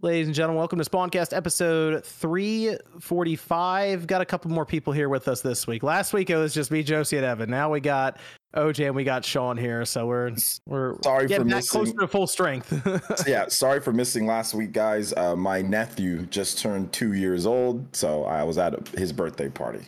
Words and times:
Ladies 0.00 0.28
and 0.28 0.34
gentlemen, 0.34 0.58
welcome 0.58 0.78
to 0.78 0.88
Spawncast 0.88 1.36
episode 1.36 2.04
345. 2.04 4.06
Got 4.06 4.20
a 4.20 4.24
couple 4.24 4.48
more 4.52 4.64
people 4.64 4.92
here 4.92 5.08
with 5.08 5.26
us 5.26 5.40
this 5.40 5.66
week. 5.66 5.82
Last 5.82 6.12
week 6.12 6.30
it 6.30 6.36
was 6.36 6.54
just 6.54 6.70
me, 6.70 6.84
Josie, 6.84 7.16
and 7.16 7.26
Evan. 7.26 7.50
Now 7.50 7.68
we 7.72 7.80
got 7.80 8.20
OJ 8.54 8.86
and 8.86 8.94
we 8.94 9.02
got 9.02 9.24
Sean 9.24 9.56
here, 9.56 9.84
so 9.84 10.06
we're 10.06 10.30
we're 10.66 11.02
sorry 11.02 11.26
for 11.26 11.44
missing. 11.44 11.84
closer 11.84 11.98
to 11.98 12.06
full 12.06 12.28
strength. 12.28 12.80
yeah, 13.26 13.48
sorry 13.48 13.80
for 13.80 13.92
missing 13.92 14.24
last 14.24 14.54
week, 14.54 14.70
guys. 14.70 15.12
Uh, 15.14 15.34
my 15.34 15.62
nephew 15.62 16.26
just 16.26 16.60
turned 16.60 16.92
two 16.92 17.14
years 17.14 17.44
old, 17.44 17.96
so 17.96 18.22
I 18.24 18.44
was 18.44 18.56
at 18.56 18.86
his 18.90 19.12
birthday 19.12 19.48
party. 19.48 19.80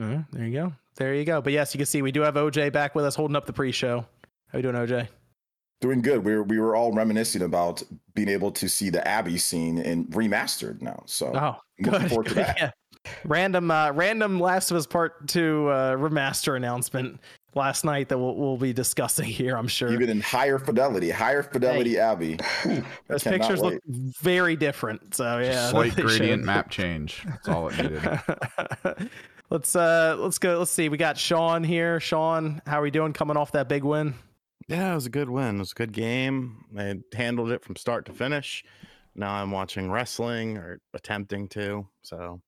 Mhm, 0.00 0.26
there 0.32 0.46
you 0.46 0.52
go. 0.52 0.72
There 0.96 1.14
you 1.14 1.24
go. 1.24 1.40
But 1.40 1.52
yes, 1.52 1.72
you 1.72 1.78
can 1.78 1.86
see 1.86 2.02
we 2.02 2.10
do 2.10 2.22
have 2.22 2.34
OJ 2.34 2.72
back 2.72 2.96
with 2.96 3.04
us, 3.04 3.14
holding 3.14 3.36
up 3.36 3.46
the 3.46 3.52
pre-show. 3.52 4.04
How 4.48 4.58
you 4.58 4.62
doing, 4.62 4.74
OJ? 4.74 5.06
Doing 5.80 6.00
good. 6.00 6.24
We 6.24 6.34
were 6.34 6.42
we 6.44 6.58
were 6.58 6.74
all 6.76 6.92
reminiscing 6.92 7.42
about 7.42 7.82
being 8.14 8.28
able 8.28 8.50
to 8.52 8.68
see 8.68 8.88
the 8.90 9.06
Abbey 9.06 9.36
scene 9.38 9.78
in 9.78 10.06
remastered 10.06 10.80
now. 10.80 11.02
So 11.06 11.26
Oh, 11.34 11.56
looking 11.78 12.00
good. 12.00 12.08
forward 12.10 12.26
to 12.28 12.34
that. 12.36 12.56
yeah. 12.58 12.70
Random, 13.26 13.70
uh, 13.70 13.90
random 13.92 14.40
Last 14.40 14.70
of 14.70 14.78
Us 14.78 14.86
Part 14.86 15.28
Two 15.28 15.68
uh, 15.68 15.94
remaster 15.96 16.56
announcement 16.56 17.20
last 17.54 17.84
night 17.84 18.08
that 18.08 18.16
we'll, 18.16 18.34
we'll 18.34 18.56
be 18.56 18.72
discussing 18.72 19.26
here. 19.26 19.56
I'm 19.58 19.68
sure. 19.68 19.92
even 19.92 20.08
in 20.08 20.22
higher 20.22 20.58
fidelity, 20.58 21.10
higher 21.10 21.42
fidelity 21.42 21.98
Abbey. 21.98 22.38
Ooh, 22.66 22.82
Those 23.08 23.22
pictures 23.22 23.60
wait. 23.60 23.74
look 23.74 23.82
very 24.22 24.56
different. 24.56 25.14
So 25.14 25.38
yeah, 25.38 25.68
Slight 25.68 25.94
gradient 25.96 26.40
showed- 26.40 26.46
map 26.46 26.70
change. 26.70 27.22
That's 27.26 27.48
all 27.48 27.68
it 27.68 27.76
needed. 27.76 29.10
let's 29.50 29.76
uh 29.76 30.16
let's 30.18 30.38
go. 30.38 30.58
Let's 30.60 30.70
see. 30.70 30.88
We 30.88 30.96
got 30.96 31.18
Sean 31.18 31.62
here. 31.62 32.00
Sean, 32.00 32.62
how 32.66 32.78
are 32.78 32.82
we 32.82 32.90
doing? 32.90 33.12
Coming 33.12 33.36
off 33.36 33.52
that 33.52 33.68
big 33.68 33.84
win. 33.84 34.14
Yeah, 34.68 34.92
it 34.92 34.94
was 34.94 35.06
a 35.06 35.10
good 35.10 35.28
win. 35.28 35.56
It 35.56 35.60
was 35.60 35.72
a 35.72 35.74
good 35.74 35.92
game. 35.92 36.64
They 36.72 36.94
handled 37.14 37.50
it 37.50 37.62
from 37.64 37.76
start 37.76 38.06
to 38.06 38.12
finish. 38.12 38.64
Now 39.14 39.32
I'm 39.34 39.50
watching 39.50 39.90
wrestling 39.90 40.56
or 40.56 40.80
attempting 40.94 41.48
to. 41.50 41.86
So 42.02 42.40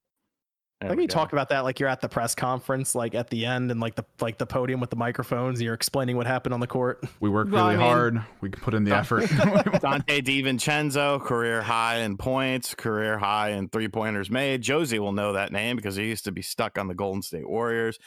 there 0.80 0.90
Like 0.90 0.96
we 0.96 1.04
you 1.04 1.08
go. 1.08 1.12
talk 1.14 1.32
about 1.32 1.50
that 1.50 1.60
like 1.60 1.78
you're 1.78 1.88
at 1.88 2.00
the 2.00 2.08
press 2.08 2.34
conference, 2.34 2.94
like 2.94 3.14
at 3.14 3.28
the 3.30 3.46
end, 3.46 3.70
and 3.70 3.80
like 3.80 3.94
the 3.94 4.04
like 4.20 4.36
the 4.38 4.46
podium 4.46 4.80
with 4.80 4.90
the 4.90 4.96
microphones. 4.96 5.60
You're 5.62 5.74
explaining 5.74 6.16
what 6.16 6.26
happened 6.26 6.54
on 6.54 6.60
the 6.60 6.66
court. 6.66 7.04
We 7.20 7.28
worked 7.30 7.50
Well, 7.52 7.64
I 7.64 7.72
really 7.74 7.78
mean- 7.78 7.86
hard. 7.86 8.22
We 8.40 8.48
put 8.48 8.74
in 8.74 8.84
the 8.84 8.96
effort. 8.96 9.28
Dante 9.80 10.20
DiVincenzo, 10.22 11.20
career 11.22 11.62
high 11.62 11.98
in 11.98 12.16
points, 12.16 12.74
career 12.74 13.18
high 13.18 13.50
in 13.50 13.68
three 13.68 13.88
pointers 13.88 14.30
made. 14.30 14.62
Josie 14.62 14.98
will 14.98 15.12
know 15.12 15.34
that 15.34 15.52
name 15.52 15.76
because 15.76 15.96
he 15.96 16.04
used 16.06 16.24
to 16.24 16.32
be 16.32 16.42
stuck 16.42 16.78
on 16.78 16.88
the 16.88 16.94
Golden 16.94 17.22
State 17.22 17.48
Warriors. 17.48 17.98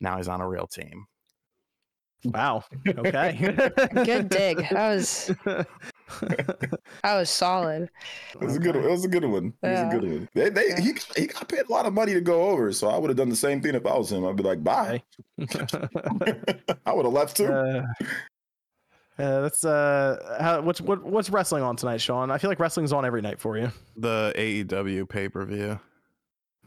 Now 0.00 0.16
he's 0.18 0.28
on 0.28 0.40
a 0.40 0.48
real 0.48 0.66
team. 0.66 1.06
Wow. 2.32 2.64
Okay. 2.86 3.32
Good 4.04 4.28
dig. 4.28 4.68
That 4.70 4.94
was 4.94 5.26
that 5.44 5.66
was 7.04 7.30
solid. 7.30 7.88
It 8.34 8.40
was 8.40 8.56
a 8.56 8.58
good. 8.60 8.76
It 8.76 8.88
was 8.88 9.04
a 9.04 9.08
good 9.08 9.24
one. 9.24 9.52
It 9.62 9.68
was 9.68 9.80
a 9.80 9.98
good 9.98 10.10
one. 10.10 10.28
They, 10.34 10.50
they, 10.50 10.80
he, 10.80 10.92
he 11.16 11.26
got 11.26 11.48
paid 11.48 11.66
a 11.68 11.72
lot 11.72 11.86
of 11.86 11.92
money 11.92 12.14
to 12.14 12.20
go 12.20 12.44
over, 12.50 12.72
so 12.72 12.88
I 12.88 12.98
would 12.98 13.10
have 13.10 13.16
done 13.16 13.28
the 13.28 13.36
same 13.36 13.60
thing 13.60 13.74
if 13.74 13.84
I 13.86 13.96
was 13.96 14.12
him. 14.12 14.24
I'd 14.24 14.36
be 14.36 14.42
like, 14.42 14.62
bye. 14.62 15.02
I 16.86 16.92
would 16.92 17.04
have 17.04 17.12
left 17.12 17.36
too. 17.36 17.46
uh, 17.46 17.82
uh, 19.18 19.40
that's 19.40 19.64
uh, 19.64 20.36
how, 20.40 20.60
what's 20.60 20.80
what, 20.80 21.02
what's 21.02 21.30
wrestling 21.30 21.62
on 21.62 21.74
tonight, 21.76 22.00
Sean? 22.00 22.30
I 22.30 22.38
feel 22.38 22.50
like 22.50 22.60
wrestling's 22.60 22.92
on 22.92 23.04
every 23.04 23.22
night 23.22 23.40
for 23.40 23.56
you. 23.58 23.72
The 23.96 24.32
AEW 24.36 25.08
pay 25.08 25.28
per 25.28 25.44
view. 25.44 25.80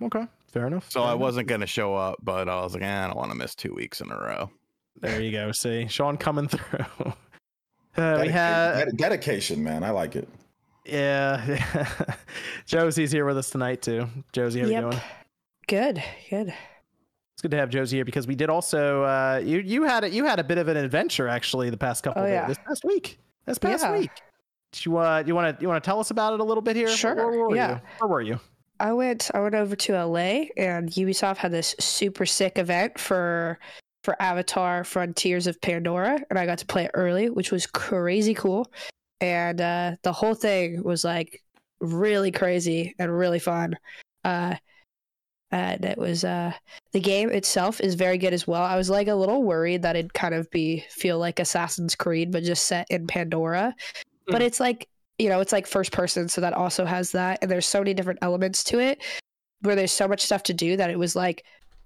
Okay, 0.01 0.25
fair 0.51 0.65
enough. 0.67 0.89
So 0.89 0.99
fair 1.01 1.09
I 1.09 1.11
enough. 1.11 1.21
wasn't 1.21 1.47
going 1.47 1.61
to 1.61 1.67
show 1.67 1.93
up, 1.95 2.17
but 2.23 2.49
I 2.49 2.61
was 2.61 2.73
like, 2.73 2.83
eh, 2.83 3.03
I 3.03 3.07
don't 3.07 3.17
want 3.17 3.31
to 3.31 3.37
miss 3.37 3.53
two 3.55 3.73
weeks 3.73 4.01
in 4.01 4.11
a 4.11 4.17
row. 4.17 4.49
There 5.01 5.21
you 5.21 5.31
go. 5.31 5.51
See, 5.51 5.87
Sean 5.87 6.17
coming 6.17 6.47
through. 6.47 6.85
Uh, 7.97 8.19
we 8.21 8.27
Dedica- 8.27 8.31
had 8.31 8.85
ded- 8.85 8.97
dedication, 8.97 9.61
man. 9.61 9.83
I 9.83 9.89
like 9.89 10.15
it. 10.15 10.29
yeah. 10.85 12.15
Josie's 12.65 13.11
here 13.11 13.25
with 13.25 13.37
us 13.37 13.49
tonight 13.49 13.81
too. 13.81 14.07
Josie, 14.31 14.61
how 14.61 14.67
you 14.67 14.79
doing? 14.81 15.01
Good. 15.67 16.03
Good. 16.29 16.47
It's 17.33 17.41
good 17.41 17.51
to 17.51 17.57
have 17.57 17.69
Josie 17.69 17.97
here 17.97 18.05
because 18.05 18.25
we 18.25 18.35
did 18.35 18.49
also 18.49 19.03
uh, 19.03 19.41
you 19.43 19.59
you 19.59 19.83
had 19.83 20.05
a, 20.05 20.09
you 20.09 20.23
had 20.23 20.39
a 20.39 20.43
bit 20.45 20.57
of 20.57 20.69
an 20.69 20.77
adventure 20.77 21.27
actually 21.27 21.69
the 21.71 21.77
past 21.77 22.03
couple 22.03 22.21
Oh, 22.21 22.25
of 22.25 22.29
days, 22.29 22.35
yeah. 22.35 22.47
this 22.47 22.57
past 22.65 22.85
week. 22.85 23.17
This 23.45 23.57
past 23.57 23.83
Yeah. 23.83 23.97
week. 23.97 24.11
Do 24.71 24.89
you 24.89 24.97
uh, 24.97 25.23
you 25.25 25.35
want 25.35 25.57
to 25.57 25.61
you 25.61 25.67
want 25.67 25.83
to 25.83 25.85
tell 25.85 25.99
us 25.99 26.11
about 26.11 26.33
it 26.33 26.39
a 26.39 26.43
little 26.43 26.61
bit 26.61 26.77
here? 26.77 26.87
Sure, 26.87 27.15
Where, 27.15 27.27
were 27.49 27.55
yeah. 27.55 27.69
You? 27.75 27.81
Where 27.99 28.07
were 28.09 28.21
you? 28.21 28.39
I 28.79 28.93
went 28.93 29.29
I 29.33 29.39
went 29.41 29.55
over 29.55 29.75
to 29.75 30.05
LA 30.05 30.45
and 30.55 30.89
Ubisoft 30.91 31.37
had 31.37 31.51
this 31.51 31.75
super 31.79 32.25
sick 32.25 32.57
event 32.57 32.97
for 32.97 33.59
for 34.03 34.21
Avatar 34.21 34.83
Frontiers 34.83 35.47
of 35.47 35.59
Pandora 35.61 36.19
and 36.29 36.39
I 36.39 36.45
got 36.45 36.57
to 36.59 36.65
play 36.65 36.85
it 36.85 36.91
early, 36.93 37.29
which 37.29 37.51
was 37.51 37.67
crazy 37.67 38.33
cool. 38.33 38.71
And 39.21 39.59
uh 39.59 39.95
the 40.03 40.13
whole 40.13 40.33
thing 40.35 40.83
was 40.83 41.03
like 41.03 41.43
really 41.81 42.31
crazy 42.31 42.95
and 42.99 43.17
really 43.17 43.39
fun. 43.39 43.75
Uh 44.23 44.55
and 45.51 45.83
it 45.83 45.97
was 45.97 46.23
uh 46.23 46.53
the 46.93 46.99
game 46.99 47.29
itself 47.29 47.81
is 47.81 47.95
very 47.95 48.17
good 48.17 48.33
as 48.33 48.47
well. 48.47 48.61
I 48.63 48.77
was 48.77 48.89
like 48.89 49.07
a 49.07 49.15
little 49.15 49.43
worried 49.43 49.81
that 49.81 49.95
it'd 49.95 50.13
kind 50.13 50.33
of 50.35 50.49
be 50.51 50.85
feel 50.89 51.17
like 51.19 51.39
Assassin's 51.39 51.95
Creed 51.95 52.31
but 52.31 52.43
just 52.43 52.65
set 52.65 52.87
in 52.89 53.07
Pandora. 53.07 53.73
But 54.27 54.41
Mm. 54.41 54.45
it's 54.45 54.59
like 54.59 54.87
you 55.17 55.27
know, 55.27 55.41
it's 55.41 55.51
like 55.51 55.67
first 55.67 55.91
person, 55.91 56.29
so 56.29 56.39
that 56.39 56.53
also 56.53 56.85
has 56.85 57.11
that. 57.11 57.39
And 57.41 57.51
there's 57.51 57.65
so 57.65 57.79
many 57.79 57.93
different 57.93 58.19
elements 58.21 58.63
to 58.65 58.79
it 58.79 59.03
where 59.63 59.75
there's 59.75 59.91
so 59.91 60.07
much 60.07 60.21
stuff 60.21 60.43
to 60.43 60.53
do 60.53 60.77
that 60.77 60.89
it 60.89 60.97
was 60.97 61.13
like 61.13 61.43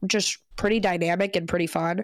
just 0.07 0.37
pretty 0.55 0.79
dynamic 0.79 1.35
and 1.35 1.47
pretty 1.47 1.67
fun. 1.67 2.03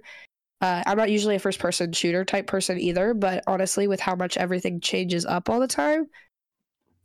Uh, 0.61 0.83
I'm 0.85 0.97
not 0.97 1.09
usually 1.09 1.35
a 1.35 1.39
first 1.39 1.59
person 1.59 1.91
shooter 1.93 2.25
type 2.25 2.47
person 2.47 2.79
either, 2.79 3.13
but 3.13 3.43
honestly, 3.47 3.87
with 3.87 3.99
how 3.99 4.15
much 4.15 4.35
everything 4.37 4.81
changes 4.81 5.25
up 5.25 5.49
all 5.49 5.59
the 5.59 5.67
time, 5.67 6.07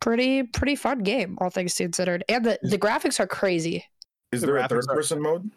pretty 0.01 0.43
pretty 0.43 0.75
fun 0.77 1.01
game, 1.01 1.39
all 1.41 1.51
things 1.51 1.75
considered. 1.77 2.25
And 2.29 2.45
the, 2.45 2.59
the 2.63 2.79
graphics 2.79 3.21
are 3.21 3.27
crazy. 3.27 3.85
Is 4.33 4.41
The 4.41 4.49
there 4.49 4.57
a 4.57 4.63
graphics 4.65 4.69
third 4.69 4.85
are- 4.91 4.95
person 4.97 5.23
mode? 5.23 5.51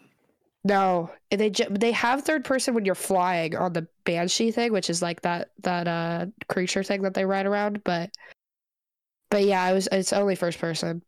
No, 0.64 1.10
they 1.32 1.50
ju- 1.50 1.68
they 1.70 1.94
have 1.94 2.24
third 2.24 2.44
person 2.44 2.74
when 2.74 2.84
you're 2.84 2.94
flying 2.96 3.56
on 3.56 3.72
the 3.72 3.88
banshee 4.04 4.52
thing, 4.52 4.74
which 4.74 4.90
is 4.90 5.02
like 5.02 5.22
that 5.22 5.52
that 5.64 5.88
uh 5.88 6.26
creature 6.50 6.84
thing 6.84 7.04
that 7.04 7.14
they 7.14 7.24
ride 7.26 7.46
around. 7.46 7.84
But 7.86 8.10
but 9.32 9.44
yeah, 9.46 9.62
I 9.64 9.72
was 9.74 9.88
it's 9.92 10.12
only 10.12 10.36
first 10.36 10.60
person. 10.60 11.04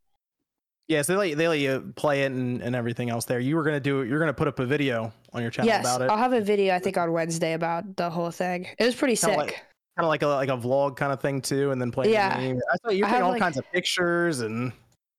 Yes, 0.90 1.06
they 1.06 1.16
let 1.16 1.30
you, 1.30 1.36
they 1.36 1.48
let 1.48 1.60
you 1.60 1.94
play 1.96 2.24
it 2.24 2.32
and, 2.32 2.64
and 2.64 2.76
everything 2.76 3.12
else 3.12 3.24
there. 3.26 3.40
You 3.40 3.56
were 3.56 3.64
gonna 3.64 3.80
do 3.80 4.04
you're 4.04 4.20
gonna 4.20 4.34
put 4.34 4.48
up 4.48 4.58
a 4.58 4.66
video 4.66 5.14
on 5.32 5.44
your 5.44 5.52
channel 5.52 5.68
yes, 5.68 5.82
about 5.82 6.02
it, 6.02 6.10
I'll 6.10 6.18
have 6.18 6.34
a 6.34 6.42
video 6.42 6.76
I 6.76 6.80
think 6.80 6.98
on 6.98 7.12
Wednesday 7.14 7.54
about 7.54 7.96
the 7.96 8.10
whole 8.10 8.32
thing. 8.32 8.68
It 8.78 8.84
was 8.86 8.96
pretty 8.96 9.16
Kinda 9.16 9.36
sick. 9.36 9.38
like- 9.38 9.66
kind 9.98 10.06
of 10.06 10.08
like 10.08 10.24
a 10.24 10.28
like 10.28 10.50
a 10.50 10.58
vlog 10.58 10.98
kind 10.98 11.12
of 11.14 11.22
thing 11.22 11.42
too, 11.42 11.72
and 11.72 11.80
then 11.80 11.92
playing. 11.92 12.12
Yeah. 12.14 12.36
the 12.36 12.42
game. 12.42 12.60
I 12.74 12.78
thought 12.78 12.96
you 12.96 13.06
taking 13.06 13.22
all 13.22 13.32
like- 13.32 13.42
kinds 13.42 13.58
of 13.58 13.72
pictures 13.72 14.40
and 14.40 14.72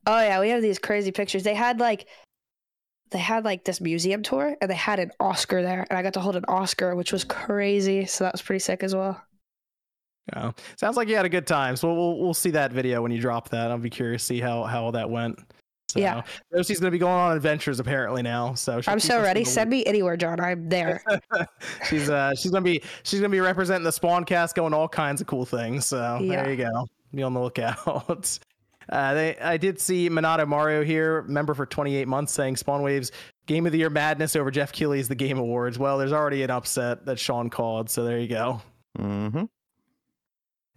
oh 0.07 0.21
yeah, 0.21 0.41
we 0.41 0.49
have 0.49 0.61
these 0.61 0.81
crazy 0.81 1.13
pictures. 1.13 1.45
They 1.45 1.55
had 1.55 1.79
like 1.79 2.09
they 3.13 3.19
had 3.19 3.45
like 3.45 3.65
this 3.65 3.81
museum 3.81 4.23
tour 4.25 4.57
and 4.61 4.69
they 4.71 4.75
had 4.75 4.99
an 4.99 5.13
Oscar 5.21 5.63
there, 5.63 5.87
and 5.89 5.97
I 5.97 6.03
got 6.03 6.15
to 6.15 6.21
hold 6.21 6.35
an 6.35 6.45
Oscar, 6.49 6.97
which 6.97 7.13
was 7.13 7.23
crazy. 7.23 8.07
So 8.07 8.25
that 8.25 8.35
was 8.35 8.43
pretty 8.43 8.61
sick 8.61 8.83
as 8.83 8.95
well. 8.95 9.23
Yeah. 10.33 10.53
Sounds 10.77 10.97
like 10.97 11.09
you 11.09 11.17
had 11.17 11.27
a 11.27 11.31
good 11.31 11.47
time. 11.47 11.77
So 11.77 11.93
we'll 11.95 12.19
we'll 12.19 12.35
see 12.35 12.51
that 12.51 12.73
video 12.73 13.03
when 13.03 13.13
you 13.13 13.21
drop 13.21 13.51
that. 13.51 13.71
I'll 13.71 13.79
be 13.79 13.91
curious 13.91 14.23
to 14.23 14.27
see 14.27 14.41
how 14.41 14.65
how 14.65 14.85
all 14.85 14.93
that 14.93 15.11
went. 15.11 15.39
So, 15.91 16.01
Yeah. 16.01 16.23
Josie's 16.55 16.79
gonna 16.81 16.91
be 16.91 16.99
going 16.99 17.13
on 17.15 17.37
adventures 17.37 17.81
apparently 17.81 18.23
now. 18.23 18.55
So 18.55 18.81
I'm 18.87 18.99
keep 18.99 19.11
so 19.11 19.21
ready. 19.21 19.45
Send 19.45 19.71
me 19.71 19.85
anywhere, 19.87 20.17
John. 20.17 20.41
I'm 20.41 20.69
there. 20.69 21.03
she's 21.89 22.09
uh 22.09 22.33
she's 22.35 22.51
gonna 22.51 22.63
be 22.65 22.83
she's 23.03 23.21
gonna 23.21 23.29
be 23.31 23.41
representing 23.41 23.85
the 23.85 23.93
Spawn 23.93 24.25
cast, 24.25 24.55
going 24.55 24.73
all 24.75 24.89
kinds 24.89 25.21
of 25.21 25.27
cool 25.27 25.45
things. 25.45 25.87
So 25.87 26.19
Yeah. 26.21 26.43
there 26.43 26.51
you 26.53 26.57
go. 26.57 26.87
Be 27.15 27.23
on 27.23 27.35
the 27.35 27.41
lookout. 27.41 28.39
Uh, 28.89 29.15
they, 29.15 29.37
I 29.39 29.57
did 29.57 29.81
see 29.81 30.11
Minato 30.11 30.49
Mario 30.49 30.83
here, 30.83 31.23
member 31.23 31.55
for 31.55 31.65
28 31.65 32.09
months, 32.09 32.33
saying 32.33 32.57
Spawn 32.57 32.83
Waves 32.83 33.13
Game 33.47 33.65
of 33.65 33.71
the 33.71 33.79
Year 33.79 33.91
madness 33.91 34.35
over 34.35 34.51
Geoff 34.51 34.73
Keighley's 34.73 35.07
The 35.07 35.15
Game 35.15 35.39
Awards. 35.39 35.79
Well, 35.79 35.97
there's 35.97 36.13
already 36.13 36.43
an 36.43 36.51
upset 36.51 37.07
that 37.07 37.17
Sean 37.17 37.51
called, 37.51 37.89
so 37.89 38.03
there 38.03 38.19
you 38.19 38.27
go. 38.27 38.61
Mm-hmm. 38.99 39.45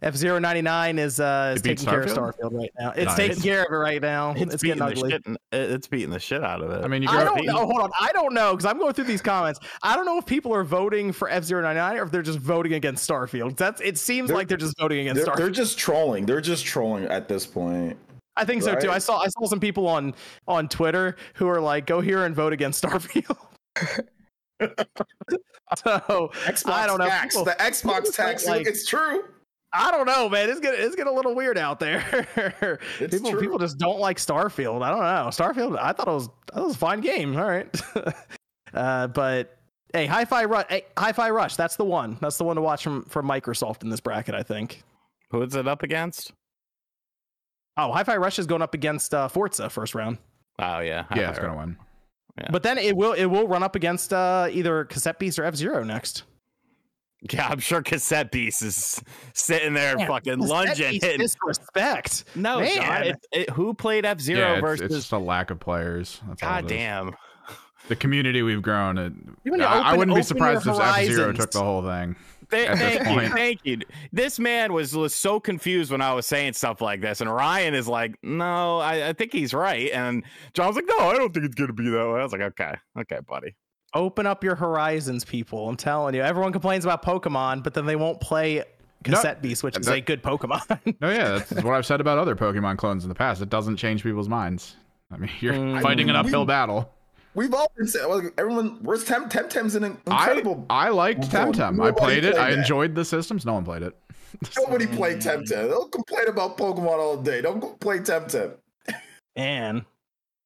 F 0.04 0.22
99 0.22 1.00
is 1.00 1.20
uh 1.20 1.54
is 1.56 1.62
It 1.62 1.64
beat 1.64 1.78
taking 1.78 1.90
care 1.92 2.02
of 2.02 2.10
Starfield? 2.10 2.34
Starfield 2.40 2.60
right 2.60 2.72
now. 2.80 2.90
It's 2.92 3.06
Nice. 3.06 3.16
taking 3.18 3.42
care 3.44 3.62
of 3.64 3.72
it 3.72 3.76
right 3.76 4.02
now. 4.02 4.32
It's, 4.32 4.54
It's, 4.56 4.64
beating 4.64 4.78
getting 4.80 4.96
the 4.96 5.02
ugly. 5.02 5.12
shit. 5.12 5.38
It's 5.72 5.88
beating 5.88 6.10
the 6.10 6.20
shit 6.20 6.44
out 6.44 6.62
of 6.62 6.72
it. 6.72 6.84
I 6.84 6.88
mean, 6.88 7.04
you 7.04 7.10
I 7.10 7.24
don't 7.24 7.46
know. 7.46 7.66
Hold 7.66 7.80
on. 7.80 7.92
I 8.00 8.12
don't 8.12 8.34
know 8.34 8.52
because 8.52 8.66
I'm 8.66 8.78
going 8.78 8.94
through 8.94 9.06
these 9.06 9.22
comments. 9.22 9.60
I 9.82 9.96
don't 9.96 10.06
know 10.06 10.18
if 10.18 10.26
people 10.26 10.54
are 10.54 10.64
voting 10.64 11.12
for 11.14 11.30
F 11.30 11.50
99 11.50 11.98
or 11.98 12.04
if 12.04 12.12
they're 12.12 12.22
just 12.22 12.40
voting 12.40 12.74
against 12.74 13.10
Starfield. 13.10 13.56
That's 13.58 13.80
it 13.82 13.98
seems 13.98 14.28
They're- 14.28 14.38
like 14.38 14.48
they're 14.48 14.58
just 14.58 14.78
voting 14.78 15.00
against 15.00 15.24
They're, 15.26 15.34
Starfield. 15.34 15.38
they're 15.38 15.50
just 15.50 15.78
trolling. 15.78 16.26
They're 16.26 16.42
just 16.42 16.66
trolling 16.66 17.06
at 17.06 17.28
this 17.28 17.46
point. 17.46 17.98
I 18.36 18.46
think 18.46 18.64
so 18.64 18.76
too. 18.76 18.90
I 18.90 18.98
saw 18.98 19.20
I 19.20 19.28
saw 19.28 19.46
some 19.46 19.60
people 19.60 19.88
on 19.88 20.16
on 20.48 20.68
Twitter 20.68 21.16
who 21.36 21.48
are 21.48 21.62
like, 21.62 21.86
"Go 21.86 22.02
here 22.02 22.26
and 22.26 22.36
vote 22.36 22.52
against 22.52 22.84
Starfield." 22.84 23.38
so 25.78 26.32
Xbox 26.46 26.72
I 26.72 26.88
don't 26.88 26.98
know. 27.00 27.08
tax. 27.08 27.36
People- 27.36 27.46
the 27.46 27.52
Xbox 27.60 28.16
tax. 28.16 28.46
like- 28.48 28.66
it's 28.68 28.86
true. 28.88 29.24
I 29.74 29.92
don't 29.92 30.06
know, 30.06 30.30
man. 30.30 30.50
It's 30.50 30.60
getting 30.60 30.86
it's 30.86 30.96
getting 30.96 31.12
a 31.12 31.16
little 31.16 31.34
weird 31.36 31.58
out 31.58 31.80
there. 31.80 32.28
It's 33.00 33.16
people 33.16 33.32
true. 33.32 33.42
people 33.42 33.58
just 33.58 33.78
don't 33.78 34.00
like 34.00 34.18
Starfield. 34.18 34.84
I 34.84 34.90
don't 34.90 35.00
know. 35.00 35.30
Starfield. 35.32 35.78
I 35.80 35.92
thought 35.94 36.08
it 36.08 36.12
was 36.12 36.30
I 36.52 36.54
thought 36.56 36.62
it 36.62 36.66
was 36.68 36.76
a 36.76 36.78
fine 36.80 37.02
game. 37.02 37.36
All 37.36 37.46
right, 37.48 37.82
uh, 38.74 39.08
but 39.08 39.58
hey, 39.94 40.06
Hi-Fi 40.06 40.46
Rush. 40.46 40.66
Hey, 40.70 40.86
Hi-Fi 40.98 41.30
Rush. 41.32 41.56
That's 41.56 41.76
the 41.76 41.86
one. 41.86 42.18
That's 42.22 42.38
the 42.38 42.44
one 42.44 42.56
to 42.58 42.62
watch 42.62 42.84
from 42.84 43.04
from 43.06 43.28
Microsoft 43.28 43.84
in 43.84 43.90
this 43.90 44.00
bracket. 44.00 44.36
I 44.36 44.44
think. 44.44 44.84
Who 45.32 45.42
is 45.42 45.56
it 45.56 45.68
up 45.68 45.82
against? 45.82 46.32
Oh, 47.78 47.92
Hi-Fi 47.92 48.18
Rush 48.18 48.38
is 48.38 48.46
going 48.46 48.62
up 48.62 48.76
against 48.76 49.14
uh, 49.16 49.28
Forza 49.28 49.70
first 49.70 49.96
round. 49.96 50.20
Oh 50.60 50.80
yeah, 50.80 51.06
Yeah, 51.16 51.32
it's 51.32 51.40
gonna 51.40 51.58
win. 51.58 51.78
Yeah. 52.38 52.50
But 52.52 52.62
then 52.64 52.78
it 52.78 52.96
will 52.96 53.14
it 53.14 53.26
will 53.26 53.48
run 53.48 53.64
up 53.64 53.76
against 53.76 54.14
uh, 54.14 54.48
either 54.52 54.86
Cassette 54.86 55.18
Beast 55.20 55.40
or 55.40 55.44
F 55.46 55.56
Zero 55.56 55.84
next. 55.84 56.24
Yeah, 57.32 57.48
I'm 57.48 57.60
sure 57.60 57.82
Cassette 57.82 58.32
Beast 58.32 58.62
is 58.64 59.02
sitting 59.34 59.74
there 59.74 59.96
Man, 59.98 60.08
fucking 60.08 60.36
Cassette 60.40 60.50
lunging, 60.50 60.92
Beast 60.92 61.04
hitting. 61.06 61.20
Disrespect. 61.20 62.26
No, 62.36 62.60
Man. 62.60 62.76
John, 62.76 63.04
it, 63.04 63.26
it, 63.32 63.50
who 63.52 63.74
played 63.74 64.06
F 64.06 64.20
Zero 64.20 64.56
Yeah, 64.56 64.60
versus? 64.62 64.86
it's 64.86 64.96
just 64.96 65.12
a 65.14 65.18
lack 65.18 65.50
of 65.50 65.60
players. 65.60 66.20
That's 66.28 66.42
God 66.42 66.68
damn. 66.68 67.16
The 67.88 67.96
community 67.96 68.42
we've 68.42 68.62
grown. 68.62 68.98
It, 68.98 69.14
You 69.44 69.52
need 69.52 69.58
to 69.60 69.66
I, 69.70 69.92
I 69.94 69.98
wouldn't 69.98 70.16
be 70.16 70.24
surprised 70.24 70.66
if 70.68 70.78
F 70.80 71.06
Zero 71.06 71.32
took 71.34 71.52
the 71.52 71.62
whole 71.62 71.82
thing. 71.84 72.16
Th- 72.52 72.68
At 72.68 72.78
this 72.78 72.98
thank 72.98 73.00
you, 73.08 73.14
point. 73.16 73.34
thank 73.34 73.60
you. 73.64 73.80
This 74.12 74.38
man 74.40 74.74
was, 74.74 74.96
was 74.96 75.16
so 75.16 75.40
confused 75.40 75.92
when 75.92 76.02
I 76.02 76.14
was 76.14 76.26
saying 76.28 76.54
stuff 76.54 76.82
like 76.82 77.02
this, 77.02 77.20
and 77.22 77.34
Ryan 77.34 77.74
is 77.74 77.88
like, 77.88 78.16
"No, 78.22 78.80
I, 78.80 79.10
I 79.10 79.14
think 79.14 79.32
he's 79.32 79.54
right," 79.54 79.90
and 79.92 80.24
John's 80.54 80.76
like, 80.76 80.86
"No, 80.88 80.98
I 81.00 81.16
don't 81.16 81.34
think 81.34 81.46
it's 81.46 81.56
gonna 81.56 81.74
be 81.74 81.90
that 81.90 81.98
way." 81.98 82.20
I 82.20 82.24
was 82.24 82.32
like, 82.32 82.42
"Okay, 82.42 82.74
okay, 83.00 83.20
buddy." 83.28 83.56
Open 83.94 84.26
up 84.26 84.44
your 84.44 84.56
horizons, 84.56 85.24
people. 85.24 85.70
I'm 85.70 85.76
telling 85.78 86.16
you. 86.16 86.22
Everyone 86.22 86.52
complains 86.52 86.84
about 86.86 87.04
Pokemon, 87.04 87.64
but 87.64 87.74
then 87.74 87.86
they 87.86 87.96
won't 87.96 88.20
play 88.20 88.64
Cassette 89.04 89.42
Beast, 89.42 89.64
which 89.64 89.78
is 89.78 89.88
a 89.88 90.02
good 90.02 90.24
Pokemon. 90.24 90.96
No, 91.00 91.10
yeah, 91.12 91.30
that's 91.50 91.64
what 91.64 91.74
I've 91.76 91.86
said 91.86 92.02
about 92.02 92.18
other 92.18 92.36
Pokemon 92.36 92.78
clones 92.78 93.04
in 93.04 93.10
the 93.10 93.16
past. 93.16 93.42
It 93.42 93.50
doesn't 93.50 93.78
change 93.78 94.02
people's 94.04 94.30
minds. 94.30 94.76
I 95.12 95.18
mean, 95.18 95.30
you're 95.42 95.54
Mm. 95.54 95.82
fighting 95.82 96.10
an 96.10 96.16
uphill 96.16 96.42
we- 96.42 96.48
battle. 96.48 96.90
We've 97.36 97.54
all 97.54 97.72
been 97.76 97.88
saying, 97.88 98.08
well, 98.08 98.22
everyone, 98.38 98.78
where's 98.84 99.04
Tem? 99.06 99.28
Temtem's 99.28 99.74
an 99.74 99.84
I, 99.84 99.88
incredible. 99.88 100.68
I 100.70 100.86
I 100.86 100.90
liked 100.90 101.20
Well, 101.34 101.52
Temtem. 101.52 101.84
I 101.84 101.90
played 101.92 102.24
it. 102.24 102.34
played 102.36 102.44
I 102.44 102.52
that. 102.52 102.60
enjoyed 102.60 102.94
the 102.94 103.04
systems. 103.04 103.44
No 103.44 103.54
one 103.54 103.66
played 103.66 103.82
it. 103.82 103.96
Nobody 104.58 104.86
played 104.86 105.18
Temtem. 105.18 105.48
Don't 105.70 105.92
complain 105.92 106.28
about 106.28 106.58
Pokemon 106.60 107.00
all 107.00 107.18
day. 107.18 107.42
Don't 107.42 107.60
go 107.60 107.70
play 107.80 107.98
Temtem. 108.00 108.54
Man, 109.36 109.84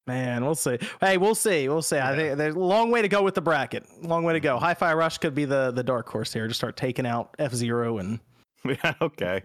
man, 0.08 0.44
we'll 0.44 0.56
see. 0.56 0.78
Hey, 1.00 1.18
we'll 1.18 1.36
see. 1.36 1.68
We'll 1.70 1.82
see. 1.82 1.98
I 2.00 2.16
think 2.16 2.38
there's 2.38 2.56
a 2.56 2.60
long 2.60 2.90
way 2.90 3.02
to 3.02 3.08
go 3.08 3.22
with 3.22 3.36
the 3.36 3.42
bracket. 3.42 3.86
Long 4.04 4.24
way 4.24 4.34
to 4.34 4.40
go. 4.40 4.58
Hi-Fi 4.58 4.94
Rush 4.94 5.18
could 5.20 5.36
be 5.36 5.46
the 5.46 5.72
the 5.72 5.84
dark 5.84 6.10
horse 6.10 6.34
here. 6.34 6.48
Just 6.48 6.60
start 6.60 6.78
taking 6.78 7.06
out 7.06 7.36
F 7.38 7.54
Zero 7.54 7.98
and 8.00 8.20
Yeah, 8.66 8.94
okay. 9.02 9.44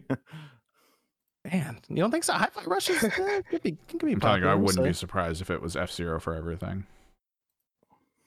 man, 1.44 1.78
you 1.88 1.96
don't 1.96 2.10
think 2.10 2.24
so? 2.24 2.32
Hi-Fi 2.32 2.64
Rush 2.64 2.88
is 2.90 3.02
uh, 3.04 3.40
could 3.50 3.62
be 3.62 3.76
could 3.88 4.00
be 4.00 4.12
I'm 4.12 4.20
telling 4.20 4.42
you, 4.42 4.48
I 4.48 4.54
wouldn't 4.54 4.84
be 4.86 4.92
surprised 4.92 5.42
if 5.42 5.50
it 5.50 5.60
was 5.60 5.76
F 5.76 5.92
Zero 5.92 6.18
for 6.20 6.34
everything. 6.34 6.86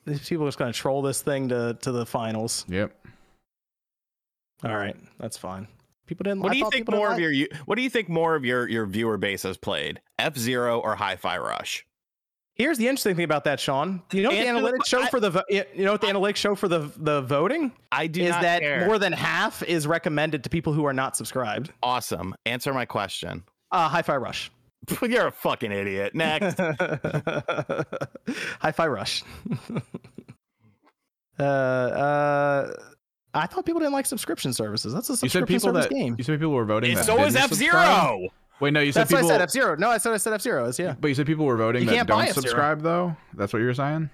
These 0.04 0.28
people 0.28 0.44
are 0.44 0.48
just 0.48 0.58
gonna 0.58 0.72
troll 0.72 1.02
this 1.02 1.22
thing 1.22 1.48
to 1.48 1.76
to 1.82 1.90
the 1.92 2.06
finals. 2.06 2.64
Yep. 2.68 2.94
All 4.64 4.74
right, 4.76 4.96
that's 5.18 5.36
fine. 5.36 5.66
People 6.06 6.24
didn't. 6.24 6.40
What 6.40 6.50
I 6.50 6.54
do 6.54 6.58
you 6.60 6.70
think 6.70 6.88
more 6.90 7.08
of 7.08 7.14
like- 7.14 7.34
your 7.34 7.48
What 7.66 7.74
do 7.74 7.82
you 7.82 7.90
think 7.90 8.08
more 8.08 8.36
of 8.36 8.44
your 8.44 8.68
your 8.68 8.86
viewer 8.86 9.16
base 9.18 9.42
has 9.42 9.56
played? 9.56 10.00
F 10.18 10.36
Zero 10.38 10.78
or 10.78 10.94
Hi-Fi 10.94 11.36
Rush? 11.38 11.84
Here's 12.56 12.78
the 12.78 12.88
interesting 12.88 13.14
thing 13.16 13.24
about 13.26 13.44
that, 13.44 13.60
Sean. 13.60 14.02
You 14.12 14.22
know 14.22 14.30
what 14.30 14.36
the 14.36 14.46
Answer 14.46 14.62
the 14.62 14.68
analytics 14.72 14.86
show 14.86 15.02
I- 15.02 15.10
for 15.10 15.20
the 15.20 15.30
vo- 15.30 15.42
you 15.50 15.64
know 15.84 15.92
what 15.92 16.00
the 16.00 16.06
analytics 16.06 16.36
show 16.36 16.54
for 16.54 16.68
the 16.68 16.90
the 16.96 17.20
voting 17.22 17.70
I 17.92 18.06
do 18.06 18.22
is 18.22 18.30
not 18.30 18.40
that 18.42 18.62
care. 18.62 18.86
more 18.86 18.98
than 18.98 19.12
half 19.12 19.62
is 19.62 19.86
recommended 19.86 20.42
to 20.44 20.50
people 20.50 20.72
who 20.72 20.86
are 20.86 20.94
not 20.94 21.16
subscribed. 21.16 21.70
awesome. 21.82 22.34
Answer 22.46 22.72
my 22.72 22.86
question. 22.86 23.44
Uh, 23.70 23.88
Hi-Fi 23.90 24.16
Rush. 24.16 24.50
You're 25.02 25.26
a 25.26 25.32
fucking 25.32 25.70
idiot. 25.70 26.14
Next. 26.14 26.58
Hi-Fi 28.60 28.86
Rush. 28.86 29.22
uh, 31.38 31.42
uh, 31.42 32.72
I 33.34 33.46
thought 33.46 33.66
people 33.66 33.80
didn't 33.80 33.92
like 33.92 34.06
subscription 34.06 34.52
services. 34.52 34.94
That's 34.94 35.10
a 35.10 35.12
You 35.12 35.16
said 35.16 35.30
subscription 35.30 35.46
people 35.56 35.68
service 35.74 35.86
that 35.88 35.94
game. 35.94 36.14
you 36.16 36.24
said 36.24 36.38
people 36.38 36.54
were 36.54 36.64
voting. 36.64 36.90
And 36.90 36.98
that 37.00 37.04
so 37.04 37.18
is 37.22 37.34
didn't 37.34 37.44
F 37.44 37.48
subscribe? 37.50 38.18
Zero. 38.18 38.28
Wait, 38.60 38.72
no, 38.72 38.80
you 38.80 38.90
said 38.92 39.02
That's 39.02 39.10
people. 39.10 39.26
what 39.26 39.34
I 39.34 39.36
said. 39.36 39.42
F 39.42 39.50
Zero. 39.50 39.76
No, 39.76 39.90
I 39.90 39.98
said 39.98 40.12
I 40.12 40.16
said 40.16 40.32
F 40.32 40.40
Zero. 40.40 40.64
Is 40.66 40.78
yeah. 40.78 40.94
But 40.98 41.08
you 41.08 41.14
said 41.14 41.26
people 41.26 41.44
were 41.44 41.56
voting 41.56 41.82
You 41.82 41.88
that 41.88 41.94
can't 41.94 42.08
buy 42.08 42.14
don't 42.14 42.28
F-Zero. 42.28 42.42
subscribe 42.42 42.82
though. 42.82 43.16
That's 43.34 43.52
what 43.52 43.58
you 43.58 43.66
were 43.66 43.74
saying. 43.74 44.08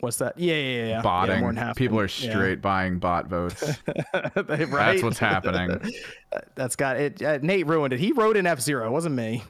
What's 0.00 0.18
that? 0.18 0.38
Yeah, 0.38 0.54
yeah, 0.54 0.60
yeah. 0.60 0.88
yeah. 0.90 1.02
Botting. 1.02 1.34
Yeah, 1.36 1.40
more 1.40 1.52
than 1.52 1.74
people 1.74 1.98
are 1.98 2.04
Yeah. 2.04 2.30
straight 2.30 2.62
buying 2.62 2.98
bot 3.00 3.26
votes. 3.26 3.64
right? 4.14 4.36
That's 4.36 5.02
what's 5.02 5.18
happening. 5.18 5.92
That's 6.54 6.76
got 6.76 6.98
it. 6.98 7.20
Uh, 7.20 7.38
Nate 7.42 7.66
ruined 7.66 7.92
it. 7.92 7.98
He 7.98 8.12
wrote 8.12 8.36
in 8.36 8.46
F 8.46 8.60
Zero. 8.60 8.86
It 8.86 8.90
wasn't 8.92 9.16
me. 9.16 9.42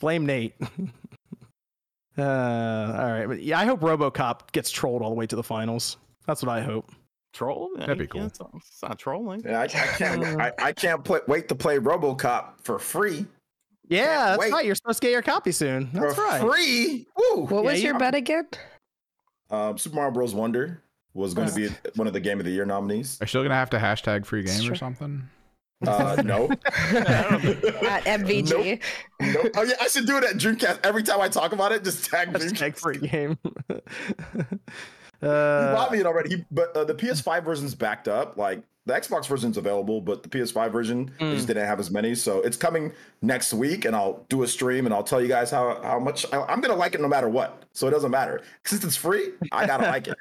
Blame 0.00 0.26
Nate. 0.26 0.54
uh, 2.18 2.22
all 2.22 3.12
right, 3.12 3.26
but 3.26 3.42
yeah, 3.42 3.60
I 3.60 3.64
hope 3.64 3.80
RoboCop 3.80 4.50
gets 4.52 4.70
trolled 4.70 5.02
all 5.02 5.10
the 5.10 5.14
way 5.16 5.26
to 5.26 5.36
the 5.36 5.42
finals. 5.42 5.98
That's 6.26 6.42
what 6.42 6.50
I 6.50 6.62
hope. 6.62 6.90
Troll? 7.32 7.70
That'd 7.76 7.98
be 7.98 8.06
cool. 8.06 8.24
It's 8.24 8.40
not, 8.40 8.50
it's 8.56 8.82
not 8.82 8.98
trolling. 8.98 9.42
Yeah, 9.44 9.60
I, 9.60 9.64
I 9.64 9.68
can't. 9.68 10.40
I, 10.40 10.52
I 10.58 10.72
can't 10.72 11.04
play, 11.04 11.20
wait 11.28 11.48
to 11.48 11.54
play 11.54 11.78
RoboCop 11.78 12.62
for 12.62 12.78
free. 12.78 13.26
Yeah, 13.88 14.26
that's 14.26 14.38
wait. 14.40 14.52
right. 14.52 14.64
You're 14.66 14.74
supposed 14.74 15.00
to 15.00 15.06
get 15.06 15.12
your 15.12 15.22
copy 15.22 15.52
soon. 15.52 15.90
That's 15.92 16.14
for 16.14 16.22
right. 16.22 16.40
free. 16.40 17.06
Woo. 17.16 17.42
What 17.44 17.50
Yeah, 17.64 17.70
was 17.72 17.82
you- 17.82 17.90
your 17.90 17.98
bet 17.98 18.14
again? 18.14 18.48
Um, 19.50 19.78
Super 19.78 19.96
Mario 19.96 20.10
Bros. 20.12 20.34
Wonder 20.34 20.82
was 21.14 21.32
going 21.34 21.48
to 21.48 21.54
be 21.54 21.68
one 21.94 22.06
of 22.06 22.12
the 22.12 22.20
Game 22.20 22.38
of 22.40 22.44
the 22.44 22.50
Year 22.50 22.64
nominees. 22.66 23.20
Are 23.20 23.24
you 23.24 23.28
still 23.28 23.42
gonna 23.42 23.54
have 23.54 23.70
to 23.70 23.78
hashtag 23.78 24.26
free 24.26 24.42
game 24.42 24.60
Sure. 24.60 24.72
or 24.72 24.76
something? 24.76 25.28
Uh, 25.86 26.20
no. 26.24 26.46
At 26.72 28.04
MVG. 28.06 28.80
Nope. 29.20 29.46
Oh 29.56 29.62
yeah, 29.62 29.74
I 29.80 29.88
should 29.88 30.06
do 30.06 30.16
it 30.16 30.24
at 30.24 30.36
Dreamcast 30.36 30.80
every 30.84 31.02
time 31.02 31.20
I 31.20 31.28
talk 31.28 31.52
about 31.52 31.70
it. 31.72 31.84
Just 31.84 32.06
tag 32.10 32.32
Hashtag 32.32 32.74
Dreamcast. 32.74 32.78
free 32.80 32.98
game. 32.98 33.38
He 35.20 35.26
uh, 35.26 35.74
bought 35.74 35.90
me 35.92 35.98
it 35.98 36.04
already. 36.06 36.36
He, 36.36 36.44
but 36.50 36.76
uh, 36.76 36.84
the 36.84 36.94
PS5 36.94 37.42
version's 37.44 37.74
backed 37.74 38.06
up. 38.06 38.36
Like 38.36 38.62
the 38.86 38.94
Xbox 38.94 39.26
version's 39.26 39.56
available, 39.58 40.00
but 40.00 40.22
the 40.22 40.28
PS5 40.28 40.70
version 40.72 41.10
Mm. 41.18 41.34
just 41.34 41.46
didn't 41.48 41.66
have 41.66 41.80
as 41.80 41.90
many. 41.90 42.14
So 42.14 42.40
it's 42.40 42.56
coming 42.56 42.92
next 43.20 43.52
week, 43.52 43.84
and 43.84 43.94
I'll 43.96 44.24
do 44.28 44.42
a 44.44 44.48
stream 44.48 44.86
and 44.86 44.94
I'll 44.94 45.02
tell 45.02 45.20
you 45.20 45.28
guys 45.28 45.50
how 45.50 45.80
how 45.82 45.98
much 45.98 46.24
I, 46.32 46.40
I'm 46.44 46.60
gonna 46.60 46.76
like 46.76 46.94
it 46.94 47.00
no 47.00 47.08
matter 47.08 47.28
what. 47.28 47.64
So 47.72 47.86
it 47.88 47.90
doesn't 47.90 48.10
matter 48.10 48.42
since 48.64 48.84
it's 48.84 48.96
free. 48.96 49.32
I 49.52 49.66
gotta 49.66 49.82
like 49.94 50.08
it. 50.08 50.16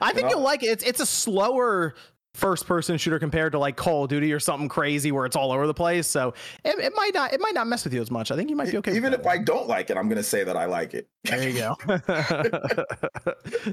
I 0.00 0.12
think 0.12 0.24
know? 0.24 0.30
you'll 0.30 0.40
like 0.40 0.62
it. 0.62 0.68
It's 0.68 0.84
it's 0.84 1.00
a 1.00 1.06
slower 1.06 1.94
first 2.34 2.66
person 2.66 2.98
shooter 2.98 3.18
compared 3.18 3.52
to 3.52 3.58
like 3.58 3.76
Call 3.76 4.04
of 4.04 4.10
Duty 4.10 4.30
or 4.30 4.38
something 4.38 4.68
crazy 4.68 5.10
where 5.10 5.24
it's 5.24 5.36
all 5.36 5.52
over 5.52 5.66
the 5.66 5.72
place. 5.72 6.06
So 6.06 6.34
it, 6.64 6.78
it 6.78 6.92
might 6.94 7.12
not 7.14 7.32
it 7.32 7.40
might 7.40 7.54
not 7.54 7.66
mess 7.66 7.84
with 7.84 7.94
you 7.94 8.00
as 8.02 8.10
much. 8.10 8.30
I 8.30 8.36
think 8.36 8.50
you 8.50 8.56
might 8.56 8.70
be 8.70 8.76
okay. 8.78 8.94
Even 8.96 9.12
if 9.14 9.26
I 9.26 9.38
don't 9.38 9.66
like 9.68 9.88
it, 9.90 9.96
I'm 9.96 10.08
gonna 10.08 10.22
say 10.22 10.44
that 10.44 10.56
I 10.56 10.64
like 10.66 10.92
it. 10.94 11.08
there 11.24 11.48
you 11.48 11.58
go. 11.58 11.76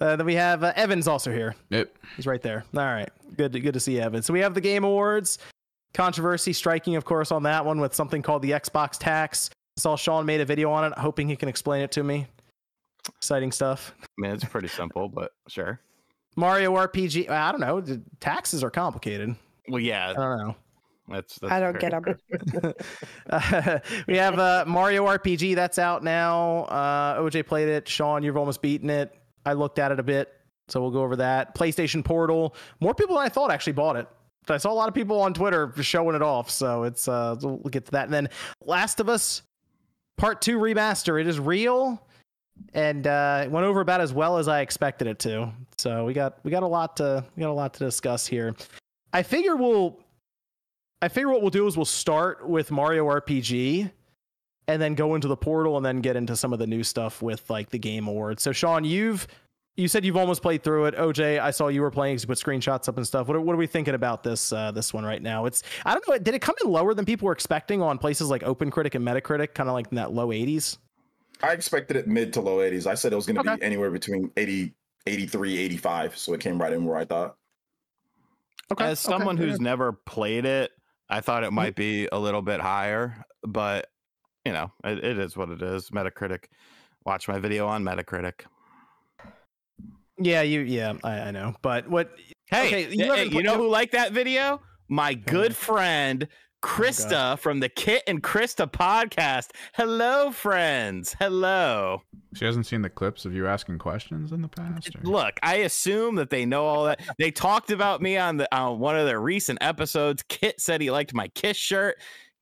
uh, 0.00 0.16
then 0.16 0.26
we 0.26 0.34
have 0.34 0.64
uh, 0.64 0.72
Evans 0.76 1.08
also 1.08 1.32
here. 1.32 1.54
Yep. 1.70 1.96
He's 2.16 2.26
right 2.26 2.42
there. 2.42 2.64
All 2.76 2.82
right, 2.82 3.10
good 3.36 3.52
good 3.52 3.74
to 3.74 3.80
see 3.80 4.00
Evan. 4.00 4.22
So 4.22 4.32
we 4.32 4.40
have 4.40 4.54
the 4.54 4.60
Game 4.60 4.84
Awards 4.84 5.38
controversy 5.94 6.52
striking, 6.52 6.96
of 6.96 7.04
course, 7.04 7.32
on 7.32 7.42
that 7.44 7.64
one 7.64 7.80
with 7.80 7.94
something 7.94 8.22
called 8.22 8.42
the 8.42 8.52
Xbox 8.52 8.98
tax. 8.98 9.50
I 9.76 9.80
saw 9.80 9.96
Sean 9.96 10.26
made 10.26 10.40
a 10.40 10.44
video 10.44 10.70
on 10.70 10.90
it, 10.90 10.98
hoping 10.98 11.28
he 11.28 11.36
can 11.36 11.48
explain 11.48 11.82
it 11.82 11.92
to 11.92 12.02
me. 12.02 12.26
Exciting 13.16 13.52
stuff. 13.52 13.94
I 14.02 14.06
mean, 14.18 14.32
it's 14.32 14.44
pretty 14.44 14.68
simple, 14.68 15.08
but 15.08 15.32
sure. 15.48 15.80
Mario 16.36 16.74
RPG. 16.74 17.28
I 17.30 17.50
don't 17.50 17.60
know. 17.60 17.80
The 17.80 18.00
taxes 18.20 18.62
are 18.62 18.70
complicated. 18.70 19.34
Well, 19.68 19.80
yeah, 19.80 20.10
I 20.10 20.12
don't 20.12 20.38
know. 20.38 20.56
that's. 21.08 21.38
that's 21.38 21.52
I 21.52 21.60
don't 21.60 21.78
get 21.80 21.90
them. 21.90 22.74
Uh, 23.28 23.78
we 24.06 24.16
have 24.16 24.38
uh, 24.38 24.64
Mario 24.66 25.06
RPG 25.06 25.54
that's 25.54 25.78
out 25.78 26.04
now. 26.04 26.64
Uh, 26.64 27.18
OJ 27.20 27.46
played 27.46 27.68
it. 27.68 27.88
Sean, 27.88 28.22
you've 28.22 28.36
almost 28.36 28.62
beaten 28.62 28.90
it. 28.90 29.17
I 29.44 29.54
looked 29.54 29.78
at 29.78 29.92
it 29.92 30.00
a 30.00 30.02
bit, 30.02 30.32
so 30.68 30.80
we'll 30.80 30.90
go 30.90 31.02
over 31.02 31.16
that. 31.16 31.54
PlayStation 31.54 32.04
Portal. 32.04 32.54
More 32.80 32.94
people 32.94 33.16
than 33.16 33.24
I 33.24 33.28
thought 33.28 33.50
actually 33.50 33.74
bought 33.74 33.96
it. 33.96 34.08
I 34.50 34.56
saw 34.56 34.72
a 34.72 34.74
lot 34.74 34.88
of 34.88 34.94
people 34.94 35.20
on 35.20 35.34
Twitter 35.34 35.72
showing 35.82 36.16
it 36.16 36.22
off, 36.22 36.48
so 36.50 36.84
it's 36.84 37.06
uh, 37.06 37.36
we'll 37.42 37.58
get 37.58 37.84
to 37.86 37.92
that. 37.92 38.04
And 38.04 38.12
then 38.12 38.28
Last 38.64 38.98
of 39.00 39.08
Us 39.08 39.42
Part 40.16 40.40
Two 40.40 40.58
remaster. 40.58 41.20
It 41.20 41.26
is 41.26 41.38
real, 41.38 42.02
and 42.72 43.06
uh, 43.06 43.42
it 43.44 43.50
went 43.50 43.66
over 43.66 43.80
about 43.80 44.00
as 44.00 44.12
well 44.12 44.38
as 44.38 44.48
I 44.48 44.60
expected 44.60 45.06
it 45.06 45.18
to. 45.20 45.52
So 45.76 46.04
we 46.04 46.14
got 46.14 46.38
we 46.44 46.50
got 46.50 46.62
a 46.62 46.66
lot 46.66 46.96
to 46.96 47.24
we 47.36 47.42
got 47.42 47.50
a 47.50 47.52
lot 47.52 47.74
to 47.74 47.80
discuss 47.80 48.26
here. 48.26 48.54
I 49.12 49.22
figure 49.22 49.56
we'll 49.56 49.98
I 51.00 51.08
figure 51.08 51.30
what 51.30 51.42
we'll 51.42 51.50
do 51.50 51.66
is 51.66 51.76
we'll 51.76 51.84
start 51.84 52.48
with 52.48 52.70
Mario 52.70 53.06
RPG 53.06 53.90
and 54.68 54.80
then 54.80 54.94
go 54.94 55.14
into 55.14 55.26
the 55.26 55.36
portal 55.36 55.76
and 55.78 55.84
then 55.84 56.00
get 56.00 56.14
into 56.14 56.36
some 56.36 56.52
of 56.52 56.58
the 56.58 56.66
new 56.66 56.84
stuff 56.84 57.22
with 57.22 57.48
like 57.50 57.70
the 57.70 57.78
game 57.78 58.06
awards. 58.06 58.42
So 58.42 58.52
Sean, 58.52 58.84
you've 58.84 59.26
you 59.76 59.88
said 59.88 60.04
you've 60.04 60.16
almost 60.16 60.42
played 60.42 60.62
through 60.62 60.86
it. 60.86 60.96
OJ, 60.96 61.40
I 61.40 61.52
saw 61.52 61.68
you 61.68 61.82
were 61.82 61.90
playing, 61.90 62.16
'cause 62.16 62.24
you 62.24 62.26
put 62.26 62.38
screenshots 62.38 62.88
up 62.88 62.96
and 62.96 63.06
stuff. 63.06 63.28
What 63.28 63.36
are, 63.36 63.40
what 63.40 63.54
are 63.54 63.56
we 63.58 63.66
thinking 63.68 63.94
about 63.94 64.22
this 64.22 64.52
uh, 64.52 64.70
this 64.70 64.92
one 64.92 65.04
right 65.04 65.22
now? 65.22 65.46
It's 65.46 65.62
I 65.86 65.94
don't 65.94 66.06
know. 66.06 66.18
Did 66.18 66.34
it 66.34 66.40
come 66.42 66.54
in 66.62 66.70
lower 66.70 66.94
than 66.94 67.04
people 67.04 67.26
were 67.26 67.32
expecting 67.32 67.80
on 67.80 67.96
places 67.98 68.28
like 68.28 68.42
OpenCritic 68.42 68.94
and 68.94 69.04
Metacritic, 69.06 69.54
kind 69.54 69.68
of 69.68 69.74
like 69.74 69.86
in 69.90 69.96
that 69.96 70.12
low 70.12 70.28
80s? 70.28 70.78
I 71.42 71.52
expected 71.52 71.96
it 71.96 72.06
mid 72.08 72.32
to 72.34 72.40
low 72.40 72.58
80s. 72.58 72.86
I 72.86 72.94
said 72.94 73.12
it 73.12 73.16
was 73.16 73.26
gonna 73.26 73.40
Okay. 73.40 73.54
be 73.56 73.62
anywhere 73.62 73.90
between 73.90 74.30
80, 74.36 74.74
83, 75.06 75.58
85. 75.58 76.18
So 76.18 76.34
it 76.34 76.40
came 76.40 76.60
right 76.60 76.72
in 76.72 76.84
where 76.84 76.96
I 76.98 77.04
thought. 77.04 77.36
Okay. 78.72 78.84
As 78.84 78.98
someone 78.98 79.36
who's 79.36 79.60
never 79.60 79.92
played 79.92 80.44
it, 80.44 80.72
I 81.08 81.20
thought 81.20 81.44
it 81.44 81.52
might 81.52 81.74
be 81.76 82.06
a 82.10 82.18
little 82.18 82.42
bit 82.42 82.60
higher, 82.60 83.24
but 83.42 83.88
you 84.44 84.52
know, 84.52 84.72
it, 84.84 85.04
it 85.04 85.18
is 85.18 85.36
what 85.36 85.50
it 85.50 85.62
is. 85.62 85.90
Metacritic. 85.90 86.44
Watch 87.04 87.28
my 87.28 87.38
video 87.38 87.66
on 87.66 87.84
Metacritic. 87.84 88.42
yeah, 90.18 90.42
you 90.42 90.60
yeah, 90.60 90.94
I, 91.04 91.20
I 91.20 91.30
know. 91.30 91.54
But 91.62 91.88
what 91.88 92.10
Hey, 92.50 92.66
Okay, 92.66 92.80
you, 92.80 92.86
eh, 92.86 92.90
eh, 92.90 92.92
you 92.92 93.12
haven't 93.12 93.32
you 93.32 93.42
know 93.42 93.56
who 93.56 93.68
liked 93.68 93.92
that 93.92 94.12
video? 94.12 94.62
My 94.88 95.12
good 95.12 95.54
friend 95.54 96.26
oh 96.30 96.34
Krista 96.66 97.38
from 97.38 97.60
the 97.60 97.68
Kit 97.68 98.02
and 98.06 98.22
Krista 98.22 98.70
podcast. 98.70 99.50
Hello, 99.74 100.32
friends. 100.32 101.14
Hello. 101.18 102.02
She 102.34 102.44
hasn't 102.44 102.66
seen 102.66 102.82
the 102.82 102.88
clips 102.88 103.24
of 103.24 103.34
you 103.34 103.46
asking 103.46 103.78
questions 103.78 104.32
in 104.32 104.42
the 104.42 104.48
past. 104.48 104.96
Or? 104.96 105.00
Look, 105.02 105.38
I 105.42 105.56
assume 105.56 106.16
that 106.16 106.30
they 106.30 106.46
know 106.46 106.64
all 106.64 106.84
that. 106.86 107.00
They 107.18 107.30
talked 107.30 107.70
about 107.70 108.02
me 108.02 108.16
on 108.16 108.38
the 108.38 108.54
on 108.54 108.78
one 108.78 108.96
of 108.96 109.06
their 109.06 109.20
recent 109.20 109.58
episodes. 109.60 110.24
Kit 110.28 110.60
said 110.60 110.80
he 110.80 110.90
liked 110.90 111.14
my 111.14 111.28
Kiss 111.28 111.56
shirt. 111.56 111.98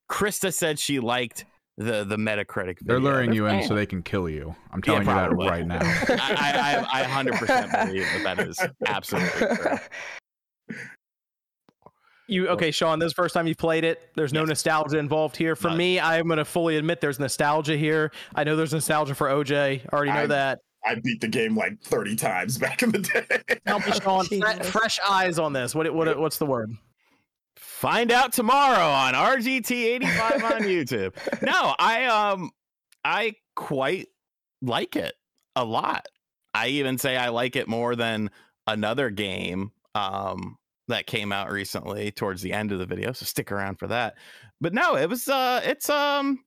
Krista 0.09 0.55
said 0.55 0.79
she 0.79 1.01
liked 1.01 1.45
the 1.79 2.05
the 2.05 2.17
Metacritic. 2.17 2.79
They're 2.81 3.01
luring 3.01 3.33
you 3.33 3.47
in 3.47 3.63
so 3.67 3.75
they 3.75 3.87
can 3.87 4.03
kill 4.03 4.29
you. 4.29 4.55
I'm 4.73 4.81
telling 4.83 5.03
you 5.03 5.07
probably. 5.09 5.45
that 5.47 5.51
right 5.51 5.67
now. 5.67 5.81
I, 6.09 6.85
I, 6.93 7.03
I 7.03 7.05
100% 7.25 7.87
believe 7.89 8.03
that 8.03 8.37
that 8.37 8.49
is 8.49 8.59
absolutely 8.87 9.57
true. 9.57 9.79
You 12.29 12.49
okay, 12.49 12.73
Sean? 12.73 12.99
This 12.99 13.07
is 13.09 13.13
the 13.13 13.23
first 13.23 13.35
time 13.35 13.47
you've 13.47 13.57
played 13.59 13.85
it. 13.85 14.11
There's 14.17 14.33
no 14.33 14.41
Yes. 14.41 14.49
nostalgia 14.49 14.99
involved 14.99 15.37
here. 15.37 15.55
For 15.55 15.69
None. 15.69 15.77
me, 15.77 16.01
I'm 16.01 16.27
gonna 16.27 16.45
fully 16.45 16.77
admit 16.77 17.01
there's 17.01 17.21
nostalgia 17.21 17.77
here. 17.77 18.11
I 18.35 18.43
know 18.43 18.57
there's 18.57 18.73
nostalgia 18.73 19.15
for 19.15 19.29
OJ. 19.29 19.55
I 19.83 19.97
already 19.97 20.13
know 20.13 20.23
I- 20.25 20.27
that. 20.27 20.59
I 20.85 20.95
beat 21.03 21.21
the 21.21 21.27
game 21.27 21.57
like 21.57 21.81
30 21.83 22.15
times 22.15 22.59
back 22.67 22.83
in 22.85 22.93
the 22.93 23.01
day. 23.01 23.59
Tell 23.67 23.81
me, 23.81 23.91
Sean, 24.01 24.25
fre- 24.25 24.35
Jesus. 24.37 24.71
fresh 24.71 25.01
eyes 25.09 25.37
on 25.39 25.53
this. 25.53 25.75
What 25.75 25.93
what 25.93 26.17
what's 26.19 26.39
the 26.39 26.47
word? 26.47 26.71
Find 27.77 28.11
out 28.11 28.33
tomorrow 28.33 28.89
on 28.89 29.13
RGT85 29.13 30.43
on 30.45 30.63
YouTube. 30.63 31.15
No, 31.43 31.75
I 31.79 32.07
um 32.07 32.51
I 33.05 33.35
quite 33.55 34.09
like 34.63 34.97
it 34.97 35.13
a 35.55 35.63
lot. 35.63 36.07
I 36.55 36.69
even 36.69 36.97
say 36.97 37.19
I 37.19 37.29
like 37.29 37.55
it 37.55 37.69
more 37.69 37.95
than 37.95 38.31
another 38.67 39.11
game 39.11 39.73
um 39.95 40.57
that 40.89 41.07
came 41.07 41.33
out 41.33 41.53
recently 41.53 42.11
towards 42.13 42.41
the 42.41 42.55
end 42.55 42.73
of 42.73 42.79
the 42.79 42.87
video, 42.87 43.13
so 43.13 43.27
stick 43.27 43.53
around 43.53 43.79
for 43.79 43.89
that. 43.89 44.15
But 44.59 44.73
no, 44.73 44.97
it 44.97 45.11
was 45.11 45.29
uh 45.29 45.61
it's 45.63 45.91
um 45.91 46.43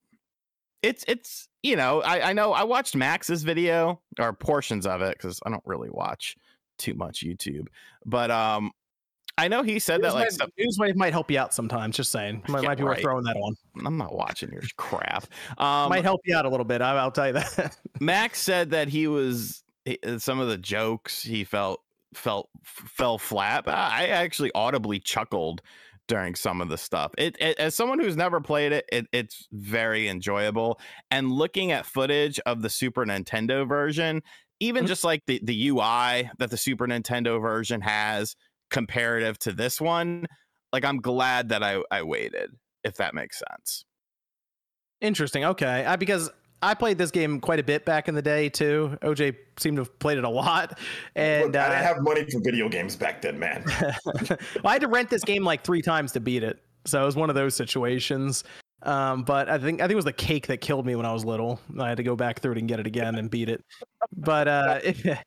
it's 0.82 1.06
it's 1.08 1.48
you 1.62 1.76
know, 1.76 2.02
I 2.02 2.30
I 2.30 2.34
know 2.34 2.54
I 2.54 2.64
watched 2.64 2.96
Max's 2.96 3.44
video 3.44 4.02
or 4.18 4.34
portions 4.34 4.88
of 4.88 5.04
it 5.04 5.20
cuz 5.20 5.40
I 5.46 5.52
don't 5.52 5.62
really 5.68 5.92
watch 5.92 6.36
too 6.80 6.96
much 6.96 7.24
YouTube. 7.24 7.68
But 8.04 8.32
um 8.32 8.72
I 9.40 9.48
know 9.48 9.64
he 9.64 9.80
said 9.80 10.02
that 10.02 10.08
News 10.08 10.14
like 10.14 10.32
some- 10.32 10.52
Newswave 10.60 10.96
might 10.96 11.14
help 11.14 11.32
you 11.32 11.40
out 11.40 11.54
sometimes. 11.54 11.96
Just 11.96 12.12
saying, 12.12 12.44
might, 12.48 12.62
Yeah, 12.64 12.70
might 12.70 12.78
be 12.78 12.84
worth 12.84 13.00
throwing 13.02 13.24
that 13.24 13.36
on. 13.36 13.56
I'm 13.86 13.98
not 13.98 14.14
watching 14.16 14.52
your 14.52 14.62
crap. 14.78 15.26
Um, 15.58 15.90
might 15.90 16.04
help 16.04 16.22
you 16.26 16.36
out 16.36 16.46
a 16.46 16.50
little 16.50 16.66
bit. 16.66 16.82
I, 16.82 16.98
I'll 16.98 17.12
tell 17.12 17.28
you 17.28 17.34
that. 17.34 17.78
Max 18.00 18.40
said 18.42 18.72
that 18.72 18.88
he 18.90 19.08
was 19.08 19.64
uh, 19.88 20.18
some 20.20 20.40
of 20.40 20.48
the 20.50 20.58
jokes 20.58 21.22
he 21.24 21.44
felt 21.44 21.82
felt 22.14 22.50
fell 22.64 23.18
flat. 23.18 23.64
I 23.68 24.08
actually 24.08 24.52
audibly 24.56 25.00
chuckled 25.00 25.62
during 26.08 26.34
some 26.34 26.60
of 26.60 26.70
the 26.70 26.78
stuff. 26.78 27.12
It, 27.20 27.38
it 27.40 27.60
as 27.60 27.76
someone 27.76 28.00
who's 28.00 28.18
never 28.18 28.42
played 28.42 28.72
it, 28.72 28.86
it, 28.92 29.06
it's 29.14 29.48
very 29.52 30.08
enjoyable. 30.10 30.80
And 31.12 31.32
looking 31.32 31.72
at 31.72 31.86
footage 31.86 32.40
of 32.48 32.64
the 32.64 32.70
Super 32.70 33.06
Nintendo 33.06 33.68
version, 33.68 34.24
even 34.60 34.86
Mhm. 34.86 34.88
just 34.88 35.04
like 35.04 35.24
the 35.28 35.40
the 35.44 35.70
UI 35.70 36.32
that 36.40 36.50
the 36.50 36.58
Super 36.58 36.88
Nintendo 36.88 37.40
version 37.40 37.80
has 37.82 38.36
comparative 38.70 39.38
to 39.40 39.52
this 39.52 39.80
one, 39.82 40.26
like 40.74 40.86
I'm 40.86 40.98
glad 40.98 41.50
that 41.50 41.64
I 41.64 41.82
I 41.92 42.04
waited. 42.04 42.52
If 42.84 42.96
that 42.96 43.14
makes 43.14 43.40
sense. 43.40 43.86
Interesting. 45.02 45.46
Okay, 45.46 45.86
I, 45.86 45.96
because 45.96 46.30
I 46.62 46.74
played 46.74 46.98
this 46.98 47.12
game 47.12 47.40
quite 47.40 47.60
a 47.60 47.64
bit 47.64 47.86
back 47.86 48.08
in 48.08 48.16
the 48.16 48.22
day 48.22 48.50
too. 48.50 48.98
OJ 49.02 49.36
seemed 49.58 49.78
to 49.78 49.82
have 49.82 50.00
played 50.00 50.18
it 50.18 50.24
a 50.24 50.30
lot, 50.30 50.80
and 51.16 51.48
Look, 51.48 51.56
I 51.56 51.60
uh, 51.60 51.70
didn't 51.70 51.84
have 51.84 52.02
money 52.02 52.26
for 52.30 52.42
video 52.42 52.70
games 52.70 52.96
back 52.96 53.22
then, 53.22 53.40
man. 53.40 53.64
well, 54.06 54.38
I 54.66 54.74
had 54.74 54.82
to 54.82 54.88
rent 54.88 55.10
this 55.10 55.24
game 55.24 55.44
like 55.44 55.64
three 55.64 55.82
times 55.82 56.12
to 56.14 56.20
beat 56.20 56.44
it. 56.44 56.60
So 56.86 57.02
it 57.02 57.06
was 57.06 57.16
one 57.16 57.30
of 57.30 57.36
those 57.36 57.56
situations. 57.56 58.44
Um, 58.82 59.24
but 59.24 59.50
I 59.50 59.58
think 59.58 59.82
I 59.82 59.84
think 59.84 59.92
it 59.94 59.96
was 59.96 60.06
the 60.06 60.14
cake 60.14 60.48
that 60.48 60.58
killed 60.62 60.86
me 60.86 60.96
when 60.96 61.06
I 61.06 61.12
was 61.14 61.26
little. 61.26 61.60
I 61.80 61.90
had 61.90 61.98
to 61.98 62.04
go 62.04 62.16
back 62.16 62.40
through 62.40 62.54
it 62.54 62.58
and 62.60 62.68
get 62.68 62.80
it 62.80 62.88
again 62.88 63.16
and 63.16 63.30
beat 63.30 63.50
it. 63.50 63.64
But 64.16 64.48
uh, 64.48 64.80
it, 64.84 65.20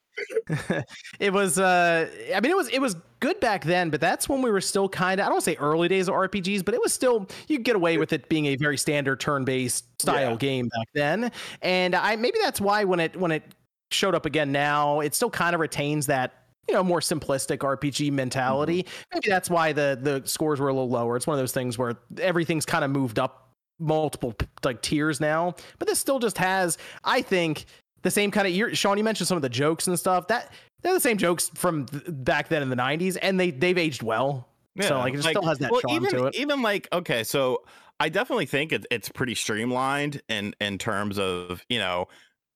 it 1.20 1.32
was 1.32 1.58
uh, 1.58 2.08
I 2.34 2.40
mean 2.40 2.50
it 2.50 2.56
was 2.56 2.68
it 2.68 2.80
was 2.80 2.96
good 3.20 3.40
back 3.40 3.64
then. 3.64 3.90
But 3.90 4.00
that's 4.00 4.28
when 4.28 4.42
we 4.42 4.50
were 4.50 4.60
still 4.60 4.88
kind 4.88 5.20
of 5.20 5.24
I 5.24 5.28
don't 5.28 5.34
want 5.34 5.44
to 5.44 5.50
say 5.50 5.56
early 5.56 5.88
days 5.88 6.08
of 6.08 6.14
RPGs, 6.14 6.64
but 6.64 6.74
it 6.74 6.80
was 6.80 6.92
still 6.92 7.26
you 7.48 7.58
get 7.58 7.76
away 7.76 7.98
with 7.98 8.12
it 8.12 8.28
being 8.28 8.46
a 8.46 8.56
very 8.56 8.78
standard 8.78 9.20
turn-based 9.20 9.84
style 10.00 10.30
Yeah. 10.30 10.36
game 10.36 10.68
back 10.68 10.88
then. 10.94 11.32
And 11.60 11.94
I 11.94 12.16
maybe 12.16 12.38
that's 12.42 12.60
why 12.60 12.84
when 12.84 13.00
it 13.00 13.16
when 13.16 13.30
it 13.32 13.42
showed 13.90 14.14
up 14.14 14.24
again 14.26 14.50
now, 14.52 15.00
it 15.00 15.14
still 15.14 15.30
kind 15.30 15.54
of 15.54 15.60
retains 15.60 16.06
that 16.06 16.32
you 16.68 16.74
know 16.74 16.84
more 16.84 17.00
simplistic 17.00 17.58
RPG 17.58 18.12
mentality. 18.12 18.86
Maybe 19.12 19.28
that's 19.28 19.50
why 19.50 19.72
the 19.72 19.98
the 20.00 20.22
scores 20.26 20.60
were 20.60 20.68
a 20.68 20.72
little 20.72 20.88
lower. 20.88 21.16
It's 21.16 21.26
one 21.26 21.34
of 21.34 21.42
those 21.42 21.52
things 21.52 21.76
where 21.76 21.96
everything's 22.20 22.64
kind 22.64 22.84
of 22.84 22.90
moved 22.90 23.18
up 23.18 23.41
multiple 23.82 24.34
like 24.64 24.82
tiers 24.82 25.20
now, 25.20 25.54
but 25.78 25.88
this 25.88 25.98
still 25.98 26.18
just 26.18 26.38
has, 26.38 26.78
I 27.04 27.22
think, 27.22 27.66
the 28.02 28.10
same 28.10 28.30
kind 28.30 28.46
of. 28.46 28.52
You're, 28.52 28.74
Sean, 28.74 28.98
you 28.98 29.04
mentioned 29.04 29.28
some 29.28 29.36
of 29.36 29.42
the 29.42 29.48
jokes 29.48 29.86
and 29.86 29.98
stuff. 29.98 30.28
That 30.28 30.52
they're 30.82 30.94
the 30.94 31.00
same 31.00 31.18
jokes 31.18 31.50
from 31.54 31.86
th- 31.86 32.04
back 32.08 32.48
then 32.48 32.62
in 32.62 32.68
the 32.68 32.76
'90s, 32.76 33.16
and 33.20 33.38
they 33.38 33.50
they've 33.50 33.78
aged 33.78 34.02
well. 34.02 34.48
Yeah, 34.74 34.88
so 34.88 34.98
like 34.98 35.14
it 35.14 35.22
still 35.22 35.44
has 35.44 35.58
that 35.58 35.70
charm 35.70 35.96
even, 35.96 36.10
to 36.10 36.26
it. 36.26 36.34
Even 36.34 36.62
like 36.62 36.88
okay, 36.92 37.24
so 37.24 37.62
I 38.00 38.08
definitely 38.08 38.46
think 38.46 38.72
it, 38.72 38.86
it's 38.90 39.08
pretty 39.08 39.34
streamlined 39.34 40.22
in 40.28 40.54
in 40.60 40.78
terms 40.78 41.18
of 41.18 41.64
you 41.68 41.78
know 41.78 42.08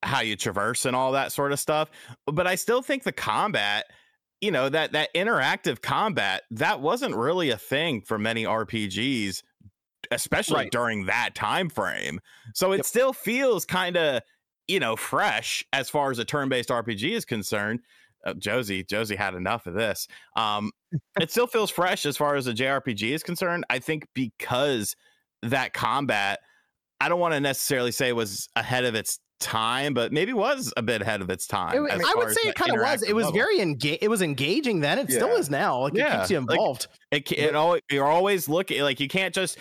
how 0.03 0.21
you 0.21 0.35
traverse 0.35 0.85
and 0.85 0.95
all 0.95 1.13
that 1.13 1.31
sort 1.31 1.51
of 1.51 1.59
stuff. 1.59 1.89
But 2.25 2.47
I 2.47 2.55
still 2.55 2.81
think 2.81 3.03
the 3.03 3.11
combat, 3.11 3.85
you 4.41 4.51
know, 4.51 4.69
that 4.69 4.91
that 4.91 5.13
interactive 5.13 5.81
combat 5.81 6.43
that 6.51 6.81
wasn't 6.81 7.15
really 7.15 7.49
a 7.49 7.57
thing 7.57 8.01
for 8.01 8.17
many 8.17 8.43
RPGs, 8.43 9.43
especially 10.11 10.55
Right. 10.55 10.71
during 10.71 11.05
that 11.05 11.35
time 11.35 11.69
frame. 11.69 12.19
So 12.53 12.71
it 12.71 12.77
Yep. 12.77 12.85
still 12.85 13.13
feels 13.13 13.65
kind 13.65 13.97
of 13.97 14.21
you 14.67 14.79
know 14.79 14.95
fresh 14.95 15.63
as 15.73 15.89
far 15.89 16.11
as 16.11 16.19
a 16.19 16.25
turn-based 16.25 16.69
RPG 16.69 17.13
is 17.13 17.25
concerned. 17.25 17.79
Uh, 18.25 18.33
Josie, 18.33 18.83
Josie 18.83 19.15
had 19.15 19.33
enough 19.35 19.67
of 19.67 19.73
this. 19.75 20.07
Um, 20.35 20.71
it 21.21 21.31
still 21.31 21.47
feels 21.47 21.69
fresh 21.71 22.05
as 22.05 22.17
far 22.17 22.35
as 22.35 22.47
a 22.47 22.53
JRPG 22.53 23.11
is 23.13 23.23
concerned. 23.23 23.63
I 23.69 23.79
think 23.79 24.07
because 24.13 24.95
that 25.43 25.73
combat, 25.73 26.39
I 26.99 27.07
don't 27.09 27.19
want 27.19 27.33
to 27.35 27.39
necessarily 27.39 27.91
say 27.91 28.11
was 28.11 28.49
ahead 28.55 28.83
of 28.85 28.95
its 28.95 29.19
time, 29.39 29.93
but 29.93 30.11
maybe 30.11 30.33
was 30.33 30.73
a 30.77 30.81
bit 30.81 31.01
ahead 31.03 31.21
of 31.21 31.29
its 31.29 31.45
time. 31.45 31.85
It- 31.85 31.91
I 32.03 32.13
would 32.15 32.31
say 32.31 32.49
it 32.49 32.55
kind 32.55 32.71
of 32.71 32.79
was. 32.79 33.03
It 33.03 33.13
was 33.15 33.25
level. 33.25 33.39
very 33.39 33.59
engaged. 33.61 33.99
It 34.01 34.07
was 34.09 34.23
engaging 34.23 34.79
then. 34.79 34.97
It 34.97 35.11
still 35.11 35.35
is 35.37 35.49
now. 35.49 35.81
Like 35.83 35.95
it 35.95 36.11
keeps 36.11 36.31
you 36.31 36.39
like- 36.39 36.49
involved. 36.57 36.87
It, 37.11 37.27
ca- 37.29 37.37
it 37.37 37.55
always, 37.55 37.81
you're 37.91 38.07
always 38.07 38.49
looking 38.49 38.81
like 38.81 38.99
you 38.99 39.07
can't 39.07 39.33
just 39.33 39.59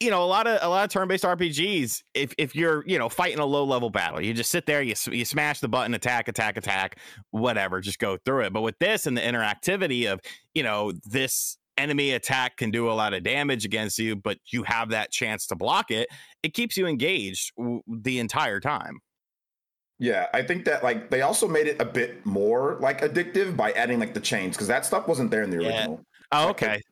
you 0.00 0.10
know 0.10 0.22
a 0.22 0.26
lot 0.26 0.46
of 0.46 0.58
a 0.62 0.68
lot 0.68 0.84
of 0.84 0.90
turn-based 0.90 1.24
RPGs 1.24 2.02
if 2.14 2.34
if 2.38 2.56
you're 2.56 2.82
you 2.86 2.98
know 2.98 3.08
fighting 3.08 3.38
a 3.38 3.44
low 3.46 3.64
level 3.64 3.90
battle 3.90 4.20
you 4.20 4.34
just 4.34 4.50
sit 4.50 4.66
there 4.66 4.82
you 4.82 4.94
you 5.10 5.24
smash 5.24 5.60
the 5.60 5.68
button 5.68 5.94
attack 5.94 6.28
attack 6.28 6.56
attack 6.56 6.98
whatever 7.30 7.80
just 7.80 7.98
go 7.98 8.16
through 8.24 8.40
it 8.44 8.52
but 8.52 8.62
with 8.62 8.78
this 8.78 9.06
and 9.06 9.16
the 9.16 9.20
interactivity 9.20 10.10
of 10.12 10.20
you 10.54 10.62
know 10.62 10.92
this 11.04 11.56
enemy 11.78 12.12
attack 12.12 12.56
can 12.56 12.70
do 12.70 12.90
a 12.90 12.92
lot 12.92 13.14
of 13.14 13.22
damage 13.22 13.64
against 13.64 13.98
you 13.98 14.14
but 14.16 14.38
you 14.52 14.62
have 14.64 14.90
that 14.90 15.10
chance 15.10 15.46
to 15.46 15.54
block 15.56 15.90
it 15.90 16.08
it 16.42 16.52
keeps 16.52 16.76
you 16.76 16.86
engaged 16.86 17.52
w- 17.56 17.80
the 17.88 18.18
entire 18.18 18.60
time 18.60 18.98
Yeah, 19.98 20.26
I 20.34 20.42
think 20.42 20.64
that 20.64 20.82
like 20.82 21.10
they 21.10 21.22
also 21.22 21.46
made 21.48 21.66
it 21.68 21.80
a 21.80 21.84
bit 21.84 22.26
more 22.26 22.76
like 22.80 23.00
addictive 23.02 23.56
by 23.56 23.70
adding 23.72 24.00
like 24.00 24.14
the 24.14 24.20
chains 24.20 24.56
because 24.56 24.66
that 24.66 24.84
stuff 24.84 25.06
wasn't 25.06 25.30
there 25.30 25.44
in 25.44 25.50
the 25.50 25.62
Yeah. 25.62 25.68
original. 25.68 26.04
oh 26.32 26.48
Okay. 26.50 26.66
okay 26.66 26.82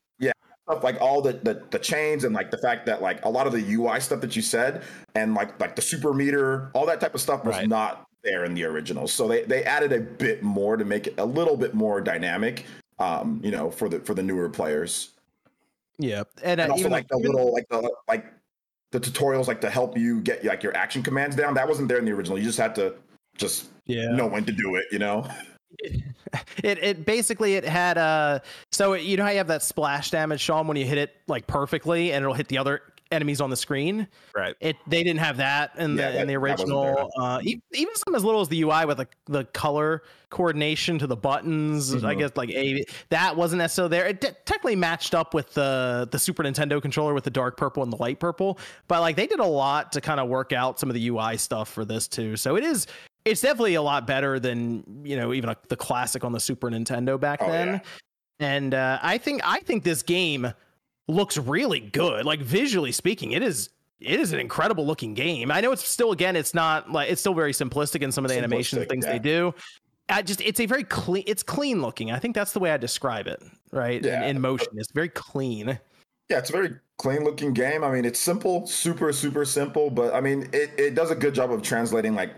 Stuff 0.70 0.84
like 0.84 1.00
all 1.00 1.20
the, 1.20 1.32
the 1.32 1.62
the 1.70 1.78
chains 1.78 2.24
and 2.24 2.34
like 2.34 2.50
the 2.50 2.58
fact 2.58 2.86
that 2.86 3.02
like 3.02 3.24
a 3.24 3.28
lot 3.28 3.46
of 3.46 3.52
the 3.52 3.74
UI 3.74 4.00
stuff 4.00 4.20
that 4.20 4.36
you 4.36 4.42
said 4.42 4.82
and 5.14 5.34
like 5.34 5.58
like 5.60 5.76
the 5.76 5.82
super 5.82 6.12
meter, 6.12 6.70
all 6.74 6.86
that 6.86 7.00
type 7.00 7.14
of 7.14 7.20
stuff 7.20 7.44
was 7.44 7.56
Right. 7.56 7.68
not 7.68 8.06
there 8.22 8.44
in 8.44 8.54
the 8.54 8.64
original. 8.64 9.08
So 9.08 9.26
they 9.26 9.42
they 9.42 9.64
added 9.64 9.92
a 9.92 10.00
bit 10.00 10.42
more 10.42 10.76
to 10.76 10.84
make 10.84 11.06
it 11.06 11.14
a 11.18 11.24
little 11.24 11.56
bit 11.56 11.74
more 11.74 12.00
dynamic. 12.00 12.66
Um, 12.98 13.40
you 13.42 13.50
know, 13.50 13.70
for 13.70 13.88
the 13.88 14.00
for 14.00 14.14
the 14.14 14.22
newer 14.22 14.48
players. 14.48 15.10
Yeah, 15.98 16.24
and, 16.42 16.60
uh, 16.60 16.64
and 16.64 16.72
also 16.72 16.80
even 16.80 16.92
like 16.92 17.08
the 17.08 17.16
little 17.16 17.52
like 17.52 17.68
the 17.68 17.90
like 18.06 18.26
the 18.92 19.00
tutorials 19.00 19.46
like 19.46 19.60
to 19.62 19.70
help 19.70 19.96
you 19.96 20.20
get 20.20 20.44
like 20.44 20.62
your 20.62 20.76
action 20.76 21.02
commands 21.02 21.34
down. 21.34 21.54
That 21.54 21.66
wasn't 21.68 21.88
there 21.88 21.98
in 21.98 22.04
the 22.04 22.12
original. 22.12 22.38
You 22.38 22.44
just 22.44 22.58
had 22.58 22.74
to 22.76 22.94
just 23.36 23.68
yeah. 23.86 24.06
know 24.12 24.26
when 24.26 24.44
to 24.44 24.52
do 24.52 24.76
it. 24.76 24.84
You 24.92 24.98
know. 24.98 25.26
it 26.62 26.78
it 26.82 27.04
basically 27.06 27.54
it 27.54 27.64
had 27.64 27.98
uh 27.98 28.40
so 28.70 28.94
you 28.94 29.16
know 29.16 29.24
how 29.24 29.30
you 29.30 29.38
have 29.38 29.48
that 29.48 29.62
splash 29.62 30.10
damage 30.10 30.40
Sean 30.40 30.66
when 30.66 30.76
you 30.76 30.84
hit 30.84 30.98
it 30.98 31.14
like 31.26 31.46
perfectly 31.46 32.12
and 32.12 32.22
it'll 32.22 32.34
hit 32.34 32.48
the 32.48 32.58
other 32.58 32.82
enemies 33.12 33.40
on 33.40 33.50
the 33.50 33.56
screen? 33.56 34.06
Right. 34.36 34.54
It 34.60 34.76
they 34.86 35.02
didn't 35.02 35.18
have 35.18 35.38
that 35.38 35.72
in 35.78 35.96
the 35.96 36.02
Yeah, 36.02 36.20
in 36.20 36.28
the 36.28 36.34
that- 36.34 36.40
that 36.40 36.40
wasn't 36.40 36.70
original 36.70 37.10
uh 37.20 37.40
even 37.42 37.96
some 37.96 38.14
as 38.14 38.22
little 38.24 38.40
as 38.40 38.48
the 38.48 38.62
UI 38.62 38.84
with 38.86 38.98
the, 38.98 39.08
the 39.26 39.44
color 39.46 40.02
coordination 40.28 40.96
to 41.00 41.08
the 41.08 41.16
buttons 41.16 41.92
I 41.92 42.14
Mhm. 42.14 42.18
guess 42.18 42.30
like 42.36 42.50
a 42.50 42.84
that 43.08 43.34
wasn't 43.36 43.58
necessarily 43.58 43.90
there 43.98 44.06
it 44.06 44.20
de- 44.20 44.30
technically 44.44 44.76
matched 44.76 45.12
up 45.12 45.34
with 45.34 45.54
the 45.54 46.08
the 46.12 46.20
Super 46.20 46.44
Nintendo 46.44 46.80
controller 46.80 47.12
with 47.14 47.24
the 47.24 47.30
dark 47.32 47.56
purple 47.56 47.82
and 47.82 47.92
the 47.92 47.96
light 47.96 48.20
purple 48.20 48.60
but 48.86 49.00
like 49.00 49.16
they 49.16 49.26
did 49.26 49.40
a 49.40 49.44
lot 49.44 49.90
to 49.92 50.00
kind 50.00 50.20
of 50.20 50.28
work 50.28 50.52
out 50.52 50.78
some 50.78 50.88
of 50.88 50.94
the 50.94 51.08
UI 51.08 51.36
stuff 51.36 51.68
for 51.68 51.84
this 51.84 52.06
too. 52.06 52.36
So 52.36 52.54
it 52.54 52.62
is 52.62 52.86
it's 53.24 53.40
definitely 53.40 53.74
a 53.74 53.82
lot 53.82 54.06
better 54.06 54.38
than 54.40 55.02
you 55.04 55.16
know 55.16 55.32
even 55.32 55.50
a, 55.50 55.56
the 55.68 55.76
classic 55.76 56.24
on 56.24 56.32
the 56.32 56.40
Super 56.40 56.70
Nintendo 56.70 57.18
back 57.18 57.40
Oh, 57.42 57.50
then 57.50 57.68
yeah. 57.68 57.80
and 58.38 58.74
uh, 58.74 58.98
I 59.02 59.18
think 59.18 59.42
I 59.44 59.60
think 59.60 59.84
this 59.84 60.02
game 60.02 60.52
looks 61.08 61.36
really 61.36 61.80
good. 61.80 62.24
Like 62.24 62.40
visually 62.40 62.92
speaking, 62.92 63.32
it 63.32 63.42
is 63.42 63.70
it 64.00 64.18
is 64.18 64.32
an 64.32 64.40
incredible 64.40 64.86
looking 64.86 65.14
game. 65.14 65.50
I 65.50 65.60
know 65.60 65.72
it's 65.72 65.86
still 65.86 66.12
again, 66.12 66.36
it's 66.36 66.54
not 66.54 66.90
like 66.90 67.10
it's 67.10 67.20
still 67.20 67.34
very 67.34 67.52
simplistic 67.52 68.02
in 68.02 68.12
some 68.12 68.24
of 68.24 68.30
the 68.30 68.38
animation 68.38 68.78
Simplistic, 68.78 68.88
things 68.88 69.04
yeah. 69.06 69.12
they 69.12 69.18
do. 69.18 69.54
I 70.08 70.22
just 70.22 70.40
it's 70.40 70.60
a 70.60 70.66
very 70.66 70.84
clean 70.84 71.24
it's 71.26 71.42
clean 71.42 71.82
looking. 71.82 72.10
I 72.10 72.18
think 72.18 72.34
that's 72.34 72.52
the 72.52 72.58
way 72.60 72.72
I 72.72 72.76
describe 72.76 73.26
it, 73.26 73.42
right? 73.70 74.04
Yeah. 74.04 74.22
In, 74.24 74.36
in 74.36 74.42
motion. 74.42 74.68
It's 74.74 74.92
very 74.92 75.08
clean. 75.08 75.78
Yeah, 76.28 76.38
it's 76.38 76.50
a 76.50 76.52
very 76.52 76.76
clean 76.98 77.24
looking 77.24 77.52
game. 77.52 77.82
I 77.82 77.90
mean, 77.90 78.04
it's 78.04 78.20
simple, 78.20 78.66
super, 78.66 79.12
super 79.12 79.44
simple, 79.44 79.90
but 79.90 80.14
I 80.14 80.20
mean, 80.20 80.48
it, 80.52 80.70
it 80.78 80.94
does 80.94 81.10
a 81.10 81.16
good 81.16 81.34
job 81.34 81.50
of 81.50 81.60
translating 81.60 82.14
like 82.14 82.30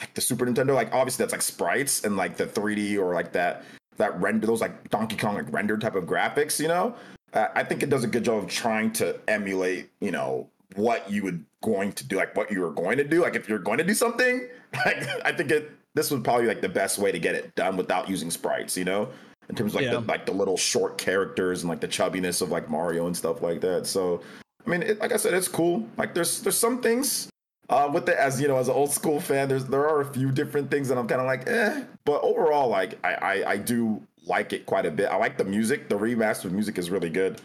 like 0.00 0.14
the 0.14 0.20
Super 0.20 0.46
Nintendo. 0.46 0.74
Like 0.74 0.92
obviously 0.92 1.22
that's 1.22 1.32
like 1.32 1.42
sprites 1.42 2.04
and 2.04 2.16
like 2.16 2.36
the 2.36 2.46
3D 2.46 2.98
or 2.98 3.14
like 3.14 3.32
that 3.32 3.64
that 3.96 4.20
render 4.20 4.46
those 4.46 4.60
like 4.60 4.90
Donkey 4.90 5.16
Kong 5.16 5.34
like 5.36 5.52
render 5.52 5.76
type 5.78 5.94
of 5.94 6.04
graphics. 6.04 6.60
You 6.60 6.68
know, 6.68 6.94
uh, 7.32 7.48
I 7.54 7.64
think 7.64 7.82
it 7.82 7.90
does 7.90 8.04
a 8.04 8.08
good 8.08 8.24
job 8.24 8.44
of 8.44 8.50
trying 8.50 8.92
to 8.94 9.18
emulate. 9.28 9.90
You 10.00 10.10
know 10.10 10.48
what 10.74 11.10
you 11.10 11.22
would 11.22 11.44
going 11.62 11.92
to 11.92 12.06
do, 12.06 12.16
like 12.16 12.36
what 12.36 12.50
you 12.50 12.60
were 12.60 12.70
going 12.70 12.98
to 12.98 13.04
do. 13.04 13.22
Like 13.22 13.36
if 13.36 13.48
you're 13.48 13.58
going 13.58 13.78
to 13.78 13.84
do 13.84 13.94
something, 13.94 14.48
like 14.86 15.06
I 15.24 15.32
think 15.32 15.50
it 15.50 15.70
this 15.94 16.10
was 16.10 16.20
probably 16.22 16.46
like 16.46 16.60
the 16.60 16.68
best 16.68 16.98
way 16.98 17.10
to 17.10 17.18
get 17.18 17.34
it 17.34 17.54
done 17.54 17.76
without 17.76 18.08
using 18.08 18.30
sprites. 18.30 18.76
You 18.76 18.84
know 18.84 19.08
in 19.48 19.54
terms 19.54 19.72
of 19.72 19.76
like 19.76 19.84
Yeah. 19.84 19.92
the 19.92 20.00
like 20.00 20.26
the 20.26 20.32
little 20.32 20.56
short 20.56 20.98
characters 20.98 21.62
and 21.62 21.70
like 21.70 21.80
the 21.80 21.88
chubbiness 21.88 22.42
of 22.42 22.50
like 22.50 22.68
Mario 22.68 23.06
and 23.06 23.16
stuff 23.16 23.42
like 23.42 23.60
that. 23.60 23.86
So, 23.86 24.20
I 24.66 24.70
mean, 24.70 24.82
it, 24.82 24.98
like 24.98 25.12
I 25.12 25.16
said, 25.16 25.34
it's 25.34 25.48
cool. 25.48 25.88
Like 25.96 26.14
there's 26.14 26.42
there's 26.42 26.58
some 26.58 26.82
things 26.82 27.28
uh, 27.68 27.90
with 27.92 28.08
it 28.08 28.16
as 28.16 28.40
you 28.40 28.48
know 28.48 28.56
as 28.58 28.68
an 28.68 28.74
old 28.74 28.90
school 28.92 29.20
fan. 29.20 29.48
There's 29.48 29.64
there 29.66 29.88
are 29.88 30.00
a 30.00 30.04
few 30.12 30.30
different 30.30 30.70
things 30.70 30.88
that 30.88 30.98
I'm 30.98 31.06
kind 31.08 31.20
of 31.20 31.26
like, 31.26 31.48
eh. 31.48 31.82
But 32.04 32.20
overall, 32.22 32.68
like 32.68 32.98
I, 33.04 33.14
I 33.14 33.50
I 33.52 33.56
do 33.56 34.02
like 34.26 34.52
it 34.52 34.66
quite 34.66 34.86
a 34.86 34.90
bit. 34.90 35.06
I 35.06 35.16
like 35.16 35.38
the 35.38 35.44
music. 35.44 35.88
The 35.88 35.96
remastered 35.96 36.50
music 36.52 36.78
is 36.78 36.90
really 36.90 37.10
good. 37.10 37.40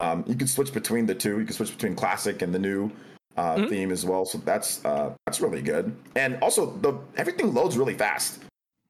Um, 0.00 0.24
you 0.26 0.34
can 0.34 0.46
switch 0.46 0.72
between 0.72 1.06
the 1.06 1.14
two. 1.14 1.38
You 1.38 1.44
can 1.46 1.54
switch 1.54 1.72
between 1.72 1.94
classic 1.94 2.42
and 2.42 2.54
the 2.54 2.58
new 2.58 2.90
uh, 3.38 3.56
Mhm. 3.56 3.68
theme 3.68 3.90
as 3.92 4.04
well. 4.04 4.24
So 4.24 4.38
that's 4.38 4.84
uh, 4.84 5.14
that's 5.26 5.40
really 5.40 5.62
good. 5.62 5.94
And 6.16 6.38
also 6.42 6.66
the 6.82 6.94
everything 7.16 7.52
loads 7.54 7.76
really 7.78 7.94
fast. 7.94 8.40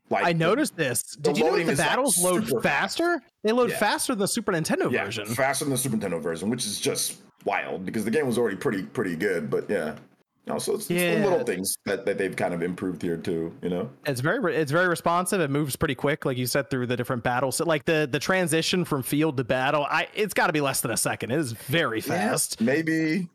Like 0.08 0.24
I 0.24 0.32
the- 0.32 0.38
noticed 0.38 0.76
this. 0.76 1.02
Did 1.20 1.36
you 1.36 1.44
know 1.44 1.56
the 1.56 1.62
is, 1.62 1.66
like, 1.66 1.78
battles 1.78 2.16
load 2.22 2.48
fast. 2.48 2.62
faster? 2.62 3.22
They 3.42 3.50
load 3.52 3.70
Yeah. 3.70 3.78
faster 3.78 4.12
than 4.12 4.20
the 4.20 4.28
Super 4.28 4.52
Nintendo 4.52 4.90
yeah, 4.90 5.04
version. 5.04 5.26
faster 5.26 5.64
than 5.64 5.72
the 5.72 5.78
Super 5.78 5.96
Nintendo 5.96 6.20
version, 6.22 6.48
which 6.48 6.64
is 6.64 6.80
just 6.80 7.16
wild 7.44 7.84
because 7.84 8.04
the 8.04 8.10
game 8.12 8.26
was 8.26 8.38
already 8.38 8.56
pretty 8.56 8.82
pretty 8.84 9.16
good. 9.16 9.50
But 9.50 9.68
yeah, 9.68 9.96
no, 10.46 10.58
so 10.58 10.74
it's, 10.74 10.82
it's 10.82 10.88
the 10.88 10.94
Yeah. 10.94 11.24
little 11.24 11.44
things 11.44 11.76
that, 11.86 12.06
that 12.06 12.18
they've 12.18 12.34
kind 12.36 12.54
of 12.54 12.62
improved 12.62 13.02
here 13.02 13.16
too. 13.16 13.52
You 13.62 13.68
know, 13.70 13.90
It's 14.06 14.20
very 14.20 14.54
it's 14.56 14.70
very 14.72 14.88
responsive. 14.88 15.40
It 15.40 15.50
moves 15.50 15.74
pretty 15.76 15.94
quick, 15.96 16.24
like 16.24 16.36
you 16.36 16.46
said, 16.46 16.70
through 16.70 16.86
the 16.86 16.96
different 16.96 17.22
battles. 17.24 17.56
So, 17.56 17.64
like 17.64 17.84
the 17.84 18.08
the 18.10 18.18
transition 18.20 18.84
from 18.84 19.02
field 19.02 19.36
to 19.38 19.44
battle, 19.44 19.86
I 19.90 20.08
it's 20.14 20.34
got 20.34 20.46
to 20.48 20.52
be 20.52 20.60
less 20.60 20.80
than 20.80 20.90
a 20.92 20.96
second. 20.96 21.32
It 21.32 21.38
is 21.38 21.52
very 21.52 22.00
fast. 22.00 22.60
maybe. 22.60 23.28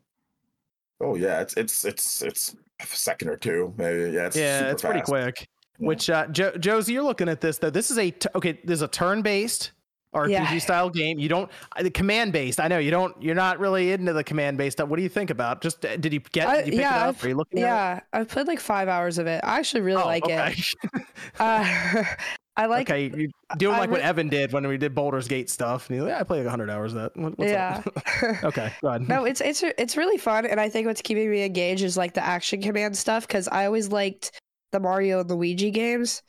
Oh 1.00 1.16
yeah, 1.16 1.40
it's 1.40 1.56
it's 1.56 1.84
it's 1.84 2.22
it's 2.22 2.56
a 2.80 2.86
second 2.86 3.28
or 3.28 3.36
two. 3.36 3.74
Maybe 3.76 4.12
yeah, 4.12 4.26
it's 4.26 4.36
Yeah, 4.36 4.70
it's 4.70 4.82
pretty 4.82 5.00
quick. 5.02 5.48
Yeah. 5.78 5.86
Which 5.88 6.08
uh, 6.10 6.26
jo- 6.28 6.56
Josie, 6.58 6.92
you're 6.92 7.02
looking 7.02 7.28
at 7.28 7.40
this 7.40 7.58
though. 7.58 7.70
This 7.70 7.90
is 7.90 7.98
a 7.98 8.10
t- 8.10 8.28
okay. 8.36 8.60
There's 8.64 8.82
a 8.82 8.88
turn 8.88 9.20
based 9.22 9.72
RPG 10.14 10.30
Yeah. 10.30 10.58
style 10.58 10.90
game. 10.90 11.18
You 11.18 11.28
don't 11.28 11.50
uh, 11.76 11.82
the 11.82 11.90
command 11.90 12.32
based. 12.32 12.60
I 12.60 12.68
know 12.68 12.78
you 12.78 12.90
don't. 12.90 13.20
You're 13.22 13.34
not 13.34 13.58
really 13.58 13.92
into 13.92 14.12
the 14.12 14.22
command 14.24 14.58
based 14.58 14.76
stuff. 14.78 14.88
What 14.88 14.96
do 14.96 15.02
you 15.02 15.08
think 15.08 15.30
about? 15.30 15.62
Just 15.62 15.84
uh, 15.84 15.96
did 15.96 16.12
you 16.12 16.20
get? 16.32 16.48
I- 16.48 16.56
did 16.56 16.66
you 16.66 16.72
pick 16.72 16.80
yeah, 16.80 16.96
it 16.96 17.08
up? 17.08 17.08
I've- 17.16 17.26
Are 17.26 17.28
you 17.30 17.36
looking? 17.36 17.58
at 17.60 17.66
Yeah, 17.66 18.00
I've 18.12 18.28
played 18.28 18.46
like 18.46 18.60
five 18.60 18.88
hours 18.88 19.18
of 19.18 19.26
it. 19.26 19.40
I 19.44 19.58
actually 19.58 19.80
really 19.82 20.00
it? 20.00 20.04
Oh, 20.04 20.06
like 20.06 20.28
it. 20.28 20.40
okay. 20.86 21.04
Uh, 21.38 22.04
I 22.56 22.66
like. 22.66 22.90
okay, 22.90 23.04
you're 23.16 23.28
doing 23.56 23.74
I 23.74 23.78
like 23.78 23.90
what 23.90 24.02
Evan 24.02 24.28
did 24.28 24.52
when 24.52 24.66
we 24.66 24.76
did 24.76 24.94
Baldur's 24.94 25.26
Gate 25.26 25.48
stuff. 25.48 25.88
And 25.88 25.94
he's 25.96 26.02
like, 26.02 26.10
yeah, 26.10 26.20
I 26.20 26.22
played 26.24 26.38
like 26.40 26.46
100 26.48 26.68
hours 26.68 26.92
of 26.92 27.00
that. 27.00 27.16
What- 27.16 27.38
what's 27.38 27.50
yeah. 27.50 27.80
up? 27.86 28.44
okay, 28.44 28.70
go 28.82 28.88
ahead. 28.88 29.08
no, 29.08 29.24
it's 29.24 29.40
it's 29.40 29.62
it's 29.62 29.96
really 29.96 30.18
fun, 30.18 30.44
and 30.44 30.60
I 30.60 30.68
think 30.68 30.86
what's 30.86 31.00
keeping 31.00 31.30
me 31.30 31.42
engaged 31.44 31.82
is 31.82 31.96
like 31.96 32.12
the 32.12 32.22
action 32.22 32.60
command 32.60 32.98
stuff 32.98 33.26
because 33.26 33.48
I 33.48 33.64
always 33.64 33.88
liked 33.88 34.38
the 34.72 34.80
Mario 34.80 35.20
and 35.20 35.30
Luigi 35.30 35.70
games 35.70 36.22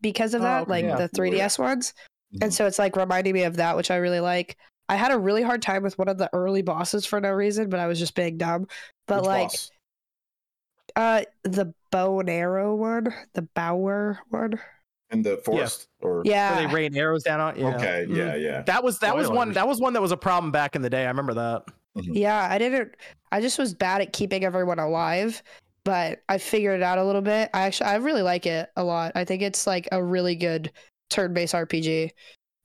because 0.00 0.32
of 0.32 0.40
Oh, 0.40 0.44
that, 0.44 0.62
okay, 0.62 0.70
like 0.70 0.84
yeah. 0.86 0.96
the 0.96 1.08
3DS 1.10 1.58
ones. 1.58 1.92
And 2.40 2.52
so 2.54 2.66
it's 2.66 2.78
like 2.78 2.96
reminding 2.96 3.34
me 3.34 3.42
of 3.42 3.56
that, 3.56 3.76
which 3.76 3.90
I 3.90 3.96
really 3.96 4.20
like. 4.20 4.56
I 4.88 4.96
had 4.96 5.12
a 5.12 5.18
really 5.18 5.42
hard 5.42 5.62
time 5.62 5.82
with 5.82 5.98
one 5.98 6.08
of 6.08 6.18
the 6.18 6.30
early 6.32 6.62
bosses 6.62 7.04
for 7.06 7.20
no 7.20 7.30
reason, 7.30 7.68
but 7.68 7.78
I 7.80 7.86
was 7.86 7.98
just 7.98 8.14
being 8.14 8.38
dumb. 8.38 8.66
But 9.06 9.22
Which 9.22 9.26
like, 9.26 9.48
boss? 9.48 9.70
uh, 10.96 11.22
the 11.44 11.72
bow 11.90 12.20
and 12.20 12.30
arrow 12.30 12.74
one, 12.74 13.12
the 13.34 13.42
Bowyer 13.42 14.18
one, 14.30 14.58
in 15.10 15.22
the 15.22 15.36
forest 15.38 15.88
or 16.00 16.16
Where 16.16 16.26
yeah, 16.26 16.66
they 16.66 16.72
rain 16.72 16.96
arrows 16.96 17.22
down 17.22 17.40
on. 17.40 17.58
Yeah. 17.58 17.76
okay, 17.76 18.06
Mhm. 18.08 18.16
yeah, 18.16 18.34
yeah. 18.34 18.62
That 18.62 18.82
was 18.82 18.98
that 19.00 19.14
was 19.16 19.28
one 19.30 19.52
that 19.52 19.68
was 19.68 19.80
one 19.80 19.92
that 19.92 20.02
was 20.02 20.12
a 20.12 20.16
problem 20.16 20.50
back 20.52 20.74
in 20.74 20.82
the 20.82 20.90
day. 20.90 21.04
I 21.04 21.08
remember 21.08 21.34
that. 21.34 21.64
Yeah, 21.94 22.48
I 22.50 22.56
didn't. 22.58 22.96
I 23.30 23.40
just 23.42 23.58
was 23.58 23.74
bad 23.74 24.00
at 24.00 24.12
keeping 24.14 24.44
everyone 24.44 24.78
alive, 24.78 25.42
but 25.84 26.22
I 26.28 26.38
figured 26.38 26.80
it 26.80 26.82
out 26.82 26.96
a 26.98 27.04
little 27.04 27.20
bit. 27.20 27.50
I 27.52 27.62
actually, 27.62 27.88
I 27.90 27.96
really 27.96 28.22
like 28.22 28.46
it 28.46 28.70
a 28.76 28.82
lot. 28.84 29.12
I 29.14 29.24
think 29.24 29.42
it's 29.42 29.66
like 29.66 29.88
a 29.92 30.02
really 30.02 30.34
good 30.34 30.72
turn-based 31.12 31.54
RPG, 31.54 32.10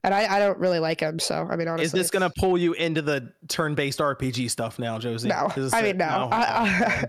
and 0.03 0.13
I, 0.13 0.35
I 0.35 0.39
don't 0.39 0.57
really 0.57 0.79
like 0.79 0.99
them. 0.99 1.19
So 1.19 1.47
I 1.49 1.55
mean, 1.55 1.67
honestly, 1.67 1.85
Is 1.85 1.91
this 1.91 2.09
gonna 2.09 2.31
pull 2.37 2.57
you 2.57 2.73
into 2.73 3.01
the 3.01 3.31
turn-based 3.47 3.99
RPG 3.99 4.49
stuff 4.49 4.79
now, 4.79 4.97
Josie? 4.99 5.27
No, 5.29 5.47
Is 5.55 5.71
this 5.71 5.73
I 5.73 5.79
it? 5.81 5.83
mean 5.83 5.97
no. 5.97 6.29
I, 6.31 6.37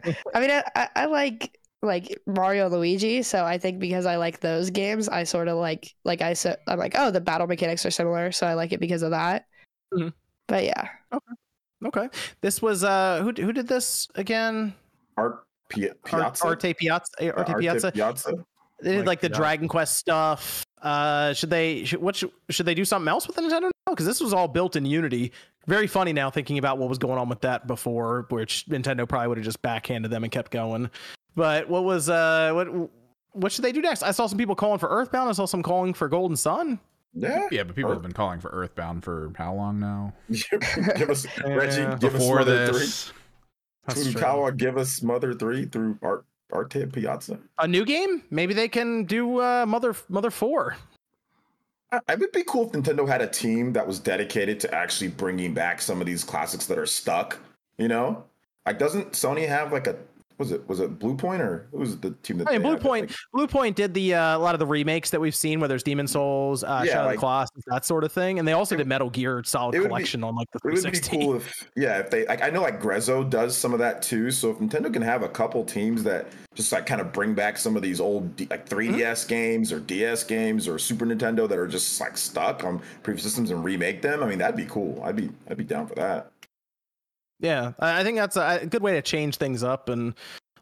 I, 0.04 0.16
I 0.34 0.40
mean, 0.40 0.50
I, 0.50 0.62
I- 0.76 0.88
I 0.96 1.04
like 1.06 1.58
like 1.80 2.20
Mario 2.26 2.64
and 2.66 2.74
Luigi, 2.74 3.22
so 3.22 3.44
I 3.44 3.56
think 3.56 3.78
because 3.78 4.04
I 4.04 4.16
like 4.16 4.40
those 4.40 4.68
games, 4.70 5.08
I 5.08 5.22
sort 5.22 5.46
of 5.48 5.58
like 5.58 5.94
like 6.04 6.20
I 6.22 6.32
said, 6.32 6.58
I'm 6.66 6.78
like, 6.78 6.94
oh, 6.98 7.10
the 7.12 7.20
battle 7.20 7.46
mechanics 7.46 7.86
are 7.86 7.90
similar, 7.92 8.32
so 8.32 8.46
I 8.48 8.54
like 8.54 8.72
it 8.72 8.80
because 8.80 9.02
of 9.02 9.12
that. 9.12 9.46
Mhm. 9.94 10.12
But 10.48 10.64
yeah, 10.64 10.88
okay. 11.12 11.32
Okay. 11.86 12.08
This 12.40 12.60
was 12.60 12.82
uh 12.82 13.20
who 13.22 13.30
who 13.40 13.52
did 13.52 13.68
this 13.68 14.08
again? 14.16 14.74
Art 15.16 15.44
Pi- 15.70 15.90
Ar- 15.90 15.94
Piazza. 16.32 16.44
Arte 16.46 16.74
Piazza. 16.74 17.36
Arte 17.36 17.54
Piazza. 17.60 17.92
Piazza. 17.92 18.32
They 18.80 18.92
did 18.92 18.98
Like 18.98 19.06
like 19.06 19.20
the 19.20 19.28
Piazza. 19.28 19.40
Dragon 19.40 19.68
Quest 19.68 19.96
stuff. 19.96 20.64
Uh, 20.80 21.32
should 21.32 21.50
they? 21.50 21.84
Should, 21.84 22.00
what 22.00 22.14
should, 22.16 22.30
should 22.50 22.66
they 22.66 22.74
do 22.74 22.84
something 22.84 23.08
else 23.08 23.26
with 23.26 23.36
the 23.36 23.42
Nintendo? 23.42 23.70
Because 23.88 24.06
this 24.06 24.20
was 24.20 24.32
all 24.32 24.46
built 24.48 24.76
in 24.76 24.86
Unity. 24.86 25.32
Very 25.66 25.86
funny 25.86 26.12
now 26.12 26.30
thinking 26.30 26.58
about 26.58 26.78
what 26.78 26.88
was 26.88 26.98
going 26.98 27.18
on 27.18 27.28
with 27.28 27.40
that 27.40 27.66
before, 27.66 28.26
which 28.30 28.66
Nintendo 28.68 29.08
probably 29.08 29.28
would 29.28 29.38
have 29.38 29.44
just 29.44 29.60
backhanded 29.62 30.10
them 30.10 30.22
and 30.22 30.32
kept 30.32 30.50
going. 30.50 30.90
But 31.34 31.68
what 31.68 31.84
was 31.84 32.08
uh 32.08 32.52
what 32.52 32.90
what 33.32 33.52
should 33.52 33.64
they 33.64 33.72
do 33.72 33.80
next? 33.82 34.02
I 34.02 34.12
saw 34.12 34.26
some 34.26 34.38
people 34.38 34.54
calling 34.54 34.78
for 34.78 34.88
Earthbound. 34.88 35.28
I 35.28 35.32
saw 35.32 35.44
some 35.46 35.62
calling 35.62 35.94
for 35.94 36.08
Golden 36.08 36.36
Sun. 36.36 36.78
Yeah. 37.14 37.48
Yeah, 37.50 37.64
but 37.64 37.74
people 37.74 37.92
have 37.92 38.02
been 38.02 38.12
calling 38.12 38.40
for 38.40 38.50
Earthbound 38.50 39.02
for 39.04 39.32
how 39.36 39.54
long 39.54 39.80
now? 39.80 40.12
give 40.30 41.10
us 41.10 41.26
Reggie. 41.44 41.80
Yeah. 41.80 41.96
Give 42.00 42.14
us 42.14 42.20
Before 42.20 42.36
Mother 42.38 42.72
this, 42.72 43.12
three. 43.88 44.12
true. 44.12 44.52
Give 44.52 44.76
us 44.76 45.02
Mother 45.02 45.34
three 45.34 45.64
through 45.66 45.98
Art 46.02 46.24
Arte 46.52 46.86
Piazza. 46.86 47.38
A 47.58 47.68
new 47.68 47.84
game? 47.84 48.22
Maybe 48.30 48.54
they 48.54 48.68
can 48.68 49.04
do 49.04 49.40
uh, 49.40 49.66
Mother 49.66 49.94
Mother 50.08 50.30
Four. 50.30 50.76
I- 51.92 52.00
It 52.08 52.18
would 52.18 52.32
be 52.32 52.44
cool 52.44 52.66
if 52.66 52.72
Nintendo 52.72 53.06
had 53.08 53.22
a 53.22 53.26
team 53.26 53.72
that 53.74 53.86
was 53.86 53.98
dedicated 53.98 54.60
to 54.60 54.74
actually 54.74 55.08
bringing 55.08 55.54
back 55.54 55.80
some 55.82 56.00
of 56.00 56.06
these 56.06 56.24
classics 56.24 56.66
that 56.66 56.78
are 56.78 56.86
stuck. 56.86 57.38
You 57.76 57.88
know, 57.88 58.24
like 58.66 58.78
doesn't 58.78 59.12
Sony 59.12 59.46
have 59.46 59.72
like 59.72 59.86
a 59.86 59.96
was 60.38 60.52
it 60.52 60.66
was 60.68 60.80
it 60.80 60.98
Blue 60.98 61.16
Point 61.16 61.42
or 61.42 61.66
who 61.72 61.78
was 61.78 61.98
the 61.98 62.10
team 62.22 62.38
that? 62.38 62.48
I 62.48 62.52
mean, 62.52 62.62
Blue 62.62 62.76
Point. 62.78 63.08
like- 63.10 63.16
Blue 63.32 63.46
Point 63.46 63.76
did 63.76 63.92
the 63.92 64.14
uh, 64.14 64.36
a 64.36 64.38
lot 64.38 64.54
of 64.54 64.58
the 64.60 64.66
remakes 64.66 65.10
that 65.10 65.20
we've 65.20 65.34
seen, 65.34 65.58
where 65.60 65.68
there's 65.68 65.82
Demon 65.82 66.06
Souls, 66.06 66.62
uh, 66.64 66.82
Yeah, 66.86 66.92
Shadow 66.92 67.06
of 67.08 67.12
the 67.12 67.18
Colossus, 67.18 67.64
that 67.66 67.84
sort 67.84 68.04
of 68.04 68.12
thing, 68.12 68.38
and 68.38 68.46
they 68.46 68.52
also 68.52 68.74
It- 68.74 68.78
did 68.78 68.86
Metal 68.86 69.10
Gear 69.10 69.42
Solid 69.44 69.74
would 69.74 69.82
be- 69.82 69.88
Collection 69.88 70.22
on 70.24 70.34
like 70.36 70.48
the 70.52 70.58
It 70.58 70.64
would 70.64 70.74
be 70.74 70.80
360. 70.80 71.18
cool 71.18 71.34
if, 71.36 71.68
yeah, 71.76 71.98
if 71.98 72.10
they 72.10 72.24
like. 72.26 72.42
I 72.42 72.50
know 72.50 72.62
like 72.62 72.80
Grezzo 72.80 73.28
does 73.28 73.56
some 73.56 73.72
of 73.72 73.78
that 73.80 74.00
too. 74.02 74.30
So 74.30 74.50
if 74.50 74.58
Nintendo 74.58 74.92
can 74.92 75.02
have 75.02 75.22
a 75.22 75.28
couple 75.28 75.64
teams 75.64 76.02
that 76.04 76.26
just 76.54 76.70
like 76.72 76.86
kind 76.86 77.00
of 77.00 77.12
bring 77.12 77.34
back 77.34 77.56
some 77.58 77.76
of 77.76 77.82
these 77.82 78.00
old 78.00 78.40
like 78.50 78.68
3DS 78.68 79.26
games 79.28 79.72
or 79.72 79.80
DS 79.80 80.24
games 80.24 80.66
or 80.68 80.78
Super 80.78 81.04
Nintendo 81.06 81.48
that 81.48 81.58
are 81.58 81.68
just 81.68 82.00
like 82.00 82.16
stuck 82.16 82.64
on 82.64 82.80
previous 83.02 83.22
systems 83.24 83.50
and 83.50 83.64
remake 83.64 84.02
them, 84.02 84.22
I 84.22 84.26
mean 84.26 84.38
that'd 84.38 84.56
be 84.56 84.66
cool. 84.66 85.00
I'd 85.04 85.16
be 85.16 85.30
I'd 85.50 85.56
be 85.56 85.64
down 85.64 85.86
for 85.86 85.94
that. 85.96 86.30
Yeah, 87.40 87.72
I 87.78 88.02
think 88.02 88.16
that's 88.16 88.36
a 88.36 88.66
good 88.66 88.82
way 88.82 88.92
to 88.92 89.02
change 89.02 89.36
things 89.36 89.62
up 89.62 89.88
and 89.88 90.14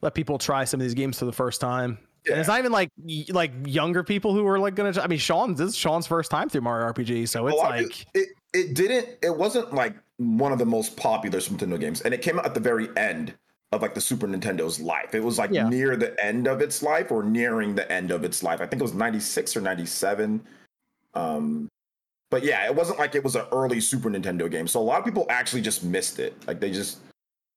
let 0.02 0.14
people 0.14 0.38
try 0.38 0.64
some 0.64 0.80
of 0.80 0.84
these 0.84 0.94
games 0.94 1.18
for 1.18 1.24
the 1.24 1.32
first 1.32 1.60
time. 1.60 1.98
And 2.28 2.38
it's 2.38 2.48
not 2.48 2.58
even 2.58 2.72
like 2.72 2.90
like 3.30 3.52
younger 3.66 4.02
people 4.02 4.34
who 4.34 4.46
are 4.46 4.58
like 4.58 4.74
gonna. 4.74 5.00
I 5.00 5.06
mean, 5.06 5.18
Sean, 5.18 5.54
this 5.54 5.68
is 5.70 5.76
Sean's 5.76 6.06
first 6.06 6.30
time 6.30 6.48
through 6.48 6.62
Mario 6.62 6.92
RPG, 6.92 7.28
so 7.28 7.46
it's 7.46 7.54
A 7.54 7.56
lot 7.56 7.70
like 7.76 8.06
it, 8.14 8.28
it 8.52 8.74
didn't 8.74 9.08
it 9.22 9.34
wasn't 9.34 9.72
like 9.72 9.94
one 10.18 10.50
of 10.52 10.58
the 10.58 10.66
most 10.66 10.96
popular 10.96 11.40
Super 11.40 11.64
Nintendo 11.64 11.78
games, 11.80 12.00
and 12.00 12.12
it 12.12 12.22
came 12.22 12.38
out 12.38 12.44
at 12.46 12.54
the 12.54 12.60
very 12.60 12.88
end 12.96 13.34
of 13.72 13.80
like 13.82 13.94
the 13.94 14.00
Super 14.00 14.26
Nintendo's 14.26 14.80
life. 14.80 15.14
It 15.14 15.22
was 15.22 15.38
like 15.38 15.50
Yeah. 15.52 15.68
near 15.68 15.96
the 15.96 16.18
end 16.24 16.46
of 16.48 16.60
its 16.60 16.82
life 16.82 17.10
or 17.12 17.22
nearing 17.22 17.74
the 17.74 17.90
end 17.90 18.10
of 18.10 18.24
its 18.24 18.42
life. 18.42 18.60
I 18.60 18.66
think 18.66 18.80
it 18.80 18.84
was 18.84 18.94
96 18.94 19.56
or 19.56 19.60
97. 19.60 20.44
Um 21.14 21.68
but 22.30 22.42
yeah, 22.42 22.66
it 22.66 22.74
wasn't 22.74 22.98
like 22.98 23.14
it 23.14 23.24
was 23.24 23.36
an 23.36 23.46
early 23.52 23.80
Super 23.80 24.10
Nintendo 24.10 24.50
game. 24.50 24.66
So 24.66 24.80
a 24.80 24.82
lot 24.82 24.98
of 24.98 25.04
people 25.04 25.26
actually 25.28 25.62
just 25.62 25.84
missed 25.84 26.18
it. 26.18 26.34
Like 26.46 26.60
they 26.60 26.70
just 26.70 26.98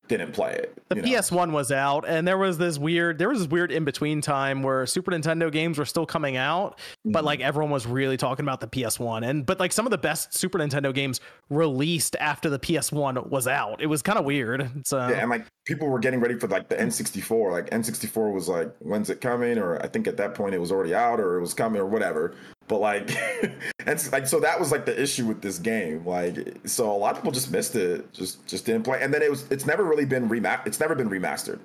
didn't 0.09 0.33
play 0.33 0.53
it. 0.53 0.75
The 0.89 0.95
PS1 0.95 1.51
was 1.51 1.71
out, 1.71 2.03
and 2.07 2.27
there 2.27 2.37
was 2.37 2.57
this 2.57 2.77
weird, 2.77 3.19
there 3.19 3.29
was 3.29 3.39
this 3.39 3.47
weird 3.47 3.71
in 3.71 3.85
between 3.85 4.21
time 4.21 4.63
where 4.63 4.85
Super 4.85 5.11
Nintendo 5.11 5.51
games 5.51 5.77
were 5.77 5.85
still 5.85 6.05
coming 6.05 6.35
out, 6.35 6.77
mm-hmm. 6.77 7.11
but 7.11 7.23
like 7.23 7.39
everyone 7.39 7.71
was 7.71 7.85
really 7.85 8.17
talking 8.17 8.43
about 8.43 8.59
the 8.59 8.67
PS1, 8.67 9.25
and 9.25 9.45
but 9.45 9.59
like 9.59 9.71
some 9.71 9.85
of 9.85 9.91
the 9.91 9.97
best 9.97 10.33
Super 10.33 10.57
Nintendo 10.57 10.93
games 10.93 11.21
released 11.49 12.15
after 12.19 12.49
the 12.49 12.59
PS1 12.59 13.27
was 13.29 13.47
out. 13.47 13.81
It 13.81 13.85
was 13.85 14.01
kind 14.01 14.17
of 14.19 14.25
weird. 14.25 14.69
So 14.85 14.97
yeah, 14.97 15.21
and 15.21 15.29
like 15.29 15.45
people 15.65 15.87
were 15.87 15.99
getting 15.99 16.19
ready 16.19 16.37
for 16.37 16.47
like 16.47 16.67
the 16.67 16.75
N64. 16.75 17.51
Like 17.51 17.69
N64 17.69 18.33
was 18.33 18.49
like, 18.49 18.75
when's 18.79 19.09
it 19.09 19.21
coming? 19.21 19.57
Or 19.57 19.81
I 19.81 19.87
think 19.87 20.07
at 20.07 20.17
that 20.17 20.33
point 20.33 20.55
it 20.55 20.59
was 20.59 20.71
already 20.71 20.95
out, 20.95 21.19
or 21.19 21.37
it 21.37 21.41
was 21.41 21.53
coming, 21.53 21.79
or 21.79 21.85
whatever. 21.85 22.35
But 22.69 22.79
like, 22.79 23.17
and 23.85 24.11
like 24.11 24.27
so 24.27 24.39
that 24.39 24.57
was 24.59 24.71
like 24.71 24.85
the 24.85 24.99
issue 24.99 25.25
with 25.25 25.41
this 25.41 25.57
game. 25.57 26.05
Like, 26.05 26.55
so 26.65 26.89
a 26.89 26.93
lot 26.95 27.11
of 27.11 27.17
people 27.17 27.31
just 27.31 27.51
missed 27.51 27.75
it, 27.75 28.13
just 28.13 28.45
just 28.47 28.65
didn't 28.65 28.83
play. 28.83 29.01
And 29.01 29.13
then 29.13 29.21
it 29.21 29.29
was 29.29 29.51
it's 29.51 29.65
never 29.65 29.83
really 29.83 30.05
been 30.05 30.29
remastered. 30.29 30.67
It's 30.67 30.79
never 30.79 30.95
been 30.95 31.09
remastered. 31.09 31.59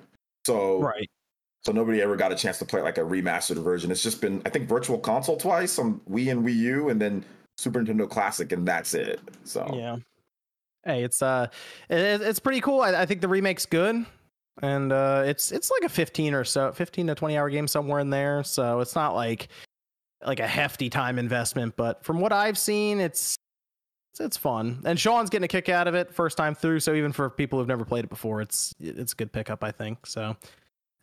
So 0.45 0.81
right. 0.81 1.09
So 1.63 1.71
nobody 1.71 2.01
ever 2.01 2.15
got 2.15 2.31
a 2.31 2.35
chance 2.35 2.59
to 2.59 2.65
play 2.65 2.81
like 2.81 2.97
a 2.97 3.01
remastered 3.01 3.63
version. 3.63 3.91
It's 3.91 4.03
just 4.03 4.19
been 4.19 4.41
I 4.45 4.49
think 4.49 4.67
Virtual 4.67 4.97
Console 4.97 5.37
twice 5.37 5.79
on 5.79 6.01
Wii 6.09 6.31
and 6.31 6.43
Wii 6.43 6.55
U, 6.55 6.89
and 6.89 6.99
then 6.99 7.23
Super 7.57 7.81
Nintendo 7.81 8.09
Classic, 8.09 8.51
and 8.51 8.67
that's 8.67 8.95
it. 8.95 9.19
So 9.43 9.71
yeah. 9.73 9.97
Hey, 10.83 11.03
it's 11.03 11.21
uh, 11.21 11.47
it, 11.89 12.21
it's 12.21 12.39
pretty 12.39 12.61
cool. 12.61 12.81
I, 12.81 13.01
I 13.01 13.05
think 13.05 13.21
the 13.21 13.27
remake's 13.27 13.67
good 13.67 14.05
and 14.61 14.91
uh, 14.91 15.23
it's 15.25 15.51
it's 15.51 15.69
like 15.69 15.83
a 15.83 15.89
15 15.89 16.33
or 16.33 16.45
so 16.45 16.71
15 16.71 17.07
to 17.07 17.15
20 17.15 17.37
hour 17.37 17.49
game 17.49 17.67
somewhere 17.67 17.99
in 17.99 18.09
there 18.09 18.41
so 18.41 18.79
it's 18.79 18.95
not 18.95 19.13
like 19.13 19.49
like 20.25 20.39
a 20.39 20.47
hefty 20.47 20.89
time 20.89 21.19
investment, 21.19 21.75
but 21.75 22.03
from 22.03 22.19
what 22.19 22.33
I've 22.33 22.57
seen, 22.57 22.99
it's 22.99 23.35
it's 24.19 24.37
fun. 24.37 24.81
And 24.85 24.99
Sean's 24.99 25.29
getting 25.29 25.45
a 25.45 25.49
kick 25.49 25.67
out 25.67 25.87
of 25.87 25.95
it 25.95 26.13
first 26.13 26.37
time 26.37 26.55
through, 26.55 26.79
so 26.79 26.93
even 26.93 27.11
for 27.11 27.29
people 27.29 27.59
who've 27.59 27.67
never 27.67 27.85
played 27.85 28.05
it 28.05 28.09
before, 28.09 28.41
it's 28.41 28.73
it's 28.79 29.13
a 29.13 29.15
good 29.15 29.31
pickup, 29.31 29.63
I 29.63 29.71
think. 29.71 30.07
So 30.07 30.35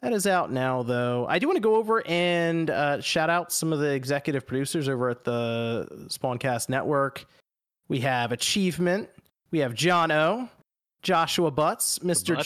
that 0.00 0.12
is 0.12 0.26
out 0.26 0.50
now, 0.50 0.82
though. 0.82 1.26
I 1.28 1.38
do 1.38 1.46
want 1.46 1.56
to 1.56 1.62
go 1.62 1.76
over 1.76 2.06
and 2.06 2.70
uh, 2.70 3.00
shout 3.00 3.30
out 3.30 3.52
some 3.52 3.72
of 3.72 3.78
the 3.78 3.92
executive 3.92 4.46
producers 4.46 4.88
over 4.88 5.10
at 5.10 5.24
the 5.24 5.86
Spawncast 6.08 6.68
Network. 6.68 7.24
We 7.88 8.00
have 8.00 8.32
Achievement, 8.32 9.10
we 9.50 9.58
have 9.60 9.74
John 9.74 10.10
O, 10.10 10.48
Joshua 11.02 11.50
Butts, 11.50 11.98
Mr. 12.00 12.36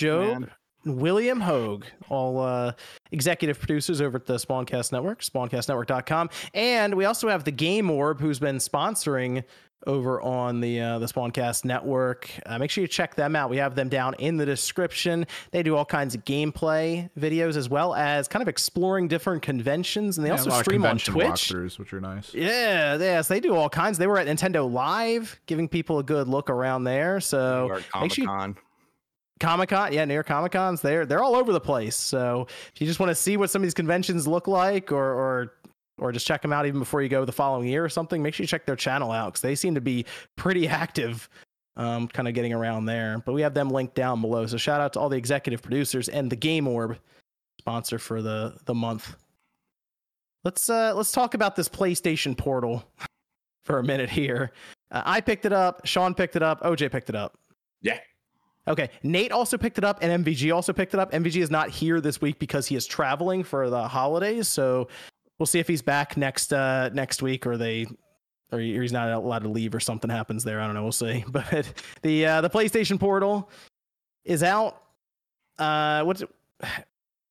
Joe, 0.87 0.93
William 0.93 1.41
Hogue, 1.41 1.85
all 2.09 2.41
uh, 2.41 2.73
executive 3.13 3.59
producers 3.59 4.01
over 4.01 4.17
at 4.17 4.27
the 4.27 4.37
Spawncast 4.37 4.93
Network, 4.93 5.21
spawncastnetwork.com. 5.21 6.31
And 6.55 6.95
we 6.95 7.05
also 7.05 7.29
have 7.29 7.45
the 7.45 7.53
Game 7.53 7.91
Orb, 7.91 8.21
who's 8.21 8.39
been 8.39 8.57
sponsoring 8.57 9.45
over 9.87 10.21
on 10.21 10.61
the 10.61 10.81
uh, 10.81 10.99
the 10.99 11.07
Spawncast 11.07 11.65
Network. 11.65 12.31
Uh, 12.45 12.59
make 12.59 12.71
sure 12.71 12.83
you 12.83 12.89
check 12.89 13.15
them 13.15 13.37
out. 13.37 13.51
We 13.51 13.59
have 13.59 13.75
them 13.75 13.89
down 13.89 14.15
in 14.19 14.37
the 14.37 14.47
description. 14.47 15.27
They 15.53 15.63
do 15.63 15.77
all 15.77 15.85
kinds 15.85 16.15
of 16.15 16.25
gameplay 16.25 17.09
videos 17.19 17.57
as 17.57 17.69
well 17.69 17.95
as 17.95 18.27
kind 18.27 18.43
of 18.43 18.49
exploring 18.49 19.07
different 19.09 19.43
conventions, 19.43 20.19
and 20.19 20.25
they 20.25 20.31
yeah, 20.31 20.39
also 20.39 20.51
stream 20.63 20.85
on 20.85 20.99
Twitch, 20.99 21.53
which 21.53 21.93
are 21.93 22.01
nice. 22.01 22.35
Yeah, 22.35 22.97
yes, 22.97 23.29
they 23.29 23.39
do 23.39 23.55
all 23.55 23.69
kinds. 23.69 23.99
They 23.99 24.07
were 24.07 24.19
at 24.19 24.27
Nintendo 24.27 24.71
Live, 24.71 25.39
giving 25.47 25.69
people 25.69 25.99
a 25.99 26.03
good 26.03 26.29
look 26.29 26.51
around 26.51 26.85
there. 26.85 27.21
So 27.21 27.81
make 28.01 28.13
sure 28.13 28.25
you, 28.25 28.55
Comic 29.39 29.69
Con, 29.69 29.93
yeah, 29.93 30.05
near 30.05 30.23
Comic 30.23 30.53
Cons, 30.53 30.81
they're 30.81 31.05
they're 31.05 31.23
all 31.23 31.37
over 31.37 31.53
the 31.53 31.61
place. 31.61 31.97
So 31.97 32.47
if 32.75 32.81
you 32.81 32.87
just 32.87 33.01
want 33.01 33.11
to 33.11 33.15
see 33.15 33.37
what 33.37 33.51
some 33.51 33.63
of 33.63 33.65
these 33.65 33.75
conventions 33.75 34.27
look 34.27 34.49
like, 34.49 34.93
or 34.93 35.05
or 35.05 35.53
or 35.99 36.13
just 36.13 36.27
check 36.27 36.43
them 36.43 36.53
out 36.53 36.67
even 36.67 36.79
before 36.79 37.03
you 37.03 37.09
go 37.09 37.25
the 37.25 37.33
following 37.33 37.69
year 37.69 37.85
or 37.85 37.89
something, 37.89 38.23
make 38.23 38.35
sure 38.35 38.45
you 38.45 38.49
check 38.49 38.67
their 38.67 38.77
channel 38.77 39.13
out 39.13 39.33
because 39.33 39.41
they 39.43 39.55
seem 39.55 39.75
to 39.75 39.81
be 39.81 40.05
pretty 40.37 40.69
active, 40.69 41.29
um, 41.77 42.09
kind 42.09 42.29
of 42.29 42.35
getting 42.35 42.53
around 42.53 42.87
there. 42.87 43.23
But 43.25 43.33
we 43.35 43.43
have 43.43 43.55
them 43.55 43.69
linked 43.69 43.95
down 43.95 44.21
below. 44.21 44.47
So 44.47 44.57
shout 44.57 44.81
out 44.81 44.95
to 44.95 45.01
all 45.01 45.09
the 45.09 45.19
executive 45.19 45.63
producers 45.63 46.09
and 46.09 46.31
the 46.31 46.37
Game 46.37 46.67
Orb 46.67 46.99
sponsor 47.59 47.99
for 47.99 48.23
the 48.23 48.57
the 48.65 48.75
month. 48.75 49.17
Let's 50.45 50.71
uh 50.71 50.95
let's 50.95 51.13
talk 51.13 51.35
about 51.35 51.57
this 51.57 51.69
PlayStation 51.69 52.37
Portal 52.37 52.85
for 53.65 53.81
a 53.81 53.85
minute 53.85 54.09
here. 54.09 54.53
Uh, 54.91 55.03
I 55.05 55.21
picked 55.21 55.45
it 55.45 55.53
up. 55.53 55.85
Sean 55.85 56.15
picked 56.15 56.37
it 56.37 56.43
up. 56.43 56.63
OJ 56.63 56.91
picked 56.91 57.11
it 57.11 57.17
up. 57.17 57.37
Yeah. 57.83 57.99
Okay. 58.69 58.91
Nate 59.03 59.33
also 59.33 59.57
picked 59.57 59.79
it 59.79 59.85
up, 59.85 59.99
and 60.03 60.25
MVG 60.25 60.55
also 60.55 60.73
picked 60.73 60.95
it 60.95 61.01
up. 61.01 61.13
MVG 61.13 61.41
is 61.41 61.51
not 61.51 61.71
here 61.71 62.01
this 62.01 62.21
week 62.21 62.39
because 62.39 62.67
he 62.67 62.77
is 62.77 62.87
traveling 62.87 63.45
for 63.45 63.71
the 63.71 63.87
holidays. 63.87 64.49
So 64.49 64.89
we'll 65.39 65.47
see 65.47 65.59
if 65.59 65.69
he's 65.69 65.83
back 65.83 66.17
next 66.17 66.53
uh, 66.53 66.91
next 66.93 67.23
week, 67.23 67.47
or 67.47 67.57
they, 67.57 67.87
or 68.51 68.59
he's 68.59 68.93
not 68.93 69.11
allowed 69.11 69.43
to 69.45 69.49
leave, 69.49 69.75
or 69.75 69.81
something 69.81 70.11
happens 70.11 70.45
there. 70.45 70.61
I 70.61 70.67
don't 70.67 70.75
know. 70.75 70.83
We'll 70.83 70.93
see. 70.93 71.25
But 71.31 71.73
the 72.03 72.27
uh, 72.27 72.41
the 72.41 72.51
PlayStation 72.51 72.99
Portal 72.99 73.51
is 74.25 74.43
out. 74.43 74.83
Uh, 75.59 76.03
what's 76.03 76.25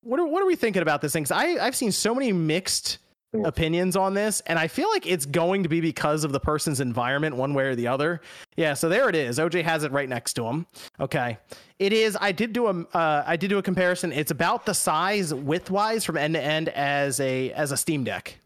what 0.02 0.19
are 0.19 0.26
what 0.26 0.41
are 0.41 0.45
we 0.45 0.56
thinking 0.56 0.82
about 0.82 1.02
this 1.02 1.13
thing? 1.13 1.24
Because 1.24 1.38
I 1.38 1.65
I've 1.65 1.76
seen 1.76 1.91
so 1.91 2.15
many 2.15 2.32
mixed 2.32 3.00
opinions 3.43 3.95
on 3.95 4.13
this, 4.13 4.41
and 4.41 4.58
I 4.58 4.67
feel 4.67 4.89
like 4.89 5.06
it's 5.06 5.26
going 5.26 5.63
to 5.63 5.69
be 5.69 5.82
because 5.82 6.24
of 6.24 6.32
the 6.32 6.39
person's 6.39 6.80
environment, 6.80 7.36
one 7.36 7.54
way 7.54 7.65
or 7.65 7.76
the 7.76 7.88
other. 7.88 8.21
Yeah, 8.56 8.74
so 8.74 8.89
there 8.89 9.10
it 9.10 9.15
is. 9.15 9.39
OJ 9.39 9.63
has 9.63 9.84
it 9.84 9.91
right 9.91 10.08
next 10.08 10.34
to 10.34 10.45
him. 10.45 10.67
Okay, 11.00 11.38
it 11.80 11.93
is. 11.93 12.17
I 12.19 12.32
did 12.32 12.54
do 12.54 12.67
a 12.67 12.82
uh, 12.95 13.24
I 13.26 13.36
did 13.36 13.50
do 13.50 13.58
a 13.58 13.63
comparison. 13.63 14.12
It's 14.12 14.32
about 14.32 14.65
the 14.65 14.74
size 14.74 15.34
width 15.34 15.69
wise 15.69 16.06
from 16.06 16.17
end 16.17 16.36
to 16.36 16.41
end 16.41 16.69
as 16.69 17.19
a 17.19 17.52
as 17.52 17.71
a 17.71 17.78
Steam 17.78 18.04
Deck. 18.04 18.39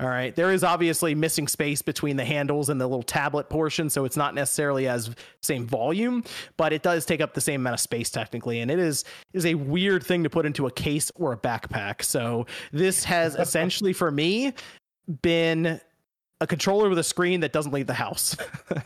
All 0.00 0.08
right. 0.08 0.34
There 0.34 0.52
is 0.52 0.64
obviously 0.64 1.14
missing 1.14 1.46
space 1.46 1.80
between 1.80 2.16
the 2.16 2.24
handles 2.24 2.68
and 2.68 2.80
the 2.80 2.86
little 2.86 3.04
tablet 3.04 3.48
portion, 3.48 3.88
so 3.88 4.04
it's 4.04 4.16
not 4.16 4.34
necessarily 4.34 4.88
as 4.88 5.14
same 5.40 5.66
volume, 5.66 6.24
but 6.56 6.72
it 6.72 6.82
does 6.82 7.06
take 7.06 7.20
up 7.20 7.34
the 7.34 7.40
same 7.40 7.60
amount 7.60 7.74
of 7.74 7.80
space 7.80 8.10
technically, 8.10 8.60
and 8.60 8.70
it 8.70 8.80
is 8.80 9.04
is 9.32 9.46
a 9.46 9.54
weird 9.54 10.04
thing 10.04 10.24
to 10.24 10.30
put 10.30 10.46
into 10.46 10.66
a 10.66 10.70
case 10.70 11.12
or 11.14 11.32
a 11.32 11.36
backpack. 11.36 12.02
So 12.02 12.46
this 12.72 13.04
has 13.04 13.34
essentially 13.38 13.92
for 13.92 14.10
me 14.10 14.52
been 15.22 15.80
a 16.40 16.46
controller 16.46 16.88
with 16.88 16.98
a 16.98 17.04
screen 17.04 17.40
that 17.40 17.52
doesn't 17.52 17.72
leave 17.72 17.86
the 17.86 17.94
house. 17.94 18.36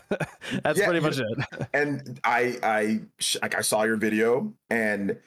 That's 0.63 0.79
yeah, 0.79 0.85
pretty 0.85 0.99
much 0.99 1.17
it. 1.17 1.67
And 1.73 2.19
I 2.23 2.59
I 2.61 3.01
like 3.41 3.55
I 3.55 3.61
saw 3.61 3.81
your 3.81 3.97
video 3.97 4.53
and 4.69 5.17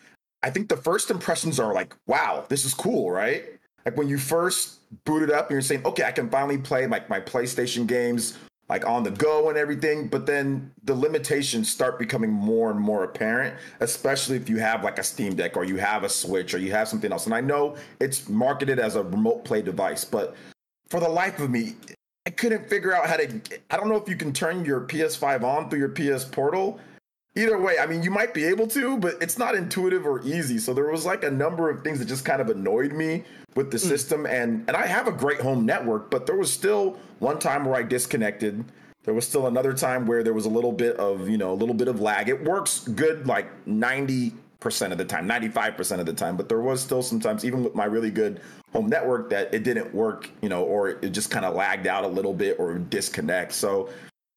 I 0.44 0.50
think 0.50 0.68
the 0.68 0.76
first 0.76 1.10
impressions 1.10 1.58
are 1.60 1.72
like, 1.74 1.96
wow, 2.06 2.44
this 2.48 2.64
is 2.64 2.74
cool, 2.74 3.10
right? 3.10 3.44
Like 3.84 3.96
when 3.96 4.08
you 4.08 4.18
first 4.18 4.80
boot 5.04 5.22
it 5.22 5.30
up 5.30 5.46
and 5.48 5.54
you're 5.54 5.62
saying, 5.62 5.84
okay, 5.86 6.04
I 6.04 6.12
can 6.12 6.28
finally 6.28 6.58
play 6.58 6.86
like 6.86 7.08
my 7.08 7.20
PlayStation 7.20 7.86
games 7.86 8.38
like 8.68 8.86
on 8.86 9.02
the 9.02 9.10
go 9.10 9.48
and 9.50 9.58
everything, 9.58 10.08
but 10.08 10.24
then 10.24 10.72
the 10.84 10.94
limitations 10.94 11.70
start 11.70 11.98
becoming 11.98 12.30
more 12.30 12.70
and 12.70 12.80
more 12.80 13.04
apparent, 13.04 13.54
especially 13.80 14.36
if 14.36 14.48
you 14.48 14.56
have 14.56 14.82
like 14.82 14.98
a 14.98 15.02
Steam 15.02 15.34
Deck 15.34 15.56
or 15.56 15.64
you 15.64 15.76
have 15.76 16.04
a 16.04 16.08
Switch 16.08 16.54
or 16.54 16.58
you 16.58 16.70
have 16.70 16.88
something 16.88 17.12
else. 17.12 17.26
And 17.26 17.34
I 17.34 17.40
know 17.40 17.76
it's 18.00 18.28
marketed 18.28 18.78
as 18.78 18.96
a 18.96 19.02
remote 19.02 19.44
play 19.44 19.60
device, 19.60 20.04
but 20.04 20.34
for 20.88 21.00
the 21.00 21.08
life 21.08 21.38
of 21.40 21.50
me, 21.50 21.76
I 22.24 22.30
couldn't 22.30 22.68
figure 22.68 22.94
out 22.94 23.06
how 23.06 23.16
to. 23.16 23.40
I 23.70 23.76
don't 23.76 23.88
know 23.88 23.96
if 23.96 24.08
you 24.08 24.16
can 24.16 24.32
turn 24.32 24.64
your 24.64 24.82
PS5 24.82 25.42
on 25.42 25.68
through 25.68 25.80
your 25.80 25.88
PS 25.88 26.24
Portal, 26.24 26.78
either 27.34 27.58
way, 27.58 27.78
I 27.78 27.86
mean, 27.86 28.02
you 28.02 28.10
might 28.10 28.34
be 28.34 28.44
able 28.44 28.66
to, 28.68 28.96
but 28.98 29.16
it's 29.20 29.38
not 29.38 29.54
intuitive 29.54 30.06
or 30.06 30.20
easy. 30.22 30.58
So 30.58 30.74
there 30.74 30.90
was 30.90 31.06
like 31.06 31.24
a 31.24 31.30
number 31.30 31.70
of 31.70 31.82
things 31.82 31.98
that 31.98 32.06
just 32.06 32.24
kind 32.24 32.40
of 32.40 32.48
annoyed 32.48 32.92
me 32.92 33.24
with 33.54 33.70
the 33.70 33.78
mm. 33.78 33.88
system. 33.88 34.26
And 34.26 34.64
and 34.68 34.76
I 34.76 34.86
have 34.86 35.08
a 35.08 35.12
great 35.12 35.40
home 35.40 35.64
network, 35.64 36.10
but 36.10 36.26
there 36.26 36.36
was 36.36 36.52
still 36.52 36.98
one 37.18 37.38
time 37.38 37.64
where 37.64 37.74
I 37.74 37.82
disconnected. 37.82 38.64
There 39.04 39.14
was 39.14 39.26
still 39.26 39.46
another 39.48 39.72
time 39.72 40.06
where 40.06 40.22
there 40.22 40.34
was 40.34 40.46
a 40.46 40.50
little 40.50 40.72
bit 40.72 40.96
of, 40.96 41.28
you 41.28 41.38
know, 41.38 41.52
a 41.52 41.54
little 41.54 41.74
bit 41.74 41.88
of 41.88 42.00
lag. 42.00 42.28
It 42.28 42.44
works 42.44 42.80
good 42.80 43.26
like 43.26 43.48
90% 43.66 44.32
of 44.92 44.98
the 44.98 45.04
time, 45.04 45.28
95% 45.28 45.98
of 45.98 46.06
the 46.06 46.12
time, 46.12 46.36
but 46.36 46.48
there 46.48 46.60
was 46.60 46.80
still 46.80 47.02
sometimes, 47.02 47.44
even 47.44 47.64
with 47.64 47.74
my 47.74 47.84
really 47.84 48.12
good 48.12 48.40
home 48.72 48.88
network, 48.88 49.28
that 49.30 49.52
it 49.52 49.64
didn't 49.64 49.92
work, 49.92 50.30
you 50.40 50.48
know, 50.48 50.62
or 50.62 50.90
it 50.90 51.10
just 51.10 51.32
kind 51.32 51.44
of 51.44 51.56
lagged 51.56 51.88
out 51.88 52.04
a 52.04 52.08
little 52.08 52.32
bit 52.32 52.60
or 52.60 52.78
disconnect. 52.78 53.52
So 53.52 53.88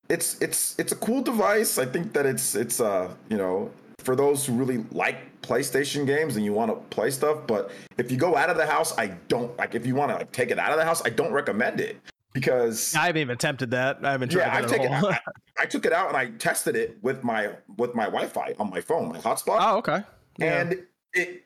it's 0.09 0.39
it's 0.41 0.77
it's 0.77 0.91
a 0.91 0.95
cool 0.95 1.21
device. 1.21 1.77
I 1.77 1.85
think 1.85 2.13
that 2.13 2.25
it's 2.25 2.55
it's 2.55 2.79
uh 2.79 3.13
you 3.29 3.37
know 3.37 3.71
for 3.99 4.15
those 4.15 4.45
who 4.45 4.53
really 4.53 4.85
like 4.91 5.41
PlayStation 5.41 6.05
games 6.05 6.35
and 6.35 6.45
you 6.45 6.53
want 6.53 6.71
to 6.71 6.95
play 6.95 7.09
stuff. 7.11 7.47
But 7.47 7.71
if 7.97 8.11
you 8.11 8.17
go 8.17 8.35
out 8.35 8.49
of 8.49 8.57
the 8.57 8.65
house, 8.65 8.97
I 8.97 9.07
don't 9.27 9.55
like. 9.57 9.75
If 9.75 9.85
you 9.85 9.95
want 9.95 10.11
to 10.11 10.17
like 10.17 10.31
take 10.31 10.51
it 10.51 10.59
out 10.59 10.71
of 10.71 10.77
the 10.77 10.85
house, 10.85 11.01
I 11.05 11.09
don't 11.09 11.31
recommend 11.31 11.79
it 11.79 11.99
because 12.33 12.93
I 12.95 13.07
haven't 13.07 13.21
even 13.21 13.33
attempted 13.33 13.71
that. 13.71 13.99
I 14.03 14.11
haven't 14.11 14.29
tried 14.29 14.45
yeah, 14.45 14.61
that 14.61 14.81
I, 14.81 15.07
I, 15.09 15.19
I, 15.63 15.65
took 15.65 15.85
it 15.85 15.93
out 15.93 16.09
and 16.09 16.17
I 16.17 16.31
tested 16.31 16.75
it 16.75 16.97
with 17.01 17.23
my 17.23 17.51
with 17.77 17.95
my 17.95 18.05
Wi-Fi 18.05 18.55
on 18.59 18.69
my 18.69 18.81
phone, 18.81 19.09
my 19.09 19.19
hotspot. 19.19 19.57
Oh, 19.59 19.77
okay. 19.77 20.03
Yeah. 20.37 20.61
And 20.61 20.83
it 21.13 21.45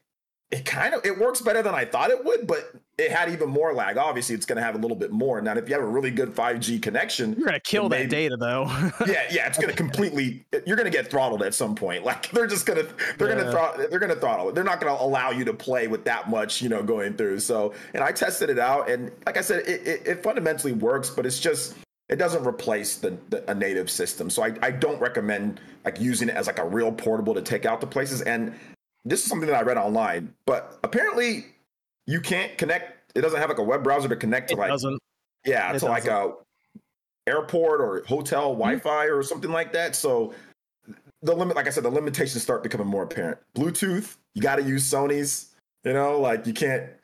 it 0.51 0.65
kind 0.65 0.93
of 0.93 1.05
it 1.05 1.17
works 1.17 1.41
better 1.41 1.61
than 1.61 1.75
I 1.75 1.85
thought 1.85 2.09
it 2.09 2.25
would, 2.25 2.47
but 2.47 2.73
it 2.99 3.11
had 3.11 3.29
even 3.29 3.49
more 3.49 3.73
lag. 3.73 3.97
Obviously, 3.97 4.35
it's 4.35 4.45
going 4.45 4.57
to 4.57 4.61
have 4.61 4.75
a 4.75 4.77
little 4.77 4.97
bit 4.97 5.11
more. 5.11 5.41
Now, 5.41 5.53
if 5.55 5.69
you 5.69 5.73
have 5.73 5.83
a 5.83 5.87
really 5.87 6.11
good 6.11 6.35
5G 6.35 6.81
connection, 6.81 7.33
you're 7.33 7.47
going 7.47 7.53
to 7.53 7.59
kill 7.59 7.87
maybe, 7.87 8.03
that 8.03 8.09
data, 8.09 8.37
though. 8.37 8.65
yeah, 9.07 9.23
yeah, 9.31 9.47
it's 9.47 9.57
going 9.57 9.69
to 9.69 9.75
completely. 9.75 10.45
You're 10.65 10.75
going 10.75 10.91
to 10.91 10.95
get 10.95 11.09
throttled 11.09 11.41
at 11.43 11.53
some 11.53 11.75
point. 11.75 12.03
Like 12.03 12.31
they're 12.31 12.47
just 12.47 12.65
going 12.65 12.85
to 12.85 12.93
they're 13.17 13.29
yeah. 13.29 13.35
going 13.35 13.45
to 13.45 13.51
throttle 13.51 13.87
they're 13.89 13.99
going 13.99 14.13
to 14.13 14.19
throttle 14.19 14.49
it. 14.49 14.55
They're 14.55 14.63
not 14.63 14.81
going 14.81 14.95
to 14.95 15.01
allow 15.01 15.31
you 15.31 15.45
to 15.45 15.53
play 15.53 15.87
with 15.87 16.03
that 16.05 16.29
much, 16.29 16.61
you 16.61 16.69
know, 16.69 16.83
going 16.83 17.13
through. 17.13 17.39
So, 17.39 17.73
and 17.93 18.03
I 18.03 18.11
tested 18.11 18.49
it 18.49 18.59
out, 18.59 18.89
and 18.89 19.11
like 19.25 19.37
I 19.37 19.41
said, 19.41 19.67
it, 19.67 19.87
it, 19.87 20.07
it 20.07 20.23
fundamentally 20.23 20.73
works, 20.73 21.09
but 21.09 21.25
it's 21.25 21.39
just 21.39 21.75
it 22.09 22.17
doesn't 22.17 22.45
replace 22.45 22.97
the, 22.97 23.17
the, 23.29 23.49
a 23.49 23.53
native 23.53 23.89
system. 23.89 24.29
So 24.29 24.43
I, 24.43 24.53
I 24.63 24.71
don't 24.71 24.99
recommend 24.99 25.61
like 25.85 26.01
using 26.01 26.27
it 26.27 26.35
as 26.35 26.47
like 26.47 26.59
a 26.59 26.67
real 26.67 26.91
portable 26.91 27.35
to 27.35 27.41
take 27.41 27.65
out 27.65 27.79
to 27.81 27.87
places. 27.87 28.21
And 28.23 28.53
this 29.05 29.21
is 29.21 29.29
something 29.29 29.47
that 29.47 29.55
I 29.55 29.61
read 29.61 29.77
online, 29.77 30.33
but 30.45 30.79
apparently 30.83 31.45
you 32.09 32.19
can't 32.19 32.57
connect. 32.57 33.13
It 33.15 33.21
doesn't 33.21 33.39
have 33.39 33.49
like 33.49 33.59
a 33.59 33.63
web 33.63 33.83
browser 33.83 34.09
to 34.09 34.15
connect 34.15 34.49
to 34.49 34.55
It 34.55 34.57
like 34.57 34.69
doesn't. 34.69 34.99
yeah 35.45 35.71
it 35.73 35.79
to 35.79 35.85
like 35.85 36.07
a 36.07 36.33
airport 37.27 37.81
or 37.81 38.03
hotel 38.07 38.49
mm-hmm. 38.49 38.59
Wi-Fi 38.59 39.05
or 39.05 39.21
something 39.21 39.51
like 39.51 39.71
that. 39.73 39.95
So 39.95 40.33
the 41.21 41.35
limit, 41.35 41.55
like 41.55 41.67
I 41.67 41.69
said, 41.69 41.83
the 41.83 41.91
limitations 41.91 42.41
start 42.41 42.63
becoming 42.63 42.87
more 42.87 43.03
apparent. 43.03 43.37
Bluetooth, 43.55 44.17
you 44.33 44.41
got 44.41 44.55
to 44.55 44.63
use 44.63 44.89
Sony's. 44.89 45.53
You 45.83 45.93
know, 45.93 46.19
like 46.19 46.45
you 46.45 46.53
can't. 46.53 46.83
can't 46.83 46.97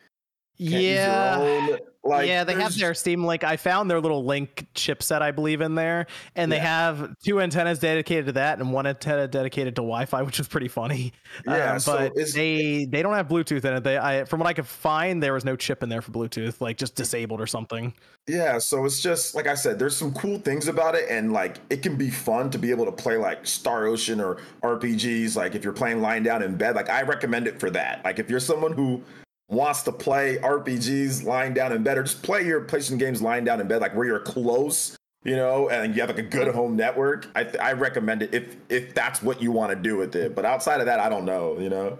Yeah. 0.57 1.77
Use 2.05 2.11
your 2.11 2.13
own, 2.13 2.19
like 2.19 2.27
yeah, 2.27 2.43
they 2.43 2.53
have 2.53 2.77
their 2.77 2.93
Steam 2.93 3.25
Link. 3.25 3.43
I 3.43 3.57
found 3.57 3.89
their 3.89 3.99
little 3.99 4.25
Link 4.25 4.67
chipset, 4.75 5.21
I 5.21 5.31
believe, 5.31 5.61
in 5.61 5.75
there, 5.75 6.07
and 6.35 6.51
they 6.51 6.59
have 6.59 7.17
two 7.23 7.41
antennas 7.41 7.79
dedicated 7.79 8.27
to 8.27 8.31
that 8.33 8.59
and 8.59 8.71
one 8.71 8.85
antenna 8.87 9.27
dedicated 9.27 9.75
to 9.75 9.81
Wi-Fi, 9.81 10.21
which 10.21 10.39
is 10.39 10.47
pretty 10.47 10.67
funny. 10.67 11.13
Yeah, 11.45 11.73
Um, 11.73 11.79
so 11.79 11.97
but 11.97 12.13
they 12.33 12.85
they 12.85 13.01
don't 13.01 13.13
have 13.13 13.27
Bluetooth 13.27 13.65
in 13.65 13.73
it. 13.73 13.83
They, 13.83 13.97
I, 13.97 14.25
from 14.25 14.39
what 14.39 14.47
I 14.47 14.53
could 14.53 14.67
find, 14.67 15.21
there 15.21 15.33
was 15.33 15.45
no 15.45 15.55
chip 15.55 15.83
in 15.83 15.89
there 15.89 16.01
for 16.01 16.11
Bluetooth, 16.11 16.61
like 16.61 16.77
just 16.77 16.95
disabled 16.95 17.41
or 17.41 17.47
something. 17.47 17.93
Yeah, 18.27 18.57
so 18.57 18.85
it's 18.85 19.01
just 19.01 19.35
like 19.35 19.47
I 19.47 19.55
said, 19.55 19.77
there's 19.77 19.95
some 19.95 20.13
cool 20.13 20.39
things 20.39 20.67
about 20.67 20.95
it, 20.95 21.09
and 21.09 21.33
like 21.33 21.57
it 21.69 21.83
can 21.83 21.95
be 21.95 22.09
fun 22.09 22.49
to 22.51 22.57
be 22.57 22.71
able 22.71 22.85
to 22.85 22.91
play 22.91 23.17
like 23.17 23.45
Star 23.45 23.85
Ocean 23.85 24.19
or 24.21 24.37
RPGs. 24.63 25.35
Like 25.35 25.55
if 25.55 25.63
you're 25.63 25.73
playing 25.73 26.01
lying 26.01 26.23
down 26.23 26.41
in 26.41 26.55
bed, 26.55 26.75
like 26.75 26.89
I 26.89 27.01
recommend 27.03 27.47
it 27.47 27.59
for 27.59 27.69
that. 27.71 28.03
Like 28.03 28.19
if 28.19 28.29
you're 28.29 28.39
someone 28.39 28.73
who 28.73 29.03
wants 29.47 29.83
to 29.83 29.91
play 29.91 30.37
RPGs 30.37 31.23
lying 31.23 31.53
down 31.53 31.71
in 31.71 31.83
bed, 31.83 31.97
or 31.97 32.03
just 32.03 32.23
play 32.23 32.45
your 32.45 32.61
PlayStation 32.61 32.97
games 32.99 33.21
lying 33.21 33.43
down 33.45 33.61
in 33.61 33.67
bed, 33.67 33.81
like 33.81 33.95
where 33.95 34.05
you're 34.05 34.19
close, 34.19 34.95
you 35.23 35.35
know, 35.35 35.69
and 35.69 35.93
you 35.95 36.01
have 36.01 36.09
like 36.09 36.19
a 36.19 36.23
good 36.23 36.53
home 36.53 36.75
network. 36.75 37.27
I 37.35 37.47
I 37.61 37.73
recommend 37.73 38.23
it 38.23 38.33
if 38.33 38.55
if 38.69 38.93
that's 38.95 39.21
what 39.21 39.41
you 39.41 39.51
want 39.51 39.71
to 39.71 39.75
do 39.75 39.97
with 39.97 40.15
it. 40.15 40.35
But 40.35 40.45
outside 40.45 40.79
of 40.79 40.85
that, 40.87 40.99
I 40.99 41.09
don't 41.09 41.25
know. 41.25 41.57
You 41.59 41.69
know. 41.69 41.89
What 41.89 41.99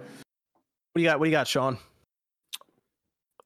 do 0.96 1.02
you 1.02 1.08
got? 1.08 1.18
What 1.18 1.26
do 1.26 1.30
you 1.30 1.36
got, 1.36 1.46
Sean? 1.46 1.78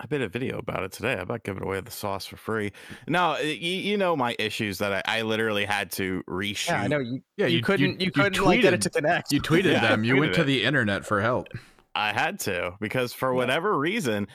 I 0.02 0.06
made 0.08 0.22
a 0.22 0.28
video 0.30 0.56
about 0.58 0.82
it 0.82 0.92
today. 0.92 1.12
I'm 1.12 1.20
about 1.20 1.42
giving 1.44 1.62
away 1.62 1.78
the 1.82 1.90
sauce 1.90 2.24
for 2.24 2.38
free. 2.38 2.72
No, 3.06 3.36
you, 3.36 3.52
you 3.52 3.98
know 3.98 4.16
my 4.16 4.34
issues 4.38 4.78
that 4.78 4.94
I, 5.06 5.18
I 5.18 5.22
literally 5.22 5.66
had 5.66 5.92
to 5.92 6.22
reshoot. 6.26 6.68
Yeah, 6.68 6.80
I 6.80 6.86
know 6.86 7.00
you. 7.00 7.20
Yeah, 7.36 7.46
you, 7.48 7.58
you- 7.58 7.62
couldn't. 7.62 8.00
You, 8.00 8.06
you 8.06 8.10
couldn't 8.10 8.42
like 8.42 8.62
get 8.62 8.72
it 8.72 8.80
tweeted- 8.80 8.82
to 8.84 8.90
connect. 8.90 9.30
You 9.30 9.42
tweeted 9.42 9.64
Yeah, 9.72 9.84
I 9.84 9.88
them. 9.90 10.04
You 10.04 10.16
went 10.16 10.32
tweeted 10.32 10.36
to 10.36 10.44
the 10.44 10.64
internet 10.64 11.04
for 11.04 11.20
help. 11.20 11.48
I 11.94 12.12
had 12.12 12.40
to 12.40 12.76
because 12.80 13.12
for 13.12 13.34
whatever 13.34 13.76
reason, 13.76 14.28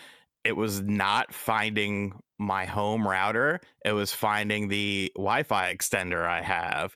it 0.43 0.55
was 0.55 0.81
not 0.81 1.33
finding 1.33 2.19
my 2.37 2.65
home 2.65 3.07
router. 3.07 3.61
It 3.83 3.93
was 3.93 4.13
finding 4.13 4.67
the 4.67 5.11
Wi-Fi 5.15 5.73
extender 5.73 6.25
I 6.27 6.41
have. 6.41 6.95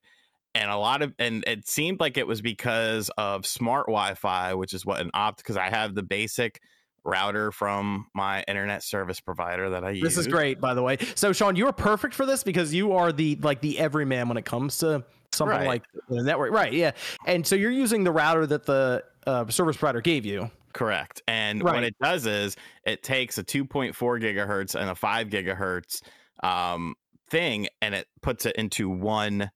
And 0.56 0.70
a 0.70 0.78
lot 0.78 1.02
of 1.02 1.14
and 1.20 1.44
it 1.48 1.68
seemed 1.68 2.00
like 2.00 2.18
it 2.18 2.28
was 2.28 2.42
because 2.42 3.10
of 3.18 3.46
smart 3.46 3.88
Wi-Fi, 3.88 4.56
which 4.56 4.74
is 4.74 4.86
what 4.86 5.00
an 5.00 5.12
opt 5.14 5.38
because 5.38 5.58
I 5.58 5.70
have 5.70 5.96
the 5.96 6.04
basic 6.04 6.62
router 7.04 7.52
from 7.52 8.08
my 8.14 8.44
internet 8.48 8.84
service 8.84 9.20
provider 9.20 9.70
that 9.72 9.84
I 9.84 9.92
use. 9.92 10.04
This 10.04 10.18
is 10.18 10.28
great, 10.28 10.60
by 10.60 10.74
the 10.74 10.82
way. 10.84 10.98
So, 11.16 11.34
Sean, 11.34 11.56
you 11.56 11.68
are 11.68 11.74
perfect 11.74 12.14
for 12.14 12.26
this 12.26 12.44
because 12.44 12.74
you 12.74 12.94
are 12.94 13.12
the 13.12 13.36
like 13.42 13.62
the 13.62 13.80
everyman 13.80 14.28
when 14.28 14.38
it 14.38 14.46
comes 14.46 14.78
to 14.80 15.04
something 15.32 15.58
Right. 15.58 15.68
like 15.68 15.84
the 16.10 16.24
network, 16.24 16.52
right? 16.52 16.74
Yeah, 16.74 16.92
and 17.26 17.46
so 17.46 17.56
you're 17.56 17.72
using 17.72 18.04
the 18.04 18.12
router 18.12 18.46
that 18.48 18.66
the 18.66 19.04
uh, 19.28 19.48
service 19.48 19.78
provider 19.78 20.02
gave 20.02 20.26
you. 20.26 20.50
Correct. 20.74 21.22
And 21.28 21.64
Right. 21.64 21.76
what 21.76 21.84
it 21.84 21.96
does 22.02 22.26
is 22.26 22.56
it 22.86 23.04
takes 23.04 23.38
a 23.38 23.44
2.4 23.44 23.94
gigahertz 24.22 24.76
and 24.80 24.90
a 24.90 24.96
5 24.96 25.28
gigahertz 25.28 26.02
um, 26.44 26.96
thing 27.30 27.68
and 27.82 27.94
it 27.96 28.08
puts 28.22 28.46
it 28.46 28.56
into 28.56 28.90
one 28.90 29.50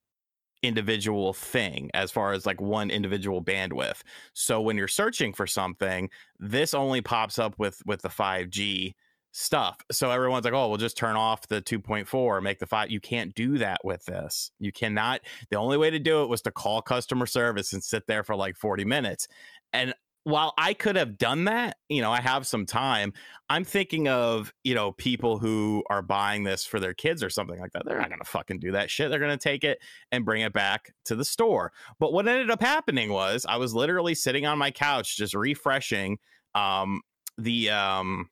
individual 0.63 1.33
thing 1.33 1.91
as 1.93 2.11
far 2.11 2.31
as 2.33 2.45
like 2.45 2.59
one 2.61 2.89
individual 2.89 3.43
bandwidth. 3.43 4.01
So 4.33 4.61
when 4.61 4.77
you're 4.77 4.87
searching 4.87 5.33
for 5.33 5.45
something, 5.45 6.09
this 6.39 6.73
only 6.73 7.01
pops 7.01 7.37
up 7.37 7.55
with 7.59 7.81
with 7.85 8.01
the 8.01 8.09
5G 8.09 8.95
stuff. 9.31 9.77
So 9.91 10.11
everyone's 10.11 10.45
like, 10.45 10.53
"Oh, 10.53 10.69
we'll 10.69 10.77
just 10.77 10.97
turn 10.97 11.15
off 11.15 11.47
the 11.47 11.61
2.4, 11.61 12.41
make 12.41 12.59
the 12.59 12.67
5." 12.67 12.89
You 12.91 12.99
can't 12.99 13.33
do 13.35 13.57
that 13.59 13.83
with 13.83 14.05
this. 14.05 14.51
You 14.59 14.71
cannot. 14.71 15.21
The 15.49 15.57
only 15.57 15.77
way 15.77 15.89
to 15.89 15.99
do 15.99 16.23
it 16.23 16.29
was 16.29 16.41
to 16.43 16.51
call 16.51 16.81
customer 16.81 17.25
service 17.25 17.73
and 17.73 17.83
sit 17.83 18.07
there 18.07 18.23
for 18.23 18.35
like 18.35 18.55
40 18.57 18.85
minutes. 18.85 19.27
And 19.73 19.93
while 20.25 20.53
I 20.57 20.73
could 20.73 20.95
have 20.95 21.17
done 21.17 21.45
that, 21.45 21.77
you 21.89 22.01
know, 22.01 22.11
I 22.11 22.21
have 22.21 22.47
some 22.47 22.65
time. 22.65 23.13
I'm 23.49 23.65
thinking 23.65 24.07
of, 24.07 24.53
you 24.63 24.73
know, 24.73 24.93
people 24.93 25.37
who 25.37 25.83
are 25.89 26.01
buying 26.01 26.43
this 26.43 26.65
for 26.65 26.79
their 26.79 26.93
kids 26.93 27.21
or 27.21 27.29
something 27.29 27.59
like 27.59 27.73
that. 27.73 27.83
They're 27.85 27.99
not 27.99 28.09
going 28.09 28.21
to 28.21 28.29
fucking 28.29 28.59
do 28.59 28.71
that 28.71 28.89
shit. 28.89 29.09
They're 29.09 29.19
going 29.19 29.37
to 29.37 29.43
take 29.43 29.65
it 29.65 29.79
and 30.11 30.23
bring 30.23 30.41
it 30.41 30.53
back 30.53 30.93
to 31.05 31.15
the 31.15 31.25
store. 31.25 31.73
But 31.99 32.13
what 32.13 32.27
ended 32.27 32.49
up 32.49 32.61
happening 32.61 33.11
was 33.11 33.45
I 33.47 33.57
was 33.57 33.73
literally 33.73 34.15
sitting 34.15 34.45
on 34.45 34.57
my 34.57 34.71
couch 34.71 35.17
just 35.17 35.33
refreshing 35.33 36.17
um 36.55 37.01
the 37.37 37.69
um 37.71 38.29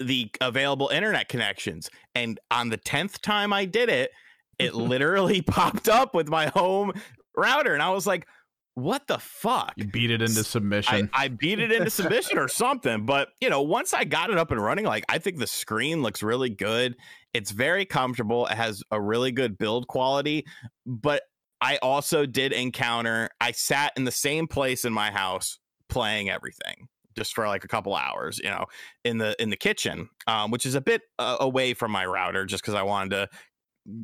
the 0.00 0.28
available 0.40 0.88
internet 0.88 1.28
connections 1.28 1.88
and 2.14 2.40
on 2.50 2.70
the 2.70 2.78
10th 2.78 3.20
time 3.20 3.52
I 3.52 3.66
did 3.66 3.88
it, 3.88 4.10
it 4.58 4.74
literally 4.74 5.40
popped 5.46 5.88
up 5.88 6.14
with 6.14 6.28
my 6.28 6.46
home 6.48 6.92
router 7.36 7.72
and 7.72 7.82
I 7.82 7.90
was 7.90 8.06
like, 8.06 8.26
"What 8.74 9.06
the 9.06 9.18
fuck?" 9.18 9.72
You 9.76 9.86
beat 9.86 10.10
it 10.10 10.22
into 10.22 10.40
I, 10.40 10.42
submission. 10.42 11.10
I 11.12 11.28
beat 11.28 11.58
it 11.58 11.72
into 11.72 11.90
submission 11.90 12.38
or 12.38 12.48
something. 12.48 13.06
But 13.06 13.28
you 13.40 13.50
know, 13.50 13.62
once 13.62 13.94
I 13.94 14.04
got 14.04 14.30
it 14.30 14.38
up 14.38 14.50
and 14.50 14.62
running, 14.62 14.84
like 14.84 15.04
I 15.08 15.18
think 15.18 15.38
the 15.38 15.46
screen 15.46 16.02
looks 16.02 16.22
really 16.22 16.50
good. 16.50 16.96
It's 17.32 17.50
very 17.50 17.84
comfortable. 17.84 18.46
It 18.46 18.56
has 18.56 18.82
a 18.90 19.00
really 19.00 19.32
good 19.32 19.58
build 19.58 19.86
quality. 19.86 20.44
But 20.86 21.22
I 21.60 21.78
also 21.82 22.26
did 22.26 22.52
encounter. 22.52 23.30
I 23.40 23.52
sat 23.52 23.92
in 23.96 24.04
the 24.04 24.12
same 24.12 24.46
place 24.46 24.84
in 24.84 24.92
my 24.92 25.10
house 25.10 25.58
playing 25.88 26.30
everything 26.30 26.88
just 27.16 27.34
for 27.34 27.46
like 27.46 27.64
a 27.64 27.68
couple 27.68 27.94
hours, 27.94 28.40
you 28.42 28.48
know, 28.48 28.64
in 29.04 29.18
the 29.18 29.40
in 29.40 29.50
the 29.50 29.56
kitchen, 29.56 30.08
um, 30.26 30.50
which 30.50 30.64
is 30.64 30.74
a 30.74 30.80
bit 30.80 31.02
uh, 31.18 31.36
away 31.40 31.74
from 31.74 31.90
my 31.90 32.06
router, 32.06 32.46
just 32.46 32.62
because 32.62 32.74
I 32.74 32.82
wanted 32.82 33.10
to, 33.10 33.28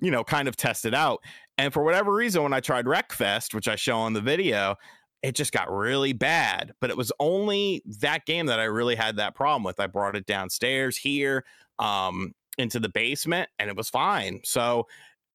you 0.00 0.10
know, 0.10 0.24
kind 0.24 0.48
of 0.48 0.56
test 0.56 0.84
it 0.84 0.94
out. 0.94 1.22
And 1.58 1.72
for 1.72 1.82
whatever 1.82 2.12
reason, 2.12 2.42
when 2.42 2.52
I 2.52 2.60
tried 2.60 2.86
Wreckfest, 2.86 3.54
which 3.54 3.68
I 3.68 3.76
show 3.76 3.96
on 3.96 4.12
the 4.12 4.20
video, 4.20 4.76
it 5.22 5.34
just 5.34 5.52
got 5.52 5.70
really 5.70 6.12
bad. 6.12 6.72
But 6.80 6.90
it 6.90 6.96
was 6.96 7.12
only 7.18 7.82
that 8.00 8.26
game 8.26 8.46
that 8.46 8.60
I 8.60 8.64
really 8.64 8.94
had 8.94 9.16
that 9.16 9.34
problem 9.34 9.64
with. 9.64 9.80
I 9.80 9.86
brought 9.86 10.16
it 10.16 10.26
downstairs 10.26 10.96
here 10.96 11.44
um, 11.78 12.32
into 12.58 12.78
the 12.78 12.88
basement, 12.88 13.48
and 13.58 13.70
it 13.70 13.76
was 13.76 13.88
fine. 13.88 14.40
So, 14.44 14.86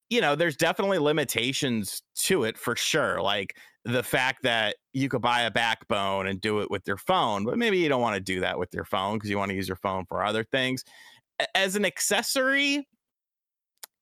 you 0.10 0.22
know, 0.22 0.36
there's 0.36 0.58
definitely 0.58 1.00
limitations 1.00 2.04
to 2.16 2.44
it 2.44 2.58
for 2.58 2.76
sure. 2.76 3.22
Like 3.22 3.56
the 3.86 4.04
fact 4.04 4.44
that 4.44 4.76
you 4.94 5.10
could 5.10 5.22
buy 5.22 5.42
a 5.42 5.52
backbone 5.52 6.28
and 6.28 6.40
do 6.40 6.60
it 6.60 6.70
with 6.70 6.88
your 6.88 6.98
phone, 6.98 7.46
but 7.46 7.58
maybe 7.58 7.80
you 7.80 7.90
don't 7.90 8.02
want 8.02 8.16
to 8.16 8.22
do 8.22 8.42
that 8.42 8.60
with 8.60 8.70
your 8.74 8.86
phone 8.86 9.16
because 9.16 9.30
you 9.30 9.38
want 9.38 9.50
to 9.50 9.56
use 9.56 9.68
your 9.68 9.78
phone 9.78 10.06
for 10.06 10.24
other 10.24 10.44
things. 10.44 10.84
As 11.56 11.76
an 11.76 11.86
accessory, 11.86 12.88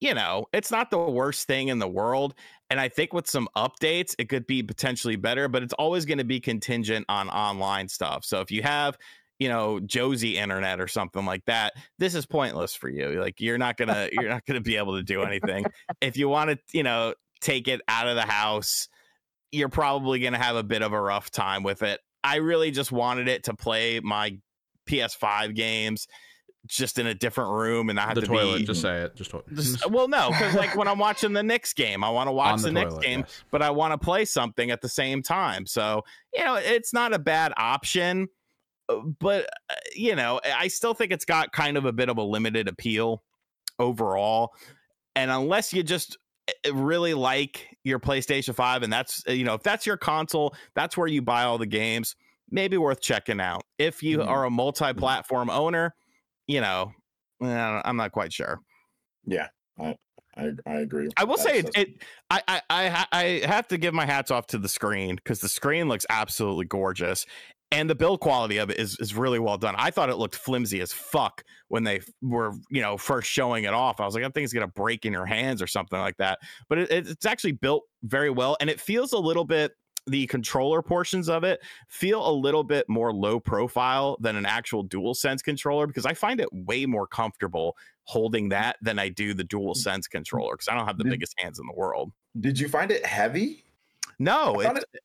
you 0.01 0.13
know, 0.13 0.45
it's 0.53 0.71
not 0.71 0.91
the 0.91 0.97
worst 0.97 1.47
thing 1.47 1.67
in 1.67 1.79
the 1.79 1.87
world. 1.87 2.33
And 2.69 2.79
I 2.79 2.87
think 2.87 3.13
with 3.13 3.27
some 3.27 3.49
updates, 3.55 4.15
it 4.17 4.29
could 4.29 4.47
be 4.47 4.63
potentially 4.63 5.15
better, 5.15 5.47
but 5.47 5.63
it's 5.63 5.73
always 5.73 6.05
going 6.05 6.19
to 6.19 6.23
be 6.23 6.39
contingent 6.39 7.05
on 7.09 7.29
online 7.29 7.89
stuff. 7.89 8.23
So 8.23 8.41
if 8.41 8.51
you 8.51 8.61
have, 8.61 8.97
you 9.39 9.49
know, 9.49 9.79
Josie 9.79 10.37
internet 10.37 10.79
or 10.79 10.87
something 10.87 11.25
like 11.25 11.43
that, 11.45 11.73
this 11.97 12.15
is 12.15 12.25
pointless 12.25 12.75
for 12.75 12.89
you. 12.89 13.19
Like 13.19 13.41
you're 13.41 13.57
not 13.57 13.77
gonna 13.77 14.09
you're 14.11 14.29
not 14.29 14.45
gonna 14.45 14.61
be 14.61 14.75
able 14.75 14.97
to 14.97 15.03
do 15.03 15.23
anything. 15.23 15.65
if 16.01 16.17
you 16.17 16.27
want 16.27 16.51
to, 16.51 16.59
you 16.73 16.83
know, 16.83 17.13
take 17.39 17.69
it 17.69 17.81
out 17.87 18.07
of 18.07 18.15
the 18.15 18.25
house, 18.25 18.89
you're 19.51 19.69
probably 19.69 20.19
gonna 20.19 20.37
have 20.37 20.57
a 20.57 20.63
bit 20.63 20.81
of 20.81 20.91
a 20.91 21.01
rough 21.01 21.31
time 21.31 21.63
with 21.63 21.83
it. 21.83 22.01
I 22.21 22.37
really 22.37 22.71
just 22.71 22.91
wanted 22.91 23.29
it 23.29 23.45
to 23.45 23.53
play 23.53 24.01
my 24.01 24.37
PS5 24.89 25.55
games 25.55 26.07
just 26.69 26.99
in 26.99 27.07
a 27.07 27.13
different 27.15 27.51
room 27.51 27.89
and 27.89 27.99
I 27.99 28.03
have 28.05 28.15
the 28.15 28.21
to 28.21 28.27
toilet. 28.27 28.59
be 28.59 28.63
Just 28.65 28.81
say 28.81 29.01
it. 29.01 29.15
Just, 29.15 29.33
just- 29.53 29.89
well, 29.89 30.07
no, 30.07 30.29
because 30.29 30.53
like 30.55 30.75
when 30.77 30.87
I'm 30.87 30.99
watching 31.07 31.33
the 31.33 31.43
Knicks 31.43 31.73
game, 31.73 32.03
I 32.03 32.09
want 32.09 32.27
to 32.27 32.31
watch 32.31 32.61
the, 32.61 32.67
the, 32.67 32.71
Knicks 32.73 32.91
toilet. 32.91 33.03
game, 33.03 33.19
yes. 33.21 33.43
but 33.51 33.61
I 33.61 33.71
want 33.71 33.91
to 33.93 33.97
play 33.97 34.23
something 34.23 34.69
at 34.71 34.79
the 34.81 34.87
same 34.89 35.21
time. 35.23 35.65
So 35.65 36.03
you 36.33 36.45
know, 36.45 36.55
it's 36.55 36.93
not 36.93 37.11
a 37.13 37.19
bad 37.19 37.53
option, 37.57 38.27
uh, 38.87 38.97
but 39.19 39.49
uh, 39.69 39.75
you 39.95 40.15
know, 40.15 40.39
I 40.55 40.67
still 40.67 40.93
think 40.93 41.11
it's 41.11 41.25
got 41.25 41.51
kind 41.51 41.75
of 41.75 41.85
a 41.85 41.91
bit 41.91 42.07
of 42.07 42.17
a 42.17 42.23
limited 42.23 42.67
appeal 42.67 43.23
overall. 43.79 44.53
And 45.15 45.31
unless 45.31 45.73
you 45.73 45.83
just 45.83 46.17
uh, 46.67 46.73
really 46.73 47.13
like 47.13 47.75
your 47.83 47.99
PlayStation 47.99 48.53
5 48.53 48.83
and 48.83 48.93
that's 48.93 49.23
you 49.27 49.43
know 49.43 49.53
if 49.55 49.63
that's 49.63 49.85
your 49.85 49.97
console 49.97 50.53
that's 50.75 50.95
where 50.97 51.07
you 51.07 51.21
buy 51.21 51.43
all 51.43 51.57
the 51.57 51.65
games 51.65 52.15
maybe 52.51 52.77
worth 52.77 52.99
checking 53.01 53.39
out 53.39 53.63
if 53.77 54.03
you 54.03 54.17
Mhm. 54.19 54.27
are 54.27 54.43
a 54.45 54.49
multi-platform 54.49 55.49
owner 55.49 55.95
you 56.49 56.59
know 56.61 56.91
eh, 57.43 57.81
I'm 57.85 57.95
not 57.95 58.11
quite 58.11 58.33
sure 58.33 58.59
Yeah. 59.25 59.47
I, 60.35 60.51
I 60.65 60.75
agree. 60.75 61.09
I 61.17 61.23
will 61.25 61.37
say 61.37 61.59
it, 61.59 61.69
it 61.75 61.89
I, 62.29 62.41
I 62.47 62.61
I 62.69 63.05
I 63.11 63.23
have 63.45 63.67
to 63.69 63.77
give 63.77 63.93
my 63.93 64.05
hats 64.05 64.31
off 64.31 64.47
to 64.47 64.57
the 64.57 64.69
screen 64.69 65.15
because 65.15 65.41
the 65.41 65.49
screen 65.49 65.87
looks 65.89 66.05
absolutely 66.09 66.65
gorgeous. 66.65 67.25
and 67.71 67.89
the 67.89 67.95
build 67.95 68.19
quality 68.21 68.57
of 68.57 68.69
it 68.69 68.79
is 68.79 68.97
is 68.99 69.13
really 69.15 69.39
well 69.39 69.57
done. 69.57 69.75
I 69.77 69.91
thought 69.91 70.09
it 70.09 70.15
looked 70.17 70.35
flimsy 70.35 70.81
as 70.81 70.93
fuck 70.93 71.43
when 71.67 71.83
they 71.83 72.01
were 72.21 72.53
you 72.69 72.81
know 72.81 72.97
first 72.97 73.29
showing 73.29 73.65
it 73.65 73.73
off. 73.73 73.99
I 73.99 74.05
was 74.05 74.13
like, 74.15 74.23
that 74.23 74.33
thing's 74.33 74.53
gonna 74.53 74.67
break 74.67 75.05
in 75.05 75.13
your 75.13 75.25
hands 75.25 75.61
or 75.61 75.67
something 75.67 75.99
like 75.99 76.17
that. 76.17 76.39
But 76.69 76.79
it, 76.79 76.91
it's 76.91 77.25
actually 77.25 77.53
built 77.53 77.83
very 78.03 78.29
well, 78.29 78.55
and 78.61 78.69
it 78.69 78.79
feels 78.79 79.13
a 79.13 79.19
little 79.19 79.45
bit. 79.45 79.73
The 80.09 80.25
controller 80.27 80.81
portions 80.81 81.29
of 81.29 81.43
it 81.43 81.61
feel 81.87 82.27
a 82.27 82.33
little 82.33 82.63
bit 82.63 82.89
more 82.89 83.13
low 83.13 83.39
profile 83.39 84.17
than 84.19 84.35
an 84.35 84.45
actual 84.45 84.83
dual 84.83 85.13
sense 85.13 85.41
controller 85.41 85.85
because 85.85 86.05
I 86.05 86.13
find 86.13 86.39
it 86.39 86.49
way 86.51 86.85
more 86.85 87.05
comfortable 87.05 87.77
holding 88.05 88.47
mm. 88.47 88.51
that 88.51 88.77
than 88.81 88.97
I 88.97 89.09
do 89.09 89.33
the 89.33 89.43
dual 89.43 89.75
mm. 89.75 89.77
sense 89.77 90.07
controller 90.07 90.55
because 90.55 90.67
I 90.67 90.75
don't 90.75 90.87
have 90.87 90.97
the 90.97 91.03
Did- 91.03 91.11
biggest 91.11 91.39
hands 91.39 91.59
in 91.59 91.67
the 91.67 91.73
world. 91.73 92.11
Did 92.39 92.59
you 92.59 92.67
find 92.67 92.91
it 92.91 93.05
heavy? 93.05 93.63
No, 94.17 94.59
I 94.59 94.63
found 94.65 94.77
it, 94.79 94.85
it, 94.93 95.01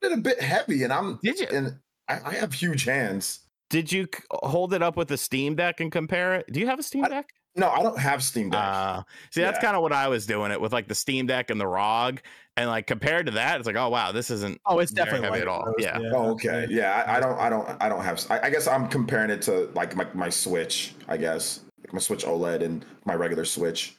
found 0.00 0.12
it 0.12 0.18
a 0.18 0.22
bit 0.22 0.40
heavy, 0.40 0.84
and 0.84 0.92
I'm 0.92 1.18
Did 1.22 1.40
you? 1.40 1.46
and 1.50 1.78
I, 2.08 2.20
I 2.24 2.34
have 2.34 2.52
huge 2.52 2.84
hands. 2.84 3.40
did 3.70 3.90
you 3.90 4.06
hold 4.30 4.74
it 4.74 4.82
up 4.82 4.96
with 4.96 5.10
a 5.12 5.16
Steam 5.16 5.56
Deck 5.56 5.80
and 5.80 5.90
compare 5.90 6.34
it? 6.34 6.46
Do 6.52 6.60
you 6.60 6.66
have 6.66 6.78
a 6.78 6.82
Steam 6.82 7.04
I- 7.04 7.08
Deck? 7.08 7.32
No, 7.54 7.68
I 7.68 7.82
don't 7.82 7.98
have 7.98 8.22
Steam 8.22 8.50
Deck. 8.50 8.60
Uh, 8.60 9.02
see, 9.30 9.42
that's 9.42 9.58
kind 9.58 9.76
of 9.76 9.82
what 9.82 9.92
I 9.92 10.08
was 10.08 10.24
doing 10.26 10.52
it 10.52 10.60
with, 10.60 10.72
like 10.72 10.88
the 10.88 10.94
Steam 10.94 11.26
Deck 11.26 11.50
and 11.50 11.60
the 11.60 11.66
ROG, 11.66 12.20
and 12.56 12.68
like 12.70 12.86
compared 12.86 13.26
to 13.26 13.32
that, 13.32 13.58
it's 13.58 13.66
like, 13.66 13.76
oh 13.76 13.90
wow, 13.90 14.10
this 14.10 14.30
isn't. 14.30 14.60
Oh, 14.64 14.78
it's 14.78 14.90
definitely 14.90 15.26
heavy 15.26 15.40
at 15.42 15.46
lighter 15.46 15.50
all. 15.50 15.64
those, 15.66 15.74
Yeah. 15.78 15.98
oh, 16.14 16.30
okay. 16.32 16.66
Yeah, 16.70 17.04
I, 17.06 17.16
I 17.16 17.20
don't, 17.20 17.38
I 17.38 17.50
don't, 17.50 17.82
I 17.82 17.88
don't 17.88 18.02
have. 18.02 18.24
I, 18.30 18.40
I 18.46 18.50
guess 18.50 18.66
I'm 18.66 18.88
comparing 18.88 19.30
it 19.30 19.42
to 19.42 19.70
like 19.74 19.94
my, 19.94 20.06
my 20.14 20.30
Switch. 20.30 20.94
I 21.08 21.16
guess 21.16 21.60
like 21.80 21.92
my 21.92 22.00
Switch 22.00 22.24
OLED 22.24 22.62
and 22.62 22.86
my 23.04 23.14
regular 23.14 23.44
Switch. 23.44 23.96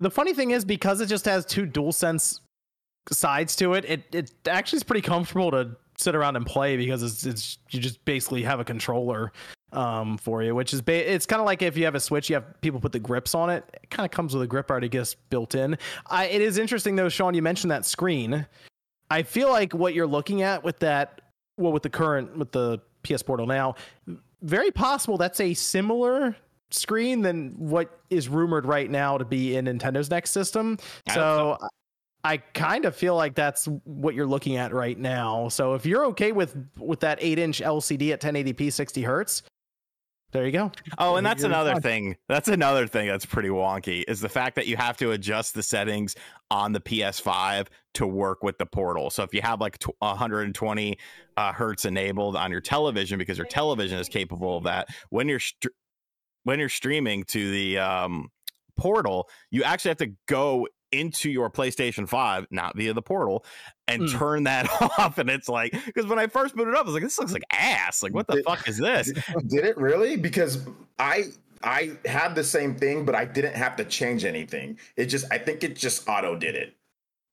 The 0.00 0.10
funny 0.10 0.34
thing 0.34 0.50
is 0.50 0.64
because 0.64 1.00
it 1.00 1.06
just 1.06 1.24
has 1.24 1.46
two 1.46 1.64
dual 1.66 1.92
sense 1.92 2.40
sides 3.10 3.56
to 3.56 3.74
it, 3.74 3.84
it 3.86 4.02
it 4.12 4.32
actually 4.46 4.78
is 4.78 4.82
pretty 4.82 5.00
comfortable 5.00 5.50
to 5.50 5.76
sit 5.98 6.14
around 6.14 6.36
and 6.36 6.46
play 6.46 6.76
because 6.76 7.02
it's 7.02 7.26
it's 7.26 7.58
you 7.70 7.80
just 7.80 8.04
basically 8.04 8.42
have 8.42 8.60
a 8.60 8.64
controller 8.64 9.32
um 9.72 10.16
for 10.16 10.42
you, 10.42 10.54
which 10.54 10.72
is 10.72 10.80
ba- 10.80 11.12
it's 11.12 11.26
kind 11.26 11.40
of 11.40 11.46
like 11.46 11.60
if 11.60 11.76
you 11.76 11.84
have 11.84 11.94
a 11.94 12.00
Switch, 12.00 12.30
you 12.30 12.34
have 12.34 12.60
people 12.60 12.80
put 12.80 12.92
the 12.92 12.98
grips 12.98 13.34
on 13.34 13.50
it. 13.50 13.64
It 13.82 13.90
kind 13.90 14.06
of 14.06 14.10
comes 14.10 14.32
with 14.32 14.42
a 14.42 14.46
grip 14.46 14.70
already 14.70 14.88
gets 14.88 15.14
built 15.14 15.54
in. 15.54 15.76
I 16.06 16.26
it 16.26 16.40
is 16.40 16.58
interesting 16.58 16.96
though, 16.96 17.08
Sean, 17.08 17.34
you 17.34 17.42
mentioned 17.42 17.70
that 17.70 17.84
screen. 17.84 18.46
I 19.10 19.22
feel 19.22 19.50
like 19.50 19.72
what 19.74 19.94
you're 19.94 20.06
looking 20.06 20.42
at 20.42 20.62
with 20.64 20.78
that 20.80 21.20
well 21.56 21.72
with 21.72 21.82
the 21.82 21.90
current 21.90 22.36
with 22.36 22.52
the 22.52 22.80
PS 23.02 23.22
Portal 23.22 23.46
now, 23.46 23.74
very 24.42 24.70
possible 24.70 25.18
that's 25.18 25.40
a 25.40 25.54
similar 25.54 26.36
screen 26.70 27.22
than 27.22 27.54
what 27.56 28.00
is 28.10 28.28
rumored 28.28 28.66
right 28.66 28.90
now 28.90 29.16
to 29.16 29.24
be 29.24 29.56
in 29.56 29.64
Nintendo's 29.64 30.10
next 30.10 30.30
system. 30.30 30.78
I 31.08 31.14
So 31.14 31.58
I 32.24 32.38
kind 32.38 32.84
of 32.84 32.96
feel 32.96 33.14
like 33.14 33.34
that's 33.34 33.66
what 33.84 34.14
you're 34.14 34.26
looking 34.26 34.56
at 34.56 34.72
right 34.72 34.98
now. 34.98 35.48
So 35.48 35.74
if 35.74 35.86
you're 35.86 36.04
okay 36.06 36.32
with 36.32 36.56
with 36.76 37.00
that 37.00 37.20
8-inch 37.20 37.60
LCD 37.60 38.12
at 38.12 38.20
1080p 38.20 38.72
60 38.72 39.02
hertz, 39.02 39.42
there 40.30 40.44
you 40.44 40.52
go. 40.52 40.70
Oh, 40.98 41.16
and 41.16 41.24
that's 41.24 41.42
another 41.42 41.80
thing. 41.80 42.14
That's 42.28 42.48
another 42.48 42.86
thing 42.86 43.08
that's 43.08 43.24
pretty 43.24 43.48
wonky 43.48 44.04
is 44.06 44.20
the 44.20 44.28
fact 44.28 44.56
that 44.56 44.66
you 44.66 44.76
have 44.76 44.98
to 44.98 45.12
adjust 45.12 45.54
the 45.54 45.62
settings 45.62 46.16
on 46.50 46.72
the 46.72 46.80
PS5 46.80 47.68
to 47.94 48.06
work 48.06 48.42
with 48.42 48.58
the 48.58 48.66
portal. 48.66 49.08
So 49.08 49.22
if 49.22 49.32
you 49.32 49.40
have 49.40 49.60
like 49.60 49.82
120 50.00 50.98
uh, 51.38 51.52
hertz 51.52 51.86
enabled 51.86 52.36
on 52.36 52.50
your 52.50 52.60
television 52.60 53.16
because 53.16 53.38
your 53.38 53.46
television 53.46 53.98
is 53.98 54.08
capable 54.08 54.58
of 54.58 54.64
that, 54.64 54.88
when 55.08 55.28
you're 55.28 55.40
str- 55.40 55.68
when 56.44 56.58
you're 56.58 56.68
streaming 56.68 57.24
to 57.24 57.50
the 57.50 57.78
um, 57.78 58.28
portal, 58.76 59.30
you 59.50 59.64
actually 59.64 59.90
have 59.90 59.98
to 59.98 60.12
go 60.26 60.68
into 60.92 61.30
your 61.30 61.50
PlayStation 61.50 62.08
5, 62.08 62.46
not 62.50 62.76
via 62.76 62.92
the 62.94 63.02
portal, 63.02 63.44
and 63.86 64.02
Mm. 64.02 64.18
turn 64.18 64.42
that 64.44 64.68
off. 64.98 65.18
And 65.18 65.28
it's 65.30 65.48
like, 65.48 65.72
because 65.86 66.06
when 66.06 66.18
I 66.18 66.26
first 66.26 66.54
booted 66.56 66.74
up, 66.74 66.80
I 66.80 66.84
was 66.84 66.94
like, 66.94 67.02
this 67.02 67.18
looks 67.18 67.32
like 67.32 67.44
ass. 67.50 68.02
Like, 68.02 68.14
what 68.14 68.26
the 68.26 68.36
Did- 68.36 68.44
fuck 68.44 68.68
is 68.68 68.78
this? 68.78 69.12
Did 69.46 69.64
it 69.64 69.76
really? 69.76 70.16
Because 70.16 70.66
I 70.98 71.24
I 71.62 71.92
had 72.04 72.34
the 72.34 72.44
same 72.44 72.74
thing, 72.76 73.04
but 73.04 73.14
I 73.16 73.24
didn't 73.24 73.56
have 73.56 73.74
to 73.76 73.84
change 73.84 74.24
anything. 74.24 74.78
It 74.96 75.06
just 75.06 75.24
I 75.32 75.38
think 75.38 75.64
it 75.64 75.74
just 75.76 76.08
auto 76.08 76.36
did 76.36 76.54
it. 76.54 76.74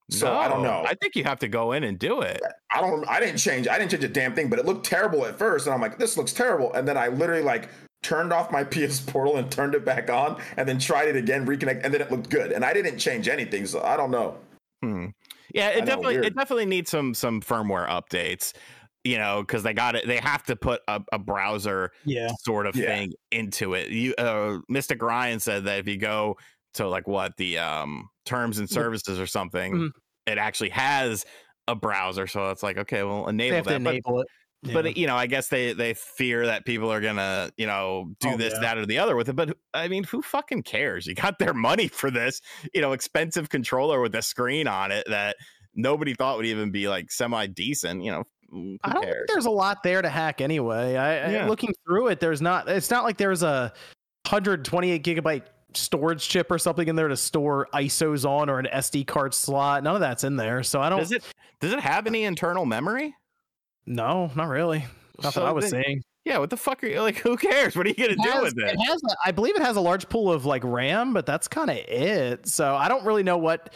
So 0.10 0.36
I 0.36 0.48
don't 0.48 0.62
know. 0.62 0.84
I 0.88 0.94
think 0.96 1.16
you 1.16 1.24
have 1.24 1.40
to 1.40 1.48
go 1.48 1.72
in 1.72 1.84
and 1.84 1.98
do 1.98 2.22
it. 2.22 2.40
I 2.72 2.80
don't. 2.82 3.08
I 3.08 3.20
didn't 3.20 3.38
change. 3.38 3.68
I 3.68 3.80
didn't 3.80 3.90
change 3.92 4.04
a 4.04 4.08
damn 4.08 4.36
thing, 4.36 4.50
but 4.50 4.60
it 4.60 4.66
looked 4.66 4.86
terrible 4.86 5.26
at 5.26 5.36
first, 5.38 5.66
and 5.66 5.74
I'm 5.74 5.82
like, 5.82 5.98
this 5.98 6.16
looks 6.18 6.32
terrible. 6.32 6.72
And 6.74 6.88
then 6.88 6.96
I 6.98 7.08
literally 7.08 7.42
like 7.42 7.70
turned 8.06 8.32
off 8.32 8.52
my 8.52 8.64
PS 8.74 9.00
Portal 9.00 9.38
and 9.38 9.52
turned 9.52 9.76
it 9.76 9.84
back 9.84 10.10
on, 10.10 10.40
and 10.58 10.68
then 10.70 10.80
tried 10.80 11.08
it 11.10 11.16
again, 11.16 11.46
reconnect, 11.46 11.82
and 11.84 11.94
then 11.94 12.02
it 12.02 12.12
looked 12.12 12.30
good. 12.30 12.52
And 12.52 12.64
I 12.64 12.74
didn't 12.74 12.98
change 13.00 13.28
anything, 13.28 13.66
so 13.66 13.82
I 13.82 13.98
don't 13.98 14.12
know. 14.12 14.38
Hmm. 14.84 15.08
Yeah, 15.54 15.70
it 15.70 15.80
know, 15.82 15.86
definitely 15.86 16.14
weird. 16.16 16.26
it 16.26 16.36
definitely 16.36 16.66
needs 16.66 16.90
some 16.92 17.14
some 17.14 17.42
firmware 17.42 17.88
updates. 17.88 18.54
You 19.04 19.20
know, 19.20 19.42
because 19.42 19.62
they 19.62 19.74
got 19.76 19.96
it. 19.96 20.08
They 20.08 20.18
have 20.18 20.44
to 20.46 20.56
put 20.56 20.82
a, 20.88 21.00
a 21.12 21.20
browser 21.20 21.92
Yeah. 22.06 22.30
sort 22.40 22.66
of 22.66 22.76
Yeah. 22.76 22.88
thing 22.88 23.14
into 23.32 23.76
it. 23.76 23.90
You, 23.90 24.16
uh, 24.16 24.58
Mystic 24.68 25.00
Ryan 25.04 25.40
said 25.40 25.66
that 25.66 25.78
if 25.78 25.88
you 25.88 25.98
go 25.98 26.38
to 26.74 26.88
like 26.88 27.08
what 27.08 27.38
the 27.38 27.60
um 27.60 28.10
terms 28.26 28.58
and 28.58 28.68
services 28.68 29.20
or 29.20 29.28
something, 29.28 29.74
Mhm. 29.76 29.90
it 30.26 30.40
actually 30.40 30.70
has 30.70 31.24
a 31.68 31.76
browser. 31.76 32.26
So 32.26 32.50
it's 32.50 32.64
like, 32.64 32.80
okay, 32.80 33.04
well, 33.04 33.26
They 33.26 33.30
enable 33.30 33.56
have 33.58 33.66
to 33.66 33.74
that. 33.74 34.02
But 34.04 34.26
but 34.74 34.98
you 34.98 35.08
know 35.08 35.16
i 35.16 35.26
guess 35.28 35.48
they 35.50 35.74
they 35.74 35.94
fear 35.94 36.46
that 36.46 36.66
people 36.66 36.92
are 36.92 37.02
gonna 37.02 37.52
you 37.58 37.68
know 37.68 38.12
do 38.20 38.30
Oh, 38.30 38.38
this 38.38 38.54
yeah. 38.54 38.60
that 38.62 38.78
or 38.78 38.86
the 38.86 38.98
other 39.00 39.16
with 39.16 39.30
it 39.30 39.36
but 39.36 39.56
i 39.74 39.88
mean 39.88 40.04
who 40.04 40.22
fucking 40.22 40.64
cares 40.64 41.06
you 41.08 41.16
got 41.16 41.40
their 41.40 41.54
money 41.54 41.88
for 41.88 42.10
this 42.12 42.42
you 42.74 42.82
know 42.82 42.92
expensive 42.94 43.50
controller 43.50 44.00
with 44.02 44.16
a 44.16 44.22
screen 44.22 44.68
on 44.68 44.92
it 44.92 45.06
that 45.10 45.36
nobody 45.74 46.14
thought 46.14 46.38
would 46.38 46.46
even 46.46 46.72
be 46.72 46.88
like 46.88 47.12
semi 47.12 47.48
decent 47.48 48.04
you 48.04 48.12
know 48.12 48.24
mm, 48.54 48.54
who 48.54 48.78
I 48.84 48.94
don't 48.94 49.04
think 49.04 49.16
there's 49.28 49.46
a 49.46 49.52
lot 49.52 49.84
there 49.84 50.02
to 50.02 50.10
hack 50.10 50.40
anyway. 50.42 50.96
I, 50.96 51.42
I 51.44 51.48
looking 51.48 51.74
through 51.86 52.08
it, 52.08 52.20
there's 52.20 52.42
not. 52.42 52.70
It's 52.70 52.90
not 52.90 53.04
like 53.04 53.18
there's 53.18 53.44
a 53.44 53.74
128 54.24 55.04
gigabyte 55.04 55.44
storage 55.74 56.28
chip 56.30 56.50
or 56.50 56.58
something 56.58 56.88
in 56.88 56.96
there 56.96 57.08
to 57.10 57.18
store 57.18 57.68
ISOs 57.74 58.28
on 58.28 58.50
or 58.50 58.60
an 58.60 58.68
SD 58.72 59.06
card 59.06 59.34
slot. 59.34 59.84
None 59.84 59.96
of 59.96 60.00
that's 60.02 60.24
in 60.24 60.36
there. 60.38 60.64
So 60.64 60.82
I 60.82 60.90
don't. 60.90 61.00
does 61.00 61.12
it 61.12 61.24
does 61.60 61.74
it 61.74 61.80
have 61.80 62.08
any 62.08 62.24
internal 62.24 62.66
memory 62.66 63.14
No, 63.86 64.32
not 64.36 64.48
really. 64.48 64.86
Not 65.22 65.34
So 65.34 65.42
that 65.42 65.48
I 65.48 65.52
was 65.52 65.70
then- 65.72 65.84
saying. 65.84 66.04
yeah 66.26 66.40
what 66.40 66.50
the 66.50 66.58
fuck 66.58 66.84
are 66.84 66.88
you 66.88 67.02
like 67.02 67.18
who 67.26 67.38
cares 67.38 67.76
what 67.76 67.86
are 67.86 67.90
you 67.90 67.96
gonna 67.96 68.10
It 68.14 68.22
do 68.22 68.30
has, 68.30 68.42
with 68.44 68.58
it 68.58 68.74
it 68.74 68.80
has 68.80 69.02
a, 69.10 69.16
I 69.26 69.32
believe 69.32 69.56
it 69.56 69.62
has 69.62 69.76
a 69.78 69.82
large 69.82 70.10
pool 70.10 70.32
of 70.32 70.46
like 70.46 70.64
RAM, 70.64 71.14
but 71.14 71.26
that's 71.26 71.48
kind 71.48 71.70
of 71.70 71.78
it. 71.78 72.48
So 72.48 72.76
I 72.76 72.88
don't 72.88 73.06
really 73.06 73.24
know 73.24 73.38
what. 73.38 73.74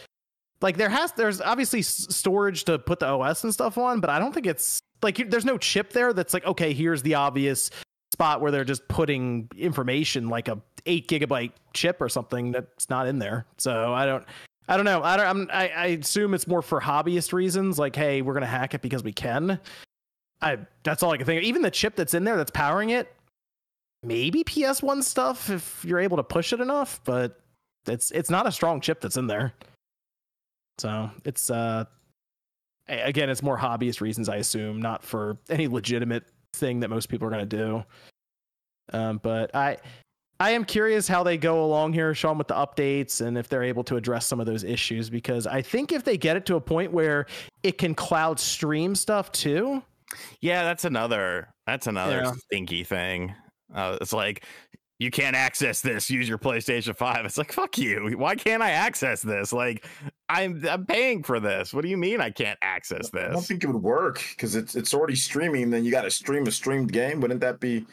Like 0.61 0.75
there 0.75 0.89
has 0.89 1.13
there's 1.13 1.39
obviously 1.39 1.81
storage 1.81 2.65
to 2.65 2.77
put 2.79 2.99
the 2.99 3.05
OS 3.07 3.43
and 3.45 3.53
stuff 3.53 3.77
on, 3.77 4.01
but 4.01 4.09
I 4.09 4.19
don't 4.19 4.33
think 4.33 4.45
it's 4.47 4.79
like 5.01 5.17
you- 5.19 5.25
there's 5.25 5.45
no 5.45 5.57
chip 5.57 5.93
there 5.93 6.11
that's 6.11 6.33
like 6.33 6.45
okay, 6.45 6.73
here's 6.73 7.01
the 7.01 7.15
obvious 7.15 7.69
spot 8.11 8.41
where 8.41 8.51
they're 8.51 8.65
just 8.65 8.85
putting 8.89 9.47
information 9.55 10.27
like 10.27 10.47
a 10.49 10.59
eight 10.85 11.07
gigabyte 11.07 11.51
chip 11.73 12.01
or 12.01 12.09
something 12.09 12.51
that's 12.51 12.89
not 12.89 13.07
in 13.07 13.19
there. 13.19 13.45
So 13.57 13.93
I 13.93 14.05
don't. 14.05 14.25
I 14.67 14.75
don't 14.75 14.85
know. 14.85 15.01
I 15.01 15.17
don't. 15.17 15.25
I'm, 15.25 15.49
I, 15.51 15.69
I 15.69 15.85
assume 15.87 16.33
it's 16.35 16.45
more 16.47 16.61
for 16.61 16.79
hobbyist 16.81 17.31
reasons. 17.33 17.79
Like, 17.79 17.95
hey, 17.95 18.21
we're 18.21 18.33
gonna 18.35 18.45
hack 18.45 18.73
it 18.73 18.81
because 18.81 19.03
we 19.03 19.11
can. 19.13 19.59
I. 20.41 20.59
That's 20.83 21.03
all 21.03 21.11
I 21.11 21.17
can 21.17 21.25
think. 21.25 21.39
of. 21.39 21.43
Even 21.43 21.61
the 21.61 21.71
chip 21.71 21.95
that's 21.95 22.13
in 22.13 22.23
there 22.23 22.37
that's 22.37 22.51
powering 22.51 22.91
it, 22.91 23.13
maybe 24.03 24.43
PS1 24.43 25.03
stuff 25.03 25.49
if 25.49 25.83
you're 25.85 25.99
able 25.99 26.17
to 26.17 26.23
push 26.23 26.53
it 26.53 26.61
enough, 26.61 26.99
but 27.03 27.39
it's 27.87 28.11
it's 28.11 28.29
not 28.29 28.47
a 28.47 28.51
strong 28.51 28.81
chip 28.81 29.01
that's 29.01 29.17
in 29.17 29.27
there. 29.27 29.53
So 30.79 31.09
it's 31.25 31.49
uh 31.49 31.85
again, 32.87 33.29
it's 33.29 33.43
more 33.43 33.57
hobbyist 33.57 34.01
reasons, 34.01 34.29
I 34.29 34.37
assume, 34.37 34.81
not 34.81 35.03
for 35.03 35.37
any 35.49 35.67
legitimate 35.67 36.23
thing 36.53 36.79
that 36.79 36.89
most 36.89 37.09
people 37.09 37.27
are 37.27 37.31
gonna 37.31 37.45
do. 37.45 37.83
Um, 38.91 39.19
but 39.21 39.53
I 39.55 39.77
I 40.39 40.51
am 40.51 40.63
curious 40.63 41.07
how 41.07 41.21
they 41.23 41.37
go 41.37 41.65
along 41.65 41.93
here, 41.93 42.13
Sean, 42.15 42.37
with 42.37 42.47
the 42.47 42.53
updates 42.53 43.19
and 43.19 43.37
if 43.37 43.49
they're 43.49 43.63
able 43.63 43.83
to 43.83 43.97
address 43.97 44.25
some 44.25 44.39
of 44.39 44.45
those 44.45 44.63
issues 44.63 45.09
because 45.09 45.45
I 45.45 45.61
think 45.61 45.91
if 45.91 46.05
they 46.05 46.17
get 46.17 46.37
it 46.37 46.45
to 46.45 46.55
a 46.55 46.61
point 46.61 46.93
where 46.93 47.25
it 47.61 47.77
can 47.77 47.93
cloud 47.93 48.39
stream 48.39 48.95
stuff 48.95 49.33
too, 49.33 49.83
yeah 50.41 50.63
that's 50.63 50.85
another 50.85 51.53
that's 51.67 51.87
another 51.87 52.21
Yeah. 52.23 52.31
stinky 52.33 52.83
thing 52.83 53.33
uh, 53.73 53.97
it's 54.01 54.13
like 54.13 54.45
you 54.97 55.11
can't 55.11 55.35
access 55.35 55.81
this 55.81 56.09
use 56.09 56.27
your 56.27 56.37
playstation 56.37 56.95
5 56.95 57.25
it's 57.25 57.37
like 57.37 57.51
fuck 57.51 57.77
you 57.77 58.15
why 58.17 58.35
can't 58.35 58.61
i 58.63 58.71
access 58.71 59.21
this 59.21 59.53
like 59.53 59.85
i'm 60.27 60.65
i'm 60.67 60.85
paying 60.85 61.23
for 61.23 61.39
this 61.39 61.73
what 61.73 61.83
do 61.83 61.89
you 61.89 61.97
mean 61.97 62.19
i 62.21 62.29
can't 62.29 62.57
access 62.61 63.09
this? 63.09 63.29
I 63.29 63.33
don't 63.33 63.41
think 63.45 63.63
it 63.63 63.67
would 63.67 63.81
work 63.81 64.21
because 64.31 64.55
it's 64.55 64.75
it's 64.75 64.93
already 64.93 65.15
streaming. 65.15 65.69
Then 65.69 65.85
you 65.85 65.91
got 65.91 66.01
to 66.01 66.11
stream 66.11 66.45
a 66.47 66.51
streamed 66.51 66.91
game. 66.91 67.21
Wouldn't 67.21 67.39
that 67.41 67.59
be? 67.59 67.85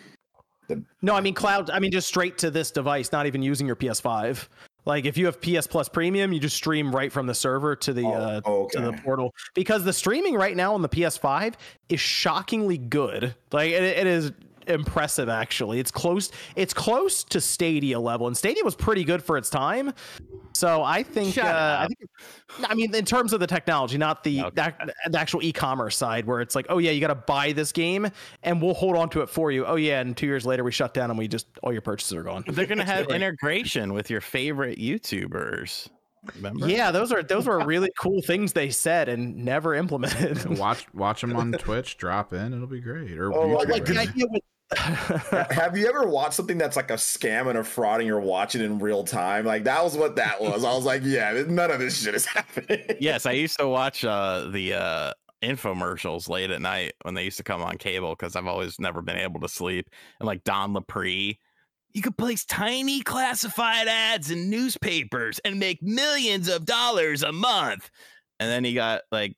No, 1.01 1.15
I 1.15 1.21
mean 1.21 1.35
cloud. 1.35 1.71
I 1.71 1.79
mean 1.79 1.93
just 1.93 2.09
straight 2.09 2.39
to 2.39 2.51
this 2.51 2.71
device, 2.73 3.13
not 3.13 3.27
even 3.27 3.41
using 3.43 3.67
your 3.67 3.77
PS5. 3.77 4.49
Like 4.87 5.05
if 5.05 5.19
you 5.19 5.27
have 5.27 5.41
PS 5.41 5.67
Plus 5.67 5.89
Premium, 5.89 6.33
you 6.33 6.41
just 6.41 6.57
stream 6.57 6.95
right 6.95 7.13
from 7.13 7.27
the 7.27 7.35
server 7.35 7.75
to 7.77 7.93
the 7.93 8.07
Oh, 8.07 8.13
uh, 8.13 8.41
oh, 8.45 8.69
to 8.69 8.81
the 8.81 8.93
portal 8.93 9.35
because 9.55 9.85
the 9.85 9.93
streaming 9.93 10.35
right 10.37 10.57
now 10.57 10.75
on 10.75 10.81
the 10.81 10.89
PS5 10.89 11.55
is 11.89 12.01
shockingly 12.01 12.79
good. 12.79 13.35
Like 13.53 13.73
it, 13.73 13.83
it 13.83 14.07
is 14.07 14.33
impressive 14.69 15.29
actually. 15.29 15.79
It's 15.81 15.91
close. 15.91 16.31
It's 16.57 16.73
close 16.75 17.25
to 17.25 17.41
Stadia 17.41 17.99
level, 18.01 18.27
and 18.27 18.37
Stadia 18.37 18.65
was 18.65 18.75
pretty 18.75 19.05
good 19.05 19.23
for 19.23 19.37
its 19.37 19.51
time. 19.51 19.93
So 20.53 20.83
I 20.83 21.03
think, 21.03 21.35
Shut 21.35 21.45
uh, 21.45 21.49
I 21.49 21.85
up. 21.85 21.89
think, 21.89 22.71
I 22.71 22.75
mean, 22.75 22.95
in 22.95 23.05
terms 23.05 23.35
of 23.35 23.41
the 23.41 23.47
technology, 23.47 23.99
not 23.99 24.25
the 24.25 24.43
Okay. 24.45 24.73
the, 24.87 24.95
the 25.11 25.21
actual 25.21 25.43
e-commerce 25.43 25.97
side, 25.97 26.25
where 26.27 26.41
it's 26.41 26.55
like, 26.55 26.67
oh 26.71 26.79
yeah, 26.79 26.91
you 26.93 27.01
got 27.01 27.09
to 27.09 27.15
buy 27.15 27.53
this 27.53 27.73
game, 27.73 28.09
and 28.43 28.63
we'll 28.63 28.73
hold 28.75 28.97
on 28.97 29.11
to 29.11 29.21
it 29.21 29.29
for 29.29 29.51
you. 29.53 29.67
Oh 29.67 29.77
yeah, 29.77 30.01
and 30.01 30.17
two 30.17 30.27
years 30.27 30.47
later 30.47 30.65
we 30.65 30.73
shut 30.73 30.95
down 30.95 31.11
and 31.11 31.19
we 31.19 31.29
just 31.29 31.47
all 31.63 31.73
your 31.73 31.83
purchases 31.83 32.15
are 32.15 32.23
gone. 32.23 32.43
They're 32.49 32.65
gonna 32.67 32.85
have 32.87 33.09
integration 33.09 33.93
with 33.93 34.09
your 34.11 34.21
favorite 34.23 34.79
YouTubers. 34.79 35.89
Remember? 36.37 36.67
Yeah, 36.69 36.91
those 36.91 37.13
are 37.13 37.23
those 37.23 37.47
were 37.47 37.65
really 37.65 37.91
cool 37.99 38.21
things 38.23 38.53
they 38.53 38.71
said 38.71 39.09
and 39.09 39.37
never 39.45 39.75
implemented. 39.75 40.59
watch 40.59 40.87
watch 40.95 41.21
them 41.21 41.37
on 41.37 41.53
Twitch. 41.59 41.99
Drop 41.99 42.33
in. 42.33 42.53
It'll 42.53 42.67
be 42.67 42.81
great. 42.81 43.17
Or 43.19 43.33
Oh, 43.33 43.47
YouTube, 43.59 43.69
like 43.69 43.85
the 43.85 43.99
idea 43.99 44.25
with 44.31 44.43
Have 44.75 45.77
you 45.77 45.87
ever 45.87 46.07
watched 46.09 46.35
something 46.35 46.59
that's 46.59 46.77
like 46.77 46.91
a 46.91 46.95
scam 46.95 47.49
and 47.49 47.59
a 47.59 47.63
fraud 47.63 48.01
and 48.01 48.07
you're 48.07 48.19
watching 48.19 48.63
in 48.63 48.79
real 48.79 49.05
time? 49.05 49.45
Like 49.45 49.65
that 49.65 49.83
was 49.85 49.97
what 49.97 50.17
that 50.17 50.41
was. 50.41 50.65
I 50.65 50.75
was 50.75 50.85
like, 50.85 51.03
yeah, 51.05 51.45
none 51.47 51.71
of 51.71 51.79
this 51.79 52.03
shit 52.03 52.15
is 52.15 52.27
happening. 52.27 52.97
Yes, 53.01 53.27
I 53.27 53.33
used 53.33 53.59
to 53.61 53.69
watch 53.69 54.05
uh, 54.05 54.49
the 54.51 54.75
uh, 54.75 55.13
infomercials 55.43 56.29
late 56.29 56.51
at 56.51 56.61
night 56.61 56.95
when 57.03 57.15
they 57.15 57.25
used 57.25 57.37
to 57.37 57.45
come 57.45 57.63
on 57.63 57.79
cable 57.79 58.11
because 58.11 58.35
I've 58.35 58.47
always 58.49 58.81
never 58.81 59.03
been 59.03 59.19
able 59.19 59.41
to 59.41 59.49
sleep. 59.49 59.89
And 60.19 60.27
like 60.27 60.43
Don 60.43 60.73
Lapre, 60.73 61.37
you 61.93 62.03
could 62.03 62.19
place 62.19 62.45
tiny 62.45 63.03
classified 63.03 63.87
ads 63.87 64.31
in 64.33 64.51
newspapers 64.51 65.39
and 65.45 65.61
make 65.61 65.83
millions 65.83 66.49
of 66.49 66.67
dollars 66.67 67.23
a 67.23 67.33
month. 67.33 67.89
And 68.41 68.51
then 68.51 68.65
he 68.65 68.75
got 68.75 69.03
like 69.13 69.37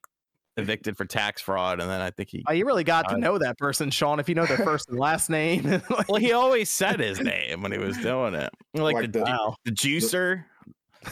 evicted 0.59 0.95
for 0.97 1.05
tax 1.05 1.41
fraud. 1.41 1.79
And 1.79 1.89
then 1.89 2.01
I 2.01 2.11
think 2.11 2.29
he, 2.29 2.43
oh, 2.47 2.51
you 2.53 2.65
really 2.65 2.83
got 2.83 3.09
to 3.09 3.15
Uh, 3.15 3.17
know 3.17 3.37
that 3.39 3.57
person, 3.57 3.89
Sean, 3.89 4.19
if 4.19 4.29
you 4.29 4.35
know 4.35 4.45
their 4.45 4.57
first 4.57 4.89
and 4.89 4.99
last 4.99 5.29
name. 5.29 5.63
Like, 5.89 5.89
well, 6.09 6.19
he 6.21 6.31
always 6.33 6.69
said 6.69 6.99
his 6.99 7.19
name 7.19 7.61
when 7.61 7.71
he 7.71 7.77
was 7.77 7.97
doing 7.97 8.35
it. 8.35 8.51
Like, 8.73 8.93
Like 8.95 9.11
the, 9.11 9.19
the- 9.19 9.25
wow. 9.25 9.55
the 9.65 9.71
juicer. 9.71 10.43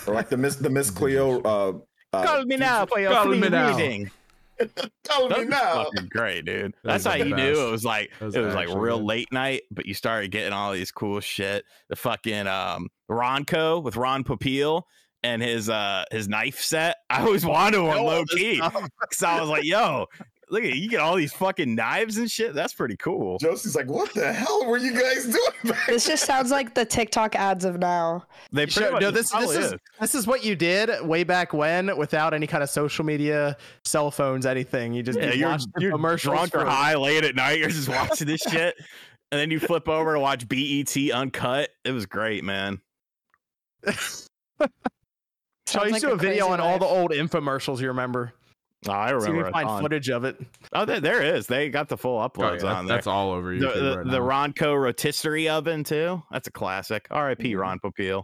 Or 0.06 0.14
like 0.14 0.30
the 0.30 0.38
Miss 0.38 0.58
the 0.58 0.70
Miss 0.70 0.92
Cleo 0.92 1.42
uh, 1.44 1.74
uh 2.14 2.24
Call 2.26 2.44
me 2.46 2.58
now 2.58 2.86
for 2.86 3.00
your 3.00 3.12
Call 3.14 3.24
free 3.26 3.40
me 3.40 3.48
now. 3.50 3.76
reading. 3.76 4.12
Call 5.08 5.30
me 5.30 5.36
That's 5.46 5.50
now. 5.50 5.84
fucking 5.86 6.10
great, 6.10 6.44
dude. 6.46 6.74
That 6.84 6.92
That's 7.04 7.06
how 7.06 7.12
the 7.18 7.28
you 7.30 7.36
knew 7.36 7.68
it 7.68 7.72
was 7.72 7.86
like 7.86 8.12
was 8.20 8.36
it 8.36 8.42
was 8.42 8.54
like 8.56 8.68
real 8.70 8.98
good. 8.98 9.06
late 9.06 9.32
night, 9.32 9.62
but 9.72 9.86
you 9.86 9.94
started 9.94 10.30
getting 10.32 10.52
all 10.52 10.74
these 10.74 10.92
cool 10.92 11.20
shit. 11.22 11.64
The 11.90 11.96
fucking 11.96 12.48
um 12.48 12.88
Ronco 13.10 13.82
with 13.82 13.96
Ron 13.96 14.24
Popeil 14.24 14.82
and 15.24 15.42
his 15.42 15.70
uh 15.70 16.06
his 16.12 16.28
knife 16.28 16.62
set. 16.62 16.98
I 17.10 17.24
always 17.24 17.46
wanted 17.46 17.82
one 17.82 18.04
low 18.04 18.26
key 18.26 18.58
stuff. 18.58 18.90
So 19.12 19.28
I 19.28 19.40
was 19.40 19.50
like, 19.50 19.64
yo, 19.64 20.08
look 20.50 20.64
at 20.64 20.76
you 20.76 20.90
get 20.90 21.00
all 21.00 21.16
these 21.16 21.34
fucking 21.34 21.76
knives 21.76 22.18
and 22.18 22.30
shit. 22.30 22.54
That's 22.54 22.74
pretty 22.74 22.98
cool. 22.98 23.38
Josie's 23.40 23.76
like, 23.76 23.88
what 23.88 24.14
the 24.14 24.32
hell 24.32 24.66
were 24.66 24.78
you 24.78 24.94
guys 24.94 25.26
doing 25.26 25.74
back 25.74 25.88
This 25.88 26.06
just 26.06 26.26
sounds 26.26 26.52
like 26.52 26.74
the 26.74 26.86
TikTok 26.86 27.36
ads 27.36 27.66
of 27.66 27.80
now. 27.80 28.26
They 28.52 28.66
Sure, 28.68 28.84
pretty 28.84 28.94
much 28.94 29.02
no, 29.02 29.12
this 29.12 29.22
this 29.24 29.32
probably 29.32 29.58
is 29.58 29.76
this 30.00 30.16
is 30.16 30.28
what 30.28 30.44
you 30.44 30.56
did 30.56 31.06
way 31.06 31.24
back 31.24 31.54
when, 31.54 31.96
without 31.98 32.34
any 32.34 32.48
kind 32.48 32.64
of 32.64 32.70
social 32.70 33.06
media, 33.06 33.58
cell 33.84 34.12
phones, 34.12 34.46
anything. 34.46 34.94
You 34.94 35.04
just 35.04 35.20
Yeah, 35.20 35.34
you 35.34 35.40
you're, 35.40 35.58
you're 35.80 35.92
commercials 35.92 36.36
drunk 36.36 36.56
or 36.56 36.66
high 36.66 36.96
late 36.96 37.24
at 37.24 37.36
night. 37.36 37.60
You're 37.60 37.70
just 37.70 37.90
watching 37.90 38.28
this 38.28 38.42
shit, 38.42 38.76
and 39.32 39.40
then 39.40 39.52
you 39.52 39.60
flip 39.60 39.88
over 39.88 40.14
to 40.14 40.20
watch 40.20 40.48
BET 40.48 40.96
Uncut. 41.14 41.70
It 41.84 41.92
was 41.92 42.06
great, 42.06 42.44
man. 42.44 42.82
So 45.68 45.80
I 45.80 45.84
Sounds 45.84 45.92
used 45.92 45.94
like 45.94 46.02
to 46.02 46.08
do 46.08 46.14
a 46.14 46.18
video 46.32 46.48
crazy 46.48 46.54
on 46.54 46.60
all 46.62 46.80
the 46.80 46.86
old 46.86 47.12
infomercials. 47.12 47.80
You 47.82 47.90
remember? 47.90 48.34
Oh, 48.88 48.92
I 48.92 49.10
See 49.10 49.16
if 49.16 49.22
remember. 49.24 49.40
you 49.42 49.46
a 49.48 49.52
find 49.52 49.68
ton. 49.68 49.82
footage 49.82 50.10
of 50.10 50.24
it. 50.24 50.40
Oh, 50.72 50.86
there, 50.86 51.00
there 51.02 51.22
is. 51.36 51.48
They 51.48 51.70
got 51.70 51.90
the 51.90 51.98
full 51.98 52.20
Oh, 52.20 52.30
uploads 52.30 52.62
yeah, 52.64 52.74
on 52.74 52.86
that's, 52.86 52.88
there. 52.88 52.98
that's 52.98 53.08
all 53.08 53.32
over 53.32 53.54
the 53.58 53.66
YouTube 53.66 53.74
the, 53.74 53.98
right 53.98 54.08
the. 54.08 54.20
Ronco 54.20 54.82
rotisserie 54.82 55.50
oven 55.50 55.84
too. 55.84 56.24
That's 56.32 56.48
a 56.48 56.52
classic. 56.52 57.08
R.I.P. 57.12 57.52
Mhm. 57.54 57.60
Ron 57.60 57.80
Popeil. 57.80 58.24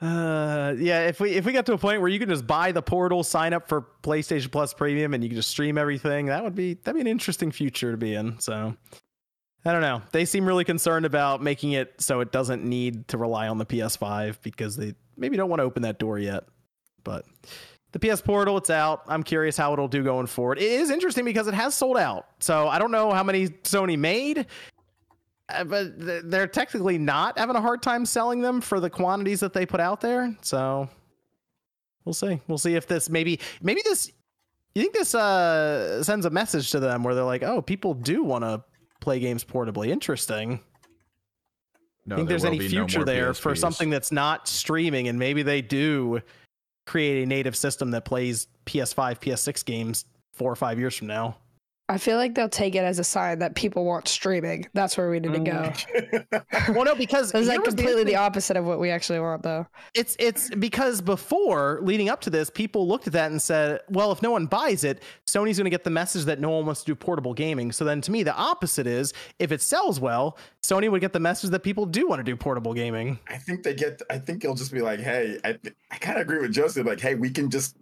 Uh, 0.00 0.74
yeah. 0.78 1.06
If 1.06 1.20
we 1.20 1.32
if 1.32 1.44
we 1.44 1.52
got 1.52 1.66
to 1.66 1.74
a 1.74 1.78
point 1.78 2.00
where 2.00 2.08
you 2.08 2.18
can 2.18 2.28
just 2.30 2.46
buy 2.46 2.72
the 2.72 2.80
portal, 2.82 3.22
sign 3.22 3.52
up 3.52 3.68
for 3.68 3.86
PlayStation 4.02 4.50
Plus 4.50 4.72
Premium, 4.72 5.12
and 5.12 5.22
you 5.22 5.28
can 5.28 5.36
just 5.36 5.50
stream 5.50 5.76
everything, 5.76 6.26
that 6.26 6.42
would 6.42 6.54
be 6.54 6.74
that'd 6.74 6.94
be 6.94 7.00
an 7.02 7.06
interesting 7.06 7.50
future 7.52 7.90
to 7.92 7.98
be 7.98 8.14
in. 8.14 8.40
So. 8.40 8.74
I 9.64 9.72
don't 9.72 9.82
know. 9.82 10.00
They 10.12 10.24
seem 10.24 10.46
really 10.46 10.64
concerned 10.64 11.04
about 11.04 11.42
making 11.42 11.72
it 11.72 12.00
so 12.00 12.20
it 12.20 12.32
doesn't 12.32 12.64
need 12.64 13.08
to 13.08 13.18
rely 13.18 13.48
on 13.48 13.58
the 13.58 13.66
PS5 13.66 14.38
because 14.42 14.76
they 14.76 14.94
maybe 15.16 15.36
don't 15.36 15.50
want 15.50 15.60
to 15.60 15.64
open 15.64 15.82
that 15.82 15.98
door 15.98 16.18
yet. 16.18 16.44
But 17.04 17.26
the 17.92 17.98
PS 17.98 18.22
Portal, 18.22 18.56
it's 18.56 18.70
out. 18.70 19.02
I'm 19.06 19.22
curious 19.22 19.56
how 19.56 19.72
it'll 19.72 19.88
do 19.88 20.02
going 20.02 20.26
forward. 20.26 20.58
It 20.58 20.70
is 20.70 20.90
interesting 20.90 21.24
because 21.24 21.46
it 21.46 21.54
has 21.54 21.74
sold 21.74 21.98
out. 21.98 22.26
So 22.38 22.68
I 22.68 22.78
don't 22.78 22.90
know 22.90 23.10
how 23.12 23.22
many 23.22 23.48
Sony 23.48 23.98
made, 23.98 24.46
uh, 25.50 25.64
but 25.64 26.30
they're 26.30 26.46
technically 26.46 26.96
not 26.96 27.38
having 27.38 27.56
a 27.56 27.60
hard 27.60 27.82
time 27.82 28.06
selling 28.06 28.40
them 28.40 28.62
for 28.62 28.80
the 28.80 28.88
quantities 28.88 29.40
that 29.40 29.52
they 29.52 29.66
put 29.66 29.80
out 29.80 30.00
there. 30.00 30.34
So 30.40 30.88
we'll 32.06 32.14
see. 32.14 32.40
We'll 32.48 32.58
see 32.58 32.76
if 32.76 32.86
this 32.86 33.10
maybe 33.10 33.40
maybe 33.60 33.82
this. 33.84 34.10
You 34.74 34.82
think 34.82 34.94
this 34.94 35.16
uh, 35.16 36.02
sends 36.04 36.24
a 36.26 36.30
message 36.30 36.70
to 36.70 36.80
them 36.80 37.02
where 37.02 37.14
they're 37.14 37.24
like, 37.24 37.42
"Oh, 37.42 37.60
people 37.60 37.92
do 37.92 38.22
want 38.22 38.44
to 38.44 38.62
play 39.00 39.18
games 39.18 39.44
portably. 39.44 39.88
Interesting." 39.88 40.60
No, 42.06 42.16
think 42.16 42.28
there 42.28 42.38
there's 42.38 42.44
any 42.44 42.58
no 42.58 42.68
future 42.68 43.00
more 43.00 43.04
there 43.04 43.34
for 43.34 43.54
something 43.54 43.90
that's 43.90 44.10
not 44.10 44.48
streaming 44.48 45.08
and 45.08 45.18
maybe 45.18 45.42
they 45.42 45.60
do 45.60 46.20
create 46.86 47.22
a 47.22 47.26
native 47.26 47.54
system 47.54 47.90
that 47.92 48.04
plays 48.04 48.48
PS5, 48.66 49.20
PS6 49.20 49.64
games 49.64 50.06
four 50.32 50.50
or 50.50 50.56
five 50.56 50.78
years 50.78 50.96
from 50.96 51.06
now. 51.06 51.36
I 51.90 51.98
feel 51.98 52.18
like 52.18 52.36
they'll 52.36 52.48
take 52.48 52.76
it 52.76 52.84
as 52.84 53.00
a 53.00 53.04
sign 53.04 53.40
that 53.40 53.56
people 53.56 53.84
want 53.84 54.06
streaming. 54.06 54.68
That's 54.74 54.96
where 54.96 55.10
we 55.10 55.18
need 55.18 55.32
to 55.32 55.40
go. 55.40 55.72
Mm. 55.72 56.26
Well, 56.74 56.84
no, 56.84 56.94
because 56.94 57.32
It's 57.34 57.48
here 57.48 57.56
like 57.58 57.64
completely 57.64 58.04
the 58.04 58.14
opposite 58.16 58.56
of 58.56 58.64
what 58.64 58.78
we 58.78 58.90
actually 58.90 59.18
want, 59.18 59.42
though. 59.42 59.66
it's 59.94 60.14
it's 60.20 60.48
because 60.54 61.00
before 61.00 61.80
leading 61.82 62.08
up 62.08 62.20
to 62.22 62.30
this, 62.30 62.48
people 62.48 62.86
looked 62.86 63.08
at 63.08 63.12
that 63.14 63.32
and 63.32 63.42
said, 63.42 63.80
"Well, 63.88 64.12
if 64.12 64.22
no 64.22 64.30
one 64.30 64.46
buys 64.46 64.84
it, 64.84 65.02
Sony's 65.26 65.58
going 65.58 65.64
to 65.64 65.70
get 65.70 65.82
the 65.82 65.90
message 65.90 66.26
that 66.26 66.38
no 66.38 66.50
one 66.50 66.64
wants 66.64 66.80
to 66.82 66.86
do 66.86 66.94
portable 66.94 67.34
gaming." 67.34 67.72
So 67.72 67.84
then, 67.84 68.00
to 68.02 68.12
me, 68.12 68.22
the 68.22 68.34
opposite 68.34 68.86
is 68.86 69.12
if 69.40 69.50
it 69.50 69.60
sells 69.60 69.98
well, 69.98 70.38
Sony 70.62 70.88
would 70.88 71.00
get 71.00 71.12
the 71.12 71.20
message 71.20 71.50
that 71.50 71.64
people 71.64 71.86
do 71.86 72.06
want 72.06 72.20
to 72.20 72.24
do 72.24 72.36
portable 72.36 72.72
gaming. 72.72 73.18
I 73.28 73.38
think 73.38 73.64
they 73.64 73.74
get. 73.74 74.00
I 74.08 74.18
think 74.18 74.42
they'll 74.42 74.54
just 74.54 74.72
be 74.72 74.80
like, 74.80 75.00
"Hey, 75.00 75.38
I, 75.44 75.58
I 75.90 75.96
kind 75.98 76.18
of 76.18 76.22
agree 76.22 76.40
with 76.40 76.52
Joseph. 76.52 76.86
Like, 76.86 77.00
hey, 77.00 77.16
we 77.16 77.30
can 77.30 77.50
just 77.50 77.76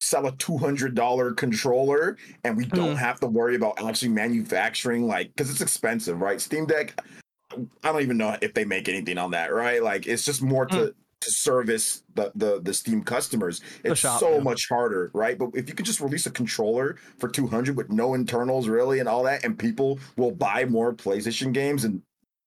sell 0.00 0.26
a 0.26 0.32
two 0.32 0.56
hundred 0.56 0.94
dollar 0.94 1.32
controller, 1.32 2.16
and 2.44 2.56
we 2.56 2.64
don't 2.64 2.94
Mhm. 2.94 2.98
have 2.98 3.20
to 3.20 3.26
worry 3.26 3.54
about 3.54 3.82
actually 3.82 4.08
manufacturing, 4.08 5.06
like, 5.06 5.28
because 5.34 5.50
it's 5.50 5.60
expensive, 5.60 6.20
right? 6.20 6.40
Steam 6.40 6.66
Deck. 6.66 6.98
I 7.82 7.92
don't 7.92 8.02
even 8.02 8.16
know 8.16 8.36
if 8.40 8.54
they 8.54 8.64
make 8.64 8.88
anything 8.88 9.18
on 9.18 9.32
that, 9.32 9.52
right? 9.52 9.82
Like, 9.82 10.06
it's 10.06 10.24
just 10.24 10.42
more 10.42 10.66
to 10.66 10.94
to 11.20 11.30
service 11.30 12.02
the 12.14 12.32
the 12.34 12.60
the 12.62 12.72
Steam 12.72 13.02
customers. 13.02 13.60
It's 13.84 14.00
shop, 14.00 14.20
so 14.20 14.36
yeah. 14.36 14.40
much 14.40 14.66
harder, 14.70 15.10
right? 15.12 15.36
But 15.36 15.50
if 15.54 15.68
you 15.68 15.74
could 15.74 15.84
just 15.84 16.00
release 16.00 16.24
a 16.24 16.30
controller 16.30 16.96
for 17.18 17.28
two 17.28 17.46
hundred 17.46 17.76
with 17.76 17.90
no 17.90 18.14
internals 18.14 18.68
really 18.68 19.00
and 19.00 19.08
all 19.08 19.24
that, 19.24 19.44
and 19.44 19.58
people 19.58 19.98
will 20.16 20.30
buy 20.30 20.64
more 20.64 20.94
PlayStation 20.94 21.52
games 21.52 21.84
and 21.84 22.00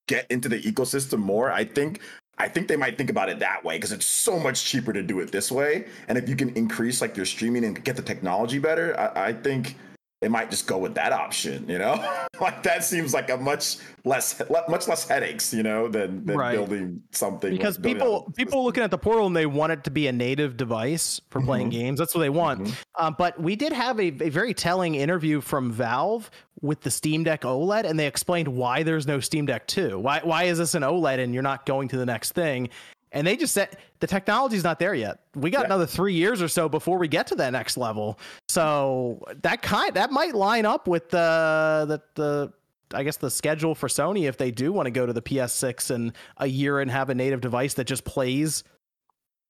get 0.08 0.26
into 0.32 0.50
the 0.50 0.60
ecosystem 0.60 1.20
more, 1.20 1.52
I 1.52 1.66
think 1.66 2.00
I 2.38 2.48
think 2.48 2.68
they 2.68 2.76
might 2.78 2.98
think 2.98 3.10
about 3.10 3.30
it 3.30 3.40
that 3.40 3.64
way 3.64 3.78
because 3.78 3.92
it's 3.92 4.06
so 4.06 4.40
much 4.40 4.66
cheaper 4.66 4.92
to 4.92 5.04
do 5.04 5.20
it 5.20 5.32
this 5.32 5.52
way. 5.52 5.86
And 6.08 6.18
if 6.18 6.28
you 6.28 6.36
can 6.36 6.50
increase 6.56 7.00
like 7.02 7.16
your 7.16 7.26
streaming 7.26 7.64
and 7.64 7.82
get 7.84 7.96
the 7.96 8.02
technology 8.02 8.60
better, 8.60 9.00
I, 9.00 9.28
I 9.28 9.34
think 9.34 9.76
they 10.20 10.30
might 10.30 10.50
just 10.50 10.66
go 10.68 10.78
with 10.78 10.96
that 10.96 11.12
option. 11.12 11.68
You 11.70 11.78
know, 11.78 11.94
like 12.42 12.64
that 12.64 12.84
seems 12.84 13.14
like 13.14 13.30
a 13.30 13.38
much 13.38 13.78
less 14.04 14.40
le- 14.50 14.64
much 14.68 14.88
less 14.88 15.08
headaches, 15.08 15.54
you 15.54 15.62
know, 15.64 15.88
than, 15.88 16.26
than 16.26 16.38
Right. 16.38 16.56
building 16.56 17.04
something. 17.12 17.52
because 17.52 17.78
building 17.78 17.98
people 18.00 18.34
people 18.36 18.64
looking 18.64 18.84
at 18.84 18.90
the 18.90 18.98
portal 18.98 19.28
and 19.28 19.36
they 19.36 19.46
want 19.46 19.72
it 19.74 19.84
to 19.84 19.92
be 19.92 20.08
a 20.08 20.12
native 20.12 20.58
device 20.58 21.22
for 21.30 21.40
playing 21.42 21.68
Mhm. 21.68 21.72
games. 21.72 22.00
That's 22.00 22.16
what 22.16 22.22
they 22.22 22.30
want. 22.30 22.62
Mhm. 22.62 22.74
Um, 22.98 23.16
but 23.18 23.40
we 23.40 23.56
did 23.56 23.74
have 23.74 24.00
a, 24.00 24.08
a 24.08 24.30
very 24.30 24.54
telling 24.56 24.96
interview 24.96 25.40
from 25.40 25.72
Valve 25.72 26.32
with 26.64 26.82
the 26.82 26.90
Steam 26.90 27.24
Deck 27.24 27.42
OLED, 27.42 27.84
and 27.86 28.00
they 28.00 28.08
explained 28.08 28.48
why 28.48 28.82
there's 28.82 29.06
no 29.06 29.20
Steam 29.20 29.46
Deck 29.46 29.68
2. 29.68 30.00
Why 30.00 30.22
why 30.24 30.44
is 30.46 30.58
this 30.58 30.74
an 30.74 30.82
OLED 30.82 31.20
and 31.20 31.34
you're 31.34 31.44
not 31.44 31.68
going 31.68 31.90
to 31.90 31.98
the 31.98 32.06
next 32.06 32.32
thing? 32.32 32.70
And 33.12 33.28
they 33.28 33.36
just 33.38 33.54
said 33.54 33.78
the 34.00 34.08
technology's 34.08 34.64
not 34.64 34.80
there 34.80 34.96
yet. 34.96 35.20
We 35.36 35.52
got 35.52 35.60
Yeah. 35.60 35.66
another 35.66 35.86
three 35.86 36.16
years 36.16 36.42
or 36.42 36.48
so 36.48 36.68
before 36.68 36.98
we 36.98 37.08
get 37.08 37.28
to 37.28 37.36
that 37.36 37.52
next 37.52 37.78
level. 37.78 38.18
So 38.48 39.24
that 39.44 39.62
kind 39.62 39.94
that 39.94 40.12
might 40.12 40.34
line 40.34 40.66
up 40.66 40.88
with 40.88 41.10
the 41.10 41.86
the 41.88 42.02
the 42.22 42.54
I 42.96 43.04
guess 43.04 43.18
the 43.18 43.30
schedule 43.30 43.76
for 43.76 43.88
Sony 43.88 44.28
if 44.28 44.38
they 44.38 44.50
do 44.52 44.72
want 44.72 44.86
to 44.88 44.92
go 44.92 45.06
to 45.06 45.14
the 45.14 45.22
PS6 45.22 45.92
in 45.92 46.14
a 46.38 46.48
year 46.48 46.80
and 46.80 46.90
have 46.90 47.10
a 47.10 47.16
native 47.16 47.42
device 47.42 47.74
that 47.76 47.86
just 47.86 48.04
plays 48.06 48.64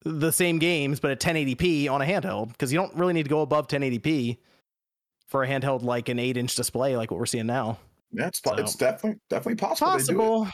the 0.04 0.30
same 0.32 0.58
games 0.58 1.00
but 1.00 1.10
at 1.10 1.20
1080p 1.20 1.88
on 1.88 2.02
a 2.02 2.04
handheld 2.04 2.48
because 2.48 2.70
you 2.72 2.78
don't 2.78 2.94
really 2.94 3.12
need 3.14 3.22
to 3.22 3.28
go 3.30 3.40
above 3.40 3.68
1080p 3.68 4.36
for 5.34 5.42
a 5.42 5.48
handheld 5.48 5.82
like 5.82 6.08
an 6.08 6.20
8 6.20 6.36
inch 6.36 6.54
display 6.54 6.96
like 6.96 7.10
what 7.10 7.18
we're 7.18 7.26
seeing 7.26 7.46
now. 7.46 7.76
yeah, 8.12 8.28
it's, 8.28 8.40
so- 8.40 8.54
it's 8.54 8.76
definitely 8.76 9.18
definitely 9.28 9.56
possible. 9.56 9.90
they 9.90 9.96
it. 9.96 9.98
Possible. 9.98 10.48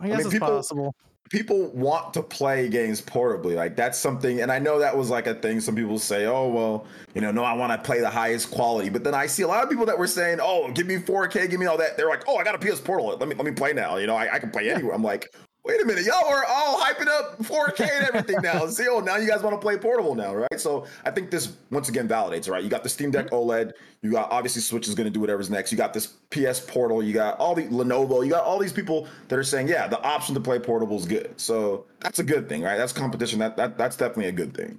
I 0.00 0.08
guess 0.08 0.16
mean, 0.16 0.20
it's 0.20 0.28
people- 0.30 0.48
possible. 0.48 0.94
people 1.28 1.66
want 1.72 2.14
to 2.14 2.22
play 2.22 2.70
games 2.70 3.02
portably. 3.02 3.54
Like 3.56 3.76
that's 3.76 3.98
something, 3.98 4.40
and 4.40 4.50
I 4.50 4.58
know 4.58 4.78
that 4.78 4.96
was 4.96 5.10
like 5.10 5.26
a 5.26 5.34
thing. 5.34 5.60
Some 5.60 5.74
people 5.76 5.98
say, 5.98 6.24
"Oh, 6.24 6.48
well, 6.48 6.86
you 7.14 7.20
know, 7.20 7.30
no, 7.30 7.44
I 7.44 7.52
want 7.52 7.72
to 7.72 7.86
play 7.86 8.00
the 8.00 8.08
highest 8.08 8.50
quality." 8.50 8.88
But 8.88 9.04
then 9.04 9.14
I 9.14 9.26
see 9.26 9.42
a 9.42 9.48
lot 9.48 9.62
of 9.62 9.68
people 9.68 9.84
that 9.84 9.98
were 9.98 10.06
saying, 10.06 10.38
"Oh, 10.40 10.70
give 10.72 10.86
me 10.86 10.96
4K, 10.96 11.50
give 11.50 11.60
me 11.60 11.66
all 11.66 11.76
that." 11.76 11.98
They're 11.98 12.08
like, 12.08 12.22
"Oh, 12.26 12.36
I 12.38 12.44
got 12.44 12.54
a 12.54 12.58
PS 12.66 12.80
Portal. 12.80 13.08
Let 13.18 13.28
me 13.28 13.34
let 13.34 13.44
me 13.44 13.52
play 13.52 13.74
now." 13.74 13.96
You 13.98 14.06
know, 14.06 14.16
I, 14.16 14.34
I 14.36 14.38
can 14.38 14.50
play 14.50 14.70
anywhere. 14.70 14.94
I'm 14.94 15.02
like, 15.02 15.26
wait 15.66 15.82
a 15.82 15.84
minute, 15.84 16.04
y'all 16.04 16.26
are 16.26 16.44
all 16.48 16.80
hyping 16.80 17.08
up 17.08 17.38
4K 17.42 17.80
and 17.80 18.06
everything 18.06 18.40
now. 18.42 18.66
See, 18.68 18.86
oh, 18.88 19.00
now 19.00 19.16
you 19.16 19.28
guys 19.28 19.42
want 19.42 19.54
to 19.54 19.60
play 19.60 19.76
portable 19.76 20.14
now, 20.14 20.34
right? 20.34 20.60
So 20.60 20.86
I 21.04 21.10
think 21.10 21.30
this 21.30 21.56
once 21.70 21.88
again 21.88 22.08
validates, 22.08 22.48
right? 22.48 22.62
You 22.62 22.70
got 22.70 22.82
the 22.82 22.88
Steam 22.88 23.10
Deck 23.10 23.26
mm-hmm. 23.26 23.34
OLED, 23.34 23.72
you 24.02 24.12
got 24.12 24.30
obviously 24.30 24.62
Switch 24.62 24.86
is 24.86 24.94
going 24.94 25.06
to 25.06 25.10
do 25.10 25.20
whatever's 25.20 25.50
next. 25.50 25.72
You 25.72 25.78
got 25.78 25.92
this 25.92 26.06
PS 26.30 26.60
Portal, 26.60 27.02
you 27.02 27.12
got 27.12 27.38
all 27.38 27.54
the 27.54 27.64
Lenovo, 27.64 28.24
you 28.24 28.30
got 28.30 28.44
all 28.44 28.58
these 28.58 28.72
people 28.72 29.08
that 29.28 29.38
are 29.38 29.44
saying, 29.44 29.68
yeah, 29.68 29.88
the 29.88 30.00
option 30.02 30.34
to 30.34 30.40
play 30.40 30.58
portable 30.58 30.96
is 30.96 31.06
good. 31.06 31.32
So 31.36 31.86
that's 32.00 32.20
a 32.20 32.24
good 32.24 32.48
thing, 32.48 32.62
right? 32.62 32.76
That's 32.76 32.92
competition. 32.92 33.38
That, 33.40 33.56
that 33.56 33.76
that's 33.76 33.96
definitely 33.96 34.26
a 34.26 34.32
good 34.32 34.54
thing. 34.54 34.78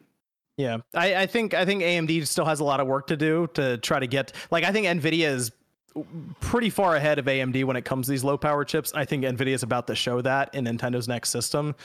Yeah, 0.58 0.78
I, 0.96 1.16
I 1.16 1.26
think 1.28 1.54
I 1.54 1.66
think 1.66 1.84
AMD 1.84 2.26
still 2.26 2.46
has 2.46 2.62
a 2.62 2.64
lot 2.64 2.80
of 2.80 2.88
work 2.88 3.08
to 3.08 3.18
do 3.18 3.48
to 3.54 3.78
try 3.78 4.00
to 4.00 4.08
get 4.08 4.34
like 4.50 4.64
I 4.64 4.72
think 4.72 4.88
Nvidia 4.88 5.28
is 5.28 5.52
pretty 6.40 6.70
far 6.70 6.96
ahead 6.96 7.20
of 7.20 7.26
AMD 7.26 7.64
when 7.66 7.76
it 7.76 7.86
comes 7.86 8.08
to 8.08 8.12
these 8.12 8.24
low 8.24 8.38
power 8.38 8.64
chips. 8.66 8.94
I 8.94 9.06
think 9.06 9.24
Nvidia 9.24 9.54
is 9.54 9.64
about 9.64 9.88
to 9.88 9.96
show 9.96 10.22
that 10.22 10.54
in 10.54 10.66
Nintendo's 10.66 11.08
next 11.08 11.30
system. 11.30 11.76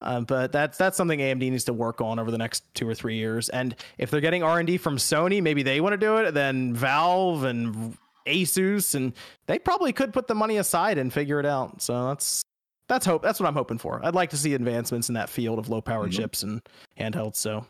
Uh, 0.00 0.20
but 0.20 0.50
that's 0.50 0.76
that's 0.76 0.96
something 0.96 1.20
AMD 1.20 1.38
needs 1.38 1.64
to 1.64 1.72
work 1.72 2.00
on 2.00 2.18
over 2.18 2.30
the 2.30 2.38
next 2.38 2.64
two 2.74 2.88
or 2.88 2.94
three 2.94 3.16
years. 3.16 3.48
And 3.50 3.76
if 3.98 4.10
they're 4.10 4.20
getting 4.20 4.42
R 4.42 4.58
and 4.58 4.66
D 4.66 4.76
from 4.76 4.96
Sony, 4.96 5.40
maybe 5.40 5.62
they 5.62 5.80
want 5.80 5.92
to 5.92 5.96
do 5.96 6.16
it. 6.16 6.32
Then 6.32 6.74
Valve 6.74 7.44
and 7.44 7.96
Asus, 8.26 8.94
and 8.94 9.12
they 9.46 9.58
probably 9.58 9.92
could 9.92 10.12
put 10.12 10.26
the 10.26 10.34
money 10.34 10.56
aside 10.56 10.98
and 10.98 11.12
figure 11.12 11.38
it 11.38 11.46
out. 11.46 11.80
So 11.82 12.08
that's 12.08 12.42
that's 12.88 13.06
hope. 13.06 13.22
That's 13.22 13.38
what 13.38 13.46
I'm 13.46 13.54
hoping 13.54 13.78
for. 13.78 14.04
I'd 14.04 14.14
like 14.14 14.30
to 14.30 14.36
see 14.36 14.54
advancements 14.54 15.08
in 15.08 15.14
that 15.14 15.30
field 15.30 15.58
of 15.58 15.68
low 15.68 15.80
power 15.80 16.08
mm-hmm. 16.08 16.20
chips 16.20 16.42
and 16.42 16.60
handhelds. 16.98 17.36
So 17.36 17.64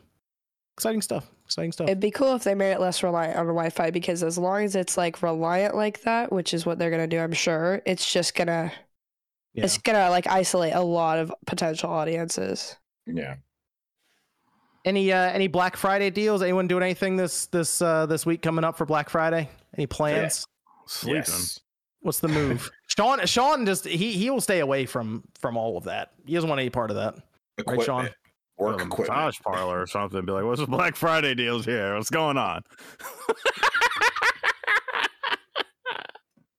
exciting 0.77 1.03
stuff. 1.03 1.31
Exciting 1.45 1.73
stuff. 1.73 1.89
It'd 1.89 2.01
be 2.01 2.11
cool 2.11 2.35
if 2.35 2.45
they 2.45 2.55
made 2.55 2.73
it 2.73 2.81
less 2.81 3.03
reliant 3.03 3.37
on 3.37 3.47
Wi-Fi 3.47 3.91
because 3.91 4.23
as 4.23 4.39
long 4.39 4.65
as 4.65 4.75
it's 4.75 4.97
like 4.97 5.23
reliant 5.23 5.75
like 5.75 6.03
that, 6.03 6.33
which 6.33 6.55
is 6.55 6.65
what 6.65 6.79
they're 6.79 6.91
gonna 6.91 7.07
do, 7.07 7.21
I'm 7.21 7.33
sure, 7.33 7.83
it's 7.85 8.11
just 8.11 8.35
gonna 8.35 8.73
yeah. 9.55 9.65
it's 9.65 9.79
gonna 9.79 10.11
like 10.11 10.27
isolate 10.27 10.75
a 10.75 10.81
lot 10.81 11.19
of 11.19 11.33
potential 11.47 11.91
audiences. 11.91 12.77
Yeah. 13.07 13.37
Any 14.85 15.13
uh 15.13 15.31
any 15.31 15.47
Black 15.47 15.77
Friday 15.77 16.11
deals? 16.11 16.43
Anyone 16.43 16.67
doing 16.67 16.83
anything 16.83 17.17
this 17.17 17.47
this 17.47 17.83
uh 17.83 18.07
this 18.07 18.27
week 18.27 18.43
coming 18.43 18.65
up 18.65 18.77
for 18.77 18.87
Black 18.87 19.11
Friday? 19.11 19.49
Any 19.77 19.87
plans? 19.87 20.47
Yeah. 20.47 20.83
Sleeping. 20.87 21.17
Yes. 21.17 21.61
What's 22.01 22.19
the 22.19 22.29
move? 22.29 22.71
Sean 22.89 23.25
Sean 23.27 23.65
just 23.65 23.87
he 23.87 24.13
he 24.13 24.31
will 24.31 24.41
stay 24.41 24.61
away 24.61 24.87
from 24.87 25.23
from 25.39 25.57
all 25.57 25.77
of 25.77 25.85
that. 25.85 26.13
He 26.27 26.35
doesn't 26.35 26.49
want 26.49 26.61
any 26.61 26.71
part 26.71 26.91
of 26.91 26.97
that. 26.97 27.15
Equipment. 27.59 27.79
Right, 27.79 27.85
Sean? 27.87 28.11
Work 28.63 28.81
a 28.81 28.85
equipment. 28.85 29.09
massage 29.09 29.41
parlor 29.41 29.81
or 29.83 29.87
something. 29.87 30.25
Be 30.25 30.33
like, 30.33 30.45
what's 30.45 30.61
the 30.61 30.67
Black 30.67 30.97
Friday 30.97 31.35
deals 31.35 31.65
here? 31.65 31.95
What's 31.97 32.11
going 32.11 32.39
on? 32.39 32.63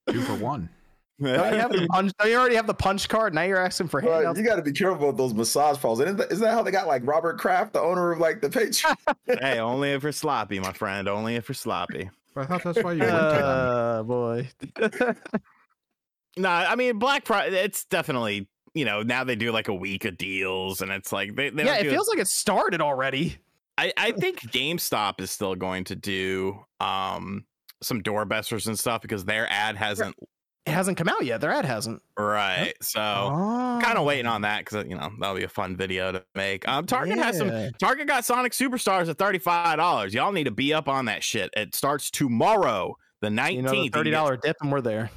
Two 0.10 0.22
for 0.22 0.36
one. 0.36 0.70
Don't 1.22 1.54
you, 1.54 1.60
have 1.60 1.72
the 1.72 1.88
punch, 1.88 2.12
don't 2.18 2.30
you 2.30 2.36
already 2.36 2.56
have 2.56 2.68
the 2.68 2.74
punch 2.74 3.08
card? 3.08 3.34
Now 3.34 3.44
you're 3.44 3.64
asking 3.64 3.88
for 3.88 4.02
handouts. 4.02 4.26
Right, 4.26 4.38
you 4.38 4.44
got 4.44 4.56
to 4.56 4.62
be 4.62 4.74
careful 4.74 5.08
with 5.08 5.16
those 5.16 5.34
massage 5.34 5.78
parlors. 5.78 6.02
Isn't 6.02 6.18
that, 6.18 6.32
isn't 6.32 6.44
that 6.44 6.54
how 6.54 6.64
they 6.64 6.72
got 6.72 6.88
like 6.88 7.06
Robert 7.06 7.38
Kraft, 7.38 7.74
the 7.74 7.82
owner 7.82 8.12
of 8.12 8.20
like 8.20 8.42
the 8.42 8.50
page? 8.50 8.84
hey, 9.26 9.60
only 9.60 9.92
if 9.92 10.04
you're 10.04 10.12
sloppy, 10.12 10.60
my 10.60 10.74
friend. 10.74 11.08
Only 11.08 11.36
if 11.36 11.48
you're 11.48 11.54
sloppy. 11.54 12.10
I 12.36 12.46
thought 12.46 12.64
that's 12.64 12.84
why 12.84 12.94
you 12.94 13.02
went 13.02 13.14
uh, 13.14 14.04
boy. 14.04 14.50
nah, 16.38 16.66
I 16.68 16.76
mean 16.76 16.98
Black 16.98 17.26
Friday. 17.26 17.58
It's 17.58 17.86
definitely 17.86 18.50
you 18.74 18.86
know, 18.86 19.04
now 19.04 19.24
they 19.24 19.36
do 19.36 19.52
like 19.52 19.68
a 19.68 19.74
week 19.74 20.06
of 20.06 20.18
deals, 20.18 20.82
and 20.82 20.92
it's 20.92 21.12
like 21.12 21.36
they, 21.36 21.50
they 21.50 21.66
yeah, 21.66 21.76
it 21.76 21.90
feels 21.90 22.08
like 22.08 22.20
it 22.20 22.28
started 22.28 22.82
already. 22.82 23.38
I, 23.78 23.92
I 23.98 24.12
think 24.12 24.42
GameStop 24.42 25.20
is 25.20 25.32
still 25.32 25.56
going 25.56 25.84
to 25.86 25.96
do 25.96 26.60
um 26.80 27.46
some 27.82 28.02
doorbusters 28.02 28.68
and 28.68 28.78
stuff 28.78 29.02
because 29.02 29.26
their 29.26 29.50
ad 29.52 29.76
hasn't 29.76 30.16
it 30.66 30.72
hasn't 30.72 30.98
come 30.98 31.10
out 31.10 31.26
yet. 31.26 31.42
Their 31.42 31.52
ad 31.52 31.66
hasn't. 31.66 32.02
Right. 32.18 32.74
So 32.82 33.02
oh. 33.02 33.80
kind 33.84 33.98
of 33.98 34.06
waiting 34.06 34.28
on 34.28 34.42
that 34.44 34.60
because 34.60 34.86
you 34.88 34.96
know 34.96 35.12
that'll 35.20 35.36
be 35.36 35.44
a 35.44 35.50
fun 35.50 35.76
video 35.76 36.12
to 36.12 36.24
make. 36.36 36.68
Um, 36.68 36.86
Target 36.86 37.18
yeah. 37.18 37.24
has 37.26 37.38
some. 37.38 37.52
Target 37.80 38.08
got 38.08 38.24
Sonic 38.24 38.54
Superstars 38.54 39.10
at 39.10 39.18
thirty 39.18 39.40
five 39.40 39.78
dollars. 39.78 40.14
Y'all 40.14 40.32
need 40.32 40.46
to 40.46 40.52
be 40.52 40.74
up 40.74 40.88
on 40.88 41.06
that 41.06 41.24
shit. 41.24 41.50
It 41.58 41.76
starts 41.76 42.10
tomorrow, 42.10 42.98
the 43.20 43.30
nineteenth. 43.30 43.74
You 43.74 43.84
know, 43.84 43.90
Thirty 43.92 44.12
dollar 44.12 44.38
dip, 44.38 44.56
and 44.62 44.72
we're 44.72 44.82
there. 44.82 45.12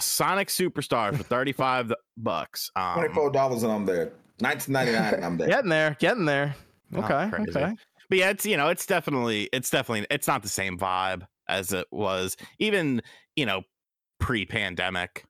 Sonic 0.00 0.48
Superstar 0.48 1.16
for 1.16 1.22
35 1.22 1.92
bucks. 2.16 2.70
Um, 2.76 2.98
$24 2.98 3.62
and 3.62 3.72
I'm 3.72 3.84
there. 3.84 4.12
19.99 4.40 5.14
and 5.14 5.24
I'm 5.24 5.36
there. 5.36 5.48
Getting 5.48 5.70
there, 5.70 5.96
getting 5.98 6.24
there. 6.24 6.54
Okay, 6.94 7.30
oh, 7.32 7.42
okay. 7.48 7.74
But 8.08 8.18
yeah, 8.18 8.30
it's 8.30 8.46
you 8.46 8.56
know, 8.56 8.68
it's 8.68 8.86
definitely 8.86 9.48
it's 9.52 9.68
definitely 9.68 10.06
it's 10.10 10.26
not 10.26 10.42
the 10.42 10.48
same 10.48 10.78
vibe 10.78 11.26
as 11.48 11.72
it 11.72 11.86
was 11.90 12.36
even, 12.58 13.02
you 13.36 13.46
know, 13.46 13.62
pre-pandemic. 14.20 15.24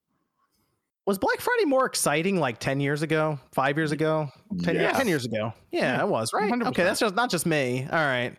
Was 1.07 1.19
Black 1.19 1.41
Friday 1.41 1.65
more 1.65 1.87
exciting 1.87 2.39
like 2.39 2.59
10 2.59 2.81
years 2.81 3.01
ago, 3.01 3.39
5 3.53 3.77
years 3.79 3.93
ago, 3.93 4.29
10, 4.63 4.75
yes. 4.75 4.97
10 4.99 5.09
years 5.09 5.25
ago? 5.25 5.55
Yeah, 5.73 5.97
yeah, 5.97 6.03
it 6.03 6.09
was, 6.09 6.33
right? 6.35 6.53
100%. 6.53 6.67
Okay, 6.67 6.85
that's 6.85 7.01
just 7.01 7.15
not 7.15 7.31
just 7.31 7.47
me. 7.47 7.87
All 7.91 7.99
right. 7.99 8.37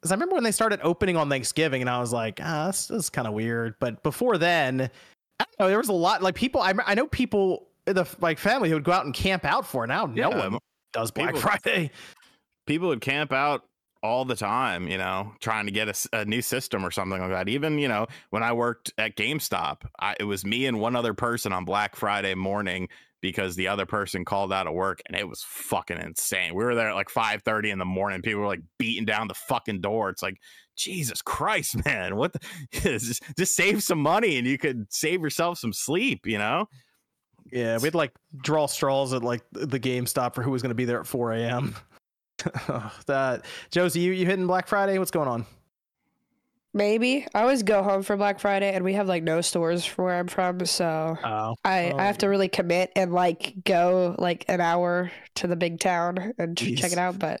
Because 0.00 0.12
I 0.12 0.14
remember 0.14 0.34
when 0.34 0.44
they 0.44 0.52
started 0.52 0.80
opening 0.82 1.16
on 1.16 1.30
Thanksgiving, 1.30 1.80
and 1.80 1.88
I 1.88 1.98
was 1.98 2.12
like, 2.12 2.38
ah, 2.42 2.66
this, 2.66 2.86
this 2.86 3.04
is 3.04 3.10
kind 3.10 3.26
of 3.26 3.32
weird. 3.32 3.74
But 3.80 4.02
before 4.02 4.36
then, 4.36 4.82
I 4.82 4.90
know, 5.58 5.68
there 5.68 5.78
was 5.78 5.88
a 5.88 5.94
lot 5.94 6.22
like 6.22 6.34
people. 6.34 6.60
I, 6.60 6.74
I 6.86 6.94
know 6.94 7.06
people 7.06 7.68
in 7.86 7.96
the 7.96 8.06
like 8.20 8.38
family 8.38 8.68
who 8.68 8.76
would 8.76 8.84
go 8.84 8.92
out 8.92 9.04
and 9.04 9.14
camp 9.14 9.44
out 9.44 9.66
for. 9.66 9.86
Now 9.86 10.06
yeah. 10.14 10.28
no 10.28 10.50
one 10.50 10.58
does 10.92 11.10
Black 11.10 11.34
people, 11.34 11.40
Friday. 11.40 11.90
People 12.66 12.88
would 12.88 13.00
camp 13.00 13.32
out 13.32 13.64
all 14.02 14.24
the 14.24 14.36
time, 14.36 14.88
you 14.88 14.96
know, 14.96 15.32
trying 15.40 15.66
to 15.66 15.72
get 15.72 15.88
a, 15.88 16.20
a, 16.20 16.24
new 16.24 16.40
system 16.40 16.84
or 16.84 16.90
something 16.90 17.20
like 17.20 17.30
that. 17.30 17.48
Even, 17.48 17.78
you 17.78 17.88
know, 17.88 18.06
when 18.30 18.42
I 18.42 18.52
worked 18.52 18.92
at 18.96 19.16
GameStop, 19.16 19.82
I, 19.98 20.14
it 20.18 20.24
was 20.24 20.44
me 20.44 20.66
and 20.66 20.80
one 20.80 20.96
other 20.96 21.12
person 21.12 21.52
on 21.52 21.64
Black 21.64 21.96
Friday 21.96 22.34
morning 22.34 22.88
because 23.20 23.56
the 23.56 23.68
other 23.68 23.84
person 23.84 24.24
called 24.24 24.52
out 24.52 24.66
of 24.66 24.72
work 24.72 25.02
and 25.06 25.16
it 25.16 25.28
was 25.28 25.44
fucking 25.46 25.98
insane. 25.98 26.54
We 26.54 26.64
were 26.64 26.74
there 26.74 26.88
at 26.88 26.94
like 26.94 27.10
5:30 27.10 27.72
in 27.72 27.78
the 27.78 27.84
morning. 27.84 28.22
People 28.22 28.40
were 28.40 28.46
like 28.46 28.62
beating 28.78 29.04
down 29.04 29.28
the 29.28 29.34
fucking 29.34 29.80
door. 29.80 30.08
It's 30.08 30.22
like, 30.22 30.38
Jesus 30.80 31.22
Christ, 31.22 31.76
man. 31.84 32.16
What 32.16 32.32
the, 32.32 32.40
just, 32.72 33.22
just 33.36 33.54
save 33.54 33.82
some 33.82 34.00
money 34.00 34.36
and 34.36 34.46
you 34.46 34.58
could 34.58 34.92
save 34.92 35.22
yourself 35.22 35.58
some 35.58 35.72
sleep, 35.72 36.26
you 36.26 36.38
know? 36.38 36.68
Yeah, 37.52 37.78
we'd 37.78 37.94
like 37.94 38.12
draw 38.42 38.66
straws 38.66 39.12
at 39.12 39.22
like 39.22 39.42
the 39.52 39.80
GameStop 39.80 40.34
for 40.34 40.42
who 40.42 40.50
was 40.50 40.62
going 40.62 40.70
to 40.70 40.76
be 40.76 40.84
there 40.84 41.00
at 41.00 41.06
4 41.06 41.32
a.m. 41.32 41.74
that 43.06 43.44
Josie, 43.70 44.00
you 44.00 44.12
you 44.12 44.26
hitting 44.26 44.46
Black 44.46 44.66
Friday? 44.66 44.98
What's 44.98 45.10
going 45.10 45.28
on? 45.28 45.46
Maybe 46.72 47.26
I 47.34 47.42
always 47.42 47.64
go 47.64 47.82
home 47.82 48.02
for 48.02 48.16
Black 48.16 48.38
Friday, 48.38 48.72
and 48.72 48.84
we 48.84 48.92
have 48.94 49.08
like 49.08 49.24
no 49.24 49.40
stores 49.40 49.84
for 49.84 50.04
where 50.04 50.18
I'm 50.18 50.28
from, 50.28 50.64
so 50.66 51.18
oh. 51.24 51.56
I 51.64 51.90
oh. 51.90 51.98
I 51.98 52.04
have 52.04 52.18
to 52.18 52.26
oh. 52.26 52.28
really 52.28 52.48
commit 52.48 52.92
and 52.94 53.12
like 53.12 53.54
go 53.64 54.14
like 54.18 54.44
an 54.48 54.60
hour 54.60 55.10
to 55.36 55.46
the 55.46 55.56
big 55.56 55.80
town 55.80 56.32
and 56.38 56.56
Jeez. 56.56 56.78
check 56.78 56.92
it 56.92 56.98
out. 56.98 57.18
But 57.18 57.40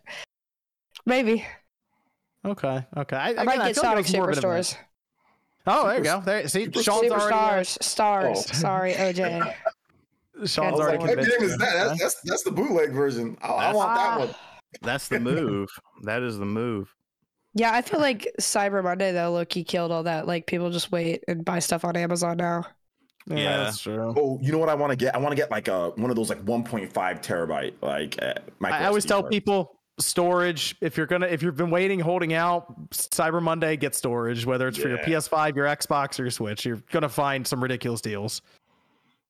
maybe. 1.06 1.46
Okay. 2.44 2.86
Okay. 2.96 3.16
I, 3.16 3.26
I 3.26 3.30
again, 3.30 3.46
might 3.46 3.66
get 3.66 3.76
Sonic 3.76 4.06
Superstores. 4.06 4.76
Oh, 5.66 5.88
there 5.88 5.98
you 5.98 6.04
go. 6.04 6.20
There, 6.24 6.48
see, 6.48 6.70
Sean's 6.72 7.10
Superstars, 7.10 7.32
already, 7.32 7.60
uh... 7.60 7.64
stars. 7.64 8.46
Oh. 8.48 8.54
Sorry, 8.54 8.92
OJ. 8.94 9.54
Sean's 10.46 10.80
already 10.80 10.98
like, 10.98 11.16
convinced. 11.16 11.42
Is 11.42 11.58
that? 11.58 11.88
That's, 11.88 12.00
that's, 12.00 12.20
that's 12.22 12.42
the 12.42 12.50
bootleg 12.50 12.92
version. 12.92 13.36
I, 13.42 13.48
I 13.48 13.72
want 13.74 13.94
that 13.94 14.18
one. 14.18 14.34
That's 14.82 15.08
the 15.08 15.20
move. 15.20 15.68
that 16.04 16.22
is 16.22 16.38
the 16.38 16.46
move. 16.46 16.94
Yeah, 17.54 17.72
I 17.72 17.82
feel 17.82 18.00
like 18.00 18.30
Cyber 18.40 18.82
Monday 18.82 19.12
though, 19.12 19.32
Loki 19.32 19.64
killed 19.64 19.90
all 19.90 20.04
that. 20.04 20.26
Like 20.26 20.46
people 20.46 20.70
just 20.70 20.92
wait 20.92 21.24
and 21.28 21.44
buy 21.44 21.58
stuff 21.58 21.84
on 21.84 21.96
Amazon 21.96 22.36
now. 22.36 22.64
Yeah, 23.26 23.36
yeah. 23.36 23.56
that's 23.64 23.80
true. 23.80 24.14
Oh, 24.16 24.38
you 24.40 24.52
know 24.52 24.58
what 24.58 24.68
I 24.68 24.74
want 24.74 24.90
to 24.90 24.96
get? 24.96 25.14
I 25.14 25.18
want 25.18 25.32
to 25.32 25.36
get 25.36 25.50
like 25.50 25.68
a 25.68 25.90
one 25.90 26.10
of 26.10 26.16
those 26.16 26.30
like 26.30 26.44
1.5 26.44 26.92
terabyte 26.92 27.74
like. 27.82 28.22
Uh, 28.22 28.34
I 28.64 28.86
always 28.86 29.04
tell 29.04 29.22
card. 29.22 29.32
people 29.32 29.79
storage 30.00 30.76
if 30.80 30.96
you're 30.96 31.06
gonna 31.06 31.26
if 31.26 31.42
you've 31.42 31.56
been 31.56 31.70
waiting 31.70 32.00
holding 32.00 32.32
out 32.34 32.90
cyber 32.90 33.42
monday 33.42 33.76
get 33.76 33.94
storage 33.94 34.46
whether 34.46 34.68
it's 34.68 34.78
yeah. 34.78 34.82
for 34.82 34.88
your 34.88 34.98
ps5 34.98 35.56
your 35.56 35.66
xbox 35.66 36.18
or 36.18 36.24
your 36.24 36.30
switch 36.30 36.64
you're 36.64 36.82
gonna 36.90 37.08
find 37.08 37.46
some 37.46 37.62
ridiculous 37.62 38.00
deals 38.00 38.42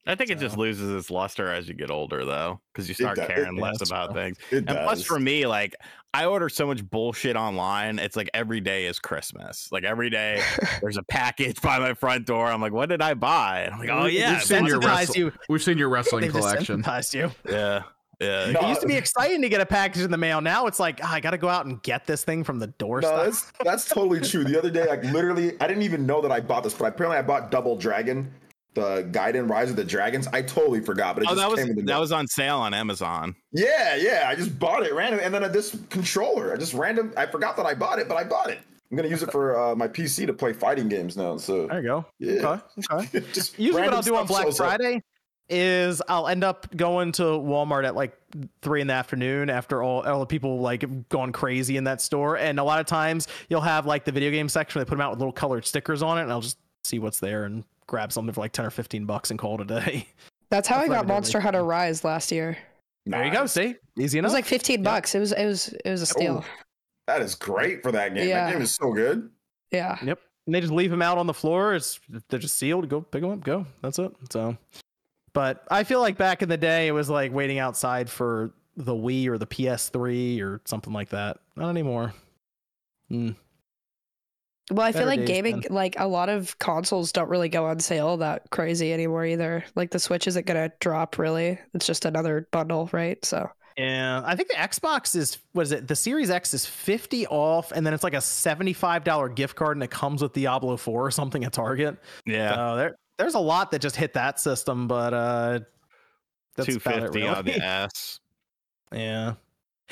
I 0.07 0.15
think 0.15 0.29
so. 0.29 0.35
it 0.35 0.41
just 0.41 0.57
loses 0.57 0.91
its 0.95 1.11
luster 1.11 1.53
as 1.53 1.69
you 1.69 1.75
get 1.75 1.91
older, 1.91 2.25
though, 2.25 2.59
because 2.73 2.89
you 2.89 2.95
start 2.95 3.19
caring 3.19 3.57
less 3.57 3.87
about 3.87 4.15
things. 4.15 4.39
It 4.51 4.59
and 4.59 4.67
does. 4.69 4.85
plus, 4.85 5.03
for 5.05 5.21
me, 5.21 5.47
like 5.47 5.77
I 6.15 6.25
order 6.25 6.49
so 6.49 6.67
much 6.67 6.85
bullshit 6.89 7.37
online. 7.37 7.99
It's 7.99 8.17
like 8.17 8.31
every 8.33 8.61
day 8.61 8.87
is 8.87 8.99
Christmas. 8.99 9.71
Like 9.71 9.85
every 9.85 10.09
day, 10.09 10.43
there's 10.81 10.97
a 10.97 11.03
package 11.03 11.61
by 11.61 11.79
my 11.79 11.95
front 11.95 12.27
door. 12.27 12.47
I'm 12.47 12.61
like, 12.61 12.73
what 12.73 12.89
did 12.89 13.03
I 13.03 13.15
buy? 13.15 13.61
And 13.61 13.75
I'm 13.75 13.81
like, 13.81 13.91
oh 13.91 14.07
yeah, 14.07 14.33
we've 14.33 14.43
seen 14.43 14.67
your, 14.67 14.81
wrestle- 14.81 15.17
you. 15.17 15.33
We've 15.49 15.63
seen 15.63 15.77
your 15.77 15.91
wrestling 15.91 16.31
collection. 16.31 16.83
You. 17.13 17.31
Yeah. 17.49 17.83
Yeah. 18.21 18.51
No, 18.51 18.61
it 18.61 18.69
used 18.69 18.81
to 18.83 18.87
be 18.87 18.97
exciting 18.97 19.41
to 19.43 19.49
get 19.49 19.61
a 19.61 19.67
package 19.67 20.03
in 20.03 20.11
the 20.11 20.19
mail. 20.19 20.41
Now 20.41 20.67
it's 20.67 20.79
like, 20.79 21.01
oh, 21.03 21.09
I 21.09 21.21
got 21.21 21.31
to 21.31 21.39
go 21.39 21.49
out 21.49 21.67
and 21.67 21.83
get 21.83 22.07
this 22.07 22.23
thing 22.23 22.45
from 22.45 22.59
the 22.59 22.67
door. 22.67 23.01
No, 23.01 23.25
that's, 23.25 23.51
that's 23.65 23.87
totally 23.87 24.21
true. 24.21 24.45
The 24.45 24.59
other 24.59 24.71
day, 24.71 24.87
like 24.87 25.03
literally, 25.05 25.59
I 25.61 25.67
didn't 25.67 25.85
even 25.85 26.05
know 26.05 26.21
that 26.21 26.31
I 26.31 26.41
bought 26.41 26.65
this, 26.65 26.75
but 26.75 26.85
apparently 26.85 27.17
I 27.17 27.23
bought 27.23 27.51
Double 27.51 27.77
Dragon 27.77 28.31
the 28.75 29.09
Gaiden 29.11 29.49
Rise 29.49 29.71
of 29.71 29.77
the 29.77 29.85
Dragons. 29.85 30.29
I 30.29 30.43
totally 30.43 30.81
forgot, 30.81 31.17
but 31.17 31.25
it 31.25 31.31
oh, 31.31 31.35
that 31.35 31.51
was 31.51 31.65
that 31.85 32.01
was 32.01 32.13
on 32.13 32.27
sale 32.27 32.59
on 32.59 32.75
Amazon. 32.75 33.35
Yeah, 33.53 33.97
yeah. 33.97 34.27
I 34.29 34.35
just 34.35 34.59
bought 34.59 34.85
it 34.85 34.95
random, 34.95 35.21
and 35.23 35.35
then 35.35 35.51
this 35.53 35.77
controller. 35.89 36.53
I 36.53 36.57
just 36.57 36.75
random. 36.75 37.13
I 37.17 37.27
forgot 37.27 37.57
that 37.57 37.67
I 37.67 37.75
bought 37.75 37.99
it, 37.99 38.09
but 38.09 38.17
I 38.17 38.25
bought 38.25 38.51
it. 38.51 38.59
I'm 38.91 38.97
gonna 38.97 39.09
use 39.09 39.23
it 39.23 39.31
for 39.31 39.59
uh, 39.59 39.75
my 39.75 39.89
PC 39.89 40.27
to 40.27 40.33
play 40.33 40.53
fighting 40.53 40.89
games 40.89 41.17
now. 41.17 41.37
So 41.37 41.67
there 41.67 41.81
you 41.81 41.87
go. 41.87 42.07
Yeah. 42.19 42.47
Okay. 42.47 42.63
okay. 42.93 43.27
just 43.33 43.59
Usually, 43.59 43.83
what 43.83 43.95
I'll 43.95 44.03
do 44.03 44.17
on 44.17 44.27
Black 44.27 44.53
Friday 44.53 45.03
is 45.51 46.01
I'll 46.09 46.29
end 46.29 46.45
up 46.45 46.75
going 46.77 47.13
to 47.13 47.23
Walmart 47.23 47.85
at 47.85 47.95
like 47.95 48.17
three 48.63 48.81
in 48.81 48.87
the 48.87 48.95
afternoon 48.95 49.51
after 49.51 49.83
all 49.83 50.03
all 50.03 50.21
the 50.21 50.27
people 50.27 50.61
like 50.61 50.83
have 50.83 51.09
gone 51.09 51.33
crazy 51.33 51.77
in 51.77 51.85
that 51.85 52.01
store. 52.01 52.39
And 52.39 52.59
a 52.59 52.65
lot 52.65 52.81
of 52.81 52.87
times 52.87 53.29
you'll 53.49 53.61
have 53.61 53.87
like 53.87 54.05
the 54.05 54.13
video 54.13 54.31
game 54.31 54.49
section, 54.49 54.81
they 54.81 54.85
put 54.85 54.91
them 54.91 55.01
out 55.01 55.11
with 55.11 55.19
little 55.19 55.33
colored 55.33 55.67
stickers 55.67 56.03
on 56.03 56.19
it, 56.19 56.23
and 56.23 56.33
I'll 56.33 56.41
just 56.41 56.59
see 56.85 56.99
what's 56.99 57.21
there 57.21 57.45
and 57.45 57.65
grab 57.87 58.13
something 58.13 58.33
for 58.33 58.41
like 58.41 58.53
10 58.53 58.65
or 58.65 58.71
15 58.71 59.05
bucks 59.05 59.31
and 59.31 59.39
call 59.39 59.61
it 59.61 59.71
a 59.71 59.81
day. 59.81 60.09
That's 60.51 60.69
how 60.69 60.79
That's 60.79 60.91
I 60.91 60.95
got 60.95 61.07
Monster 61.07 61.41
Hunter 61.41 61.65
Rise 61.65 62.05
last 62.05 62.33
year. 62.33 62.57
There 63.07 63.25
you 63.25 63.33
go. 63.33 63.47
See, 63.47 63.77
easy 63.99 64.19
enough. 64.19 64.29
It 64.29 64.33
was 64.33 64.35
like 64.35 64.45
15 64.45 64.83
bucks. 64.83 65.15
It 65.15 65.21
was 65.21 65.33
it 65.33 65.47
was 65.47 65.69
it 65.85 65.91
was 65.91 66.03
a 66.03 66.07
steal. 66.07 66.45
Oh, 66.45 66.65
that 67.07 67.23
is 67.23 67.35
great 67.35 67.83
for 67.83 67.93
that 67.93 68.15
game. 68.15 68.29
Yeah. 68.29 68.47
That 68.47 68.53
game 68.53 68.63
is 68.63 68.75
so 68.75 68.93
good. 68.93 69.31
Yeah. 69.73 69.99
Yep. 70.03 70.21
And 70.47 70.55
they 70.55 70.61
just 70.61 70.73
leave 70.73 70.91
them 70.91 71.03
out 71.03 71.19
on 71.19 71.27
the 71.27 71.35
floor. 71.35 71.75
It's 71.75 72.01
they're 72.29 72.39
just 72.39 72.57
sealed. 72.57 72.89
Go 72.89 73.01
pick 73.01 73.23
them 73.23 73.31
up. 73.31 73.45
Go. 73.45 73.67
That's 73.83 73.99
it. 73.99 74.13
So, 74.31 74.57
but 75.33 75.65
I 75.71 75.85
feel 75.85 76.01
like 76.01 76.17
back 76.17 76.43
in 76.43 76.49
the 76.49 76.57
day, 76.57 76.89
it 76.89 76.93
was 76.93 77.09
like 77.11 77.33
waiting 77.33 77.59
outside 77.59 78.11
for 78.11 78.53
the 78.77 78.95
Wii 78.95 79.27
or 79.29 79.39
the 79.39 79.47
PS3 79.47 80.41
or 80.43 80.61
something 80.65 80.93
like 80.93 81.11
that. 81.11 81.39
Not 81.57 81.71
anymore. 81.71 82.15
Hmm. 83.09 83.31
Well, 84.71 84.87
I 84.87 84.93
feel 84.93 85.07
like 85.07 85.25
days, 85.25 85.29
gaming, 85.29 85.65
like 85.69 85.97
a 85.99 86.07
lot 86.07 86.29
of 86.29 86.57
consoles 86.61 87.11
don't 87.11 87.29
really 87.29 87.49
go 87.49 87.67
on 87.67 87.81
sale 87.81 88.17
that 88.19 88.49
crazy 88.51 88.93
anymore 88.93 89.27
either. 89.27 89.65
Like 89.75 89.91
the 89.91 89.99
Switch 89.99 90.29
isn't 90.29 90.47
gonna 90.47 90.71
drop 90.79 91.19
really. 91.19 91.59
It's 91.75 91.87
just 91.87 92.05
another 92.05 92.47
bundle, 92.53 92.89
right? 92.93 93.23
So 93.25 93.51
Yeah, 93.77 94.23
I 94.25 94.37
think 94.37 94.49
the 94.49 94.55
Xbox 94.55 95.17
is 95.17 95.39
what 95.53 95.63
is 95.63 95.73
it? 95.73 95.89
The 95.89 95.97
Series 95.97 96.31
X 96.31 96.55
is 96.55 96.67
fifty 96.67 97.27
off, 97.27 97.73
and 97.73 97.85
then 97.85 97.95
it's 97.95 98.05
like 98.05 98.15
a 98.15 98.21
seventy-five 98.21 99.03
dollar 99.03 99.29
gift 99.29 99.57
card, 99.57 99.77
and 99.77 99.83
it 99.83 99.91
comes 99.91 100.23
with 100.23 100.35
Diablo 100.35 100.77
Four 100.77 101.07
or 101.07 101.11
something 101.11 101.45
at 101.45 101.53
Target. 101.53 101.97
Yeah. 102.25 102.55
So 102.55 102.77
there, 102.77 102.97
there's 103.21 103.35
a 103.35 103.39
lot 103.41 103.71
that 103.73 103.81
just 103.81 103.97
hit 103.97 104.15
that 104.15 104.41
system, 104.41 104.89
but 104.89 105.13
uh, 105.15 105.61
that's 106.57 106.69
Two 106.69 106.77
about 106.77 106.95
it, 106.99 107.03
fifty 107.03 107.27
on 107.27 107.45
the 107.45 107.57
ass. 107.65 108.19
Yeah. 108.93 109.35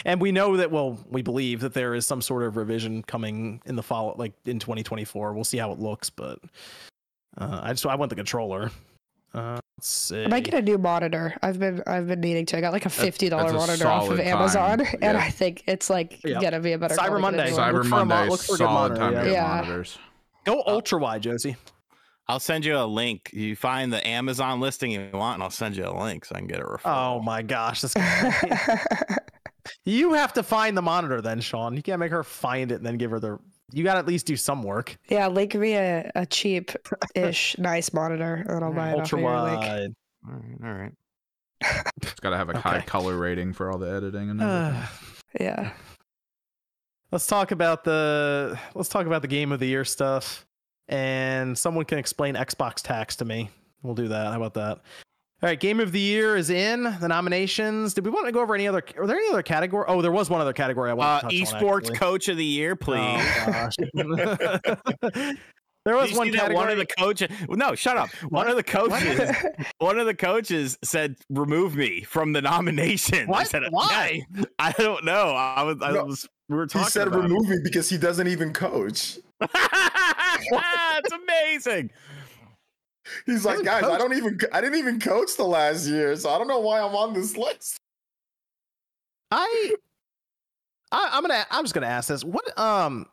And 0.05 0.21
we 0.21 0.31
know 0.33 0.57
that, 0.57 0.71
well, 0.71 0.99
we 1.11 1.23
believe 1.23 1.61
that 1.61 1.75
there 1.75 1.95
is 1.95 2.07
some 2.07 2.23
sort 2.23 2.45
of 2.45 2.57
revision 2.57 3.03
coming 3.03 3.61
in 3.67 3.75
the 3.77 3.83
fall, 3.83 4.15
like 4.17 4.33
in 4.45 4.59
2024. 4.61 5.35
We'll 5.35 5.43
see 5.45 5.59
how 5.59 5.73
it 5.73 5.81
looks, 5.81 6.09
but 6.09 6.39
uh, 7.37 7.61
I 7.65 7.73
just, 7.73 7.85
I 7.85 7.97
want 7.97 8.09
the 8.11 8.15
controller. 8.17 8.71
Uh, 9.35 9.59
let's 9.77 9.89
see. 9.89 10.25
I 10.25 10.29
might 10.29 10.45
get 10.45 10.55
a 10.55 10.63
new 10.63 10.79
monitor. 10.79 11.35
I've 11.43 11.59
been 11.59 11.83
I've 11.87 12.07
been 12.07 12.21
needing 12.21 12.47
to. 12.47 12.57
I 12.57 12.61
got 12.63 12.73
like 12.73 12.87
a 12.87 12.91
fifty 12.91 13.29
dollar 13.29 13.53
monitor 13.53 13.87
off 13.87 14.09
of 14.09 14.19
Amazon, 14.21 14.79
time. 14.79 14.87
and 15.03 15.19
Yeah. 15.19 15.25
I 15.25 15.31
think 15.31 15.65
it's 15.67 15.91
like 15.91 16.21
Yeah. 16.25 16.41
gonna 16.41 16.61
be 16.61 16.73
a 16.73 16.79
better 16.79 16.95
Cyber 16.95 17.21
Monday. 17.21 17.45
than 17.45 17.55
the. 17.55 17.61
Cyber 17.61 17.73
Look 17.75 17.83
for 17.85 17.89
mo- 17.91 18.05
Monday, 18.07 18.31
look 18.31 18.41
for 18.41 18.57
solid 18.57 18.73
monitor, 18.93 19.01
time 19.01 19.15
to 19.15 19.23
get 19.25 19.33
Yeah. 19.33 19.47
monitors. 19.49 19.99
Go 20.47 20.63
ultra 20.67 20.99
wide, 20.99 21.23
Josie. 21.23 21.57
I'll 22.29 22.41
send 22.41 22.65
you 22.65 22.77
a 22.77 22.85
link. 22.85 23.31
You 23.33 23.57
find 23.57 23.91
the 23.93 24.07
Amazon 24.07 24.61
listing 24.61 24.91
you 24.91 25.09
want, 25.15 25.35
and 25.35 25.43
I'll 25.43 25.51
send 25.51 25.77
you 25.77 25.87
a 25.87 25.97
link 25.99 26.27
so 26.27 26.35
I 26.35 26.39
can 26.39 26.47
get 26.47 26.61
a 26.61 26.65
referral. 26.65 27.17
Oh 27.17 27.23
my 27.23 27.41
gosh. 27.41 27.81
This 27.81 27.95
you 29.85 30.13
have 30.13 30.35
to 30.35 30.43
find 30.43 30.77
the 30.77 30.83
monitor 30.83 31.21
then, 31.23 31.41
Sean. 31.41 31.75
You 31.75 31.83
can't 31.83 32.01
make 32.01 32.11
her 32.11 32.23
find 32.23 32.71
it 32.71 32.77
and 32.77 32.87
then 32.87 32.99
give 32.99 33.11
her 33.11 33.21
the. 33.21 33.39
You 33.73 33.85
got 33.85 33.95
to 33.95 33.99
at 34.01 34.07
least 34.07 34.27
do 34.27 34.37
some 34.37 34.63
work. 34.63 34.97
yeah, 35.11 35.27
link 35.29 35.55
me 35.55 35.75
a, 35.75 36.11
a 36.15 36.25
cheap 36.27 36.71
ish 37.15 37.57
nice 37.59 37.93
monitor, 37.93 38.45
and 38.49 38.65
I'll 38.65 38.73
buy 38.73 38.91
it 38.91 38.99
Ultra 38.99 39.19
of 39.19 39.23
your 39.23 39.41
link. 39.43 39.61
wide. 39.61 39.95
All 40.27 40.35
right, 40.35 40.65
all 40.65 40.73
right. 40.75 40.93
It's 42.03 42.21
got 42.21 42.31
to 42.31 42.37
have 42.37 42.49
a 42.51 42.59
high 42.59 42.81
color 42.83 43.17
rating 43.17 43.53
for 43.53 43.71
all 43.71 43.79
the 43.79 43.91
editing 43.91 44.31
and 44.31 44.41
everything. 44.43 44.89
Yeah. 45.41 45.71
let's 47.13 47.27
talk 47.27 47.51
about 47.51 47.85
the 47.85 48.59
let's 48.75 48.89
talk 48.89 49.07
about 49.07 49.23
the 49.23 49.29
game 49.29 49.53
of 49.53 49.61
the 49.61 49.67
year 49.67 49.85
stuff 49.85 50.47
and 50.89 51.57
someone 51.57 51.85
can 51.85 51.99
explain 51.99 52.35
xbox 52.35 52.77
tax 52.83 53.17
to 53.17 53.25
me 53.25 53.51
we'll 53.83 53.95
do 53.95 54.09
that 54.09 54.27
how 54.33 54.37
about 54.37 54.55
that 54.55 54.79
all 55.41 55.49
right 55.49 55.61
game 55.61 55.79
of 55.81 55.93
the 55.93 56.01
year 56.01 56.37
is 56.37 56.51
in 56.51 56.83
the 57.01 57.07
nominations 57.09 57.95
did 57.95 58.05
we 58.05 58.11
want 58.11 58.27
to 58.27 58.33
go 58.33 58.41
over 58.41 58.55
any 58.55 58.67
other 58.67 58.83
are 58.97 59.07
there 59.07 59.17
any 59.17 59.29
other 59.31 59.43
category 59.43 59.85
oh 59.89 60.01
there 60.03 60.11
was 60.13 60.29
one 60.31 60.41
other 60.41 60.53
category 60.53 60.91
i 60.91 60.93
Uh, 60.93 60.97
want 60.97 61.31
to 61.31 61.39
touch 61.45 61.53
on, 61.55 61.61
esports 61.63 61.95
coach 61.95 62.29
of 62.29 62.37
the 62.37 62.45
year, 62.45 62.75
please. 62.77 62.99
oh, 63.01 63.47
gosh. 63.47 63.75
there 65.85 65.95
Did 65.95 66.03
was 66.03 66.11
you 66.11 66.17
one 66.19 66.27
see 66.27 66.33
that 66.33 66.39
category 66.41 66.55
one 66.57 66.71
of 66.71 66.77
the 66.79 66.87
coaches. 66.87 67.29
No, 67.49 67.75
shut 67.75 67.97
up. 67.97 68.11
One 68.29 68.47
of 68.49 68.57
the 68.57 68.63
coaches. 68.63 69.31
one 69.79 69.99
of 69.99 70.05
the 70.07 70.15
coaches 70.15 70.77
said, 70.85 71.17
"Remove 71.31 71.77
me 71.77 72.03
from 72.03 72.33
the 72.35 72.43
nomination." 72.43 73.33
I 73.33 73.45
said, 73.45 73.63
Why? 73.71 74.23
"Okay." 74.39 74.47
I 74.59 74.73
don't 74.73 75.05
know. 75.05 75.29
I 75.31 75.63
was. 75.63 75.77
I 75.81 75.93
No. 75.93 76.15
We 76.51 76.57
were 76.57 76.67
He 76.71 76.83
said 76.85 77.09
about. 77.09 77.23
remove 77.23 77.49
me 77.49 77.57
because 77.63 77.89
he 77.89 77.97
doesn't 77.97 78.27
even 78.27 78.53
coach. 78.53 79.19
it's 80.51 81.13
amazing. 81.13 81.91
He's 83.27 83.45
like, 83.45 83.65
guys, 83.65 83.83
coach- 83.83 83.93
I 83.93 83.99
don't 83.99 84.15
even, 84.15 84.39
I 84.53 84.61
didn't 84.61 84.79
even 84.79 85.01
coach 85.01 85.37
the 85.37 85.45
last 85.45 85.87
year, 85.87 86.15
so 86.17 86.31
I 86.31 86.39
don't 86.39 86.49
know 86.49 86.61
why 86.61 86.81
I'm 86.81 86.95
on 86.95 87.15
this 87.15 87.37
list. 87.37 87.79
I, 89.31 89.75
I 90.93 91.11
I'm 91.13 91.23
gonna 91.23 91.45
I'm 91.51 91.65
just 91.65 91.75
gonna 91.75 91.87
ask 91.87 92.09
this. 92.09 92.25
What 92.25 92.59
um 92.59 93.07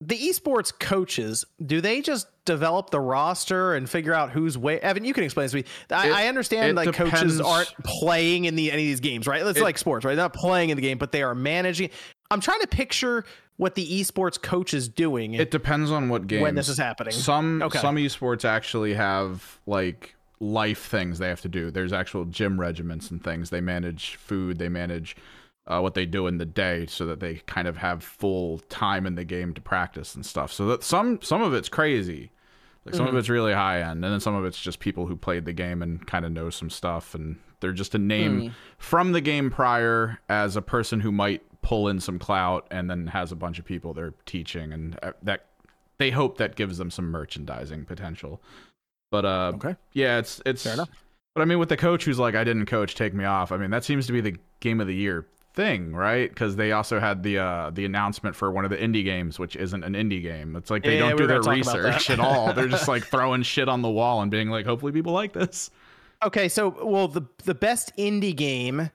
the 0.00 0.16
esports 0.16 0.72
coaches, 0.78 1.44
do 1.64 1.80
they 1.80 2.00
just 2.00 2.28
develop 2.44 2.90
the 2.90 3.00
roster 3.00 3.74
and 3.74 3.90
figure 3.90 4.14
out 4.14 4.30
who's 4.30 4.56
way 4.56 4.78
Evan, 4.80 5.04
you 5.04 5.12
can 5.12 5.24
explain 5.24 5.44
this 5.44 5.50
to 5.52 5.56
me. 5.58 5.64
I, 5.90 6.08
It- 6.08 6.12
I 6.12 6.28
understand 6.28 6.76
like 6.76 6.92
coaches 6.94 7.40
aren't 7.40 7.72
playing 7.84 8.44
in 8.44 8.54
the 8.54 8.70
any 8.70 8.82
of 8.82 8.86
these 8.88 9.00
games, 9.00 9.26
right? 9.26 9.44
It's 9.44 9.58
It- 9.58 9.62
like 9.64 9.76
sports, 9.76 10.04
right? 10.04 10.14
They're 10.14 10.24
not 10.24 10.34
playing 10.34 10.70
in 10.70 10.76
the 10.76 10.82
game, 10.82 10.98
but 10.98 11.10
they 11.12 11.22
are 11.22 11.34
managing. 11.34 11.90
I'm 12.30 12.40
trying 12.40 12.60
to 12.60 12.68
picture 12.68 13.24
what 13.56 13.74
the 13.74 14.00
esports 14.00 14.40
coach 14.40 14.72
is 14.72 14.88
doing 14.88 15.34
It 15.34 15.50
depends 15.50 15.90
on 15.90 16.08
what 16.08 16.28
game. 16.28 16.42
when 16.42 16.54
this 16.54 16.68
is 16.68 16.78
happening. 16.78 17.12
Some 17.12 17.60
Okay. 17.62 17.80
some 17.80 17.96
esports 17.96 18.44
actually 18.44 18.94
have 18.94 19.58
like 19.66 20.14
life 20.38 20.86
things 20.86 21.18
they 21.18 21.26
have 21.28 21.40
to 21.40 21.48
do. 21.48 21.72
There's 21.72 21.92
actual 21.92 22.24
gym 22.24 22.60
regiments 22.60 23.10
and 23.10 23.22
things. 23.22 23.50
They 23.50 23.60
manage 23.60 24.14
food. 24.14 24.58
They 24.60 24.68
manage 24.68 25.16
uh, 25.68 25.80
what 25.80 25.94
they 25.94 26.06
do 26.06 26.26
in 26.26 26.38
the 26.38 26.46
day 26.46 26.86
so 26.86 27.06
that 27.06 27.20
they 27.20 27.36
kind 27.46 27.68
of 27.68 27.76
have 27.76 28.02
full 28.02 28.58
time 28.68 29.06
in 29.06 29.14
the 29.14 29.24
game 29.24 29.54
to 29.54 29.60
practice 29.60 30.14
and 30.14 30.24
stuff. 30.26 30.52
So 30.52 30.66
that 30.66 30.82
some 30.82 31.20
some 31.22 31.42
of 31.42 31.54
it's 31.54 31.68
crazy. 31.68 32.30
Like 32.84 32.94
some 32.94 33.04
of 33.04 33.10
Mm-hmm. 33.10 33.18
it's 33.18 33.28
really 33.28 33.52
high 33.52 33.80
end, 33.82 34.02
and 34.04 34.12
then 34.12 34.20
some 34.20 34.34
of 34.34 34.44
it's 34.46 34.58
just 34.60 34.80
people 34.80 35.06
who 35.06 35.14
played 35.16 35.44
the 35.44 35.52
game 35.52 35.82
and 35.82 36.06
kind 36.06 36.24
of 36.24 36.32
know 36.32 36.48
some 36.48 36.70
stuff, 36.70 37.14
and 37.14 37.36
they're 37.60 37.72
just 37.72 37.94
a 37.94 37.98
name 37.98 38.40
Hmm. 38.40 38.48
from 38.78 39.12
the 39.12 39.20
game 39.20 39.50
prior 39.50 40.18
as 40.28 40.56
a 40.56 40.62
person 40.62 41.00
who 41.00 41.12
might 41.12 41.42
pull 41.60 41.88
in 41.88 42.00
some 42.00 42.18
clout, 42.18 42.66
and 42.70 42.88
then 42.88 43.08
has 43.08 43.30
a 43.30 43.36
bunch 43.36 43.58
of 43.58 43.66
people 43.66 43.92
they're 43.92 44.14
teaching, 44.24 44.72
and 44.72 44.98
uh, 45.02 45.12
that 45.22 45.46
they 45.98 46.10
hope 46.12 46.38
that 46.38 46.54
gives 46.56 46.78
them 46.78 46.90
some 46.90 47.10
merchandising 47.10 47.84
potential. 47.84 48.40
But 49.10 49.24
uh, 49.26 49.52
Okay. 49.56 49.76
yeah, 49.92 50.18
it's 50.18 50.40
it's 50.46 50.62
Fair 50.62 50.74
enough. 50.74 50.88
But 51.34 51.42
I 51.42 51.44
mean, 51.44 51.58
with 51.58 51.68
the 51.68 51.76
coach 51.76 52.04
who's 52.04 52.18
like, 52.18 52.34
I 52.34 52.44
didn't 52.44 52.66
coach, 52.66 52.94
take 52.94 53.12
me 53.12 53.24
off. 53.24 53.52
I 53.52 53.58
mean, 53.58 53.70
that 53.70 53.84
seems 53.84 54.06
to 54.06 54.12
be 54.12 54.20
the 54.22 54.36
game 54.60 54.80
of 54.80 54.86
the 54.86 54.94
year 54.94 55.26
thing, 55.58 55.92
right? 55.92 56.28
Because 56.30 56.54
they 56.54 56.70
also 56.70 57.00
had 57.00 57.22
the 57.24 57.38
uh 57.38 57.70
the 57.70 57.84
announcement 57.84 58.36
for 58.36 58.50
one 58.52 58.64
of 58.64 58.70
the 58.70 58.76
indie 58.76 59.02
games, 59.04 59.38
which 59.40 59.56
isn't 59.56 59.82
an 59.82 59.94
indie 59.94 60.22
game. 60.22 60.54
It's 60.54 60.70
like 60.70 60.84
they 60.84 60.94
Yeah, 60.94 61.08
don't 61.08 61.18
do 61.18 61.26
their 61.26 61.40
gonna 61.40 61.62
talk 61.62 61.74
about 61.74 61.84
research 61.84 62.10
at 62.10 62.20
all. 62.20 62.52
They're 62.52 62.68
just 62.68 62.86
like 62.86 63.04
throwing 63.10 63.42
shit 63.42 63.68
on 63.68 63.82
the 63.82 63.90
wall 63.90 64.22
and 64.22 64.30
being 64.30 64.48
like, 64.50 64.64
hopefully 64.66 64.92
people 64.92 65.12
like 65.12 65.32
this. 65.32 65.70
Okay, 66.22 66.48
so 66.48 66.68
well 66.84 67.08
the 67.08 67.22
the 67.44 67.54
best 67.54 67.92
indie 67.98 68.34
game 68.36 68.90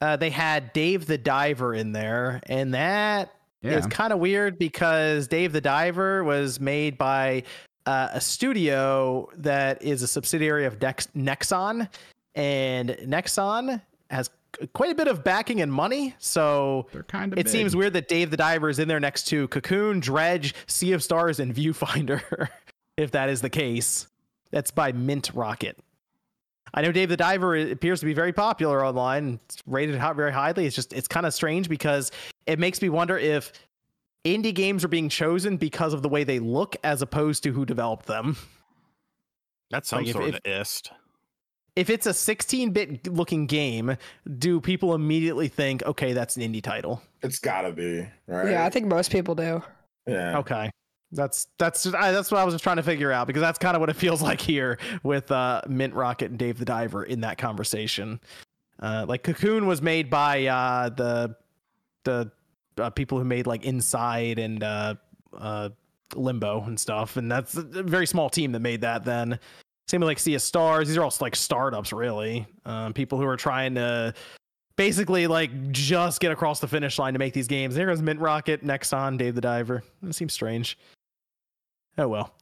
uh 0.00 0.16
they 0.16 0.30
had 0.30 0.72
Dave 0.72 1.06
the 1.06 1.18
Diver 1.18 1.74
in 1.74 1.92
there 1.92 2.40
and 2.46 2.72
that 2.74 3.32
Yeah. 3.60 3.72
It's 3.76 3.86
kind 3.88 4.12
of 4.12 4.20
weird 4.20 4.58
because 4.58 5.28
Dave 5.28 5.52
the 5.52 5.60
Diver 5.60 6.24
was 6.24 6.60
made 6.60 6.96
by 6.96 7.42
uh, 7.86 8.08
a 8.12 8.20
studio 8.20 9.28
that 9.36 9.82
is 9.82 10.02
a 10.02 10.06
subsidiary 10.06 10.66
of 10.66 10.78
Dex- 10.78 11.08
Nexon, 11.16 11.88
and 12.34 12.90
Nexon 13.06 13.80
has 14.10 14.28
quite 14.72 14.90
a 14.90 14.94
bit 14.94 15.08
of 15.08 15.22
backing 15.24 15.60
and 15.60 15.72
money. 15.72 16.14
So 16.18 16.86
They're 16.92 17.02
kind 17.02 17.32
of. 17.32 17.38
it 17.38 17.48
seems 17.48 17.74
weird 17.76 17.92
that 17.94 18.08
Dave 18.08 18.30
the 18.30 18.36
Diver 18.36 18.68
is 18.68 18.78
in 18.78 18.88
there 18.88 19.00
next 19.00 19.24
to 19.28 19.48
Cocoon, 19.48 20.00
Dredge, 20.00 20.54
Sea 20.66 20.92
of 20.92 21.02
Stars, 21.02 21.40
and 21.40 21.54
Viewfinder. 21.54 22.48
if 22.96 23.10
that 23.12 23.28
is 23.28 23.40
the 23.40 23.50
case, 23.50 24.06
that's 24.50 24.70
by 24.70 24.92
Mint 24.92 25.30
Rocket. 25.34 25.78
I 26.74 26.82
know 26.82 26.92
Dave 26.92 27.08
the 27.08 27.16
Diver 27.16 27.56
appears 27.56 28.00
to 28.00 28.06
be 28.06 28.12
very 28.12 28.32
popular 28.32 28.84
online. 28.84 29.40
It's 29.46 29.56
rated 29.66 29.96
hot 29.98 30.16
very 30.16 30.32
highly. 30.32 30.66
It's 30.66 30.76
just 30.76 30.92
it's 30.92 31.08
kind 31.08 31.24
of 31.24 31.32
strange 31.32 31.68
because 31.68 32.10
it 32.46 32.58
makes 32.58 32.82
me 32.82 32.88
wonder 32.90 33.16
if 33.16 33.52
indie 34.24 34.54
games 34.54 34.84
are 34.84 34.88
being 34.88 35.08
chosen 35.08 35.56
because 35.56 35.94
of 35.94 36.02
the 36.02 36.08
way 36.10 36.24
they 36.24 36.38
look 36.40 36.76
as 36.84 37.00
opposed 37.00 37.42
to 37.44 37.52
who 37.52 37.64
developed 37.64 38.04
them. 38.06 38.36
That's 39.70 39.88
some 39.88 40.00
Like, 40.00 40.08
if- 40.08 40.12
sort 40.12 40.28
if- 40.28 40.34
of 40.34 40.40
ist. 40.44 40.90
If 41.78 41.90
it's 41.90 42.06
a 42.06 42.10
16-bit 42.10 43.12
looking 43.12 43.46
game, 43.46 43.96
do 44.38 44.60
people 44.60 44.94
immediately 44.96 45.46
think, 45.46 45.84
"Okay, 45.84 46.12
that's 46.12 46.36
an 46.36 46.42
indie 46.42 46.62
title"? 46.62 47.00
It's 47.22 47.38
gotta 47.38 47.70
be 47.70 48.04
right. 48.26 48.50
Yeah, 48.50 48.64
I 48.64 48.70
think 48.70 48.86
most 48.86 49.12
people 49.12 49.36
do. 49.36 49.62
Yeah. 50.08 50.38
Okay. 50.38 50.70
That's 51.12 51.46
that's 51.56 51.84
just, 51.84 51.94
I, 51.94 52.10
that's 52.10 52.32
what 52.32 52.40
I 52.40 52.44
was 52.44 52.52
just 52.52 52.64
trying 52.64 52.76
to 52.78 52.82
figure 52.82 53.12
out 53.12 53.28
because 53.28 53.40
that's 53.40 53.60
kind 53.60 53.76
of 53.76 53.80
what 53.80 53.90
it 53.90 53.96
feels 53.96 54.20
like 54.30 54.40
here 54.40 54.78
with 55.04 55.30
uh, 55.30 55.62
Mint 55.68 55.94
Rocket 55.94 56.30
and 56.30 56.38
Dave 56.38 56.58
the 56.58 56.64
Diver 56.64 57.04
in 57.04 57.20
that 57.20 57.38
conversation. 57.38 58.18
Uh, 58.80 59.04
like 59.08 59.22
Cocoon 59.22 59.66
was 59.66 59.80
made 59.80 60.10
by 60.10 60.46
uh, 60.46 60.88
the 60.88 61.36
the 62.02 62.30
uh, 62.76 62.90
people 62.90 63.18
who 63.18 63.24
made 63.24 63.46
like 63.46 63.64
Inside 63.64 64.40
and 64.40 64.64
uh, 64.64 64.94
uh, 65.36 65.68
Limbo 66.16 66.64
and 66.64 66.78
stuff, 66.78 67.16
and 67.16 67.30
that's 67.30 67.56
a 67.56 67.62
very 67.62 68.06
small 68.06 68.28
team 68.28 68.50
that 68.50 68.60
made 68.60 68.80
that. 68.80 69.04
Then 69.04 69.38
Same 69.88 70.00
with 70.00 70.08
like 70.08 70.18
Sea 70.18 70.34
of 70.34 70.42
Stars. 70.42 70.88
These 70.88 70.96
are 70.96 71.02
all 71.02 71.12
like 71.20 71.34
startups, 71.34 71.92
really. 71.92 72.46
Um, 72.66 72.92
people 72.92 73.18
who 73.18 73.26
are 73.26 73.36
trying 73.36 73.74
to 73.76 74.12
basically 74.76 75.26
like 75.26 75.70
just 75.72 76.20
get 76.20 76.30
across 76.30 76.60
the 76.60 76.68
finish 76.68 76.98
line 76.98 77.14
to 77.14 77.18
make 77.18 77.32
these 77.32 77.48
games. 77.48 77.74
There 77.74 77.86
goes 77.86 78.02
Mint 78.02 78.20
Rocket, 78.20 78.64
Nexon, 78.64 79.16
Dave 79.18 79.34
the 79.34 79.40
Diver. 79.40 79.82
That 80.02 80.12
seems 80.14 80.32
strange. 80.32 80.78
Oh 81.96 82.06
well. 82.08 82.34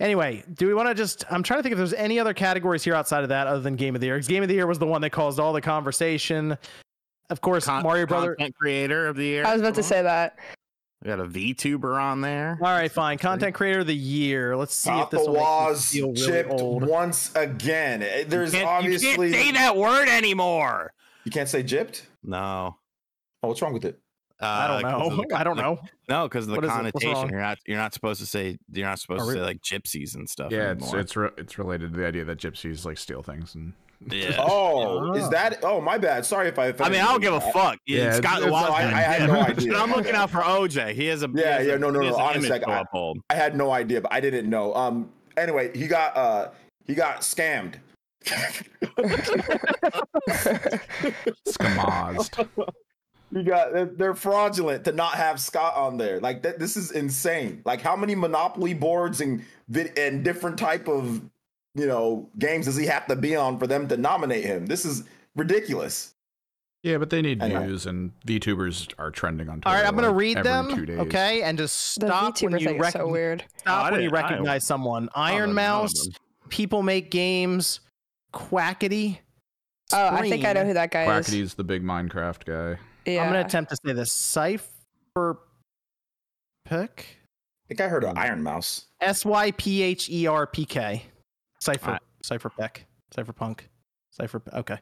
Anyway, 0.00 0.42
do 0.54 0.66
we 0.66 0.74
want 0.74 0.88
to 0.88 0.94
just? 0.94 1.24
I'm 1.30 1.42
trying 1.42 1.58
to 1.58 1.62
think 1.62 1.72
if 1.72 1.78
there's 1.78 1.92
any 1.94 2.18
other 2.18 2.32
categories 2.34 2.82
here 2.84 2.94
outside 2.94 3.22
of 3.22 3.28
that 3.30 3.46
other 3.46 3.60
than 3.60 3.76
Game 3.76 3.94
of 3.94 4.00
the 4.00 4.06
Year. 4.06 4.16
'Cause 4.18 4.28
Game 4.28 4.42
of 4.42 4.48
the 4.48 4.54
Year 4.54 4.66
was 4.66 4.78
the 4.78 4.86
one 4.86 5.00
that 5.02 5.10
caused 5.10 5.38
all 5.40 5.52
the 5.52 5.60
conversation. 5.60 6.56
Of 7.30 7.40
course, 7.40 7.64
Con- 7.66 7.82
Mario 7.82 8.06
Brother. 8.06 8.34
content 8.34 8.54
creator 8.56 9.06
of 9.06 9.16
the 9.16 9.24
year. 9.24 9.44
I 9.46 9.52
was 9.52 9.60
about 9.62 9.74
to 9.76 9.82
say 9.82 10.02
that. 10.02 10.38
We 11.02 11.08
got 11.08 11.20
a 11.20 11.24
VTuber 11.24 11.98
on 12.00 12.20
there. 12.20 12.58
All 12.60 12.68
right, 12.68 12.92
fine. 12.92 13.16
Content 13.16 13.54
Creator 13.54 13.80
of 13.80 13.86
the 13.86 13.96
Year. 13.96 14.54
Let's 14.54 14.74
see 14.74 14.90
if 14.90 15.08
this 15.08 15.20
Papa 15.20 15.30
will 15.32 15.38
was 15.38 15.86
feel 15.86 16.08
really 16.12 16.26
chipped 16.26 16.50
old. 16.50 16.86
once 16.86 17.34
again. 17.34 18.02
Eh, 18.02 18.24
There's 18.28 18.52
you 18.54 18.62
obviously 18.64 19.28
you 19.28 19.32
can't 19.32 19.46
say 19.46 19.52
that 19.52 19.76
word 19.78 20.08
anymore. 20.08 20.92
You 21.24 21.30
can't 21.30 21.48
say 21.48 21.62
gypped. 21.62 22.02
No, 22.22 22.76
Oh, 23.42 23.48
what's 23.48 23.62
wrong 23.62 23.72
with 23.72 23.86
it? 23.86 23.98
uh, 24.42 24.44
I 24.44 24.66
don't 24.68 24.82
'cause 24.82 24.92
of 25.12 25.16
know. 25.16 25.24
the- 25.28 25.36
I 25.38 25.44
don't 25.44 25.56
know. 25.56 25.78
No, 26.10 26.28
because 26.28 26.44
of 26.44 26.50
the 26.50 26.56
What 26.56 26.64
is 26.66 26.70
it? 26.70 26.74
What's 26.94 27.04
connotation. 27.04 27.30
You're 27.30 27.40
not. 27.40 27.58
You're 27.66 27.78
not 27.78 27.94
supposed 27.94 28.20
to 28.20 28.26
say. 28.26 28.58
You're 28.70 28.86
not 28.86 28.98
supposed 28.98 29.22
Oh, 29.22 29.26
to 29.28 29.32
say 29.32 29.40
like 29.40 29.62
gypsies 29.62 30.14
and 30.14 30.28
stuff. 30.28 30.52
Yeah, 30.52 30.72
it's 30.72 30.92
it's 30.92 31.16
re- 31.16 31.30
it's 31.38 31.58
related 31.58 31.92
to 31.94 31.98
the 32.00 32.06
idea 32.06 32.24
that 32.26 32.36
gypsies 32.38 32.84
like 32.84 32.98
steal 32.98 33.22
things 33.22 33.54
and 33.54 33.72
yeah. 34.08 34.36
Oh, 34.38 35.12
is 35.14 35.28
that? 35.30 35.58
Oh, 35.62 35.80
my 35.80 35.98
bad. 35.98 36.24
Sorry 36.24 36.48
if 36.48 36.58
I. 36.58 36.64
I 36.64 36.68
offended 36.68 36.92
mean, 36.98 37.02
I 37.02 37.12
don't 37.12 37.20
give 37.20 37.34
a 37.34 37.40
fuck. 37.40 37.78
Yeah, 37.86 38.04
Yeah, 38.04 38.12
Scott 38.12 38.38
it's- 38.38 38.50
Wasman. 38.52 38.70
no, 38.90 38.96
I- 38.96 38.98
I 38.98 39.02
had 39.02 39.28
no 39.28 39.40
idea. 39.40 39.72
But 39.72 39.80
I'm 39.82 39.90
looking 39.90 40.14
out 40.14 40.30
for 40.30 40.38
OJ. 40.40 40.94
He 40.94 41.06
has 41.06 41.22
a 41.22 41.28
Yeah, 41.34 41.58
has 41.58 41.66
yeah, 41.66 41.74
a- 41.74 41.78
no, 41.78 41.90
no, 41.90 42.00
no, 42.00 42.16
honestly, 42.16 42.48
like, 42.48 42.66
I- 42.66 42.84
I 43.28 43.34
had 43.34 43.56
no 43.56 43.70
idea, 43.70 44.00
but 44.00 44.12
I 44.12 44.20
didn't 44.20 44.48
know. 44.48 44.74
Um. 44.74 45.10
Anyway, 45.36 45.70
he 45.76 45.86
got 45.86 46.16
uh 46.16 46.50
he 46.86 46.94
got 46.94 47.20
scammed. 47.20 47.74
skamazed. 51.48 52.46
You 53.32 53.42
got 53.44 53.72
they're- 53.72 53.84
they're 53.86 54.14
fraudulent 54.14 54.84
to 54.84 54.92
not 54.92 55.14
have 55.14 55.40
Scott 55.40 55.74
on 55.76 55.96
there. 55.96 56.20
Like 56.20 56.42
that, 56.42 56.58
this 56.58 56.76
is 56.76 56.90
insane. 56.90 57.62
Like 57.64 57.80
how 57.80 57.94
many 57.96 58.14
Monopoly 58.14 58.74
boards 58.74 59.20
and 59.20 59.44
vid- 59.68 59.96
and 59.98 60.24
different 60.24 60.58
type 60.58 60.88
of 60.88 61.22
you 61.74 61.86
know 61.86 62.28
games 62.38 62.66
does 62.66 62.76
he 62.76 62.86
have 62.86 63.06
to 63.06 63.16
be 63.16 63.36
on 63.36 63.58
for 63.58 63.66
them 63.66 63.88
to 63.88 63.96
nominate 63.96 64.44
him? 64.44 64.66
This 64.66 64.84
is 64.84 65.04
ridiculous. 65.36 66.14
yeah, 66.82 66.98
but 66.98 67.10
they 67.10 67.22
need 67.22 67.42
I 67.42 67.48
know. 67.48 67.64
views, 67.66 67.86
and 67.86 68.12
VTubers 68.26 68.92
are 68.98 69.10
trending 69.10 69.48
on 69.48 69.62
All 69.64 69.72
Twitter. 69.72 69.76
right, 69.76 69.86
I'm 69.86 69.94
gonna 69.94 70.12
read 70.12 70.38
them. 70.38 70.70
Okay, 71.00 71.42
and 71.42 71.58
just 71.58 72.00
The 72.00 72.06
stop 72.06 72.40
when 72.42 72.58
you 72.58 72.66
thing 72.66 72.76
is 72.76 72.92
so 72.92 72.98
recognize. 72.98 73.12
weird. 73.12 73.44
Oh, 73.46 73.58
Stop 73.58 73.84
I 73.84 73.90
when 73.92 74.02
you 74.02 74.10
recognize 74.10 74.66
someone. 74.66 75.08
Oh, 75.14 75.20
Ironmouse. 75.20 76.08
People 76.48 76.82
Make 76.82 77.10
Games, 77.10 77.80
Quackity. 78.34 79.18
Oh, 79.92 80.08
I 80.08 80.28
think 80.28 80.44
I 80.44 80.52
know 80.52 80.64
who 80.64 80.74
that 80.74 80.90
guy 80.90 81.02
is. 81.02 81.26
Quackity's 81.26 81.54
the 81.54 81.64
big 81.64 81.82
Minecraft 81.84 82.44
guy. 82.44 82.80
Yeah. 83.06 83.22
I'm 83.22 83.28
gonna 83.28 83.44
attempt 83.44 83.70
to 83.70 83.76
say 83.76 83.92
this. 83.92 84.12
Cypher 84.12 85.38
Pick. 86.64 87.18
I 87.64 87.68
think 87.68 87.80
I 87.80 87.88
heard 87.88 88.04
of 88.04 88.12
hmm. 88.12 88.18
Ironmouse. 88.18 88.86
S 89.00 89.24
Y 89.24 89.52
P 89.52 89.82
H 89.82 90.08
E 90.10 90.26
R 90.26 90.46
P 90.46 90.64
K. 90.64 91.04
Cypher. 91.60 91.92
I- 91.92 91.98
Cypher 92.22 92.50
Peck. 92.50 92.86
Cypherpunk. 93.16 93.60
Cypher. 94.10 94.42
Okay. 94.52 94.78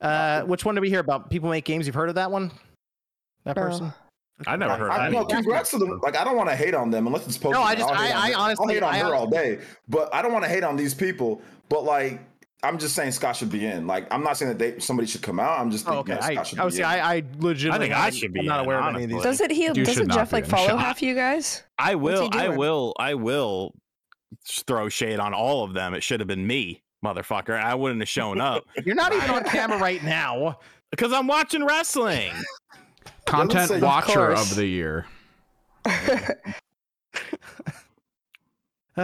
Uh, 0.00 0.42
which 0.42 0.64
one 0.64 0.74
did 0.74 0.80
we 0.82 0.90
hear 0.90 1.00
about? 1.00 1.30
People 1.30 1.50
make 1.50 1.64
games. 1.64 1.86
You've 1.86 1.94
heard 1.94 2.08
of 2.08 2.14
that 2.16 2.30
one? 2.30 2.50
That 3.44 3.56
No. 3.56 3.62
person? 3.62 3.92
I 4.46 4.56
never 4.56 4.76
heard. 4.76 4.90
I, 4.90 5.06
of 5.06 5.12
no, 5.12 5.18
any 5.20 5.26
of 5.26 5.28
congrats 5.28 5.70
to 5.70 5.78
them. 5.78 5.98
Like 6.02 6.16
I 6.16 6.22
don't 6.22 6.36
want 6.36 6.50
to 6.50 6.56
hate 6.56 6.74
on 6.74 6.90
them 6.90 7.06
unless 7.06 7.26
it's 7.26 7.38
posted. 7.38 7.58
No, 7.58 7.62
I 7.62 7.74
just- 7.74 7.88
I'll 7.88 7.94
hate 7.94 8.12
I- 8.12 8.30
I 8.30 8.34
honestly- 8.34 8.62
I'll 8.64 8.68
hate 8.74 8.82
on 8.82 8.94
I 8.94 8.98
her 8.98 9.14
all 9.14 9.26
day, 9.26 9.60
but 9.88 10.14
I 10.14 10.20
don't 10.20 10.32
want 10.32 10.44
to 10.44 10.50
hate 10.50 10.62
on 10.62 10.76
these 10.76 10.92
people. 10.92 11.40
But 11.70 11.84
like, 11.84 12.20
I'm 12.62 12.78
just 12.78 12.94
saying 12.94 13.12
Scott 13.12 13.36
should 13.36 13.50
be 13.50 13.64
in. 13.64 13.86
Like, 13.86 14.12
I'm 14.12 14.22
not 14.22 14.36
saying 14.36 14.50
that 14.50 14.58
they 14.58 14.78
somebody 14.78 15.06
should 15.08 15.22
come 15.22 15.40
out. 15.40 15.58
I'm 15.58 15.70
just 15.70 15.86
Oh, 15.88 16.02
thinking 16.02 16.14
okay. 16.14 16.20
that 16.20 16.30
I, 16.30 16.34
Scott 16.34 16.46
should 16.48 16.58
I, 16.58 16.64
be 16.66 16.70
see, 16.72 16.78
in. 16.80 16.84
I, 16.84 16.98
I 17.16 17.22
legitimately. 17.38 17.86
I 17.86 17.88
think 17.88 18.04
I 18.06 18.10
should 18.10 18.32
be 18.34 18.40
I'm 18.40 18.46
not 18.46 18.58
in, 18.60 18.64
aware 18.66 18.80
of 18.80 18.94
any 18.94 19.04
of 19.04 19.10
these. 19.10 19.22
Doesn't 19.22 19.50
he? 19.50 19.64
You 19.64 19.72
Doesn't 19.84 20.10
Jeff 20.12 20.32
like 20.32 20.44
follow 20.46 20.76
half 20.76 20.98
of 20.98 21.02
you 21.02 21.14
guys? 21.14 21.62
I 21.78 21.94
will. 21.94 22.28
I 22.32 22.48
will. 22.48 22.94
I 22.98 23.14
will 23.14 23.74
throw 24.44 24.88
shade 24.88 25.18
on 25.18 25.32
all 25.34 25.64
of 25.64 25.72
them. 25.74 25.94
It 25.94 26.02
should 26.02 26.20
have 26.20 26.26
been 26.26 26.46
me, 26.46 26.82
motherfucker. 27.04 27.58
I 27.60 27.74
wouldn't 27.74 28.00
have 28.00 28.08
shown 28.08 28.40
up 28.40 28.64
You're 28.84 28.94
not 28.94 29.12
even 29.14 29.30
on 29.30 29.44
camera 29.50 29.78
right 29.78 30.02
now. 30.02 30.58
because 30.90 31.12
I'm 31.12 31.26
watching 31.26 31.64
wrestling. 31.64 32.32
Content 33.26 33.68
say- 33.68 33.80
watcher 33.80 34.12
course. 34.34 34.50
of 34.50 34.56
the 34.56 34.66
year. 34.66 35.06
Uh, 38.98 39.02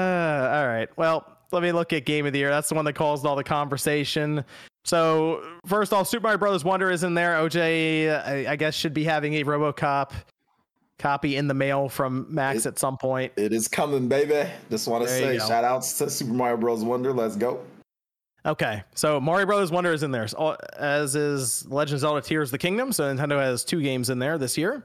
all 0.55 0.67
right. 0.67 0.89
Well, 0.97 1.27
let 1.53 1.63
me 1.63 1.71
look 1.71 1.93
at 1.93 2.07
Game 2.07 2.25
of 2.25 2.33
the 2.33 2.39
Year. 2.39 2.49
That's 2.49 2.69
the 2.71 2.75
one 2.75 2.85
that 2.87 2.95
caused 2.95 3.27
all 3.27 3.37
the 3.37 3.45
conversation. 3.45 4.43
So 4.85 5.45
first 5.67 5.93
off, 5.93 6.09
Super 6.09 6.23
Mario 6.25 6.39
Brothers 6.39 6.65
Wonder 6.65 6.91
is 6.91 7.05
in 7.05 7.13
there. 7.15 7.35
OJ, 7.35 8.27
I, 8.27 8.53
I 8.53 8.57
guess, 8.57 8.75
should 8.75 8.95
be 8.95 9.05
having 9.05 9.35
a 9.35 9.45
RoboCop 9.45 10.13
copy 10.99 11.37
in 11.37 11.49
the 11.49 11.55
mail 11.55 11.89
from 11.89 12.27
Max 12.29 12.61
It- 12.65 12.71
at 12.71 12.79
some 12.79 12.97
point. 12.97 13.33
It 13.37 13.53
is 13.53 13.69
coming, 13.69 14.09
baby. 14.09 14.49
Just 14.71 14.89
want 14.89 15.05
to 15.05 15.11
say 15.11 15.39
shout 15.39 15.65
outs 15.65 15.99
to 15.99 16.09
Super 16.11 16.33
Mario 16.33 16.57
Bros. 16.57 16.85
Wonder. 16.85 17.13
Let's 17.13 17.37
go. 17.37 17.61
Okay, 18.45 18.83
so 18.97 19.21
Mario 19.21 19.47
Brothers 19.47 19.71
Wonder 19.71 19.93
is 19.93 20.03
in 20.03 20.11
there, 20.11 20.27
as 20.77 21.15
is 21.15 21.65
Legend 21.69 21.95
of 21.95 22.01
Zelda 22.01 22.21
Tears 22.21 22.49
of 22.49 22.53
the 22.53 22.59
Kingdom. 22.59 22.93
So 22.93 23.05
Nintendo 23.05 23.39
has 23.39 23.65
two 23.65 23.81
games 23.81 24.11
in 24.11 24.19
there 24.19 24.37
this 24.37 24.59
year. 24.59 24.85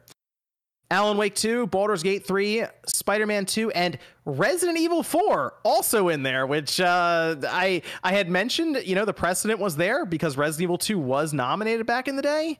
Alan 0.90 1.18
Wake 1.18 1.36
2, 1.36 1.68
Baldur's 1.68 2.02
Gate 2.04 2.26
3, 2.26 2.64
Spider-Man 2.86 3.46
2, 3.46 3.72
and 3.72 3.98
Resident 4.26 4.78
Evil 4.78 5.04
4 5.04 5.56
also 5.64 6.08
in 6.10 6.24
there, 6.24 6.46
which 6.48 6.80
uh, 6.80 7.36
I 7.50 7.82
I 8.04 8.14
had 8.14 8.30
mentioned, 8.30 8.84
you 8.86 8.96
know, 8.96 9.04
the 9.06 9.14
precedent 9.14 9.60
was 9.60 9.76
there 9.76 10.06
because 10.06 10.38
Resident 10.38 10.64
Evil 10.64 10.78
2 10.78 10.98
was 10.98 11.34
nominated 11.34 11.86
back 11.88 12.08
in 12.08 12.16
the 12.16 12.22
day. 12.22 12.60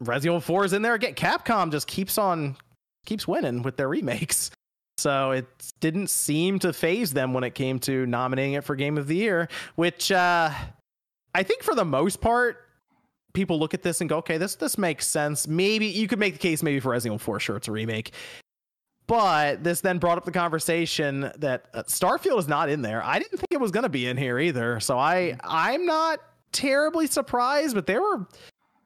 Resident 0.00 0.34
Evil 0.36 0.40
4 0.40 0.64
is 0.66 0.72
in 0.72 0.82
there 0.82 0.94
again. 0.94 1.14
Capcom 1.14 1.70
just 1.72 1.88
keeps 1.88 2.16
on 2.16 2.56
keeps 3.08 3.26
winning 3.26 3.62
with 3.62 3.76
their 3.76 3.88
remakes. 3.88 4.50
So 4.98 5.30
it 5.30 5.46
didn't 5.80 6.10
seem 6.10 6.58
to 6.58 6.72
faze 6.72 7.12
them 7.12 7.32
when 7.32 7.44
it 7.44 7.54
came 7.54 7.78
to 7.80 8.04
nominating 8.06 8.54
it 8.54 8.64
for 8.64 8.74
Game 8.74 8.98
of 8.98 9.06
the 9.06 9.14
Year, 9.14 9.48
which 9.76 10.10
uh, 10.10 10.50
I 11.34 11.42
think 11.44 11.62
for 11.62 11.74
the 11.74 11.84
most 11.84 12.20
part, 12.20 12.64
people 13.32 13.60
look 13.60 13.74
at 13.74 13.82
this 13.82 14.00
and 14.00 14.10
go, 14.10 14.18
okay, 14.18 14.38
this 14.38 14.56
this 14.56 14.76
makes 14.76 15.06
sense. 15.06 15.46
Maybe 15.46 15.86
you 15.86 16.08
could 16.08 16.18
make 16.18 16.32
the 16.32 16.40
case 16.40 16.64
maybe 16.64 16.80
for 16.80 16.90
Resident 16.90 17.20
Evil 17.20 17.24
4, 17.24 17.40
sure, 17.40 17.56
it's 17.56 17.68
a 17.68 17.72
remake. 17.72 18.12
But 19.06 19.62
this 19.62 19.80
then 19.80 19.98
brought 19.98 20.18
up 20.18 20.24
the 20.24 20.32
conversation 20.32 21.30
that 21.38 21.68
uh, 21.72 21.84
Starfield 21.84 22.38
is 22.40 22.48
not 22.48 22.68
in 22.68 22.82
there. 22.82 23.02
I 23.02 23.18
didn't 23.18 23.38
think 23.38 23.52
it 23.52 23.60
was 23.60 23.70
going 23.70 23.84
to 23.84 23.88
be 23.88 24.06
in 24.06 24.16
here 24.16 24.38
either. 24.38 24.80
So 24.80 24.98
I 24.98 25.38
I'm 25.44 25.86
not 25.86 26.18
terribly 26.52 27.06
surprised, 27.06 27.74
but 27.74 27.86
there 27.86 28.02
were 28.02 28.26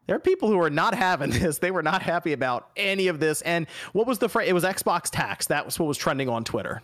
there 0.06 0.16
are 0.16 0.20
people 0.20 0.48
who 0.48 0.60
are 0.60 0.70
not 0.70 0.94
having 0.94 1.30
this. 1.38 1.58
They 1.58 1.70
were 1.70 1.82
not 1.82 2.02
happy 2.02 2.32
about 2.32 2.68
any 2.76 3.08
of 3.08 3.20
this. 3.20 3.42
And 3.42 3.66
what 3.92 4.06
was 4.06 4.18
the 4.18 4.28
phrase? 4.28 4.48
It 4.48 4.52
was 4.52 4.64
Xbox 4.64 5.10
tax. 5.10 5.46
That 5.46 5.64
was 5.66 5.78
what 5.78 5.86
was 5.86 5.98
trending 5.98 6.28
on 6.28 6.44
Twitter. 6.44 6.82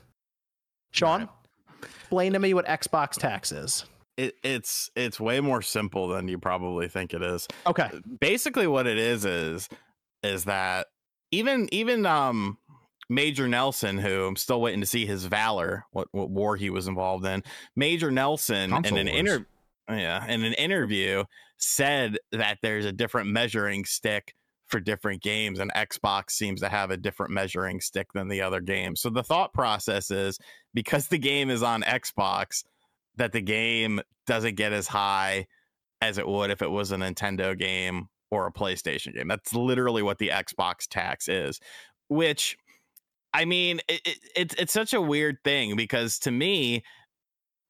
Sean, 0.92 1.20
Right. 1.20 1.28
explain 2.00 2.32
to 2.32 2.38
me 2.38 2.54
what 2.54 2.66
Xbox 2.66 3.12
tax 3.12 3.52
is. 3.52 3.84
It, 4.16 4.34
it's 4.42 4.90
it's 4.96 5.20
way 5.20 5.40
more 5.40 5.62
simple 5.62 6.08
than 6.08 6.26
you 6.26 6.38
probably 6.38 6.88
think 6.88 7.14
it 7.14 7.22
is. 7.22 7.46
Okay. 7.66 7.88
basically 8.20 8.66
what 8.66 8.86
it 8.88 8.98
is 8.98 9.24
is 9.24 9.68
is 10.24 10.44
that 10.44 10.88
even 11.30 11.68
even 11.72 12.04
um 12.06 12.58
Major 13.10 13.46
Nelson, 13.48 13.96
who 13.96 14.26
I'm 14.26 14.36
still 14.36 14.60
waiting 14.60 14.80
to 14.80 14.86
see 14.86 15.06
his 15.06 15.24
valor, 15.26 15.84
what 15.92 16.08
what 16.10 16.30
war 16.30 16.56
he 16.56 16.68
was 16.68 16.88
involved 16.88 17.24
in. 17.26 17.44
Major 17.76 18.10
Nelson 18.10 18.70
Console 18.70 18.98
in 18.98 19.06
an 19.08 19.14
wars. 19.14 19.40
Yeah, 19.88 20.26
in 20.26 20.44
an 20.44 20.54
interview 20.54 21.24
said 21.58 22.18
that 22.32 22.58
there's 22.62 22.84
a 22.84 22.92
different 22.92 23.30
measuring 23.30 23.84
stick 23.84 24.34
for 24.68 24.80
different 24.80 25.22
games 25.22 25.58
and 25.58 25.72
Xbox 25.72 26.32
seems 26.32 26.60
to 26.60 26.68
have 26.68 26.90
a 26.90 26.96
different 26.96 27.32
measuring 27.32 27.80
stick 27.80 28.12
than 28.12 28.28
the 28.28 28.42
other 28.42 28.60
games. 28.60 29.00
So 29.00 29.08
the 29.08 29.22
thought 29.22 29.54
process 29.54 30.10
is 30.10 30.38
because 30.74 31.08
the 31.08 31.18
game 31.18 31.48
is 31.48 31.62
on 31.62 31.82
Xbox 31.82 32.64
that 33.16 33.32
the 33.32 33.40
game 33.40 34.00
doesn't 34.26 34.56
get 34.56 34.72
as 34.72 34.86
high 34.86 35.46
as 36.00 36.18
it 36.18 36.28
would 36.28 36.50
if 36.50 36.62
it 36.62 36.70
was 36.70 36.92
a 36.92 36.96
Nintendo 36.96 37.58
game 37.58 38.08
or 38.30 38.46
a 38.46 38.52
PlayStation 38.52 39.14
game. 39.14 39.28
That's 39.28 39.54
literally 39.54 40.02
what 40.02 40.18
the 40.18 40.28
Xbox 40.28 40.86
tax 40.88 41.28
is, 41.28 41.60
which 42.08 42.56
I 43.32 43.44
mean, 43.44 43.80
it, 43.88 44.00
it, 44.04 44.18
it's 44.36 44.54
it's 44.54 44.72
such 44.72 44.94
a 44.94 45.00
weird 45.00 45.38
thing 45.44 45.76
because 45.76 46.18
to 46.20 46.30
me, 46.30 46.82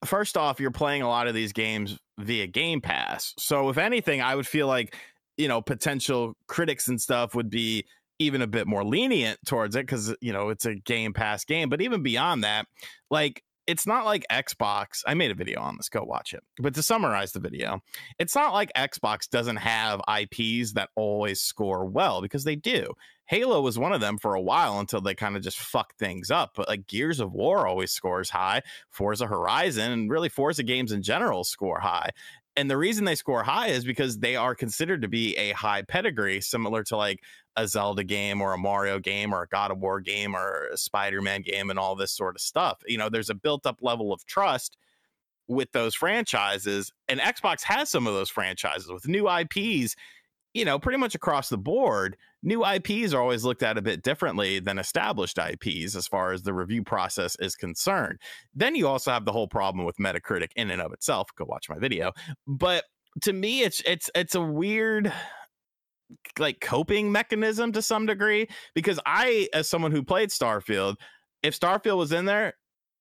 first 0.05 0.37
off, 0.37 0.61
you're 0.61 0.71
playing 0.71 1.03
a 1.03 1.09
lot 1.09 1.29
of 1.29 1.35
these 1.35 1.53
games 1.53 1.99
via 2.19 2.47
Game 2.47 2.81
Pass. 2.81 3.35
So 3.39 3.69
if 3.69 3.79
anything, 3.79 4.21
I 4.21 4.35
would 4.35 4.47
feel 4.47 4.67
like 4.67 4.97
you 5.37 5.49
know 5.49 5.63
potential 5.63 6.35
critics 6.47 6.89
and 6.89 7.01
stuff 7.01 7.35
would 7.35 7.51
be 7.51 7.85
even 8.19 8.43
a 8.43 8.47
bit 8.47 8.67
more 8.67 8.85
lenient 8.85 9.39
towards 9.47 9.77
it 9.77 9.87
because 9.87 10.15
you 10.21 10.33
know 10.33 10.49
it's 10.51 10.67
a 10.67 10.75
Game 10.75 11.13
Pass 11.13 11.45
game. 11.45 11.69
But 11.69 11.81
even 11.81 12.03
beyond 12.03 12.45
that, 12.45 12.67
like 13.11 13.43
it's 13.69 13.87
not 13.87 14.07
like 14.07 14.25
Xbox. 14.33 15.03
I 15.07 15.13
made 15.13 15.31
a 15.31 15.35
video 15.35 15.61
on 15.61 15.77
this. 15.77 15.91
Go 15.91 16.03
watch 16.03 16.33
it. 16.33 16.43
But 16.59 16.75
to 16.75 16.83
summarize 16.83 17.33
the 17.33 17.39
video, 17.39 17.83
it's 18.19 18.35
not 18.35 18.55
like 18.55 18.73
Xbox 18.75 19.29
doesn't 19.29 19.57
have 19.57 20.01
IPs 20.09 20.73
that 20.73 20.89
always 20.97 21.43
score 21.43 21.85
well 21.85 22.23
because 22.23 22.45
they 22.45 22.57
do. 22.57 22.95
Halo 23.27 23.61
was 23.61 23.79
one 23.79 23.93
of 23.93 24.01
them 24.01 24.17
for 24.17 24.35
a 24.35 24.41
while 24.41 24.81
until 24.81 25.03
they 25.03 25.15
kind 25.15 25.37
of 25.37 25.43
just 25.43 25.59
fucked 25.59 25.99
things 25.99 26.31
up. 26.31 26.53
But 26.57 26.67
like 26.67 26.87
Gears 26.87 27.21
of 27.21 27.35
War 27.35 27.67
always 27.67 27.93
scores 27.93 28.31
high, 28.31 28.63
Forza 28.89 29.27
Horizon, 29.27 29.93
and 29.93 30.11
really 30.11 30.31
Forza 30.31 30.63
games 30.63 30.91
in 30.91 31.03
general 31.03 31.45
score 31.45 31.81
high. 31.81 32.09
And 32.59 32.69
the 32.69 32.77
reason 32.77 33.05
they 33.05 33.15
score 33.15 33.45
high 33.45 33.69
is 33.69 33.85
because 33.85 34.19
they 34.19 34.35
are 34.35 34.53
considered 34.53 35.03
to 35.03 35.09
be 35.09 35.37
a 35.37 35.53
high 35.53 35.83
pedigree, 35.83 36.41
similar 36.41 36.83
to 36.83 36.97
like 36.97 37.23
a 37.55 37.69
Zelda 37.69 38.03
game 38.03 38.43
or 38.43 38.53
a 38.53 38.59
Mario 38.59 38.99
game 38.99 39.33
or 39.33 39.43
a 39.43 39.47
God 39.47 39.71
of 39.71 39.79
War 39.79 40.01
game 40.01 40.35
or 40.35 40.67
a 40.73 40.77
Spider 40.77 41.23
Man 41.23 41.43
game 41.43 41.71
and 41.71 41.79
all 41.79 41.95
this 41.95 42.11
sort 42.11 42.35
of 42.35 42.41
stuff. 42.41 42.83
You 42.85 42.99
know, 42.99 43.09
there's 43.09 43.31
a 43.31 43.35
built 43.35 43.65
up 43.65 43.79
level 43.81 44.13
of 44.13 44.27
trust 44.27 44.77
with 45.47 45.71
those 45.71 45.95
franchises. 45.95 46.91
And 47.07 47.21
Xbox 47.21 47.63
has 47.63 47.91
some 47.91 48.09
of 48.09 48.15
those 48.15 48.29
franchises 48.29 48.91
with 48.91 49.07
new 49.07 49.31
IPs, 49.31 49.95
you 50.53 50.65
know, 50.65 50.81
pretty 50.81 50.99
much 50.99 51.15
across 51.15 51.51
the 51.51 51.59
board. 51.59 52.17
New 52.43 52.65
IPs 52.65 53.13
are 53.13 53.21
always 53.21 53.45
looked 53.45 53.63
at 53.63 53.79
a 53.79 53.83
bit 53.83 54.03
differently 54.03 54.61
than 54.61 54.79
established 54.79 55.39
IPs 55.39 55.97
as 55.97 56.07
far 56.07 56.33
as 56.33 56.43
the 56.43 56.55
review 56.55 56.83
process 56.85 57.37
is 57.41 57.57
concerned. 57.57 58.19
Then 58.55 58.75
you 58.75 58.87
also 58.87 59.11
have 59.11 59.25
the 59.25 59.33
whole 59.33 59.49
problem 59.49 59.85
with 59.85 59.97
Metacritic 59.97 60.51
in 60.55 60.71
and 60.71 60.81
of 60.81 60.93
itself. 60.93 61.29
Go 61.37 61.45
watch 61.47 61.69
my 61.69 61.79
video. 61.79 62.13
But 62.47 62.85
to 63.23 63.33
me, 63.33 63.63
it's 63.63 63.83
it's 63.85 64.11
it's 64.15 64.35
a 64.35 64.41
weird 64.41 65.13
like 66.39 66.61
coping 66.61 67.11
mechanism 67.11 67.73
to 67.73 67.83
some 67.83 68.07
degree 68.07 68.49
because 68.75 69.01
I, 69.05 69.49
as 69.53 69.69
someone 69.69 69.93
who 69.93 70.03
played 70.03 70.31
Starfield, 70.31 70.97
if 71.43 71.59
Starfield 71.59 71.99
was 71.99 72.13
in 72.13 72.25
there, 72.25 72.55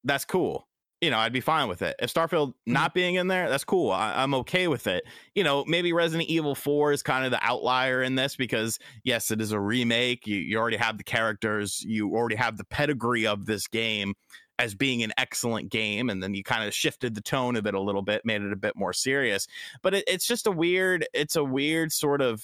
that's 0.04 0.26
cool 0.26 0.67
you 1.02 1.12
know, 1.12 1.20
I'd 1.20 1.34
be 1.34 1.42
fine 1.42 1.68
with 1.68 1.82
it. 1.82 1.96
If 2.00 2.14
Starfield 2.14 2.50
mm-hmm. 2.50 2.74
not 2.74 2.94
being 2.94 3.16
in 3.16 3.28
there, 3.28 3.50
that's 3.50 3.64
cool. 3.64 3.92
I, 3.92 4.24
am 4.24 4.34
okay 4.36 4.68
with 4.68 4.88
it. 4.88 5.04
You 5.36 5.44
know, 5.44 5.64
maybe 5.68 5.94
Resident 5.94 6.30
Evil 6.30 6.56
4 6.56 6.92
is 6.92 7.04
kind 7.04 7.26
of 7.26 7.32
the 7.32 7.44
outlier 7.44 8.02
in 8.02 8.16
this 8.16 8.36
because, 8.36 8.80
yes, 9.04 9.30
it 9.30 9.40
is 9.40 9.52
a 9.52 9.60
remake. 9.60 10.26
You, 10.26 10.38
you 10.38 10.58
already 10.58 10.78
have 10.78 10.98
the 10.98 11.04
characters, 11.04 11.84
you 11.84 12.16
already 12.16 12.36
have 12.36 12.58
the 12.58 12.64
pedigree 12.64 13.28
of 13.28 13.46
this 13.46 13.68
game 13.68 14.16
as 14.60 14.74
being 14.74 15.04
an 15.04 15.14
excellent 15.20 15.70
game. 15.70 16.10
And 16.10 16.22
then 16.22 16.34
you 16.34 16.44
kind 16.44 16.68
of 16.68 16.74
shifted 16.74 17.14
the 17.14 17.22
tone 17.22 17.56
of 17.56 17.68
it 17.68 17.76
a 17.76 17.80
little 17.80 18.02
bit, 18.02 18.26
made 18.26 18.42
it 18.42 18.52
a 18.52 18.58
bit 18.58 18.76
more 18.76 18.94
serious. 18.94 19.48
But 19.84 19.94
it, 19.94 20.04
it's 20.08 20.26
just 20.26 20.48
a 20.48 20.52
weird, 20.52 21.08
it's 21.14 21.36
a 21.36 21.44
weird 21.44 21.92
sort 21.92 22.22
of 22.22 22.44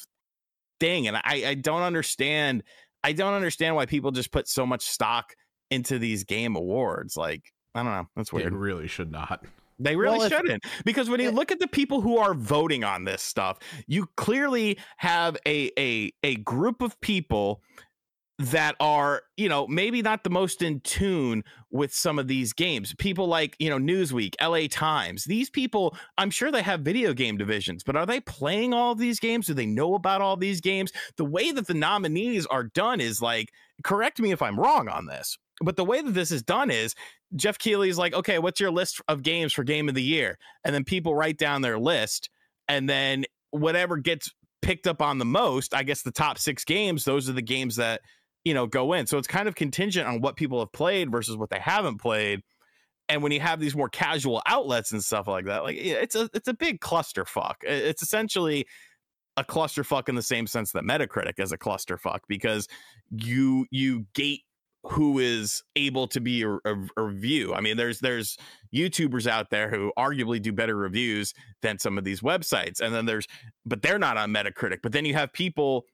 thing. 0.80 1.08
And 1.08 1.18
I, 1.18 1.44
I 1.48 1.54
don't 1.56 1.82
understand. 1.82 2.64
I 3.04 3.14
don't 3.14 3.34
understand 3.34 3.76
why 3.76 3.88
people 3.88 4.12
just 4.12 4.32
put 4.32 4.48
so 4.48 4.66
much 4.66 4.84
stock 4.84 5.34
into 5.72 5.98
these 5.98 6.24
game 6.24 6.56
awards. 6.56 7.18
Like, 7.18 7.53
I 7.76 7.84
don't 7.84 7.92
know. 7.92 8.08
That's 8.16 8.32
weird. 8.32 8.54
It 8.54 8.58
really 8.58 8.88
should 8.88 9.12
not. 9.12 9.46
They 9.80 9.96
really 9.96 10.20
well, 10.20 10.30
shouldn't. 10.30 10.64
Because 10.86 11.10
when 11.10 11.20
you 11.20 11.30
eh 11.30 11.32
look 11.32 11.52
at 11.52 11.60
the 11.60 11.68
people 11.68 12.02
who 12.02 12.18
are 12.18 12.34
voting 12.34 12.84
on 12.84 13.06
this 13.06 13.22
stuff, 13.22 13.58
you 13.88 14.08
clearly 14.16 14.78
have 14.98 15.38
a 15.48 15.72
a 15.78 16.12
a 16.24 16.36
group 16.38 16.82
of 16.82 17.00
people 17.02 17.62
that 18.40 18.76
are, 18.80 19.22
you 19.38 19.48
know, 19.48 19.68
maybe 19.68 20.02
not 20.02 20.24
the 20.24 20.30
most 20.30 20.62
in 20.62 20.80
tune 20.82 21.44
with 21.72 21.94
some 21.94 22.18
of 22.18 22.28
these 22.28 22.52
games. 22.52 22.94
People 22.98 23.28
like, 23.28 23.56
you 23.60 23.70
know, 23.70 23.78
Newsweek, 23.78 24.34
LA 24.42 24.68
Times. 24.68 25.26
These 25.26 25.50
people, 25.52 25.96
I'm 26.18 26.32
sure 26.32 26.52
they 26.52 26.64
have 26.64 26.82
video 26.82 27.14
game 27.14 27.38
divisions, 27.38 27.84
but 27.84 27.96
are 27.96 28.08
they 28.08 28.20
playing 28.20 28.74
all 28.74 28.94
of 28.94 28.98
these 28.98 29.20
games? 29.20 29.48
Do 29.48 29.54
they 29.54 29.68
know 29.68 29.94
about 29.94 30.22
all 30.22 30.36
these 30.36 30.62
games? 30.62 30.92
The 31.18 31.26
way 31.26 31.52
that 31.52 31.68
the 31.68 31.76
nominees 31.76 32.46
are 32.48 32.64
done 32.64 33.00
is 33.00 33.22
like, 33.22 33.52
correct 33.84 34.20
me 34.20 34.32
if 34.32 34.42
I'm 34.42 34.60
wrong 34.60 34.88
on 34.90 35.06
this, 35.06 35.38
but 35.62 35.76
the 35.76 35.86
way 35.86 36.02
that 36.02 36.14
this 36.14 36.32
is 36.32 36.42
done 36.42 36.72
is 36.72 36.96
Geoff 37.36 37.58
Keighley's 37.58 37.98
like, 37.98 38.14
okay, 38.14 38.40
what's 38.40 38.60
your 38.60 38.72
list 38.72 39.02
of 39.08 39.24
games 39.24 39.54
for 39.54 39.64
game 39.64 39.90
of 39.90 39.96
the 39.96 40.04
year? 40.04 40.38
And 40.64 40.74
then 40.74 40.84
people 40.84 41.16
write 41.16 41.38
down 41.38 41.62
their 41.62 41.80
list, 41.80 42.30
and 42.68 42.90
then 42.90 43.26
whatever 43.52 43.98
gets 43.98 44.32
picked 44.62 44.88
up 44.88 45.02
on 45.02 45.18
the 45.18 45.26
most, 45.26 45.74
I 45.74 45.84
guess 45.84 46.02
the 46.02 46.12
top 46.12 46.38
six 46.38 46.64
games, 46.64 47.06
those 47.06 47.30
are 47.30 47.34
the 47.34 47.42
games 47.42 47.76
that 47.76 48.02
you 48.44 48.54
know 48.54 48.68
go 48.68 48.94
in. 48.94 49.08
So 49.08 49.18
it's 49.18 49.28
kind 49.28 49.48
of 49.48 49.56
contingent 49.56 50.08
on 50.08 50.22
what 50.22 50.36
people 50.36 50.60
have 50.60 50.72
played 50.72 51.12
versus 51.12 51.38
what 51.38 51.50
they 51.50 51.60
haven't 51.60 52.00
played. 52.00 52.42
And 53.10 53.22
when 53.22 53.32
you 53.32 53.42
have 53.42 53.60
these 53.60 53.76
more 53.76 53.90
casual 53.90 54.42
outlets 54.46 54.92
and 54.92 55.04
stuff 55.04 55.28
like 55.28 55.46
that, 55.46 55.64
like 55.64 55.76
it's 55.78 56.16
a 56.16 56.30
it's 56.34 56.48
a 56.48 56.54
big 56.54 56.80
clusterfuck. 56.80 57.56
It's 57.64 58.02
essentially 58.02 58.66
a 59.36 59.44
clusterfuck 59.44 60.10
in 60.10 60.16
the 60.16 60.22
same 60.22 60.48
sense 60.48 60.72
that 60.72 60.84
Metacritic 60.84 61.40
is 61.40 61.52
a 61.52 61.58
clusterfuck 61.58 62.20
because 62.28 62.68
you 63.12 63.66
you 63.72 64.06
gate 64.14 64.44
who 64.84 65.18
is 65.20 65.64
able 65.76 66.08
to 66.08 66.20
be 66.20 66.44
a, 66.44 66.50
a, 66.50 66.76
a, 66.98 67.04
review. 67.04 67.54
I 67.54 67.62
mean, 67.62 67.78
there's 67.78 68.00
there's 68.00 68.38
YouTubers 68.76 69.28
out 69.28 69.50
there 69.50 69.70
who 69.70 69.94
arguably 69.98 70.42
do 70.42 70.52
better 70.52 70.76
reviews 70.76 71.34
than 71.62 71.80
some 71.80 71.98
of 71.98 72.04
these 72.04 72.22
websites, 72.22 72.82
and 72.82 72.94
then 72.94 73.06
there's 73.06 73.28
but 73.66 73.82
they're 73.82 74.00
not 74.00 74.18
on 74.18 74.32
Metacritic. 74.32 74.80
But 74.84 74.92
then 74.92 75.06
you 75.06 75.14
have 75.14 75.32
people 75.32 75.86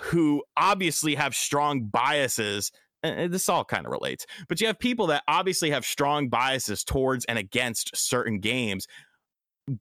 who 0.00 0.44
obviously 0.56 1.14
have 1.14 1.34
strong 1.34 1.86
biases. 1.86 2.70
And 3.02 3.32
this 3.32 3.48
all 3.48 3.64
kind 3.64 3.86
of 3.86 3.92
relates, 3.92 4.26
but 4.48 4.60
you 4.60 4.66
have 4.66 4.80
people 4.80 5.08
that 5.08 5.22
obviously 5.28 5.70
have 5.70 5.84
strong 5.84 6.28
biases 6.28 6.82
towards 6.82 7.24
and 7.26 7.38
against 7.38 7.94
certain 7.94 8.40
games, 8.40 8.88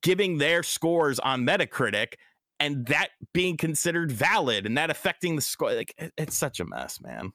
giving 0.01 0.37
their 0.37 0.61
scores 0.61 1.17
on 1.19 1.43
Metacritic 1.43 2.15
and 2.59 2.85
that 2.87 3.09
being 3.33 3.57
considered 3.57 4.11
valid 4.11 4.65
and 4.65 4.77
that 4.77 4.89
affecting 4.91 5.35
the 5.35 5.41
score. 5.41 5.73
Like 5.73 5.93
it's 6.17 6.35
such 6.35 6.59
a 6.59 6.65
mess, 6.65 6.99
man. 7.01 7.31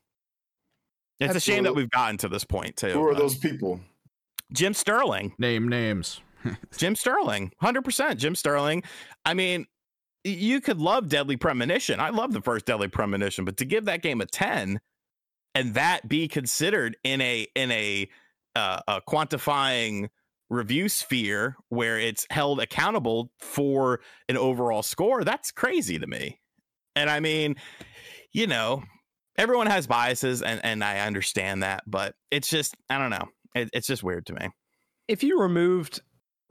It's 1.20 1.34
a 1.34 1.40
shame 1.40 1.64
that 1.64 1.74
we've 1.74 1.90
gotten 1.90 2.16
to 2.18 2.28
this 2.28 2.44
point 2.44 2.76
too. 2.76 2.88
Who 2.88 3.06
are 3.06 3.14
those 3.14 3.36
people? 3.36 3.80
Jim 4.52 4.74
Sterling. 4.74 5.34
Name 5.38 5.68
names. 5.68 6.20
Jim 6.76 6.96
Sterling. 6.96 7.52
100% 7.62 8.16
Jim 8.16 8.34
Sterling. 8.34 8.82
I 9.24 9.34
mean, 9.34 9.66
you 10.24 10.60
could 10.60 10.80
love 10.80 11.08
Deadly 11.08 11.36
Premonition. 11.36 12.00
I 12.00 12.10
love 12.10 12.32
the 12.32 12.40
first 12.40 12.66
Deadly 12.66 12.88
Premonition, 12.88 13.44
but 13.44 13.58
to 13.58 13.64
give 13.64 13.84
that 13.84 14.02
game 14.02 14.20
a 14.20 14.26
10 14.26 14.80
and 15.54 15.74
that 15.74 16.08
be 16.08 16.28
considered 16.28 16.96
in 17.04 17.20
a 17.20 17.46
in 17.54 17.70
a 17.70 18.08
uh, 18.56 18.80
a 18.86 19.00
quantifying 19.08 20.08
review 20.48 20.88
sphere 20.88 21.56
where 21.68 21.98
it's 21.98 22.26
held 22.30 22.60
accountable 22.60 23.30
for 23.38 24.00
an 24.28 24.36
overall 24.36 24.82
score, 24.82 25.24
that's 25.24 25.52
crazy 25.52 25.98
to 25.98 26.06
me. 26.06 26.40
And 26.96 27.08
I 27.08 27.20
mean, 27.20 27.56
you 28.32 28.46
know, 28.46 28.82
everyone 29.40 29.66
has 29.66 29.86
biases 29.86 30.42
and 30.42 30.60
and 30.62 30.84
I 30.84 31.00
understand 31.00 31.62
that, 31.62 31.82
but 31.86 32.14
it's 32.30 32.48
just 32.48 32.76
I 32.88 32.98
don't 32.98 33.10
know. 33.10 33.28
It, 33.54 33.70
it's 33.72 33.86
just 33.86 34.02
weird 34.02 34.26
to 34.26 34.34
me. 34.34 34.48
If 35.08 35.24
you 35.24 35.40
removed 35.40 36.02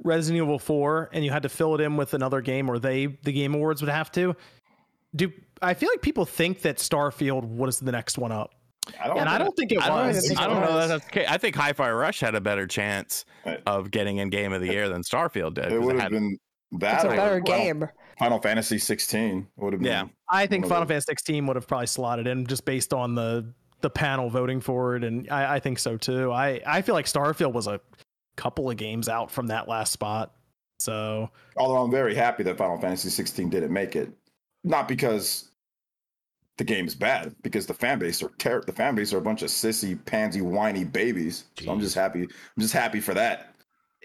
Resident 0.04 0.44
Evil 0.44 0.60
4 0.60 1.12
and 1.14 1.24
you 1.24 1.32
had 1.32 1.44
to 1.44 1.50
fill 1.50 1.76
it 1.76 1.82
in 1.82 1.96
with 1.96 2.14
another 2.14 2.42
game 2.42 2.70
or 2.70 2.80
they 2.80 3.06
the 3.24 3.32
game 3.32 3.54
awards 3.54 3.82
would 3.82 3.92
have 3.92 4.12
to 4.14 4.36
do 5.16 5.32
I 5.62 5.74
feel 5.74 5.90
like 5.90 6.02
people 6.02 6.26
think 6.26 6.62
that 6.62 6.78
Starfield 6.78 7.44
was 7.44 7.80
the 7.80 7.92
next 7.92 8.18
one 8.18 8.32
up. 8.32 8.54
I 9.00 9.08
don't 9.08 9.20
and 9.20 9.30
I 9.30 9.38
don't 9.38 9.56
think 9.56 9.72
it 9.72 9.80
I 9.80 10.08
was. 10.08 10.28
Don't, 10.28 10.40
I 10.40 10.48
don't 10.48 10.62
know 10.62 10.88
that's 10.88 11.06
okay. 11.06 11.26
I 11.28 11.38
think 11.38 11.56
Hi-Fi 11.56 11.92
Rush 11.92 12.22
had 12.22 12.34
a 12.34 12.42
better 12.42 12.66
chance 12.66 13.26
of 13.66 13.92
getting 13.92 14.18
in 14.18 14.30
Game 14.30 14.52
of 14.52 14.62
the 14.62 14.68
Year 14.68 14.90
than 14.90 15.04
Starfield 15.04 15.56
did. 15.56 15.72
It 15.72 15.82
would 15.82 16.00
have 16.00 16.12
been 16.12 16.38
that. 16.80 16.96
It's 16.96 17.14
a 17.14 17.16
better 17.16 17.40
game. 17.40 17.88
Final 18.20 18.40
Fantasy 18.40 18.78
16 18.78 19.48
would 19.56 19.74
have 19.74 19.82
been. 19.82 19.92
Yeah, 19.92 20.06
I 20.30 20.46
think 20.46 20.68
Final 20.68 20.86
Fantasy 20.86 21.06
16 21.10 21.48
would 21.48 21.56
have 21.56 21.68
probably 21.68 21.88
slotted 21.88 22.28
in 22.28 22.46
just 22.46 22.66
based 22.66 22.94
on 22.94 23.16
the 23.16 23.54
the 23.82 23.90
panel 23.90 24.30
voting 24.30 24.60
for 24.60 24.98
it, 24.98 25.06
and 25.06 25.30
I, 25.32 25.56
I 25.56 25.60
think 25.62 25.80
so 25.80 25.96
too. 25.96 26.32
I 26.32 26.62
I 26.68 26.82
feel 26.82 26.96
like 26.96 27.06
Starfield 27.06 27.54
was 27.54 27.68
a 27.68 27.80
couple 28.36 28.70
of 28.70 28.78
games 28.78 29.08
out 29.08 29.32
from 29.32 29.48
that 29.48 29.70
last 29.70 29.94
spot. 29.94 30.36
So, 30.80 31.30
although 31.58 31.78
I'm 31.78 31.92
very 31.92 32.14
happy 32.14 32.44
that 32.44 32.58
Final 32.58 32.80
Fantasy 32.80 33.10
16 33.10 33.50
didn't 33.50 33.72
make 33.72 33.96
it, 33.96 34.12
not 34.64 34.88
because 34.88 35.52
the 36.58 36.64
game 36.66 36.88
is 36.88 36.96
bad, 36.96 37.36
because 37.42 37.66
the 37.66 37.74
fan 37.74 38.00
base 38.00 38.22
are 38.22 38.32
ter- 38.38 38.62
the 38.62 38.74
fan 38.74 38.96
base 38.96 39.14
are 39.14 39.18
a 39.18 39.22
bunch 39.22 39.44
of 39.44 39.50
sissy, 39.50 39.98
pansy, 40.06 40.42
whiny 40.42 40.84
babies. 40.84 41.46
Jeez. 41.56 41.66
So 41.66 41.72
I'm 41.72 41.80
just 41.80 41.96
happy. 41.96 42.24
I'm 42.24 42.62
just 42.62 42.74
happy 42.74 43.00
for 43.00 43.14
that. 43.14 43.49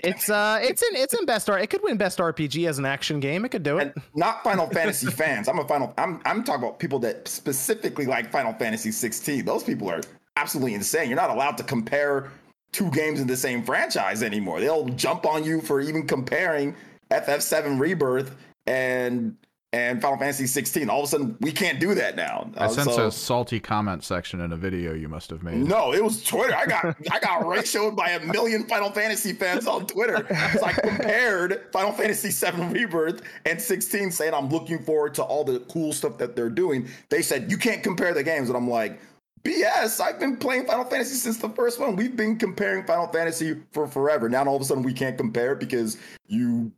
It's 0.04 0.30
uh, 0.30 0.58
it's 0.62 0.82
in 0.82 0.96
it's 0.96 1.14
in 1.14 1.24
best 1.26 1.48
art. 1.50 1.62
It 1.62 1.68
could 1.68 1.82
win 1.82 1.96
best 1.96 2.18
RPG 2.18 2.68
as 2.68 2.78
an 2.78 2.84
action 2.84 3.20
game. 3.20 3.44
It 3.44 3.50
could 3.50 3.62
do 3.62 3.78
it. 3.78 3.92
And 3.94 4.04
not 4.14 4.42
Final 4.44 4.66
Fantasy 4.68 5.10
fans. 5.10 5.48
I'm 5.48 5.58
a 5.58 5.66
Final. 5.66 5.94
I'm 5.98 6.20
I'm 6.24 6.44
talking 6.44 6.62
about 6.64 6.78
people 6.78 6.98
that 7.00 7.26
specifically 7.28 8.06
like 8.06 8.30
Final 8.30 8.52
Fantasy 8.54 8.90
16. 8.90 9.44
Those 9.44 9.62
people 9.62 9.90
are 9.90 10.00
absolutely 10.36 10.74
insane. 10.74 11.08
You're 11.08 11.16
not 11.16 11.30
allowed 11.30 11.56
to 11.58 11.64
compare 11.64 12.30
two 12.72 12.90
games 12.90 13.20
in 13.20 13.26
the 13.26 13.36
same 13.36 13.62
franchise 13.62 14.22
anymore. 14.22 14.60
They'll 14.60 14.86
jump 14.86 15.26
on 15.26 15.44
you 15.44 15.60
for 15.60 15.80
even 15.80 16.06
comparing 16.06 16.74
FF7 17.10 17.78
Rebirth 17.78 18.36
and 18.66 19.36
and 19.74 20.00
Final 20.00 20.16
Fantasy 20.18 20.46
16. 20.46 20.88
All 20.88 21.00
of 21.00 21.04
a 21.04 21.08
sudden, 21.08 21.36
we 21.40 21.50
can't 21.50 21.80
do 21.80 21.96
that 21.96 22.14
now. 22.14 22.48
I 22.56 22.66
uh, 22.66 22.68
sense 22.68 22.94
so, 22.94 23.08
a 23.08 23.10
salty 23.10 23.58
comment 23.58 24.04
section 24.04 24.40
in 24.40 24.52
a 24.52 24.56
video 24.56 24.94
you 24.94 25.08
must 25.08 25.30
have 25.30 25.42
made. 25.42 25.56
No, 25.56 25.92
it 25.92 26.02
was 26.02 26.22
Twitter. 26.22 26.54
I 26.54 26.64
got 26.66 26.96
I 27.10 27.18
got 27.18 27.42
ratioed 27.42 27.96
by 27.96 28.10
a 28.10 28.24
million 28.24 28.68
Final 28.68 28.92
Fantasy 28.92 29.32
fans 29.32 29.66
on 29.66 29.86
Twitter. 29.86 30.24
So 30.54 30.64
I 30.64 30.72
compared 30.74 31.66
Final 31.72 31.90
Fantasy 31.90 32.30
7 32.30 32.72
Rebirth 32.72 33.22
and 33.46 33.60
16, 33.60 34.12
saying 34.12 34.32
I'm 34.32 34.48
looking 34.48 34.78
forward 34.78 35.14
to 35.14 35.24
all 35.24 35.42
the 35.42 35.58
cool 35.60 35.92
stuff 35.92 36.18
that 36.18 36.36
they're 36.36 36.50
doing. 36.50 36.88
They 37.08 37.22
said 37.22 37.50
you 37.50 37.58
can't 37.58 37.82
compare 37.82 38.14
the 38.14 38.22
games, 38.22 38.48
and 38.48 38.56
I'm 38.56 38.70
like. 38.70 39.00
BS. 39.42 40.00
I've 40.00 40.18
been 40.18 40.38
playing 40.38 40.64
Final 40.64 40.86
Fantasy 40.86 41.16
since 41.16 41.36
the 41.36 41.50
first 41.50 41.78
one. 41.78 41.96
We've 41.96 42.16
been 42.16 42.38
comparing 42.38 42.86
Final 42.86 43.08
Fantasy 43.08 43.60
for 43.72 43.86
forever. 43.86 44.26
Now 44.30 44.42
all 44.46 44.56
of 44.56 44.62
a 44.62 44.64
sudden 44.64 44.82
we 44.82 44.94
can't 44.94 45.18
compare 45.18 45.54
because 45.54 45.98
you 46.26 46.72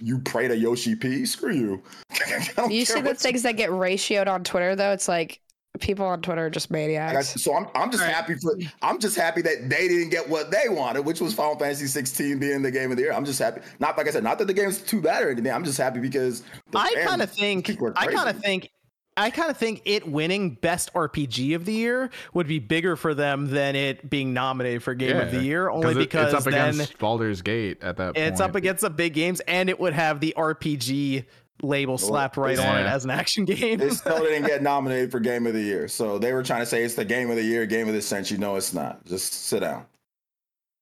you 0.00 0.18
pray 0.18 0.48
to 0.48 0.56
Yoshi 0.56 0.94
P. 0.94 1.24
Screw 1.26 1.52
you. 1.54 1.82
you 2.70 2.84
see 2.84 3.00
the 3.00 3.14
things 3.14 3.42
that 3.42 3.56
get 3.56 3.70
ratioed 3.70 4.26
on 4.28 4.44
Twitter 4.44 4.74
though? 4.76 4.92
It's 4.92 5.08
like 5.08 5.40
people 5.80 6.04
on 6.06 6.20
Twitter 6.20 6.46
are 6.46 6.50
just 6.50 6.70
Like, 6.72 6.78
I- 6.80 6.86
maniacs. 6.88 7.40
so 7.40 7.54
I'm 7.54 7.68
I'm 7.74 7.90
just 7.90 8.02
All 8.02 8.08
right. 8.08 8.14
happy 8.16 8.34
for 8.34 8.56
I'm 8.82 8.98
just 8.98 9.16
happy 9.16 9.42
that 9.42 9.68
they 9.68 9.86
didn't 9.88 10.10
get 10.10 10.28
what 10.28 10.50
they 10.50 10.68
wanted, 10.68 11.04
which 11.04 11.20
was 11.20 11.34
Final 11.34 11.56
Fantasy 11.58 11.86
16 11.86 12.38
being 12.38 12.62
the 12.62 12.70
game 12.70 12.90
of 12.90 12.96
the 12.96 13.04
year. 13.04 13.12
I'm 13.12 13.24
just 13.24 13.38
happy. 13.38 13.60
Not 13.78 13.96
like 13.96 14.08
I 14.08 14.10
said, 14.10 14.24
not 14.24 14.38
that 14.38 14.46
the 14.46 14.54
game's 14.54 14.80
too 14.80 15.00
bad 15.00 15.22
or 15.22 15.30
anything. 15.30 15.52
I'm 15.52 15.64
just 15.64 15.78
happy 15.78 16.00
because 16.00 16.42
I 16.74 16.94
kind 17.06 17.22
of 17.22 17.30
think 17.30 17.70
I 17.96 18.06
kind 18.06 18.28
of 18.28 18.40
think 18.40 18.70
I 19.18 19.30
kind 19.30 19.50
of 19.50 19.56
think 19.56 19.82
it 19.84 20.06
winning 20.08 20.50
best 20.50 20.92
RPG 20.94 21.54
of 21.56 21.64
the 21.64 21.72
year 21.72 22.10
would 22.34 22.46
be 22.46 22.58
bigger 22.58 22.96
for 22.96 23.14
them 23.14 23.50
than 23.50 23.74
it 23.76 24.08
being 24.08 24.32
nominated 24.32 24.82
for 24.82 24.94
game 24.94 25.16
of 25.16 25.30
the 25.30 25.40
year 25.42 25.68
only 25.68 25.90
it- 25.90 25.94
because 25.96 26.32
it's 26.32 26.46
up 26.46 26.50
then 26.52 26.74
against 26.74 26.98
Baldur's 26.98 27.42
Gate 27.42 27.82
at 27.82 27.96
that 27.96 28.14
point. 28.14 28.18
it's 28.18 28.40
point. 28.40 28.50
up 28.50 28.54
against 28.56 28.82
the 28.82 28.90
big 28.90 29.12
games 29.14 29.40
and 29.40 29.68
it 29.68 29.78
would 29.80 29.92
have 29.92 30.20
the 30.20 30.34
RPG 30.36 31.24
label 31.62 31.98
slapped 31.98 32.36
right 32.36 32.56
on 32.58 32.78
it 32.78 32.86
as 32.86 33.04
an 33.04 33.10
action 33.10 33.44
game. 33.44 33.80
It 33.80 33.92
still 33.92 34.20
didn't 34.20 34.46
get 34.46 34.62
nominated 34.62 35.10
for 35.10 35.18
game 35.18 35.46
of 35.46 35.54
the 35.54 35.60
year. 35.62 35.88
So 35.88 36.18
they 36.18 36.32
were 36.32 36.42
trying 36.44 36.60
to 36.60 36.66
say 36.66 36.84
it's 36.84 36.94
the 36.94 37.04
game 37.04 37.30
of 37.30 37.36
the 37.36 37.42
year, 37.42 37.66
game 37.66 37.88
of 37.88 37.94
the 37.94 38.02
century. 38.02 38.38
No, 38.38 38.54
it's 38.54 38.72
not. 38.72 39.04
Just 39.04 39.32
sit 39.32 39.60
down. 39.60 39.84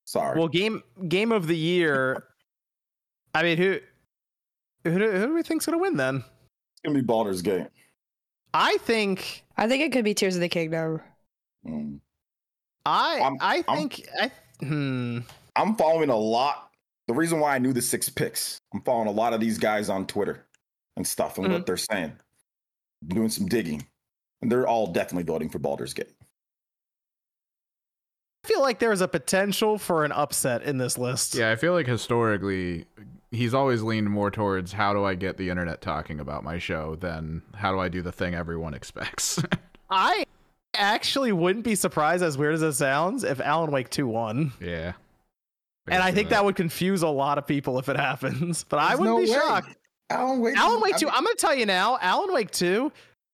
Sorry. 0.04 0.38
well, 0.38 0.48
game 0.48 0.82
game 1.08 1.32
of 1.32 1.46
the 1.46 1.56
year. 1.56 2.22
I 3.34 3.42
mean, 3.42 3.56
who 3.58 3.78
who 4.84 4.98
do, 4.98 5.10
who 5.10 5.26
do 5.28 5.34
we 5.34 5.42
think's 5.42 5.66
gonna 5.66 5.78
win 5.78 5.96
then? 5.96 6.16
it's 6.16 6.80
gonna 6.84 6.94
be 6.94 7.02
Baldur's 7.04 7.42
Gate. 7.42 7.66
I 8.58 8.78
think 8.78 9.44
I 9.56 9.68
think 9.68 9.82
it 9.82 9.92
could 9.92 10.04
be 10.04 10.14
Tears 10.14 10.34
of 10.36 10.40
the 10.40 10.48
Kingdom. 10.48 11.00
Mm. 11.66 12.00
I 12.84 13.18
I'm- 13.20 13.36
I 13.40 13.64
I'm- 13.68 13.88
think 13.88 14.08
I 14.20 14.30
hmm. 14.64 15.18
I'm 15.54 15.74
following 15.76 16.10
a 16.10 16.16
lot. 16.16 16.70
The 17.08 17.14
reason 17.14 17.38
why 17.40 17.54
I 17.54 17.58
knew 17.58 17.72
the 17.72 17.82
six 17.82 18.08
picks, 18.08 18.58
I'm 18.74 18.82
following 18.82 19.08
a 19.08 19.12
lot 19.12 19.32
of 19.32 19.40
these 19.40 19.58
guys 19.58 19.88
on 19.88 20.06
Twitter 20.06 20.46
and 20.96 21.06
stuff 21.06 21.36
and 21.38 21.46
Mm-hmm. 21.46 21.54
what 21.54 21.66
they're 21.66 21.76
saying. 21.76 22.12
doing 23.08 23.28
some 23.28 23.46
digging. 23.46 23.86
And 24.42 24.50
they're 24.50 24.66
all 24.66 24.86
definitely 24.88 25.24
voting 25.24 25.48
for 25.50 25.58
Baldur's 25.58 25.92
Gate. 25.94 26.12
I 28.44 28.48
feel 28.48 28.60
like 28.60 28.78
there's 28.78 29.00
a 29.00 29.08
potential 29.08 29.76
for 29.78 30.04
an 30.04 30.12
upset 30.12 30.62
in 30.62 30.78
this 30.78 30.96
list. 30.98 31.34
Yeah, 31.34 31.50
I 31.50 31.56
feel 31.56 31.72
like 31.72 31.86
historically, 31.86 32.86
he's 33.30 33.54
always 33.54 33.82
leaned 33.82 34.10
more 34.10 34.30
towards 34.30 34.72
how 34.72 34.92
do 34.92 35.04
I 35.04 35.14
get 35.14 35.36
the 35.36 35.50
internet 35.50 35.80
talking 35.80 36.20
about 36.20 36.44
my 36.44 36.58
show 36.58 36.96
than 36.96 37.42
how 37.54 37.72
do 37.72 37.78
I 37.80 37.88
do 37.88 38.02
the 38.02 38.12
thing 38.12 38.34
everyone 38.34 38.74
expects. 38.74 39.42
I 39.90 40.24
actually 40.74 41.32
wouldn't 41.32 41.64
be 41.64 41.74
surprised, 41.74 42.22
as 42.22 42.36
weird 42.36 42.54
as 42.54 42.62
it 42.62 42.72
sounds, 42.74 43.24
if 43.24 43.40
Alan 43.40 43.70
Wake 43.70 43.88
2 43.90 44.06
won. 44.06 44.52
yeah. 44.60 44.92
And 45.88 46.02
I 46.02 46.10
think 46.10 46.30
that 46.30 46.44
would 46.44 46.56
confuse 46.56 47.02
a 47.02 47.08
lot 47.08 47.38
of 47.38 47.46
people 47.46 47.78
if 47.78 47.88
it 47.88 47.96
happens. 47.96 48.64
But 48.64 48.80
I 48.80 48.96
wouldn't 48.96 49.16
no 49.18 49.22
be 49.24 49.30
way. 49.30 49.36
shocked. 49.36 49.76
Alan 50.10 50.40
Wake. 50.40 50.56
Alan 50.56 50.80
Wake 50.80 50.94
I 50.94 50.98
2, 50.98 51.06
mean, 51.06 51.14
I'm 51.16 51.22
going 51.22 51.36
to 51.36 51.40
tell 51.40 51.54
you 51.54 51.64
now, 51.64 51.96
Alan 52.00 52.32
Wake 52.32 52.50
2 52.50 52.90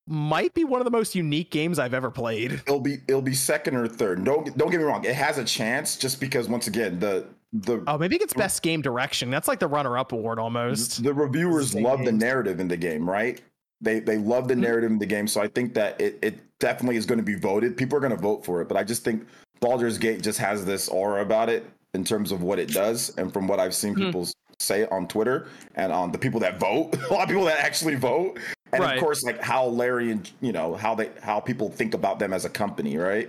might 0.06 0.52
be 0.52 0.64
one 0.64 0.80
of 0.80 0.84
the 0.84 0.90
most 0.90 1.14
unique 1.14 1.50
games 1.50 1.78
I've 1.78 1.94
ever 1.94 2.10
played. 2.10 2.52
it'll 2.52 2.80
be 2.80 2.98
it'll 3.08 3.22
be 3.22 3.34
second 3.34 3.76
or 3.76 3.86
third. 3.88 4.22
Don't 4.24 4.56
don't 4.58 4.70
get 4.70 4.78
me 4.78 4.84
wrong. 4.84 5.04
It 5.04 5.14
has 5.14 5.38
a 5.38 5.44
chance 5.44 5.96
just 5.96 6.20
because 6.20 6.48
once 6.48 6.66
again 6.66 6.98
the 6.98 7.24
the 7.52 7.82
Oh, 7.86 7.98
maybe 7.98 8.16
it 8.16 8.20
gets 8.20 8.32
best 8.34 8.62
game 8.62 8.80
direction. 8.82 9.30
That's 9.30 9.48
like 9.48 9.58
the 9.58 9.66
runner 9.68 9.98
up 9.98 10.12
award 10.12 10.38
almost. 10.38 11.02
the 11.02 11.12
reviewers 11.12 11.74
love 11.74 12.04
the 12.04 12.12
narrative 12.12 12.60
in 12.60 12.68
the 12.68 12.76
game, 12.76 13.08
right? 13.08 13.40
They 13.80 14.00
they 14.00 14.16
love 14.16 14.44
Mm-hmm. 14.44 14.48
the 14.48 14.56
narrative 14.56 14.90
in 14.90 14.98
the 14.98 15.06
game, 15.06 15.26
so 15.26 15.40
I 15.42 15.48
think 15.48 15.74
that 15.74 16.00
it 16.00 16.18
it 16.22 16.38
definitely 16.60 16.96
is 16.96 17.06
going 17.06 17.18
to 17.18 17.24
be 17.24 17.34
voted. 17.34 17.76
People 17.76 17.96
are 17.98 18.00
going 18.00 18.14
to 18.14 18.20
vote 18.22 18.44
for 18.44 18.60
it, 18.62 18.68
but 18.68 18.76
I 18.76 18.84
just 18.84 19.04
think 19.04 19.26
Baldur's 19.60 19.98
Gate 19.98 20.22
just 20.22 20.38
has 20.38 20.64
this 20.64 20.88
aura 20.88 21.22
about 21.22 21.48
it 21.48 21.64
in 21.94 22.04
terms 22.04 22.32
of 22.32 22.42
what 22.42 22.58
it 22.58 22.68
does, 22.72 23.12
and 23.18 23.32
from 23.32 23.46
what 23.46 23.60
I've 23.60 23.74
seen 23.74 23.94
Mhm. 23.94 24.06
people 24.06 24.28
say 24.58 24.86
on 24.86 25.08
Twitter 25.08 25.48
and 25.74 25.92
on 25.92 26.12
the 26.12 26.18
people 26.18 26.38
that 26.40 26.58
vote, 26.60 26.94
a 27.10 27.12
lot 27.12 27.22
of 27.24 27.28
people 27.28 27.44
that 27.44 27.58
actually 27.58 27.96
vote, 27.96 28.38
and 28.72 28.82
Right. 28.82 28.96
of 28.96 29.02
course 29.02 29.24
like 29.24 29.42
how 29.42 29.64
Larian 29.66 30.22
you 30.40 30.52
know 30.52 30.74
how 30.74 30.94
they 30.94 31.10
how 31.20 31.40
people 31.40 31.68
think 31.68 31.92
about 31.94 32.18
them 32.18 32.32
as 32.32 32.44
a 32.44 32.48
company, 32.50 32.96
right? 32.96 33.28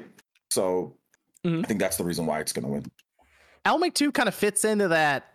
So 0.51 0.93
Mhm. 1.45 1.63
I 1.65 1.67
think 1.67 1.79
that's 1.79 1.97
the 1.97 2.03
reason 2.05 2.25
why 2.27 2.39
it's 2.39 2.53
going 2.53 2.65
to 2.65 2.71
win. 2.71 2.85
Alan 3.65 3.81
Wake 3.81 3.93
2 3.93 4.11
kind 4.11 4.27
of 4.27 4.35
fits 4.35 4.65
into 4.65 4.89
that 4.89 5.25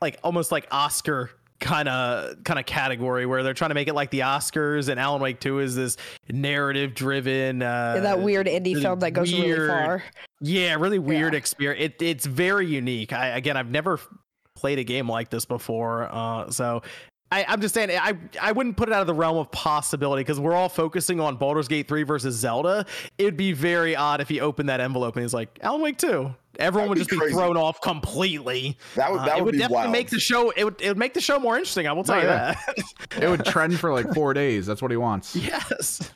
like 0.00 0.18
almost 0.22 0.50
like 0.52 0.66
Oscar 0.70 1.30
kind 1.60 1.88
of 1.88 2.42
kind 2.44 2.58
of 2.58 2.66
category 2.66 3.26
where 3.26 3.42
they're 3.42 3.54
trying 3.54 3.70
to 3.70 3.74
make 3.74 3.88
it 3.88 3.94
like 3.94 4.10
the 4.10 4.20
Oscars 4.20 4.88
and 4.88 4.98
Alan 5.00 5.22
Wake 5.22 5.40
2 5.40 5.60
is 5.60 5.74
this 5.74 5.96
narrative 6.30 6.94
driven 6.94 7.62
uh 7.62 8.00
that 8.02 8.20
weird 8.20 8.46
indie 8.46 8.70
really 8.72 8.82
film 8.82 8.98
that 9.00 9.12
goes 9.12 9.32
really 9.32 9.68
far. 9.68 10.02
Yeah, 10.40 10.74
really 10.74 10.98
weird 10.98 11.32
Yeah. 11.32 11.38
experience. 11.38 11.94
It, 12.00 12.02
it's 12.02 12.26
very 12.26 12.66
unique. 12.66 13.12
I 13.12 13.28
again, 13.28 13.56
I've 13.56 13.70
never 13.70 13.98
played 14.54 14.78
a 14.78 14.84
game 14.84 15.08
like 15.08 15.30
this 15.30 15.44
before, 15.44 16.08
uh, 16.12 16.50
so 16.50 16.82
I, 17.32 17.44
I'm 17.48 17.60
just 17.60 17.74
saying 17.74 17.90
I 17.90 18.16
I 18.40 18.52
wouldn't 18.52 18.76
put 18.76 18.88
it 18.88 18.92
out 18.92 19.00
of 19.00 19.06
the 19.08 19.14
realm 19.14 19.36
of 19.38 19.50
possibility 19.50 20.20
because 20.20 20.38
we're 20.38 20.54
all 20.54 20.68
focusing 20.68 21.18
on 21.20 21.36
Baldur's 21.36 21.66
Gate 21.66 21.88
3 21.88 22.02
versus 22.04 22.36
Zelda. 22.36 22.86
It'd 23.18 23.36
be 23.36 23.52
very 23.52 23.96
odd 23.96 24.20
if 24.20 24.28
he 24.28 24.40
opened 24.40 24.68
that 24.68 24.80
envelope 24.80 25.16
and 25.16 25.24
it's 25.24 25.34
like 25.34 25.58
Alan 25.62 25.80
Wake 25.80 25.98
2. 25.98 26.32
Everyone 26.60 26.88
That'd 26.88 26.88
would 26.90 26.94
be 26.94 27.00
just 27.00 27.10
be 27.10 27.16
crazy. 27.16 27.34
thrown 27.34 27.56
off 27.56 27.80
completely. 27.80 28.78
That 28.94 29.10
would 29.10 29.22
Uh, 29.22 29.24
that 29.24 29.38
it 29.38 29.40
would, 29.40 29.44
would 29.46 29.52
be 29.52 29.58
definitely 29.58 29.76
wild. 29.82 29.92
make 29.92 30.10
the 30.10 30.20
show. 30.20 30.50
It 30.50 30.62
would 30.62 30.80
it 30.80 30.88
would 30.88 30.98
make 30.98 31.14
the 31.14 31.20
show 31.20 31.40
more 31.40 31.56
interesting. 31.56 31.88
I 31.88 31.92
will 31.92 32.04
tell 32.04 32.16
Oh, 32.16 32.20
you 32.20 32.26
yeah. 32.28 32.54
that. 32.66 33.22
it 33.24 33.28
would 33.28 33.44
trend 33.44 33.80
for 33.80 33.92
like 33.92 34.06
four 34.14 34.34
days. 34.34 34.64
That's 34.66 34.80
what 34.80 34.92
he 34.92 34.96
wants. 34.96 35.34
yes, 35.34 36.08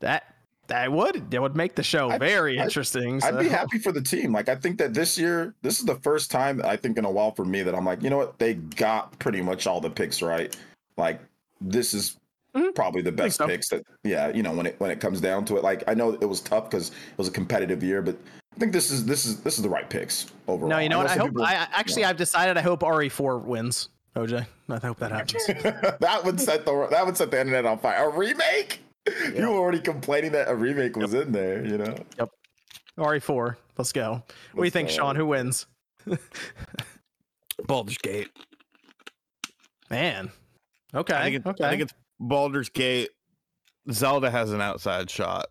that 0.00 0.33
that 0.68 0.90
would 0.90 1.30
that 1.30 1.40
would 1.42 1.56
make 1.56 1.74
the 1.74 1.82
show 1.82 2.08
I'd- 2.10 2.18
very 2.24 2.52
I'd- 2.58 2.62
interesting. 2.64 3.22
I'd 3.22 3.38
be 3.38 3.48
happy 3.48 3.78
for 3.78 3.92
the 3.92 4.00
team. 4.00 4.32
Like 4.32 4.48
I 4.48 4.54
think 4.54 4.78
that 4.78 4.94
this 4.94 5.18
year, 5.18 5.54
this 5.62 5.78
is 5.80 5.84
the 5.86 5.96
first 5.96 6.30
time 6.30 6.60
I 6.64 6.76
think 6.76 6.96
in 6.98 7.04
a 7.04 7.10
while 7.10 7.32
for 7.32 7.44
me 7.44 7.62
that 7.62 7.74
I'm 7.74 7.84
like, 7.84 8.02
you 8.02 8.10
know 8.10 8.16
what, 8.18 8.38
they 8.38 8.54
got 8.54 9.18
pretty 9.18 9.42
much 9.42 9.66
all 9.66 9.80
the 9.80 9.90
picks 9.90 10.22
right. 10.22 10.54
Like 10.96 11.20
this 11.60 11.94
is 11.94 12.16
Mhm. 12.56 12.74
probably 12.74 13.02
the 13.02 13.10
best 13.12 13.38
so. 13.38 13.46
picks 13.48 13.68
that 13.70 13.82
yeah, 14.04 14.28
you 14.28 14.42
know, 14.42 14.52
when 14.52 14.66
it 14.66 14.76
when 14.78 14.90
it 14.90 15.00
comes 15.00 15.20
down 15.20 15.44
to 15.46 15.56
it. 15.56 15.64
Like 15.64 15.82
I 15.88 15.94
know 15.94 16.10
it 16.12 16.24
was 16.28 16.40
tough 16.40 16.70
because 16.70 16.88
it 16.90 17.18
was 17.18 17.26
a 17.28 17.32
competitive 17.32 17.82
year, 17.82 18.00
but 18.00 18.16
I 18.54 18.58
think 18.60 18.72
this 18.72 18.92
is 18.92 19.04
this 19.04 19.24
is 19.26 19.40
this 19.40 19.56
is 19.56 19.62
the 19.62 19.68
right 19.68 19.90
picks 19.90 20.26
overall. 20.46 20.68
No, 20.70 20.78
you 20.78 20.88
know 20.88 20.98
what? 20.98 21.08
I 21.08 21.16
hope. 21.16 21.30
people- 21.30 21.42
I 21.44 21.54
actually, 21.72 22.04
I've 22.04 22.16
decided. 22.16 22.56
I 22.56 22.60
hope 22.60 22.82
RE4 22.84 23.38
wins. 23.42 23.88
OJ, 24.14 24.46
I 24.68 24.78
hope 24.78 25.00
that 25.00 25.10
happens. 25.18 25.44
that 25.98 26.20
would 26.24 26.40
set 26.40 26.64
the 26.64 26.86
that 26.92 27.04
would 27.04 27.16
set 27.16 27.32
the 27.32 27.40
internet 27.40 27.66
on 27.66 27.78
fire. 27.80 28.08
A 28.08 28.16
remake? 28.16 28.78
You 29.06 29.50
were 29.50 29.56
already 29.56 29.80
complaining 29.80 30.32
that 30.32 30.48
a 30.48 30.54
remake 30.54 30.96
was 30.96 31.14
in 31.14 31.32
there, 31.32 31.64
you 31.64 31.76
know. 31.78 31.94
Yep. 32.18 32.30
RE4, 32.98 33.56
let's 33.76 33.92
go. 33.92 34.22
What 34.52 34.62
do 34.62 34.64
you 34.64 34.70
think, 34.70 34.88
go. 34.88 34.94
Sean? 34.94 35.16
Who 35.16 35.26
wins? 35.26 35.66
Baldur's 37.66 37.98
Gate. 37.98 38.30
Man. 39.90 40.30
Okay. 40.94 41.14
I 41.14 41.22
think, 41.24 41.36
it, 41.36 41.46
okay. 41.46 41.64
I 41.64 41.70
think 41.70 41.82
it's 41.82 41.94
Baldur's 42.18 42.68
Gate. 42.68 43.10
Zelda 43.90 44.30
has 44.30 44.52
an 44.52 44.60
outside 44.60 45.10
shot. 45.10 45.46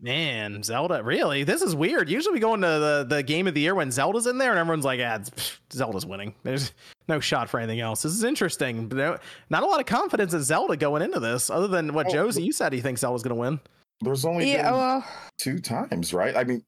Man, 0.00 0.62
Zelda. 0.62 1.02
Really? 1.02 1.44
This 1.44 1.62
is 1.62 1.74
weird. 1.76 2.08
Usually 2.08 2.34
we 2.34 2.40
go 2.40 2.54
into 2.54 2.66
the, 2.66 3.06
the 3.08 3.22
game 3.22 3.46
of 3.46 3.54
the 3.54 3.60
year 3.60 3.74
when 3.74 3.90
Zelda's 3.90 4.26
in 4.26 4.38
there 4.38 4.50
and 4.50 4.58
everyone's 4.58 4.84
like, 4.84 5.00
ah, 5.00 5.18
pff, 5.18 5.58
Zelda's 5.72 6.06
winning. 6.06 6.34
There's 6.42 6.72
no 7.08 7.20
shot 7.20 7.48
for 7.50 7.60
anything 7.60 7.80
else. 7.80 8.02
This 8.02 8.12
is 8.12 8.24
interesting. 8.24 8.88
But 8.88 8.96
no, 8.98 9.18
not 9.50 9.62
a 9.62 9.66
lot 9.66 9.80
of 9.80 9.86
confidence 9.86 10.32
in 10.32 10.42
Zelda 10.42 10.76
going 10.76 11.02
into 11.02 11.20
this, 11.20 11.50
other 11.50 11.68
than 11.68 11.92
what 11.92 12.06
Oh, 12.08 12.12
Josie, 12.12 12.42
you 12.42 12.52
said 12.52 12.72
he 12.72 12.80
thinks 12.80 13.02
Zelda's 13.02 13.22
going 13.22 13.36
to 13.36 13.40
win. 13.40 13.60
There's 14.00 14.24
only 14.24 14.50
Yeah, 14.50 14.70
been 14.70 14.72
well, 14.80 15.04
two 15.38 15.58
times, 15.58 16.14
right? 16.14 16.34
I 16.34 16.44
mean, 16.44 16.62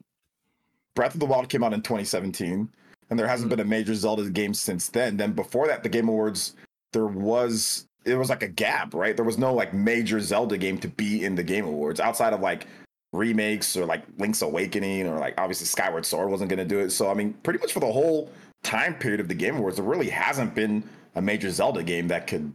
Breath 0.95 1.15
of 1.15 1.21
the 1.21 1.27
Wild 1.27 1.49
came 1.49 1.65
out 1.65 1.73
in 1.73 1.81
2017, 1.81 2.69
and 3.09 3.19
there 3.19 3.27
hasn't 3.27 3.49
been 3.49 3.61
a 3.61 3.65
major 3.65 3.95
Zelda 3.95 4.29
game 4.29 4.53
since 4.53 4.89
then. 4.89 5.17
Then 5.17 5.33
before 5.33 5.67
that, 5.69 5.83
the 5.83 5.89
Game 5.89 6.09
Awards, 6.09 6.55
there 6.93 7.07
was 7.07 7.87
it 8.05 8.17
was 8.17 8.29
like 8.29 8.43
a 8.43 8.49
gap, 8.49 8.95
right? 8.95 9.17
There 9.17 9.25
was 9.25 9.39
no 9.39 9.55
like 9.55 9.73
major 9.73 10.21
Zelda 10.21 10.59
game 10.59 10.77
to 10.79 10.89
be 10.89 11.25
in 11.25 11.35
the 11.35 11.43
Game 11.43 11.65
Awards 11.65 12.01
outside 12.01 12.33
of 12.33 12.41
like 12.41 12.67
remakes 13.13 13.77
or 13.77 13.85
like 13.85 14.05
Link's 14.19 14.43
Awakening 14.43 15.07
or 15.07 15.19
like 15.19 15.35
obviously 15.39 15.67
Skyward 15.67 16.05
Sword 16.07 16.31
wasn't 16.31 16.49
going 16.51 16.59
to 16.59 16.65
do 16.65 16.81
it. 16.81 16.91
So 16.91 17.11
I 17.11 17.15
mean, 17.15 17.35
pretty 17.43 17.59
much 17.59 17.73
for 17.73 17.81
the 17.81 17.93
whole 17.93 18.31
time 18.63 18.95
period 18.95 19.21
of 19.21 19.29
the 19.29 19.35
Game 19.35 19.57
Awards, 19.57 19.77
there 19.77 19.85
really 19.85 20.09
hasn't 20.09 20.55
been 20.55 20.83
a 21.15 21.23
major 21.23 21.51
Zelda 21.51 21.83
game 21.83 22.09
that 22.09 22.27
could 22.27 22.53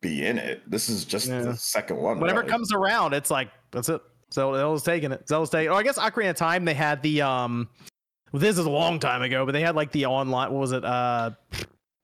be 0.00 0.24
in 0.26 0.38
it. 0.38 0.62
This 0.70 0.88
is 0.88 1.04
just 1.04 1.28
Yeah. 1.28 1.42
the 1.42 1.56
second 1.56 1.96
one. 1.98 2.18
Whenever 2.18 2.40
really. 2.40 2.48
it 2.48 2.52
comes 2.52 2.72
around, 2.72 3.12
it's 3.14 3.30
like 3.30 3.50
that's 3.70 3.88
it. 3.88 4.00
Zelda, 4.32 4.58
Zelda's 4.58 4.82
taking 4.82 5.12
it. 5.12 5.28
Zelda's 5.28 5.50
taking. 5.50 5.70
Oh, 5.70 5.76
I 5.76 5.82
guess 5.82 5.98
Ocarina 5.98 6.30
of 6.30 6.36
Time. 6.36 6.64
They 6.64 6.74
had 6.74 7.02
the 7.02 7.22
um. 7.22 7.68
Well, 8.32 8.40
this 8.40 8.58
is 8.58 8.66
a 8.66 8.70
long 8.70 8.98
time 8.98 9.22
ago, 9.22 9.46
but 9.46 9.52
they 9.52 9.60
had 9.60 9.76
like 9.76 9.92
the 9.92 10.06
online. 10.06 10.50
What 10.50 10.60
was 10.60 10.72
it? 10.72 10.84
Uh, 10.84 11.30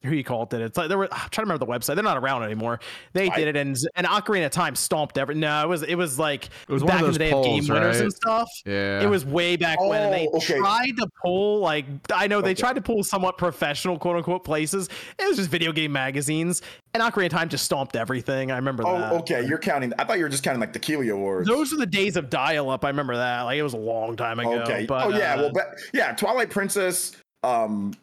who 0.02 0.12
you 0.14 0.24
called 0.24 0.52
it? 0.54 0.60
It's 0.62 0.78
like 0.78 0.88
there 0.88 0.96
were. 0.98 1.08
I'm 1.12 1.28
trying 1.30 1.46
to 1.46 1.52
remember 1.52 1.66
the 1.66 1.70
website. 1.72 1.94
They're 1.94 2.04
not 2.04 2.16
around 2.16 2.42
anymore. 2.44 2.80
They 3.12 3.28
I- 3.30 3.36
did 3.36 3.48
it, 3.48 3.56
and 3.56 3.76
and 3.96 4.06
Ocarina 4.06 4.46
of 4.46 4.50
Time 4.52 4.74
stomped 4.74 5.18
every. 5.18 5.34
No, 5.34 5.62
it 5.62 5.68
was 5.68 5.82
it 5.82 5.94
was 5.96 6.18
like 6.18 6.46
It 6.68 6.72
was 6.72 6.82
one 6.82 6.88
back 6.92 7.00
of 7.02 7.06
in 7.08 7.12
the 7.12 7.18
day 7.18 7.32
of 7.32 7.44
game 7.44 7.64
winners 7.68 7.96
right? 7.96 8.02
and 8.04 8.12
stuff. 8.12 8.48
Yeah. 8.64 9.02
It 9.02 9.06
was 9.08 9.24
way 9.24 9.56
back 9.56 9.80
when, 9.80 10.00
and 10.02 10.12
they 10.14 10.28
Oh, 10.32 10.36
okay. 10.38 10.58
tried 10.58 10.96
to 10.96 11.06
pull 11.24 11.60
like 11.60 11.84
I 12.12 12.26
know 12.26 12.40
they 12.40 12.50
Okay. 12.50 12.60
tried 12.60 12.74
to 12.76 12.80
pull 12.82 13.02
somewhat 13.02 13.36
professional 13.38 13.98
quote 13.98 14.16
unquote 14.16 14.44
places. 14.44 14.88
It 15.18 15.26
was 15.28 15.36
just 15.36 15.50
video 15.50 15.72
game 15.72 15.92
magazines, 15.92 16.62
and 16.94 17.02
Ocarina 17.02 17.26
of 17.26 17.32
Time 17.32 17.48
just 17.48 17.64
stomped 17.64 17.96
everything. 17.96 18.50
I 18.50 18.56
remember 18.56 18.82
that. 18.84 19.12
Oh, 19.12 19.18
okay. 19.18 19.44
You're 19.46 19.58
counting. 19.58 19.92
I 19.98 20.04
thought 20.04 20.18
you 20.18 20.24
were 20.24 20.30
just 20.30 20.42
counting 20.42 20.60
like 20.60 20.72
the 20.72 20.78
Keighley 20.78 21.08
Awards. 21.10 21.48
Those 21.48 21.72
are 21.72 21.76
the 21.76 21.86
days 21.86 22.16
of 22.16 22.30
dial-up. 22.30 22.84
I 22.84 22.88
remember 22.88 23.16
that. 23.16 23.42
Like 23.42 23.58
it 23.58 23.62
was 23.62 23.74
a 23.74 23.78
long 23.78 24.16
time 24.16 24.38
ago. 24.38 24.60
okay. 24.62 24.86
But, 24.86 25.06
oh 25.06 25.08
yeah. 25.10 25.34
uh, 25.34 25.42
Well, 25.42 25.52
but, 25.52 25.74
yeah. 25.92 26.12
Twilight 26.12 26.50
Princess. 26.50 27.12
Um, 27.42 27.94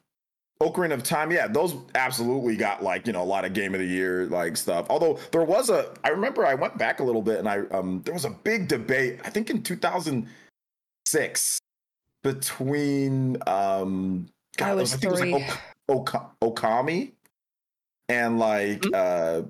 Ocarina 0.62 0.94
of 0.94 1.04
Time, 1.04 1.32
yeah, 1.32 1.48
those 1.48 1.76
absolutely 1.96 2.56
got 2.56 2.84
like 2.84 3.06
you 3.06 3.14
know 3.14 3.22
a 3.22 3.26
lot 3.26 3.46
of 3.46 3.54
game 3.54 3.74
of 3.76 3.80
the 3.80 3.86
year 3.86 4.26
like 4.28 4.58
stuff. 4.58 4.88
Although 4.90 5.20
there 5.32 5.44
was 5.44 5.70
a, 5.70 5.94
I 6.04 6.10
remember 6.10 6.46
I 6.46 6.56
went 6.56 6.78
back 6.78 7.00
a 7.00 7.04
little 7.04 7.22
bit 7.22 7.38
and 7.40 7.48
I 7.48 7.60
um 7.72 8.02
there 8.06 8.14
was 8.14 8.26
a 8.26 8.32
big 8.32 8.68
debate. 8.68 9.20
I 9.24 9.30
think 9.30 9.50
in 9.50 9.62
2006 9.62 11.60
between 12.24 13.38
um 13.46 14.28
God, 14.58 14.70
I 14.70 14.74
was 14.76 14.96
think 14.96 15.02
three. 15.14 15.30
it 15.32 15.34
was 15.36 15.50
like 15.50 15.60
Ok- 15.90 16.16
Ok- 16.16 16.56
Okami 16.56 17.12
and 18.10 18.40
like 18.40 18.84
Hmm? 18.84 18.92
uh 18.94 19.42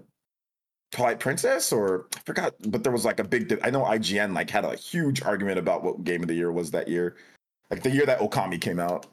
Twilight 0.92 1.20
Princess 1.20 1.72
or 1.74 2.08
I 2.16 2.20
forgot, 2.26 2.54
but 2.68 2.84
there 2.84 2.92
was 2.94 3.06
like 3.06 3.20
a 3.20 3.24
big. 3.24 3.50
de- 3.50 3.66
I 3.66 3.70
know 3.70 3.84
IGN 3.84 4.34
like 4.34 4.50
had 4.50 4.66
a 4.66 4.76
huge 4.76 5.22
argument 5.22 5.60
about 5.60 5.84
what 5.84 6.04
game 6.04 6.22
of 6.22 6.28
the 6.28 6.34
year 6.34 6.52
was 6.52 6.72
that 6.72 6.88
year, 6.88 7.16
like 7.70 7.84
the 7.84 7.90
year 7.92 8.06
that 8.06 8.20
Okami 8.20 8.60
came 8.60 8.80
out. 8.80 9.06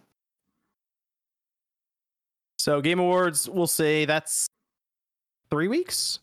So 2.65 2.81
Game 2.81 2.99
Awards, 2.99 3.47
we'll 3.47 3.67
say 3.67 4.07
that's 4.07 4.49
three 5.51 5.69
weeks, 5.69 6.21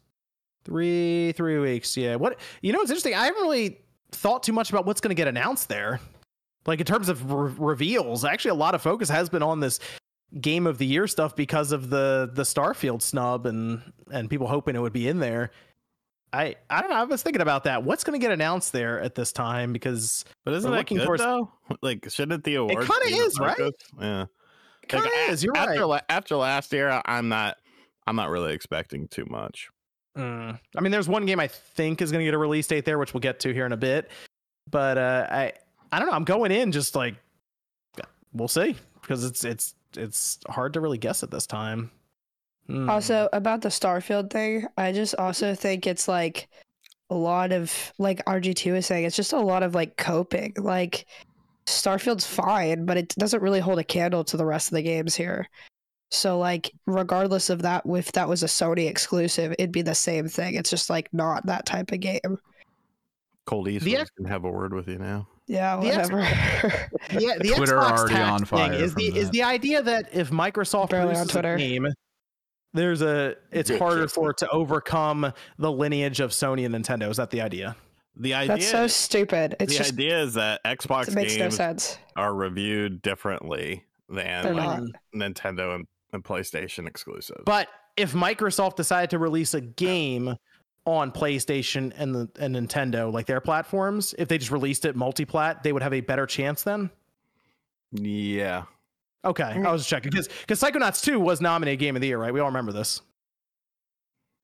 three 0.66 1.34
three 1.34 1.60
weeks. 1.60 1.96
Yeah. 1.96 2.16
What 2.16 2.40
you 2.64 2.74
know? 2.74 2.82
It's 2.82 2.90
interesting. 2.90 3.14
I 3.14 3.26
haven't 3.26 3.44
really 3.44 3.78
thought 4.12 4.42
too 4.42 4.52
much 4.52 4.72
about 4.72 4.88
what's 4.88 5.02
going 5.02 5.10
to 5.10 5.16
get 5.16 5.28
announced 5.28 5.70
there. 5.70 6.00
Like 6.66 6.80
in 6.80 6.88
terms 6.88 7.10
of 7.10 7.32
re- 7.32 7.54
reveals, 7.60 8.26
actually, 8.26 8.50
a 8.50 8.56
lot 8.56 8.74
of 8.74 8.82
focus 8.82 9.08
has 9.08 9.30
been 9.30 9.44
on 9.44 9.60
this 9.60 9.80
Game 10.40 10.66
of 10.66 10.80
the 10.80 10.86
Year 10.88 11.06
stuff 11.06 11.36
because 11.36 11.72
of 11.72 11.92
the 11.92 12.32
the 12.34 12.42
Starfield 12.42 13.04
snub 13.04 13.46
and 13.46 13.80
and 14.12 14.28
people 14.28 14.48
hoping 14.48 14.76
it 14.76 14.80
would 14.80 14.94
be 14.94 15.08
in 15.08 15.20
there. 15.20 15.52
I 16.34 16.56
I 16.72 16.82
don't 16.82 16.90
know. 16.90 16.96
I 16.98 17.04
was 17.04 17.22
thinking 17.22 17.44
about 17.44 17.66
that. 17.66 17.84
What's 17.84 18.04
going 18.04 18.20
to 18.20 18.24
get 18.24 18.32
announced 18.32 18.74
there 18.74 19.00
at 19.00 19.14
this 19.14 19.32
time? 19.32 19.74
Because 19.74 20.26
But 20.44 20.56
isn't 20.56 20.72
that 20.72 20.76
looking 20.76 20.98
good 20.98 21.06
for- 21.06 21.18
though? 21.20 21.52
Like, 21.84 22.10
shouldn't 22.10 22.44
the 22.46 22.56
awards? 22.56 22.90
It 22.90 23.04
be 23.06 23.12
the 23.12 23.18
is, 23.18 23.40
right? 23.40 23.74
Yeah. 24.00 24.26
It 24.84 24.90
kind 24.90 25.04
Like, 25.04 25.14
of 25.28 25.34
is. 25.34 25.44
You're 25.44 25.56
after 25.58 25.72
right. 25.82 25.88
la- 25.88 26.00
after 26.10 26.36
last 26.36 26.72
year, 26.74 26.90
I- 26.90 27.02
I'm 27.06 27.30
not. 27.30 27.58
I'm 28.08 28.16
not 28.16 28.30
really 28.30 28.54
expecting 28.54 29.08
too 29.08 29.26
much. 29.30 29.70
Mm. 30.18 30.60
I 30.76 30.82
mean, 30.82 30.92
there's 30.92 31.08
one 31.08 31.26
game 31.26 31.40
I 31.40 31.48
think 31.48 32.02
is 32.02 32.12
going 32.12 32.20
to 32.20 32.26
get 32.26 32.34
a 32.34 32.38
release 32.38 32.68
date 32.68 32.84
there, 32.84 32.98
which 32.98 33.14
we'll 33.14 33.22
get 33.22 33.40
to 33.42 33.54
here 33.54 33.66
in 33.66 33.72
a 33.72 33.78
bit. 33.78 34.10
But 34.70 34.98
uh, 34.98 35.28
I, 35.30 35.54
I 35.92 36.00
don't 36.00 36.08
know. 36.10 36.14
I'm 36.16 36.24
going 36.26 36.52
in 36.52 36.72
just 36.72 36.96
like 36.96 37.16
we'll 38.34 38.48
see 38.48 38.76
because 39.02 39.24
it's 39.24 39.44
it's 39.44 39.76
it's 39.96 40.40
hard 40.50 40.74
to 40.74 40.80
really 40.82 40.98
guess 40.98 41.22
at 41.24 41.32
this 41.32 41.46
time. 41.46 41.92
Hmm. 42.68 42.90
Also, 42.90 43.30
about 43.34 43.62
the 43.62 43.70
Starfield 43.70 44.30
thing, 44.32 44.66
I 44.78 44.92
just 44.92 45.16
also 45.16 45.54
think 45.56 45.86
it's 45.88 46.08
like 46.08 46.50
a 47.10 47.16
lot 47.16 47.52
of 47.52 47.94
like 47.98 48.24
RGT 48.26 48.76
is 48.76 48.86
saying, 48.86 49.06
it's 49.06 49.16
just 49.16 49.34
a 49.34 49.40
lot 49.40 49.64
of 49.64 49.76
like 49.76 49.98
coping. 49.98 50.54
Like 50.58 51.06
Starfield's 51.66 52.26
fine, 52.26 52.86
but 52.86 52.98
it 52.98 53.10
doesn't 53.10 53.42
really 53.42 53.60
hold 53.60 53.80
a 53.80 53.84
candle 53.84 54.24
to 54.26 54.38
the 54.38 54.46
rest 54.46 54.70
of 54.70 54.76
the 54.76 54.82
games 54.82 55.16
here. 55.16 55.48
So 56.12 56.38
like 56.38 56.72
regardless 56.86 57.50
of 57.50 57.62
that 57.62 57.84
if 57.86 58.12
that 58.12 58.28
was 58.28 58.44
a 58.44 58.48
Sony 58.48 58.90
exclusive, 58.90 59.54
it'd 59.58 59.72
be 59.72 59.82
the 59.82 59.96
same 59.96 60.28
thing. 60.28 60.56
It's 60.56 60.70
just 60.70 60.90
like 60.90 61.14
not 61.14 61.46
that 61.46 61.66
type 61.66 61.92
of 61.92 62.00
game. 62.02 62.38
Cold 63.46 63.68
The 63.68 63.76
Eastwood 63.76 63.96
ex- 63.96 64.10
can 64.12 64.26
have 64.26 64.44
a 64.44 64.50
word 64.50 64.74
with 64.74 64.88
you 64.88 64.98
now. 64.98 65.28
Yeah, 65.48 65.78
The 65.78 65.88
ex- 65.88 66.12
whatever. 66.12 66.90
yeah, 67.20 67.38
the 67.40 67.54
Twitter 67.56 67.78
Xbox 67.78 67.98
already 67.98 68.14
tax 68.14 68.32
on 68.32 68.46
fire 68.46 68.72
thing 68.72 68.82
is 68.82 68.96
the 68.96 69.10
from 69.10 69.18
is 69.18 69.30
the 69.32 69.44
idea 69.44 69.82
that 69.82 70.10
if 70.14 70.30
Microsoft 70.30 70.90
Barely 70.90 71.16
on 71.16 71.28
Twitter. 71.28 71.56
a 71.56 71.58
game, 71.58 71.88
there's 72.74 73.02
a 73.02 73.36
it's 73.52 73.70
harder 73.70 74.08
for 74.08 74.32
it 74.32 74.38
to 74.38 74.50
overcome 74.50 75.34
the 75.58 75.72
lineage 75.72 76.20
of 76.20 76.32
Sony 76.32 76.66
and 76.66 76.76
Nintendo. 76.76 77.10
Is 77.10 77.18
that 77.18 77.32
the 77.32 77.42
idea? 77.42 77.76
The 78.16 78.34
idea. 78.34 78.56
That's 78.56 78.70
so 78.70 78.88
stupid. 78.88 79.56
It's 79.60 79.72
the 79.72 79.78
just 79.78 79.94
idea 79.94 80.22
is 80.22 80.34
that 80.36 80.64
Xbox 80.64 81.08
it 81.08 81.16
makes 81.16 81.34
no 81.34 81.46
games 81.46 81.56
sense. 81.56 81.98
are 82.16 82.34
reviewed 82.34 83.02
differently 83.02 83.86
than 84.10 84.56
like. 84.56 84.82
Nintendo 85.16 85.76
and, 85.76 85.88
and 86.12 86.24
PlayStation 86.24 86.88
exclusives. 86.88 87.44
But 87.46 87.70
if 87.98 88.14
Microsoft 88.14 88.76
decided 88.76 89.10
to 89.12 89.20
release 89.20 89.54
a 89.54 89.62
game 89.62 90.36
on 90.86 91.12
PlayStation 91.12 91.94
and 91.96 92.14
the 92.14 92.30
and 92.40 92.56
Nintendo, 92.56 93.12
like 93.12 93.28
their 93.28 93.42
platforms, 93.42 94.14
if 94.18 94.28
they 94.28 94.38
just 94.38 94.52
released 94.52 94.86
it 94.86 94.96
multi-plat, 94.96 95.64
they 95.64 95.72
would 95.72 95.84
have 95.84 95.94
a 95.94 96.02
better 96.02 96.26
chance 96.26 96.64
then. 96.64 96.90
yeah, 97.94 98.64
Okay, 99.24 99.44
I 99.44 99.72
was 99.72 99.86
checking 99.86 100.10
because 100.10 100.28
because 100.28 100.60
Psychonauts 100.60 101.04
2 101.04 101.20
was 101.20 101.42
nominated 101.42 101.80
Game 101.80 101.96
of 101.96 102.02
the 102.02 102.08
Year, 102.08 102.18
right? 102.18 102.34
We 102.34 102.40
all 102.40 102.48
remember 102.48 102.72
this. 102.72 103.02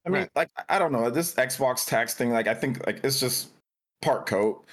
I 0.05 0.09
mean, 0.09 0.29
like 0.35 0.49
I 0.69 0.77
don't 0.77 0.91
know 0.91 1.09
this 1.09 1.33
Xbox 1.33 1.85
tax 1.85 2.13
thing. 2.13 2.31
Like 2.31 2.47
I 2.47 2.53
think 2.53 2.85
like 2.85 2.99
it's 3.03 3.19
just 3.19 3.49
part 4.01 4.25
coat. 4.25 4.65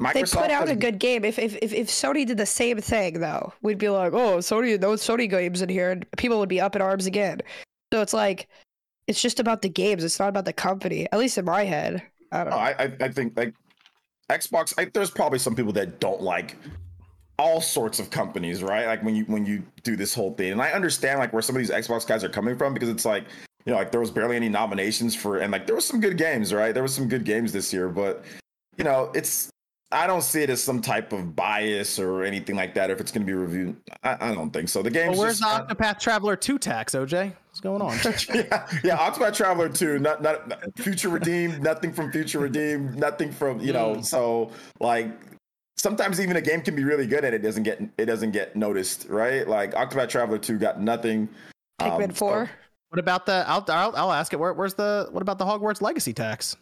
Microsoft 0.00 0.14
They 0.14 0.22
put 0.22 0.50
out 0.50 0.68
has- 0.68 0.70
a 0.70 0.76
good 0.76 0.98
game. 0.98 1.24
If, 1.24 1.38
if 1.38 1.56
if 1.62 1.72
if 1.72 1.88
Sony 1.88 2.26
did 2.26 2.36
the 2.36 2.46
same 2.46 2.80
thing 2.80 3.20
though, 3.20 3.52
we'd 3.62 3.78
be 3.78 3.88
like, 3.88 4.12
oh, 4.12 4.38
Sony, 4.38 4.80
no 4.80 4.92
Sony 4.92 5.28
games 5.28 5.62
in 5.62 5.68
here, 5.68 5.90
and 5.90 6.06
people 6.16 6.38
would 6.38 6.48
be 6.48 6.60
up 6.60 6.74
in 6.74 6.82
arms 6.82 7.06
again. 7.06 7.40
So 7.92 8.00
it's 8.00 8.14
like, 8.14 8.48
it's 9.06 9.20
just 9.20 9.38
about 9.38 9.62
the 9.62 9.68
games. 9.68 10.02
It's 10.02 10.18
not 10.18 10.28
about 10.28 10.44
the 10.46 10.52
company. 10.52 11.06
At 11.12 11.18
least 11.18 11.38
in 11.38 11.44
my 11.44 11.64
head, 11.64 12.02
I 12.32 12.44
don't. 12.44 12.52
Oh, 12.52 12.56
I, 12.56 12.70
I 12.78 12.92
I 13.00 13.08
think 13.10 13.36
like 13.36 13.54
Xbox. 14.30 14.74
I, 14.78 14.86
there's 14.86 15.10
probably 15.10 15.38
some 15.38 15.54
people 15.54 15.72
that 15.74 16.00
don't 16.00 16.22
like 16.22 16.56
all 17.38 17.60
sorts 17.60 17.98
of 17.98 18.10
companies, 18.10 18.62
right? 18.62 18.86
Like 18.86 19.02
when 19.02 19.14
you 19.14 19.24
when 19.24 19.44
you 19.44 19.62
do 19.82 19.94
this 19.94 20.14
whole 20.14 20.32
thing, 20.34 20.52
and 20.52 20.62
I 20.62 20.72
understand 20.72 21.18
like 21.20 21.32
where 21.32 21.42
some 21.42 21.54
of 21.54 21.60
these 21.60 21.70
Xbox 21.70 22.06
guys 22.06 22.24
are 22.24 22.28
coming 22.28 22.56
from 22.56 22.72
because 22.74 22.88
it's 22.88 23.04
like 23.04 23.24
you 23.66 23.72
know 23.72 23.78
like 23.78 23.90
there 23.92 24.00
was 24.00 24.10
barely 24.10 24.36
any 24.36 24.48
nominations 24.48 25.14
for, 25.14 25.38
and 25.38 25.52
like 25.52 25.66
there 25.66 25.76
was 25.76 25.86
some 25.86 26.00
good 26.00 26.16
games, 26.16 26.52
right? 26.52 26.72
There 26.72 26.82
was 26.82 26.94
some 26.94 27.08
good 27.08 27.24
games 27.24 27.52
this 27.52 27.72
year, 27.72 27.88
but 27.88 28.24
you 28.76 28.84
know 28.84 29.10
it's. 29.14 29.50
I 29.90 30.06
don't 30.06 30.22
see 30.22 30.42
it 30.42 30.48
as 30.48 30.62
some 30.62 30.80
type 30.80 31.12
of 31.12 31.36
bias 31.36 31.98
or 31.98 32.24
anything 32.24 32.56
like 32.56 32.72
that. 32.74 32.88
If 32.88 32.98
it's 32.98 33.12
going 33.12 33.26
to 33.26 33.30
be 33.30 33.34
reviewed, 33.34 33.76
I, 34.02 34.30
I 34.30 34.34
don't 34.34 34.50
think 34.50 34.70
so. 34.70 34.82
The 34.82 34.90
game. 34.90 35.10
Well, 35.10 35.18
where's 35.20 35.40
just, 35.40 35.68
the 35.68 35.74
Octopath 35.74 36.00
Traveler 36.00 36.34
2 36.34 36.58
tax, 36.58 36.94
OJ? 36.94 37.34
What's 37.48 37.60
going 37.60 37.82
on? 37.82 37.94
yeah, 38.34 38.66
yeah, 38.82 38.96
Octopath 38.96 39.34
Traveler 39.34 39.68
2, 39.68 39.98
not, 39.98 40.22
not 40.22 40.48
not 40.48 40.62
Future 40.78 41.10
Redeemed, 41.10 41.62
nothing 41.62 41.92
from 41.92 42.10
Future 42.10 42.38
Redeemed, 42.38 42.98
nothing 42.98 43.30
from 43.30 43.60
you 43.60 43.74
know. 43.74 44.00
So 44.00 44.50
like 44.80 45.10
sometimes 45.76 46.20
even 46.20 46.36
a 46.36 46.40
game 46.40 46.62
can 46.62 46.74
be 46.74 46.84
really 46.84 47.06
good 47.06 47.24
and 47.24 47.34
it 47.34 47.40
doesn't 47.40 47.64
get 47.64 47.82
it 47.98 48.06
doesn't 48.06 48.30
get 48.30 48.56
noticed, 48.56 49.06
right? 49.10 49.46
Like 49.46 49.74
Octopath 49.74 50.08
Traveler 50.08 50.38
2 50.38 50.58
got 50.58 50.80
nothing. 50.80 51.28
Pikmin 51.80 52.04
um, 52.04 52.10
so- 52.10 52.14
Four. 52.14 52.50
what 52.88 52.98
about 52.98 53.26
the? 53.26 53.44
I'll, 53.46 53.64
I'll 53.68 53.94
I'll 53.96 54.12
ask 54.12 54.32
it. 54.32 54.40
Where, 54.40 54.54
where's 54.54 54.74
the? 54.74 55.08
What 55.10 55.20
about 55.20 55.38
the 55.38 55.44
Hogwarts 55.44 55.82
Legacy 55.82 56.14
tax? 56.14 56.56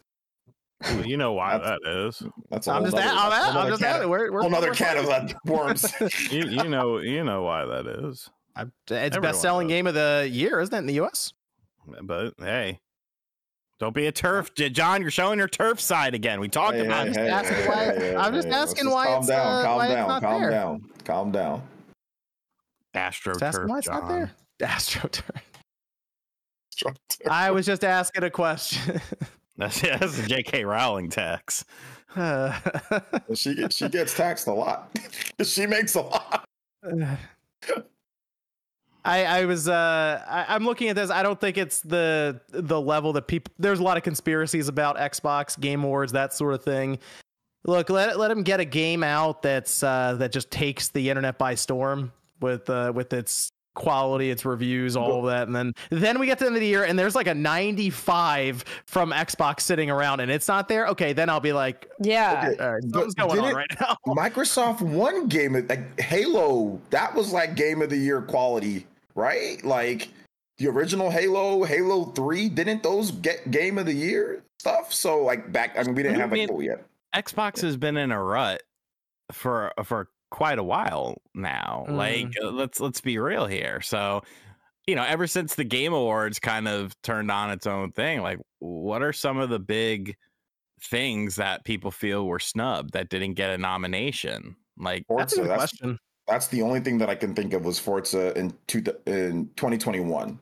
Well, 0.83 1.05
you 1.05 1.17
know 1.17 1.33
why 1.33 1.57
That's- 1.57 1.79
that 1.83 1.91
is. 2.07 2.23
That's 2.49 2.67
a 2.67 2.71
I'm 2.71 2.75
whole 2.77 2.85
just, 2.91 2.95
nother- 2.95 3.07
a- 3.07 3.11
I'm, 3.11 3.17
whole 3.17 3.31
a- 3.31 3.35
I'm 3.49 3.53
nother 3.55 3.69
just 3.69 3.81
can 3.81 3.89
asking. 3.89 4.03
of- 4.03 4.09
Where, 4.09 4.31
where's 4.31 4.41
whole 4.43 4.49
nother 4.51 4.71
Hogwarts 4.71 4.77
can 4.77 4.97
of 4.97 5.09
uh, 5.09 5.27
worms. 5.45 5.93
You 6.31 6.43
you 6.45 6.63
know 6.69 6.97
you 6.99 7.23
know 7.23 7.43
why 7.43 7.65
that 7.65 7.87
is. 7.87 8.29
I- 8.55 8.63
It's 8.63 8.91
Everyone 8.91 9.21
best 9.21 9.41
selling 9.41 9.67
does. 9.67 9.73
game 9.75 9.87
of 9.87 9.93
the 9.93 10.27
year, 10.31 10.59
isn't 10.59 10.73
it, 10.73 10.77
in 10.79 10.85
the 10.87 10.93
U.S.? 10.95 11.33
But 12.03 12.33
hey, 12.39 12.79
don't 13.79 13.93
be 13.95 14.07
a 14.07 14.11
turf, 14.11 14.53
John. 14.55 15.01
You're 15.01 15.11
showing 15.11 15.39
your 15.39 15.47
turf 15.47 15.79
side 15.79 16.13
again. 16.15 16.39
We 16.39 16.47
talked 16.49 16.75
Hey, 16.75 16.85
about 16.85 17.07
hey, 17.07 17.11
it. 17.11 17.15
hey, 17.17 17.29
asking 17.29 17.55
hey, 17.57 17.67
why- 17.67 17.85
hey, 17.85 17.99
hey, 17.99 18.15
I'm 18.15 18.33
just 18.33 18.47
asking 18.47 18.89
why 18.89 19.05
calm 19.07 19.19
it's, 19.19 19.27
down, 19.27 19.47
uh, 19.47 19.63
calm 19.63 19.77
why 19.77 19.87
down, 19.87 20.21
calm 20.21 20.41
there. 20.41 20.49
down, 20.51 20.81
calm 21.05 21.31
down. 21.31 21.63
Astro 22.93 23.33
turf, 23.35 23.55
why 23.67 23.77
it's 23.77 23.87
not 23.87 24.01
John. 24.01 24.09
there. 24.09 24.31
AstroTurf. 24.67 25.21
I 27.29 27.51
was 27.51 27.65
just 27.65 27.83
asking 27.83 28.23
a 28.23 28.29
question. 28.29 28.99
That's 29.61 29.83
yeah, 29.83 29.97
that's 29.97 30.17
the 30.17 30.27
J.K. 30.27 30.65
Rowling 30.65 31.09
tax. 31.09 31.63
Uh, 32.15 32.57
she 33.35 33.53
gets 33.53 33.75
she 33.75 33.87
gets 33.89 34.15
taxed 34.15 34.47
a 34.47 34.53
lot. 34.53 34.97
she 35.43 35.67
makes 35.67 35.93
a 35.93 36.01
lot. 36.01 36.45
I, 39.05 39.25
I 39.25 39.45
was 39.45 39.67
uh 39.67 40.23
I, 40.27 40.45
I'm 40.49 40.65
looking 40.65 40.89
at 40.89 40.95
this. 40.95 41.11
I 41.11 41.21
don't 41.21 41.39
think 41.39 41.59
it's 41.59 41.81
the 41.81 42.41
the 42.49 42.81
level 42.81 43.13
that 43.13 43.27
people. 43.27 43.53
There's 43.59 43.79
a 43.79 43.83
lot 43.83 43.97
of 43.97 44.03
conspiracies 44.03 44.67
about 44.67 44.97
Xbox 44.97 45.59
Game 45.59 45.83
Awards, 45.83 46.11
that 46.13 46.33
sort 46.33 46.55
of 46.55 46.63
thing. 46.63 46.97
Look, 47.63 47.91
let 47.91 48.17
let 48.17 48.29
them 48.29 48.41
get 48.41 48.59
a 48.59 48.65
game 48.65 49.03
out 49.03 49.43
that's 49.43 49.83
uh 49.83 50.15
that 50.17 50.31
just 50.31 50.49
takes 50.49 50.89
the 50.89 51.09
internet 51.09 51.37
by 51.37 51.53
storm 51.53 52.11
with 52.39 52.67
uh 52.67 52.91
with 52.95 53.13
its 53.13 53.51
quality, 53.73 54.29
its 54.31 54.43
reviews, 54.45 54.95
all 54.97 55.19
of 55.19 55.25
that, 55.31 55.47
and 55.47 55.55
then 55.55 55.73
then 55.89 56.19
we 56.19 56.25
get 56.25 56.37
to 56.39 56.43
the 56.43 56.47
end 56.47 56.55
of 56.55 56.61
the 56.61 56.67
year 56.67 56.83
and 56.83 56.97
there's 56.99 57.15
like 57.15 57.27
a 57.27 57.33
95 57.35 58.63
from 58.85 59.11
Xbox 59.11 59.61
sitting 59.61 59.89
around 59.89 60.19
and 60.19 60.31
it's 60.31 60.47
not 60.47 60.67
there. 60.67 60.87
Okay, 60.87 61.13
then 61.13 61.29
I'll 61.29 61.39
be 61.39 61.53
like, 61.53 61.89
Yeah. 62.01 62.49
Okay, 62.53 62.63
all 62.63 62.73
right, 62.73 62.83
something's 62.83 63.15
going 63.15 63.39
on 63.39 63.53
right 63.55 63.71
now. 63.79 63.95
Microsoft 64.07 64.81
won 64.81 65.27
game 65.27 65.55
of 65.55 65.69
like 65.69 65.99
Halo. 65.99 66.79
That 66.89 67.13
was 67.15 67.31
like 67.33 67.55
game 67.55 67.81
of 67.81 67.89
the 67.89 67.97
year 67.97 68.21
quality, 68.21 68.85
right? 69.15 69.63
Like 69.63 70.09
the 70.57 70.67
original 70.67 71.09
Halo, 71.09 71.63
Halo 71.63 72.05
Three. 72.05 72.49
Didn't 72.49 72.83
those 72.83 73.11
get 73.11 73.49
game 73.51 73.77
of 73.77 73.85
the 73.85 73.93
year 73.93 74.43
stuff? 74.59 74.93
So 74.93 75.23
like 75.23 75.51
back, 75.51 75.77
I 75.77 75.83
mean, 75.83 75.95
we 75.95 76.03
didn't 76.03 76.17
I 76.17 76.21
have 76.21 76.31
like 76.31 76.39
mean- 76.39 76.47
full 76.49 76.61
yet. 76.63 76.85
Xbox 77.15 77.61
has 77.61 77.75
been 77.77 77.97
in 77.97 78.11
a 78.11 78.21
rut 78.23 78.63
for 79.31 79.73
for 79.83 80.09
quite 80.31 80.57
a 80.57 80.63
while 80.63 81.21
now. 81.35 81.85
Mm. 81.87 81.95
Like 81.95 82.33
uh, 82.43 82.49
let's 82.49 82.79
let's 82.79 83.01
be 83.01 83.19
real 83.19 83.45
here. 83.45 83.81
So, 83.81 84.21
you 84.87 84.95
know, 84.95 85.03
ever 85.03 85.27
since 85.27 85.53
the 85.53 85.63
Game 85.63 85.93
Awards 85.93 86.39
kind 86.39 86.67
of 86.67 86.99
turned 87.03 87.29
on 87.29 87.51
its 87.51 87.67
own 87.67 87.91
thing, 87.91 88.21
like 88.21 88.39
what 88.59 89.03
are 89.03 89.13
some 89.13 89.37
of 89.37 89.49
the 89.49 89.59
big 89.59 90.15
things 90.83 91.35
that 91.35 91.63
people 91.63 91.91
feel 91.91 92.25
were 92.25 92.39
snubbed 92.39 92.93
that 92.93 93.09
didn't 93.09 93.35
get 93.35 93.51
a 93.51 93.57
nomination? 93.57 94.55
Like 94.77 95.05
That's 95.15 95.33
a 95.33 95.35
Forza, 95.35 95.41
good 95.41 95.49
that's 95.51 95.77
question. 95.77 95.99
that's 96.27 96.47
the 96.47 96.63
only 96.63 96.79
thing 96.79 96.97
that 96.97 97.09
I 97.09 97.15
can 97.15 97.35
think 97.35 97.53
of 97.53 97.65
was 97.65 97.77
Forza 97.77 98.35
in 98.37 98.53
two 98.67 98.79
in 99.05 99.47
2021. 99.57 100.39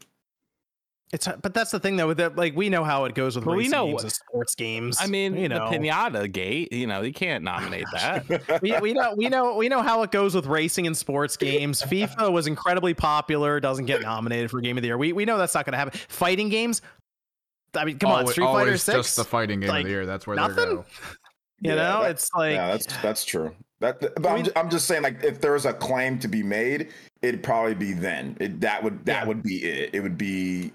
It's 1.12 1.28
but 1.42 1.56
that's 1.56 1.72
the 1.72 1.80
thing 1.80 1.96
though 1.96 2.08
with 2.08 2.18
that 2.18 2.36
like 2.36 2.56
we 2.56 2.70
know 2.70 2.84
how 2.84 3.06
it 3.06 3.16
goes 3.16 3.36
with 3.36 3.46
Well, 3.46 3.56
we 3.56 3.64
racing 3.64 3.72
know- 3.72 3.86
games 3.88 4.04
and 4.04 4.12
sports 4.12 4.54
games. 4.56 4.98
I 5.02 5.08
mean, 5.08 5.36
you 5.36 5.50
know, 5.50 5.70
the 5.72 5.78
pinata 5.78 6.32
gate. 6.32 6.72
You 6.72 6.86
know, 6.86 7.02
you 7.02 7.14
can't 7.14 7.44
nominate 7.44 7.86
that. 7.94 8.62
we, 8.62 8.78
we 8.80 8.94
know 8.94 9.16
we 9.18 9.28
know 9.28 9.56
we 9.56 9.70
know 9.70 9.82
how 9.82 10.04
it 10.04 10.12
goes 10.12 10.36
with 10.36 10.46
racing 10.46 10.86
and 10.86 10.96
sports 10.96 11.36
games. 11.36 11.82
FIFA 11.82 12.32
was 12.32 12.46
incredibly 12.46 12.94
popular, 12.94 13.60
doesn't 13.60 13.86
get 13.86 14.02
nominated 14.04 14.52
for 14.52 14.62
game 14.62 14.78
of 14.78 14.84
the 14.84 14.88
year. 14.90 14.98
We 15.00 15.14
we 15.14 15.26
know 15.26 15.38
that's 15.40 15.56
not 15.56 15.66
going 15.66 15.72
to 15.74 15.78
happen. 15.80 16.00
Fighting 16.10 16.50
games. 16.50 16.84
I 17.76 17.86
mean, 17.86 17.98
come 17.98 18.12
on, 18.12 18.28
Street 18.28 18.46
Fighter 18.46 18.78
Six. 18.78 18.98
just 18.98 19.16
the 19.16 19.24
fighting 19.24 19.60
game 19.62 19.70
like, 19.70 19.80
of 19.80 19.86
the 19.86 19.90
year. 19.92 20.06
That's 20.06 20.28
where 20.28 20.36
they 20.36 20.42
nothing? 20.44 20.66
go. 20.76 20.86
you 21.62 21.70
Yeah, 21.72 21.76
know, 21.76 22.02
that- 22.04 22.12
it's 22.12 22.30
like 22.36 22.54
yeah, 22.54 22.68
that's 22.72 22.86
that's 23.02 23.26
true. 23.26 23.56
That, 23.80 24.00
but 24.02 24.26
I 24.28 24.30
I'm, 24.36 24.42
mean- 24.44 24.52
I'm 24.58 24.70
just 24.70 24.86
saying, 24.88 25.04
like, 25.04 25.24
if 25.24 25.40
there 25.40 25.54
was 25.54 25.66
a 25.66 25.72
claim 25.74 26.20
to 26.20 26.28
be 26.28 26.44
made, 26.44 26.90
it'd 27.22 27.42
probably 27.42 27.76
be 27.76 27.94
then. 27.94 28.36
It, 28.40 28.60
that 28.62 28.84
would 28.84 29.06
that 29.06 29.24
Yeah. 29.24 29.28
would 29.28 29.42
be 29.42 29.64
it. 29.64 29.92
It 29.94 30.02
would 30.02 30.18
be, 30.18 30.74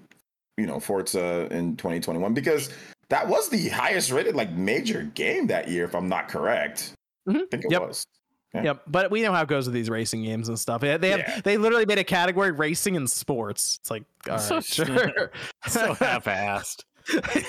you 0.57 0.65
know, 0.65 0.79
Forza 0.79 1.47
in 1.51 1.75
2021 1.77 2.33
because 2.33 2.69
that 3.09 3.27
was 3.27 3.49
the 3.49 3.69
highest 3.69 4.11
rated 4.11 4.35
like 4.35 4.51
major 4.51 5.03
game 5.13 5.47
that 5.47 5.67
year, 5.67 5.85
if 5.85 5.93
I'm 5.95 6.07
not 6.09 6.27
correct. 6.29 6.93
Mhm. 7.27 7.41
I 7.43 7.45
think 7.51 7.65
it 7.65 7.71
Yep. 7.71 7.81
was. 7.81 8.05
Yep, 8.53 8.83
but 8.87 9.11
we 9.11 9.21
know 9.21 9.33
how 9.33 9.41
it 9.41 9.49
goes 9.49 9.65
with 9.65 9.73
these 9.73 9.89
racing 9.89 10.23
games 10.23 10.47
and 10.47 10.57
stuff. 10.57 10.79
They 10.79 10.95
they 10.95 11.09
have 11.09 11.19
Yeah. 11.19 11.41
they 11.43 11.57
literally 11.57 11.85
made 11.85 11.97
a 11.97 12.05
category 12.05 12.51
racing 12.51 12.95
and 12.95 13.09
sports. 13.09 13.79
It's 13.81 13.91
like 13.91 14.03
all 14.29 14.39
So 14.39 14.55
right, 14.55 14.63
sure. 14.63 15.31
so 15.67 15.93
half-assed. 15.99 16.83
I 17.13 17.43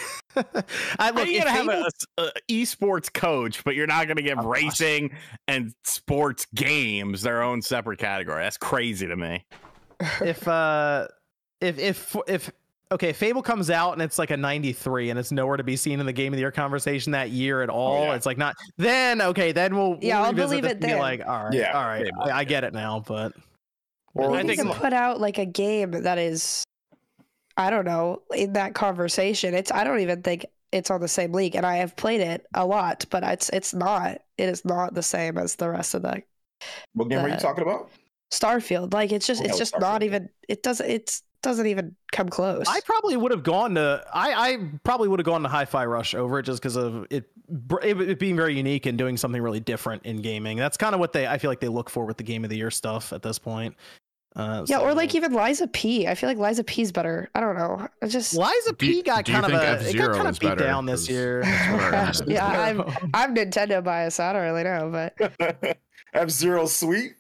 How 0.98 1.12
look, 1.12 1.28
you 1.28 1.38
if 1.38 1.44
gonna 1.44 1.50
have 1.50 1.66
Fable- 1.66 1.88
a, 2.18 2.22
a 2.24 2.30
esports 2.50 3.12
coach, 3.12 3.62
but 3.64 3.74
you're 3.76 3.86
not 3.86 4.08
gonna 4.08 4.20
give 4.22 4.38
Oh, 4.38 4.42
gosh. 4.42 4.62
racing 4.62 5.16
and 5.48 5.72
sports 5.84 6.46
games 6.54 7.22
their 7.22 7.40
own 7.42 7.62
separate 7.62 7.98
category? 7.98 8.42
That's 8.42 8.56
crazy 8.58 9.06
to 9.06 9.16
me. 9.16 9.44
if 10.20 10.46
uh 10.48 11.06
if 11.60 11.78
if 11.78 12.16
if 12.26 12.50
okay 12.92 13.12
fable 13.12 13.42
comes 13.42 13.68
out 13.70 13.92
and 13.92 14.02
it's 14.02 14.18
like 14.18 14.30
a 14.30 14.36
93 14.36 15.10
and 15.10 15.18
it's 15.18 15.32
nowhere 15.32 15.56
to 15.56 15.64
be 15.64 15.76
seen 15.76 15.98
in 16.00 16.06
the 16.06 16.12
game 16.12 16.32
of 16.32 16.36
the 16.36 16.40
year 16.42 16.52
conversation 16.52 17.12
that 17.12 17.30
year 17.30 17.62
at 17.62 17.68
all 17.68 18.04
yeah. 18.04 18.14
it's 18.14 18.26
like 18.26 18.38
not 18.38 18.54
then 18.76 19.20
okay 19.20 19.52
then 19.52 19.74
we'll, 19.74 19.98
Yeah, 20.00 20.18
we'll 20.18 20.26
I'll 20.26 20.32
revisit 20.32 20.48
believe 20.50 20.64
it 20.64 20.70
and 20.72 20.80
be 20.80 20.94
like 20.94 21.26
all 21.26 21.44
right 21.44 21.52
Yeah. 21.52 21.72
all 21.76 21.84
right 21.84 22.04
Fable, 22.04 22.22
I, 22.22 22.30
I 22.38 22.44
get 22.44 22.62
it 22.64 22.72
now 22.72 23.02
but 23.06 23.32
Or 24.14 24.30
I 24.30 24.34
I 24.34 24.42
think 24.44 24.60
think- 24.60 24.70
can 24.72 24.80
put 24.80 24.92
out 24.92 25.20
like 25.20 25.38
a 25.38 25.46
game 25.46 25.90
that 25.90 26.18
is, 26.18 26.64
I 27.56 27.70
don't 27.70 27.84
know, 27.86 28.22
in 28.34 28.52
that 28.52 28.74
conversation. 28.74 29.52
It's 29.54 29.72
I 29.72 29.82
don't 29.84 30.00
even 30.00 30.22
think 30.22 30.46
it's 30.72 30.90
on 30.90 31.00
the 31.00 31.08
same 31.08 31.32
league, 31.32 31.54
and 31.54 31.64
I 31.64 31.76
have 31.76 31.96
played 31.96 32.20
it 32.20 32.46
a 32.54 32.66
lot, 32.66 33.06
but 33.10 33.22
it's 33.24 33.48
it's 33.50 33.72
not. 33.72 34.18
It 34.36 34.48
is 34.48 34.64
not 34.64 34.94
the 34.94 35.02
same 35.02 35.38
as 35.38 35.54
the 35.56 35.70
rest 35.70 35.94
of 35.94 36.02
the 36.02 36.22
what 36.94 37.08
game 37.08 37.18
are 37.20 37.28
you 37.28 37.36
talking 37.36 37.62
about? 37.62 37.90
Starfield. 38.32 38.92
Like 38.92 39.10
it's 39.12 39.26
just 39.26 39.42
Oh, 39.42 39.44
it's 39.46 39.58
just 39.58 39.74
Starfield, 39.74 39.80
not 39.80 40.02
even. 40.02 40.28
It 40.48 40.62
doesn't. 40.62 40.88
It's 40.88 41.22
doesn't 41.46 41.66
even 41.66 41.94
come 42.12 42.28
close. 42.28 42.64
i 42.68 42.80
probably 42.80 43.16
would 43.16 43.30
have 43.30 43.42
gone 43.42 43.74
to 43.76 44.04
i 44.12 44.52
i 44.52 44.58
probably 44.84 45.08
would 45.08 45.18
have 45.20 45.24
gone 45.26 45.42
to 45.42 45.48
hi-fi 45.48 45.84
rush 45.86 46.14
over 46.14 46.38
it 46.38 46.42
just 46.42 46.60
because 46.60 46.76
of 46.76 47.06
it, 47.10 47.24
it 47.82 48.00
it 48.00 48.18
being 48.18 48.36
very 48.36 48.56
unique 48.56 48.86
and 48.86 48.98
doing 48.98 49.16
something 49.16 49.40
really 49.40 49.60
different 49.60 50.04
in 50.04 50.16
gaming 50.22 50.56
that's 50.56 50.76
kind 50.76 50.94
of 50.94 51.00
what 51.00 51.12
they 51.12 51.26
i 51.26 51.38
feel 51.38 51.50
like 51.50 51.60
they 51.60 51.68
look 51.68 51.88
for 51.88 52.04
with 52.04 52.16
the 52.16 52.24
game 52.24 52.42
of 52.44 52.50
the 52.50 52.56
year 52.56 52.70
stuff 52.70 53.12
at 53.12 53.22
this 53.22 53.38
point 53.38 53.74
uh 54.34 54.66
yeah, 54.68 54.80
or 54.80 54.92
like 54.92 55.14
even 55.14 55.32
Lies 55.32 55.62
of 55.62 55.72
P. 55.72 56.06
I 56.06 56.14
feel 56.14 56.28
like 56.28 56.36
Lies 56.36 56.58
of 56.58 56.66
P. 56.66 56.82
is 56.82 56.92
better. 56.92 57.30
I 57.34 57.40
don't 57.40 57.56
know. 57.56 57.88
I 58.02 58.06
just 58.06 58.34
Liza 58.36 58.72
Do 58.72 58.74
P 58.76 59.00
got 59.00 59.24
do 59.24 59.32
kind 59.32 59.46
of 59.46 59.50
a 59.52 59.54
it 59.54 59.56
got 59.56 59.64
F-Zero 59.86 60.14
kind 60.14 60.28
of 60.28 60.38
beat 60.38 60.48
better? 60.48 60.62
down 60.62 60.84
this 60.84 61.06
'Cause 61.06 61.08
year. 61.08 61.40
that's 61.42 61.70
what 61.72 61.94
I 61.94 62.04
heard. 62.04 62.28
yeah, 62.28 62.46
I'm 62.46 62.80
I'm 63.14 63.34
Nintendo 63.34 63.82
biased. 63.82 64.20
I 64.20 64.34
don't 64.34 64.42
really 64.42 64.62
know, 64.64 64.90
but 65.40 65.78
F 66.12 66.28
Zero 66.28 66.66
Sweet. 66.66 67.14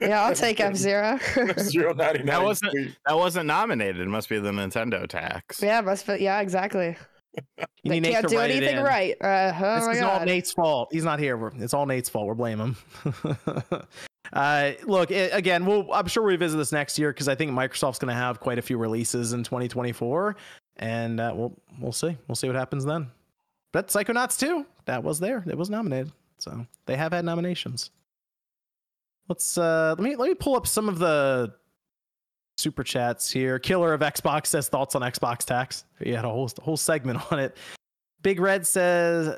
Yeah, 0.00 0.22
I'll 0.24 0.34
take 0.34 0.60
F 0.60 0.74
Zero. 0.76 1.18
F 1.36 1.58
Zero 1.60 1.94
99. 1.94 2.26
That 2.26 2.42
wasn't- 2.42 2.72
Sweet. 2.72 2.96
That 3.06 3.16
wasn't 3.16 3.46
nominated. 3.46 4.00
It 4.00 4.08
must 4.08 4.28
be 4.28 4.38
the 4.38 4.50
Nintendo 4.50 5.06
tax. 5.06 5.62
yeah, 5.62 5.80
must 5.80 6.06
be. 6.06 6.16
Yeah, 6.22 6.42
exacally. 6.44 6.96
You 7.84 7.90
They 7.92 8.00
need 8.00 8.10
can't 8.12 8.28
to 8.28 8.34
do 8.34 8.40
anything 8.40 8.82
right. 8.82 9.14
Uh, 9.20 9.52
oh 9.54 9.74
This 9.76 9.86
my 9.86 9.92
is 9.92 10.02
all. 10.02 10.24
Nate's 10.24 10.52
fault. 10.52 10.88
He's 10.90 11.04
not 11.04 11.20
here. 11.20 11.36
We're- 11.36 11.52
It's 11.58 11.72
all 11.72 11.86
Nate's 11.86 12.08
fault. 12.08 12.26
We're 12.26 12.34
blaming 12.34 12.74
him. 13.04 13.12
uh, 14.32 14.72
look, 14.84 15.10
it, 15.10 15.32
again, 15.32 15.64
we'll, 15.64 15.92
I'm 15.92 16.06
sure 16.08 16.22
we'll 16.24 16.30
revisit 16.32 16.58
this 16.58 16.72
next 16.72 16.98
year 16.98 17.12
because 17.12 17.28
I 17.28 17.34
think 17.36 17.52
Microsoft's 17.52 17.98
going 17.98 18.08
to 18.08 18.14
have 18.20 18.40
quite 18.40 18.58
a 18.58 18.62
few 18.62 18.76
releases 18.76 19.32
in 19.34 19.44
2024, 19.44 20.36
and 20.78 21.20
uh, 21.20 21.32
we'll 21.34 21.56
we'll 21.80 21.92
see. 21.92 22.16
We'll 22.26 22.34
see 22.36 22.46
what 22.48 22.56
happens 22.56 22.84
then. 22.84 23.08
But 23.72 23.88
Psychonauts 23.88 24.38
2, 24.38 24.66
that 24.86 25.04
was 25.04 25.20
there. 25.20 25.44
It 25.46 25.56
was 25.56 25.70
nominated, 25.70 26.10
so 26.38 26.66
they 26.86 26.96
have 26.96 27.12
had 27.12 27.24
nominations. 27.24 27.90
Let's 29.28 29.58
uh, 29.58 29.94
let 29.98 30.02
me 30.02 30.16
let 30.16 30.28
me 30.28 30.34
pull 30.34 30.56
up 30.56 30.66
some 30.66 30.88
of 30.88 30.98
the 30.98 31.54
super 32.56 32.82
chats 32.82 33.30
here. 33.30 33.58
Killer 33.58 33.92
of 33.92 34.00
Xbox 34.00 34.46
says 34.46 34.68
thoughts 34.68 34.94
on 34.94 35.02
Xbox 35.02 35.44
tax. 35.44 35.84
He 36.02 36.10
had 36.10 36.24
a 36.24 36.28
whole 36.28 36.50
whole 36.62 36.76
segment 36.76 37.20
on 37.32 37.38
it. 37.38 37.56
Big 38.22 38.40
Red 38.40 38.66
says, 38.66 39.36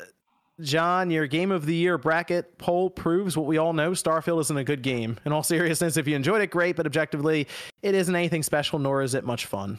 John, 0.60 1.10
your 1.10 1.26
game 1.26 1.50
of 1.50 1.66
the 1.66 1.74
year 1.74 1.98
bracket 1.98 2.56
poll 2.56 2.88
proves 2.88 3.36
what 3.36 3.46
we 3.46 3.58
all 3.58 3.72
know. 3.72 3.90
Starfield 3.90 4.40
isn't 4.40 4.56
a 4.56 4.64
good 4.64 4.82
game. 4.82 5.18
In 5.26 5.32
all 5.32 5.42
seriousness, 5.42 5.96
if 5.96 6.08
you 6.08 6.16
enjoyed 6.16 6.40
it, 6.40 6.50
great, 6.50 6.76
but 6.76 6.86
objectively, 6.86 7.46
it 7.82 7.94
isn't 7.94 8.14
anything 8.14 8.42
special, 8.42 8.78
nor 8.78 9.02
is 9.02 9.14
it 9.14 9.24
much 9.24 9.46
fun. 9.46 9.78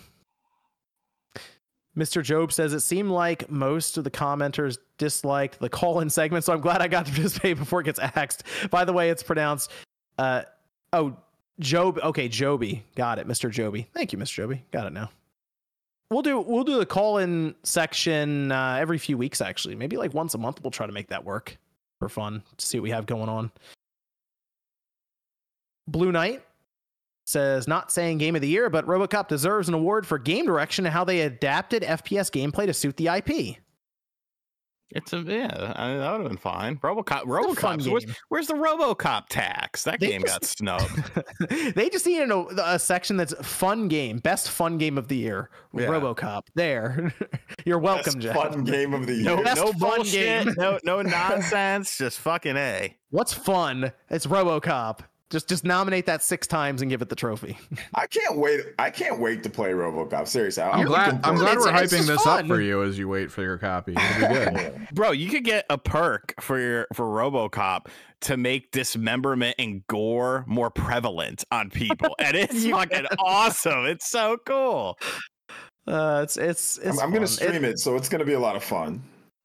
Mr. 1.97 2.23
Job 2.23 2.53
says 2.53 2.73
it 2.73 2.79
seemed 2.79 3.09
like 3.09 3.49
most 3.49 3.97
of 3.97 4.03
the 4.03 4.11
commenters 4.11 4.77
disliked 4.97 5.59
the 5.59 5.67
call-in 5.67 6.09
segment, 6.09 6.45
so 6.45 6.53
I'm 6.53 6.61
glad 6.61 6.81
I 6.81 6.87
got 6.87 7.05
to 7.07 7.11
participate 7.13 7.57
before 7.57 7.81
it 7.81 7.85
gets 7.85 7.99
axed. 7.99 8.43
By 8.69 8.85
the 8.85 8.93
way, 8.93 9.09
it's 9.09 9.23
pronounced 9.23 9.71
uh 10.21 10.43
oh 10.93 11.15
Job 11.59 11.99
okay, 11.99 12.27
Joby. 12.27 12.83
Got 12.95 13.19
it, 13.19 13.27
Mr. 13.27 13.51
Joby. 13.51 13.87
Thank 13.93 14.13
you, 14.13 14.19
Mr. 14.19 14.33
Joby. 14.33 14.63
Got 14.71 14.87
it 14.87 14.93
now 14.93 15.09
we'll 16.11 16.21
do 16.21 16.39
we'll 16.39 16.63
do 16.63 16.77
the 16.77 16.85
call 16.85 17.17
in 17.17 17.55
section 17.63 18.51
uh, 18.51 18.77
every 18.79 18.99
few 18.99 19.17
weeks 19.17 19.41
actually 19.41 19.73
maybe 19.73 19.97
like 19.97 20.13
once 20.13 20.35
a 20.35 20.37
month 20.37 20.61
we'll 20.61 20.69
try 20.69 20.85
to 20.85 20.91
make 20.91 21.07
that 21.07 21.23
work 21.23 21.57
for 21.97 22.09
fun 22.09 22.43
to 22.57 22.65
see 22.65 22.77
what 22.77 22.83
we 22.83 22.91
have 22.91 23.07
going 23.07 23.29
on 23.29 23.49
blue 25.87 26.11
knight 26.11 26.43
says 27.25 27.67
not 27.67 27.91
saying 27.91 28.17
game 28.17 28.35
of 28.35 28.41
the 28.41 28.47
year 28.47 28.69
but 28.69 28.85
robocop 28.85 29.27
deserves 29.27 29.67
an 29.67 29.73
award 29.73 30.05
for 30.05 30.19
game 30.19 30.45
direction 30.45 30.85
and 30.85 30.93
how 30.93 31.03
they 31.03 31.21
adapted 31.21 31.81
fps 31.83 32.29
gameplay 32.29 32.65
to 32.65 32.73
suit 32.73 32.95
the 32.97 33.07
ip 33.07 33.57
It's 34.93 35.13
a 35.13 35.19
yeah. 35.19 35.73
I 35.75 35.87
mean, 35.89 35.99
that 35.99 36.11
would 36.11 36.21
have 36.21 36.27
been 36.29 36.37
fine. 36.37 36.77
RoboCop. 36.77 37.21
It's 37.23 37.57
a 37.57 37.61
fun 37.61 37.79
RoboCop. 37.79 37.91
Where's, 37.91 38.05
where's 38.29 38.47
the 38.47 38.53
RoboCop 38.55 39.27
tax? 39.29 39.83
That 39.85 39.99
They 39.99 40.07
game 40.09 40.21
got 40.23 40.43
snubbed. 40.45 40.91
they 41.75 41.89
just 41.89 42.05
needed 42.05 42.29
a, 42.31 42.73
a 42.73 42.79
section 42.79 43.17
that's 43.17 43.33
fun 43.41 43.87
game 43.87 44.17
best 44.19 44.49
fun 44.49 44.77
game 44.77 44.97
of 44.97 45.07
the 45.07 45.15
year 45.17 45.49
Yeah. 45.73 45.87
robocop 45.87 46.43
there 46.55 47.13
you're 47.65 47.79
welcome 47.79 48.13
Best 48.15 48.19
Geoff. 48.19 48.35
fun 48.53 48.63
game 48.63 48.93
of 48.93 49.05
the 49.07 49.13
year. 49.15 49.23
No, 49.23 49.43
Best 49.43 49.57
no 49.57 49.71
fun 49.73 49.79
bullshit. 49.97 50.45
game. 50.45 50.53
No, 50.57 50.79
no 50.83 51.01
nonsense. 51.01 51.97
Just 51.97 52.19
fucking 52.19 52.57
a. 52.57 52.95
what's 53.09 53.33
fun 53.33 53.91
it's 54.09 54.25
robocop 54.27 54.99
just 55.31 55.49
just 55.49 55.63
nominate 55.63 56.05
that 56.05 56.21
six 56.21 56.45
times 56.45 56.81
and 56.81 56.91
give 56.91 57.01
it 57.01 57.09
the 57.09 57.15
trophy 57.15 57.57
I 57.95 58.05
can't 58.07 58.37
wait. 58.37 58.61
I 58.77 58.89
can't 58.89 59.19
wait 59.19 59.43
to 59.43 59.49
play 59.49 59.71
RoboCop. 59.71 60.27
Seriously, 60.27 60.63
I'm 60.63 60.81
I'm 60.81 60.85
glad. 60.85 61.19
I'm 61.23 61.35
glad 61.35 61.57
we're 61.57 61.69
it's 61.69 61.93
hyping 61.93 61.97
just 61.97 62.07
this 62.07 62.23
fun. 62.23 62.41
up 62.41 62.47
for 62.47 62.61
you 62.61 62.83
as 62.83 62.97
you 62.97 63.07
wait 63.07 63.31
for 63.31 63.41
your 63.41 63.57
copy. 63.57 63.93
Be 63.93 64.01
good. 64.19 64.87
Bro, 64.93 65.11
you 65.11 65.29
could 65.29 65.43
get 65.43 65.65
a 65.69 65.77
perk 65.77 66.33
for 66.39 66.59
your 66.59 66.87
for 66.93 67.05
RoboCop 67.05 67.87
to 68.21 68.37
make 68.37 68.71
dismemberment 68.71 69.55
and 69.59 69.85
gore 69.87 70.43
more 70.47 70.69
prevalent 70.69 71.43
on 71.51 71.69
people, 71.69 72.15
and 72.19 72.35
it's 72.35 72.65
fucking 72.69 73.05
awesome. 73.19 73.85
It's 73.85 74.09
so 74.09 74.37
cool. 74.45 74.97
Uh, 75.87 76.21
it's 76.23 76.37
it's 76.37 76.79
I'm. 76.85 76.99
I'm 76.99 77.13
gonna 77.13 77.27
fun. 77.27 77.47
stream 77.47 77.65
it, 77.65 77.79
so 77.79 77.95
it's 77.95 78.09
gonna 78.09 78.25
be 78.25 78.33
a 78.33 78.39
lot 78.39 78.55
of 78.55 78.63
fun. 78.63 79.01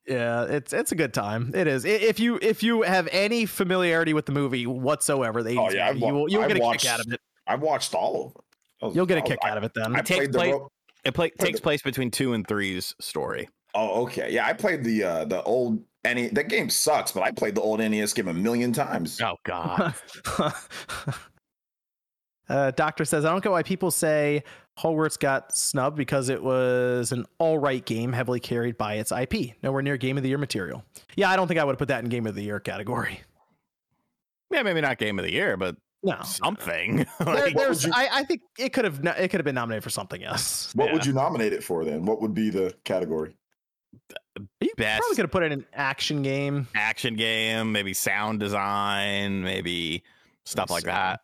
Yeah, 0.06 0.44
it's 0.44 0.72
it's 0.72 0.92
a 0.92 0.94
good 0.94 1.12
time. 1.12 1.50
It 1.54 1.66
is. 1.66 1.84
If 1.84 2.20
you 2.20 2.38
if 2.40 2.62
you 2.62 2.82
have 2.82 3.08
any 3.10 3.44
familiarity 3.46 4.14
with 4.14 4.26
the 4.26 4.32
movie 4.32 4.66
whatsoever, 4.66 5.42
the 5.42 5.50
80s 5.56 5.58
Oh, 5.58 5.70
yeah, 5.72 5.88
I've 5.88 5.94
movie, 5.96 6.06
you 6.06 6.12
will, 6.14 6.30
you'll 6.30 6.42
I've 6.42 6.48
get 6.48 6.56
a 6.58 6.60
watched- 6.60 6.82
kick 6.82 6.90
out 6.92 7.00
of 7.04 7.12
it. 7.12 7.20
I've 7.46 7.60
watched 7.60 7.94
all 7.94 8.26
of 8.26 8.34
them. 8.34 8.42
Was- 8.82 8.94
You'll 8.96 9.06
get 9.06 9.18
a 9.18 9.20
I 9.20 9.22
was- 9.22 9.30
kick 9.30 9.38
out 9.44 9.58
of 9.58 9.64
it 9.64 9.72
then. 9.74 9.96
I 9.96 9.98
It 10.00 10.06
takes 10.06 10.18
played 10.18 10.32
the. 10.32 10.38
place- 10.38 10.52
Ro- 10.52 10.72
It 11.04 11.14
play, 11.14 11.30
Play 11.30 11.46
takes 11.46 11.58
the- 11.58 11.62
place 11.62 11.82
between 11.82 12.10
two 12.10 12.32
and 12.34 12.46
three's 12.46 12.94
story. 13.00 13.48
oh, 13.74 14.02
okay. 14.04 14.30
Yeah, 14.32 14.46
I 14.46 14.52
played 14.52 14.84
the 14.84 15.02
uh 15.04 15.24
the 15.24 15.42
old. 15.42 15.82
Any 16.04 16.28
that 16.28 16.48
game 16.48 16.70
sucks, 16.70 17.10
but 17.10 17.22
I 17.24 17.32
played 17.32 17.56
the 17.56 17.60
old 17.62 17.80
NES 17.80 18.12
game 18.12 18.28
a 18.28 18.34
million 18.34 18.72
times. 18.72 19.20
Oh 19.20 19.34
God. 19.44 19.92
uh, 22.48 22.70
Doctor 22.72 23.04
says 23.04 23.24
I 23.24 23.30
don't 23.30 23.42
get 23.42 23.50
why 23.50 23.62
people 23.64 23.90
say 23.90 24.44
Hogwarts 24.78 25.18
got 25.18 25.56
snubbed 25.56 25.96
because 25.96 26.28
it 26.28 26.42
was 26.42 27.10
an 27.12 27.24
all 27.38 27.58
right 27.58 27.84
game, 27.84 28.12
heavily 28.12 28.40
carried 28.40 28.76
by 28.76 28.94
its 28.94 29.10
IP, 29.10 29.54
nowhere 29.62 29.80
near 29.82 29.96
Game 29.96 30.16
of 30.18 30.22
the 30.22 30.28
Year 30.28 30.38
material. 30.38 30.84
Yeah, 31.16 31.30
I 31.30 31.36
don't 31.36 31.48
think 31.48 31.58
I 31.58 31.64
would 31.64 31.72
have 31.72 31.78
put 31.78 31.88
that 31.88 32.04
in 32.04 32.10
Game 32.10 32.26
of 32.26 32.34
the 32.34 32.42
Year 32.42 32.60
category. 32.60 33.20
yeah, 34.50 34.62
maybe 34.62 34.80
not 34.80 34.98
game 34.98 35.18
of 35.18 35.24
the 35.24 35.32
year, 35.32 35.56
but 35.56 35.76
No, 36.02 36.18
something. 36.22 37.06
Like, 37.24 37.54
there's. 37.56 37.84
you- 37.84 37.92
I, 37.94 38.08
I 38.12 38.24
think 38.24 38.42
it 38.58 38.72
could 38.74 38.84
have. 38.84 39.02
It 39.18 39.28
could 39.30 39.40
have 39.40 39.44
been 39.46 39.54
nominated 39.54 39.82
for 39.82 39.90
something 39.90 40.22
else. 40.22 40.74
What 40.74 40.92
would 40.92 41.06
you 41.06 41.12
nominate 41.14 41.52
it 41.54 41.64
for 41.64 41.84
then? 41.84 42.04
What 42.04 42.20
would 42.20 42.34
be 42.34 42.50
the 42.50 42.74
category? 42.84 43.34
You 44.60 44.70
Best- 44.76 45.00
probably 45.00 45.16
could 45.16 45.24
have 45.24 45.30
put 45.30 45.42
it 45.42 45.46
in 45.52 45.60
an 45.60 45.66
action 45.72 46.20
game. 46.22 46.68
action 46.74 47.16
game, 47.16 47.72
maybe 47.72 47.94
sound 47.94 48.40
design, 48.40 49.42
maybe 49.42 50.02
stuff 50.44 50.68
like 50.70 50.82
see. 50.82 50.88
that. 50.88 51.20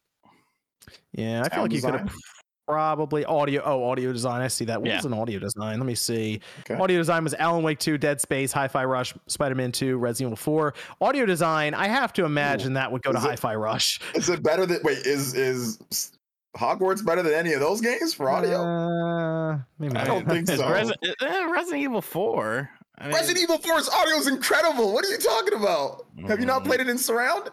Yeah, 1.12 1.40
I 1.40 1.48
feel 1.50 1.50
Sound 1.50 1.62
like 1.64 1.72
you 1.72 1.82
could 1.82 1.94
have 1.94 2.06
design? 2.06 2.20
Probably 2.66 3.24
audio. 3.24 3.62
Oh, 3.64 3.84
audio 3.90 4.12
design. 4.12 4.40
I 4.40 4.48
see 4.48 4.64
that. 4.66 4.80
What 4.80 4.88
Yeah. 4.88 4.96
was 4.96 5.04
an 5.04 5.12
audio 5.14 5.38
design? 5.38 5.78
Let 5.78 5.86
me 5.86 5.94
see. 5.94 6.40
Okay. 6.60 6.74
Audio 6.80 6.98
design 6.98 7.24
was 7.24 7.34
Alan 7.34 7.62
Wake 7.62 7.78
2, 7.78 7.98
Dead 7.98 8.20
Space, 8.20 8.52
Hi-Fi 8.52 8.84
Rush, 8.84 9.14
Spider-Man 9.26 9.72
2, 9.72 9.98
Resident 9.98 10.28
Evil 10.28 10.36
4. 10.36 10.74
Audio 11.00 11.26
design, 11.26 11.74
I 11.74 11.88
have 11.88 12.12
to 12.14 12.24
imagine 12.24 12.74
that 12.74 12.90
would 12.92 13.02
go 13.02 13.12
to 13.12 13.18
Is 13.18 13.24
it- 13.24 13.28
Hi-Fi 13.28 13.54
Rush. 13.56 14.00
Is 14.14 14.28
it 14.28 14.42
better 14.42 14.66
than 14.66 14.80
wait? 14.84 14.98
Is 14.98 15.34
is 15.34 16.12
Hogwarts 16.56 17.04
better 17.04 17.22
than 17.22 17.32
any 17.32 17.52
of 17.54 17.60
those 17.60 17.80
games 17.80 18.12
for 18.14 18.28
audio? 18.30 18.58
Uh, 18.62 19.58
maybe 19.78 19.96
I 19.96 20.04
don't 20.04 20.28
think 20.28 20.46
so. 20.46 20.58
Resi- 20.62 20.92
eh, 21.22 21.44
Resident 21.50 21.82
Evil 21.82 22.02
4. 22.02 22.70
I 22.98 23.04
mean, 23.06 23.14
Resident 23.14 23.42
Evil 23.42 23.58
4's 23.58 23.88
audio 23.88 24.16
is 24.16 24.28
incredible. 24.28 24.92
What 24.92 25.04
are 25.04 25.08
you 25.08 25.16
talking 25.18 25.54
about? 25.58 26.04
Have 26.28 26.40
you 26.40 26.46
not 26.46 26.62
Mm. 26.62 26.66
played 26.66 26.80
it 26.80 26.88
in 26.88 26.98
surround? 26.98 27.48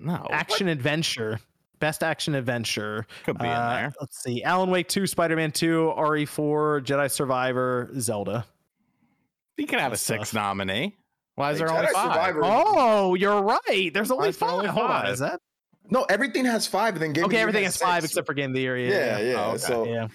No, 0.00 0.26
action 0.30 0.66
adventure. 0.68 1.40
Best 1.80 2.02
action 2.02 2.34
adventure. 2.34 3.06
could 3.24 3.38
be 3.38 3.46
in 3.46 3.50
Uh, 3.50 3.70
there. 3.74 3.92
Let's 4.00 4.22
see. 4.22 4.42
Alan 4.44 4.70
Wake 4.70 4.88
2, 4.88 5.06
Spider-Man 5.06 5.50
2, 5.50 5.92
RE4, 5.96 6.80
Jedi 6.84 7.10
Survivor, 7.10 7.90
Zelda. 7.98 8.44
You 9.56 9.66
can 9.66 9.78
have 9.78 9.92
a 9.92 9.96
six 9.96 10.30
tough. 10.30 10.34
nominee. 10.34 10.96
Why 11.36 11.52
is 11.52 11.58
Like, 11.60 11.68
there 11.68 11.76
only 11.76 11.88
Jedi 11.88 11.92
five? 11.92 12.12
Survivor- 12.12 12.40
Oh, 12.44 13.14
you're 13.14 13.42
right. 13.42 13.90
There's 13.92 14.10
only 14.10 14.28
is 14.28 14.38
there 14.38 14.48
five. 14.48 14.66
Hold 14.66 14.90
on. 14.90 15.06
Is 15.06 15.18
that? 15.20 15.40
No, 15.90 16.04
everything 16.08 16.44
has 16.44 16.66
five, 16.66 16.94
and 16.94 17.02
then 17.02 17.12
game. 17.14 17.24
Okay, 17.24 17.36
the 17.36 17.40
everything 17.40 17.64
has 17.64 17.74
is 17.76 17.82
five 17.82 18.04
except 18.04 18.26
for 18.26 18.34
Game 18.34 18.50
of 18.50 18.54
the 18.54 18.60
Year. 18.60 18.76
Yeah, 18.78 18.88
Yeah. 18.88 19.18
yeah. 19.18 19.44
Oh, 19.44 19.48
okay. 19.50 19.58
So 19.58 19.84
yeah. 19.86 20.08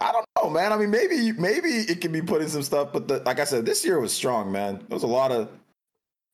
I 0.00 0.10
don't 0.10 0.26
know, 0.42 0.50
man. 0.50 0.72
I 0.72 0.76
mean, 0.76 0.90
maybe 0.90 1.30
maybe 1.32 1.68
it 1.68 2.00
can 2.00 2.10
be 2.12 2.20
put 2.22 2.42
in 2.42 2.48
some 2.48 2.62
stuff, 2.64 2.92
but 2.92 3.06
the, 3.06 3.18
like 3.20 3.38
I 3.38 3.44
said, 3.44 3.64
this 3.64 3.84
year 3.84 4.00
was 4.00 4.12
strong, 4.12 4.50
man. 4.50 4.78
There 4.88 4.96
was 4.96 5.04
a 5.04 5.06
lot 5.06 5.30
of 5.30 5.50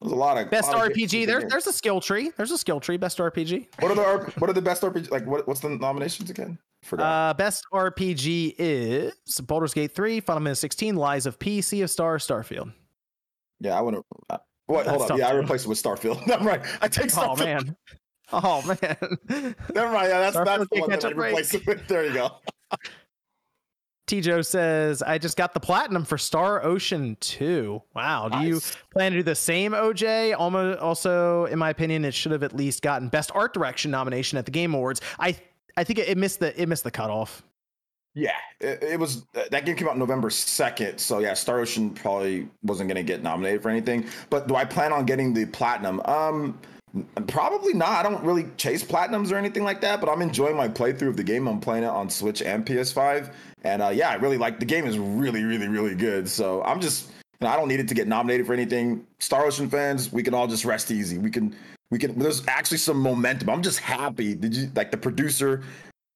there 0.00 0.06
was 0.06 0.12
a 0.12 0.16
lot 0.16 0.38
of 0.38 0.50
Best 0.50 0.72
lot 0.72 0.90
RPG. 0.90 1.10
good 1.10 1.28
There's 1.28 1.44
there's 1.44 1.66
a 1.66 1.72
skill 1.72 2.00
tree. 2.00 2.32
There's 2.36 2.50
a 2.50 2.58
skill 2.58 2.80
tree. 2.80 2.96
Best 2.96 3.18
RPG. 3.18 3.66
What 3.80 3.90
are 3.90 3.94
the 3.94 4.32
what 4.38 4.48
are 4.48 4.54
the 4.54 4.62
best 4.62 4.82
RPG? 4.82 5.10
Like 5.10 5.26
what 5.26 5.46
what's 5.46 5.60
the 5.60 5.68
nominations 5.68 6.30
again? 6.30 6.58
Forgot. 6.82 7.04
Uh, 7.04 7.34
best 7.34 7.66
RPG 7.72 8.54
is 8.58 9.12
Baldur's 9.42 9.74
Gate 9.74 9.94
3, 9.94 10.20
Final 10.20 10.42
Fantasy 10.42 10.60
16, 10.60 10.96
Lies 10.96 11.26
of 11.26 11.38
P, 11.38 11.60
Sea 11.60 11.82
of 11.82 11.90
Stars, 11.90 12.26
Starfield. 12.26 12.72
yeah, 13.60 13.76
I 13.76 13.82
want 13.82 13.96
to. 13.96 14.04
Uh, 14.30 14.38
what? 14.66 14.86
That's 14.86 14.96
Hold 14.96 15.10
on. 15.10 15.18
Yeah, 15.18 15.28
I 15.28 15.32
too. 15.32 15.38
replaced 15.38 15.66
it 15.66 15.68
with 15.68 15.82
Starfield. 15.82 16.26
Never 16.26 16.44
mind. 16.44 16.62
I 16.80 16.88
take 16.88 17.10
Oh 17.18 17.36
man. 17.36 17.76
Oh 18.32 18.62
man. 18.62 18.96
Never 19.74 19.92
mind. 19.92 20.08
Yeah, 20.08 20.20
that's 20.30 20.36
Starfield 20.36 20.44
that's 20.46 20.68
the 20.70 20.80
one 20.80 20.90
that 20.90 21.04
I 21.04 21.10
replaced 21.10 21.54
it 21.54 21.66
with. 21.66 21.86
There 21.86 22.06
you 22.06 22.14
go. 22.14 22.36
T 24.10 24.20
Joe 24.20 24.42
says, 24.42 25.02
I 25.02 25.18
just 25.18 25.36
got 25.36 25.54
the 25.54 25.60
platinum 25.60 26.04
for 26.04 26.18
Star 26.18 26.64
Ocean 26.64 27.16
2. 27.20 27.80
Wow. 27.94 28.28
Do 28.28 28.40
you 28.40 28.60
plan 28.92 29.12
to 29.12 29.18
do 29.18 29.22
the 29.22 29.36
same, 29.36 29.70
OJ? 29.70 30.34
Almost 30.36 30.80
also, 30.80 31.44
in 31.44 31.60
my 31.60 31.70
opinion, 31.70 32.04
it 32.04 32.12
should 32.12 32.32
have 32.32 32.42
at 32.42 32.52
least 32.52 32.82
gotten 32.82 33.08
best 33.08 33.30
art 33.36 33.54
direction 33.54 33.92
nomination 33.92 34.36
at 34.36 34.46
the 34.46 34.50
Game 34.50 34.74
Awards. 34.74 35.00
I 35.20 35.36
I 35.76 35.84
think 35.84 36.00
it, 36.00 36.08
it 36.08 36.18
missed 36.18 36.40
the 36.40 36.60
it 36.60 36.68
missed 36.68 36.82
the 36.82 36.90
cutoff. 36.90 37.44
Yeah, 38.14 38.32
it, 38.58 38.82
it 38.82 38.98
was 38.98 39.26
uh, 39.36 39.44
that 39.52 39.64
game 39.64 39.76
came 39.76 39.86
out 39.86 39.96
November 39.96 40.28
second, 40.28 40.98
so 40.98 41.20
yeah, 41.20 41.32
Star 41.34 41.60
Ocean 41.60 41.90
probably 41.90 42.48
wasn't 42.64 42.88
going 42.88 42.96
to 42.96 43.04
get 43.04 43.22
nominated 43.22 43.62
for 43.62 43.68
anything. 43.68 44.06
But 44.28 44.48
do 44.48 44.56
I 44.56 44.64
plan 44.64 44.92
on 44.92 45.06
getting 45.06 45.32
the 45.32 45.46
platinum? 45.46 46.00
Um, 46.06 46.58
probably 47.26 47.74
not. 47.74 47.90
I 47.90 48.02
don't 48.02 48.22
really 48.24 48.46
chase 48.56 48.82
platinums 48.82 49.32
or 49.32 49.36
anything 49.36 49.64
like 49.64 49.80
that. 49.82 50.00
But 50.00 50.08
I'm 50.08 50.22
enjoying 50.22 50.56
my 50.56 50.68
playthrough 50.68 51.08
of 51.08 51.16
the 51.16 51.24
game. 51.24 51.46
I'm 51.46 51.60
playing 51.60 51.84
it 51.84 51.88
on 51.88 52.10
Switch 52.10 52.42
and 52.42 52.64
PS5, 52.64 53.32
and 53.62 53.82
uh, 53.82 53.88
yeah, 53.88 54.10
I 54.10 54.14
really 54.14 54.38
like 54.38 54.58
the 54.60 54.66
game. 54.66 54.86
is 54.86 54.98
really, 54.98 55.44
really, 55.44 55.68
really 55.68 55.94
good. 55.94 56.28
So 56.28 56.62
I'm 56.64 56.80
just, 56.80 57.08
you 57.08 57.46
know, 57.46 57.48
I 57.48 57.56
don't 57.56 57.68
need 57.68 57.80
it 57.80 57.88
to 57.88 57.94
get 57.94 58.08
nominated 58.08 58.46
for 58.46 58.52
anything. 58.52 59.06
Star 59.18 59.44
Ocean 59.44 59.68
fans, 59.68 60.12
we 60.12 60.22
can 60.22 60.34
all 60.34 60.46
just 60.46 60.64
rest 60.64 60.90
easy. 60.90 61.18
We 61.18 61.30
can, 61.30 61.54
we 61.90 61.98
can. 61.98 62.18
There's 62.18 62.46
actually 62.48 62.78
some 62.78 62.98
momentum. 63.00 63.50
I'm 63.50 63.62
just 63.62 63.78
happy. 63.78 64.34
Did 64.34 64.54
you 64.54 64.70
like 64.74 64.90
the 64.90 64.98
producer? 64.98 65.62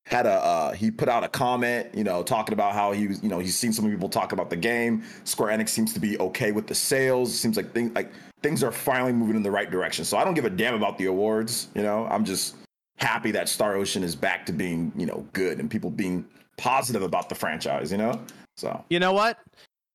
had 0.07 0.27
a 0.27 0.33
uh, 0.33 0.73
he 0.73 0.91
put 0.91 1.09
out 1.09 1.25
a 1.25 1.29
comment, 1.29 1.89
you 1.95 2.05
know, 2.05 2.23
talking 2.23 2.53
about 2.53 2.75
how 2.75 2.93
he 2.93 3.09
was, 3.09 3.23
you 3.23 3.29
know, 3.29 3.39
he's 3.39 3.57
seen 3.57 3.73
some 3.73 3.91
people 3.91 4.09
talk 4.09 4.33
about 4.33 4.51
the 4.51 4.57
game. 4.57 5.03
Square 5.25 5.57
Enix 5.57 5.71
seems 5.71 5.95
to 5.95 6.01
be 6.01 6.19
okay 6.19 6.53
with 6.53 6.67
the 6.67 6.75
sales. 6.75 7.35
Seems 7.35 7.57
like 7.57 7.73
things 7.73 7.95
like 7.95 8.13
things 8.45 8.63
are 8.63 8.71
finally 8.71 9.13
moving 9.13 9.37
in 9.37 9.43
the 9.43 9.51
right 9.51 9.71
direction. 9.71 10.05
So 10.05 10.19
I 10.19 10.25
don't 10.25 10.35
give 10.35 10.45
a 10.45 10.51
damn 10.51 10.75
about 10.75 10.99
the 10.99 11.07
awards. 11.07 11.69
You 11.75 11.83
know, 11.83 12.07
I'm 12.11 12.27
just 12.27 12.57
happy 12.99 13.31
that 13.31 13.49
Star 13.49 13.75
Ocean 13.75 14.05
is 14.05 14.15
back 14.15 14.45
to 14.47 14.53
being, 14.53 14.93
you 14.95 15.07
know, 15.07 15.27
good 15.33 15.59
and 15.59 15.71
people 15.71 15.89
being 15.89 16.27
positive 16.59 17.03
about 17.03 17.31
the 17.31 17.35
franchise. 17.35 17.91
You 17.91 17.97
know, 17.97 18.21
so 18.57 18.85
You 18.91 19.01
know 19.01 19.15
what? 19.15 19.39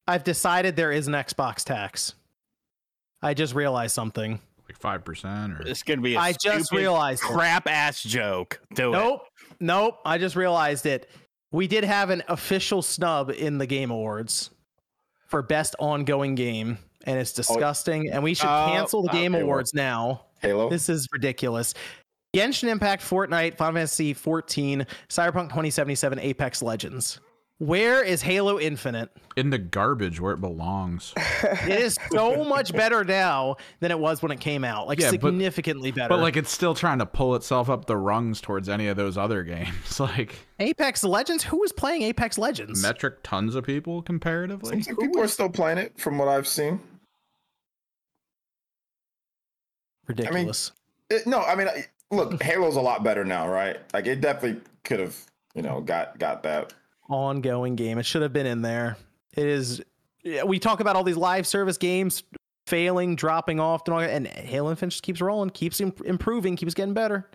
I've 0.08 0.24
decided 0.24 0.76
there 0.76 0.92
is 0.92 1.08
an 1.08 1.14
Xbox 1.14 1.64
tax. 1.64 2.16
I 3.22 3.36
just 3.36 3.54
realized 3.54 3.94
something. 3.94 4.40
Like 4.68 4.80
five 4.80 5.06
percent 5.06 5.54
or 5.54 5.64
This 5.64 5.84
could 5.84 6.02
be 6.02 6.16
a 6.16 6.20
I 6.20 6.34
just 6.34 6.72
realized 6.72 7.22
crap 7.22 7.68
ass 7.68 8.02
joke. 8.02 8.60
Do 8.74 8.90
it. 8.90 8.94
Nope. 8.94 9.22
Nope. 9.60 10.00
I 10.06 10.18
just 10.18 10.36
realized 10.36 10.88
it. 10.88 11.08
We 11.52 11.68
did 11.68 11.84
have 11.84 12.10
an 12.10 12.24
official 12.28 12.82
snub 12.82 13.30
in 13.30 13.60
the 13.60 13.68
Game 13.68 13.92
Awards 13.92 14.50
for 15.28 15.44
best 15.44 15.76
ongoing 15.78 16.34
game, 16.34 16.80
and 17.06 17.18
it's 17.20 17.32
oh, 17.34 17.36
disgusting. 17.38 18.10
and 18.12 18.24
we 18.24 18.34
should 18.34 18.48
Oh, 18.50 18.68
cancel 18.72 19.02
the 19.04 19.10
uh, 19.10 19.14
Game 19.14 19.34
okay, 19.36 19.44
well- 19.44 19.52
Awards 19.52 19.74
now. 19.74 20.26
Halo. 20.42 20.70
This 20.70 20.90
is 20.90 21.08
ridiculous. 21.12 21.74
Genshin 22.36 22.70
Impact, 22.70 23.02
Fortnite, 23.04 23.58
Final 23.58 23.74
Fantasy 23.76 24.14
14, 24.14 24.86
Cyberpunk 25.10 25.50
2077, 25.50 26.20
Apex 26.20 26.62
Legends. 26.62 27.20
Where 27.58 28.02
is 28.04 28.22
Halo 28.22 28.58
Infinite? 28.58 29.10
in 29.36 29.50
the 29.50 29.58
garbage 29.58 30.20
where 30.22 30.34
it 30.34 30.40
belongs. 30.42 31.14
It 31.44 31.82
is 31.82 31.98
so 32.12 32.44
much 32.44 32.74
better 32.74 33.04
now 33.04 33.56
than 33.80 33.92
it 33.92 34.00
was 34.00 34.22
when 34.22 34.32
it 34.32 34.40
came 34.40 34.64
out. 34.64 34.88
Like 34.88 35.00
Yeah, 35.00 35.12
but- 35.12 35.22
significantly 35.30 35.92
better. 35.92 36.10
But 36.10 36.20
like 36.20 36.38
it's 36.38 36.52
still 36.52 36.74
trying 36.74 37.00
to 37.00 37.06
pull 37.06 37.36
itself 37.36 37.70
up 37.70 37.86
the 37.86 37.98
rungs 37.98 38.40
towards 38.42 38.70
any 38.70 38.88
of 38.88 38.96
those 38.98 39.18
other 39.18 39.44
games. 39.44 40.00
Like 40.00 40.36
Apex 40.60 41.04
Legends, 41.04 41.44
who 41.44 41.62
is 41.64 41.72
playing 41.74 42.04
Apex 42.04 42.38
Legends? 42.38 42.82
metric 42.82 43.16
tons 43.24 43.56
of 43.56 43.66
people 43.66 44.02
comparatively. 44.02 44.72
Seems 44.72 44.88
like 44.88 44.98
people 45.00 45.22
are 45.22 45.28
still 45.28 45.50
playing 45.50 45.78
it 45.80 46.00
from 46.00 46.18
what 46.18 46.28
I've 46.30 46.48
seen. 46.48 46.80
Ridiculous. 50.10 50.72
It, 51.10 51.26
no, 51.28 51.42
I 51.42 51.56
mean, 51.56 51.68
look, 52.12 52.42
Halo's 52.44 52.76
a 52.76 52.82
lot 52.82 53.04
better 53.04 53.24
now, 53.24 53.48
right? 53.48 53.78
Like 53.94 54.08
it 54.08 54.20
definitely 54.20 54.62
could 54.84 55.00
have, 55.00 55.16
you 55.54 55.62
know, 55.62 55.80
got 55.80 56.18
got 56.20 56.44
that. 56.44 56.74
ongoing 57.08 57.76
game. 57.76 57.98
It 57.98 58.06
should 58.06 58.24
have 58.24 58.34
been 58.34 58.48
in 58.48 58.62
there. 58.62 58.98
It 59.36 59.46
is. 59.46 59.82
We 60.46 60.60
talk 60.60 60.82
about 60.82 60.96
all 60.96 61.04
these 61.04 61.16
live 61.16 61.48
service 61.48 61.78
games 61.78 62.24
failing, 62.68 63.16
dropping 63.16 63.60
off, 63.60 63.84
and, 63.86 63.94
all 63.94 64.02
and 64.02 64.28
Halo 64.28 64.70
Infinite 64.72 64.92
just 64.92 65.04
keeps 65.04 65.22
rolling, 65.22 65.50
keeps 65.52 65.80
improving, 65.80 66.56
keeps 66.56 66.74
getting 66.74 66.94
better. 66.94 67.30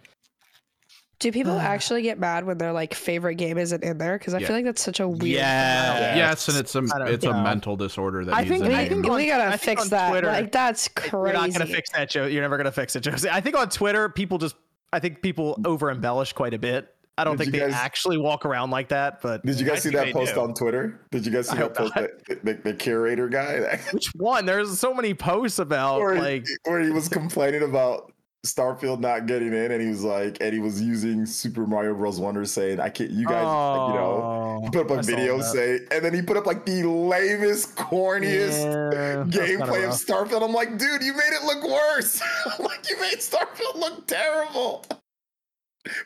Do 1.20 1.30
people 1.32 1.52
actually 1.58 2.02
get 2.02 2.18
mad 2.18 2.44
when 2.44 2.58
their 2.58 2.72
like 2.72 2.94
favorite 2.94 3.36
game 3.36 3.56
isn't 3.58 3.82
in 3.82 3.98
there? 3.98 4.18
Because 4.18 4.34
I 4.34 4.38
Yeah. 4.38 4.46
feel 4.48 4.56
like 4.56 4.64
that's 4.64 4.82
such 4.82 5.00
a 5.00 5.08
weird. 5.08 5.22
Yeah. 5.36 6.16
Yes, 6.16 6.48
and 6.48 6.56
it's 6.58 6.74
a 6.74 6.78
I 6.94 6.98
don't 6.98 7.08
it's 7.08 7.24
a 7.24 7.32
know. 7.32 7.42
mental 7.42 7.76
disorder 7.76 8.24
that 8.24 8.34
I 8.34 8.40
needs 8.42 8.50
think- 8.50 8.64
a 8.64 8.66
I 8.66 8.88
name. 8.88 9.02
think- 9.02 9.12
we 9.14 9.26
gotta 9.26 9.50
think 9.58 9.78
fix 9.78 9.82
on 9.84 9.88
that. 9.90 10.10
Twitter- 10.10 10.26
like 10.28 10.52
that's 10.52 10.88
crazy. 10.88 11.10
You're 11.16 11.32
not 11.32 11.52
gonna 11.52 11.66
fix 11.66 11.90
that, 11.90 12.10
Joe. 12.10 12.26
You're 12.26 12.42
never 12.42 12.56
gonna 12.56 12.72
fix 12.72 12.96
it, 12.96 13.00
Josie. 13.00 13.30
I 13.30 13.40
think 13.40 13.56
on 13.56 13.68
Twitter, 13.68 14.08
people 14.08 14.38
just. 14.38 14.56
I 14.92 15.00
think 15.00 15.22
people 15.22 15.58
over 15.64 15.90
embellish 15.90 16.32
quite 16.34 16.54
a 16.54 16.58
bit. 16.58 16.88
I 17.18 17.22
don't 17.24 17.36
Did 17.36 17.44
think 17.44 17.54
you 17.54 17.60
they 17.60 17.66
guys- 17.70 17.74
actually 17.80 18.18
walk 18.18 18.44
around 18.44 18.70
like 18.70 18.88
that. 18.88 19.20
But 19.22 19.44
Did 19.46 19.58
you 19.60 19.66
I 19.66 19.70
guys 19.70 19.82
see 19.84 19.90
that 19.90 20.12
post 20.12 20.34
do. 20.34 20.40
on 20.40 20.52
Twitter? 20.54 21.00
Did 21.12 21.24
you 21.26 21.32
guys 21.32 21.48
see 21.48 21.52
I 21.52 21.56
that 21.60 21.62
hope 21.62 21.74
post? 21.76 21.94
That, 21.94 22.44
the, 22.44 22.54
the 22.62 22.74
curator 22.74 23.28
guy, 23.28 23.60
that, 23.60 23.80
which 23.92 24.08
one? 24.16 24.46
There's 24.46 24.78
so 24.80 24.92
many 24.94 25.14
posts 25.14 25.58
about 25.60 26.00
where, 26.00 26.16
like. 26.16 26.46
he, 26.46 26.54
where 26.64 26.80
he 26.80 26.90
was 26.90 27.08
complaining 27.08 27.62
about 27.62 28.12
Starfield 28.44 29.00
not 29.00 29.26
getting 29.26 29.48
in, 29.54 29.72
and 29.72 29.80
he 29.80 29.88
was 29.88 30.04
like, 30.04 30.36
and 30.40 30.52
he 30.52 30.60
was 30.60 30.80
using 30.80 31.24
Super 31.26 31.66
Mario 31.66 31.94
Bros. 31.94 32.20
Wonder, 32.20 32.44
saying, 32.44 32.78
"I 32.78 32.90
can't, 32.90 33.10
you 33.10 33.26
guys, 33.26 33.44
like, 33.44 33.88
you 33.88 33.94
know." 34.00 34.20
oh, 34.22 34.60
He 34.62 34.70
put 34.70 34.82
up 34.86 34.90
I 34.90 35.00
a 35.00 35.02
saw 35.02 35.10
video 35.10 35.38
that. 35.38 35.44
say, 35.44 35.78
and 35.90 36.04
then 36.04 36.12
he 36.14 36.20
put 36.22 36.36
up 36.36 36.44
like 36.46 36.64
the 36.66 36.82
lamest, 36.84 37.74
corniest 37.76 38.62
Yeah, 38.92 39.24
gameplay 39.26 39.84
of. 39.88 39.94
Starfield. 39.94 40.42
I'm 40.42 40.52
like, 40.52 40.76
dude, 40.78 41.02
you 41.02 41.12
made 41.14 41.32
it 41.32 41.44
look 41.44 41.64
worse. 41.64 42.20
like 42.60 42.88
you 42.88 43.00
made 43.00 43.18
Starfield 43.18 43.76
look 43.76 44.06
terrible. 44.06 44.84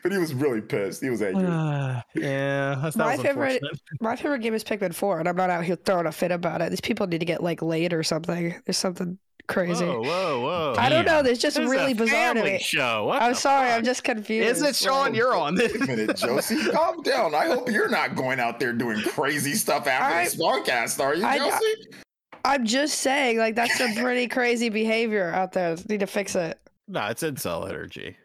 But 0.03 0.11
he 0.11 0.17
was 0.17 0.33
really 0.33 0.59
pissed. 0.61 1.01
He 1.01 1.09
was 1.09 1.21
angry. 1.21 1.43
yeah, 2.15 2.75
that 2.83 2.95
My 2.97 3.15
was 3.15 3.21
favorite- 3.25 3.61
My 4.01 4.15
favorite 4.15 4.39
game 4.39 4.53
is 4.53 4.63
Pikmin 4.63 4.93
4, 4.93 5.19
and 5.19 5.27
I'm 5.29 5.35
not 5.37 5.49
out 5.49 5.63
here 5.63 5.77
throwing 5.77 6.05
a 6.05 6.11
fit 6.11 6.31
about 6.31 6.61
it. 6.61 6.69
These 6.69 6.81
people 6.81 7.07
need 7.07 7.19
to 7.19 7.25
get 7.25 7.41
like 7.43 7.61
laid 7.61 7.93
or 7.93 8.03
something. 8.03 8.55
There's 8.65 8.77
something 8.77 9.17
crazy. 9.49 9.83
Whoa, 9.85 10.01
whoa, 10.01 10.39
whoa. 10.39 10.75
I 10.77 10.87
don't 10.87 11.05
know. 11.05 11.21
There's 11.21 11.39
just 11.39 11.57
This 11.57 11.65
is 11.65 11.69
really 11.69 11.91
a 11.91 11.95
bizarre 11.95 12.33
to 12.35 12.43
me. 12.43 12.59
show. 12.59 13.05
What 13.05 13.21
I'm 13.21 13.33
sorry. 13.33 13.67
fuck? 13.67 13.77
I'm 13.79 13.83
just 13.83 14.05
confused. 14.05 14.47
Isn't 14.49 14.67
it 14.69 14.75
Sean? 14.77 15.13
You're 15.13 15.35
on. 15.35 15.55
Wait 15.55 15.75
a 15.75 15.85
minute, 15.85 16.15
Josie, 16.15 16.63
calm 16.71 17.01
down. 17.03 17.35
I 17.35 17.47
hope 17.47 17.69
you're 17.69 17.89
not 17.89 18.15
going 18.15 18.39
out 18.39 18.59
there 18.61 18.71
doing 18.71 19.01
crazy 19.01 19.55
stuff 19.55 19.85
after 19.87 20.15
I- 20.15 20.23
this 20.23 20.35
podcast, 20.37 21.03
are 21.03 21.15
you, 21.15 21.25
I- 21.25 21.37
Josie? 21.37 21.87
I'm 22.45 22.65
just 22.65 22.99
saying, 23.01 23.37
like 23.37 23.55
that's 23.55 23.77
some 23.77 23.93
pretty 23.95 24.27
crazy 24.29 24.69
behavior 24.69 25.29
out 25.33 25.51
there. 25.51 25.75
Need 25.89 25.99
to 25.99 26.07
fix 26.07 26.35
it. 26.35 26.57
No, 26.87 27.05
it's 27.07 27.21
incel 27.21 27.67
energy. 27.67 28.15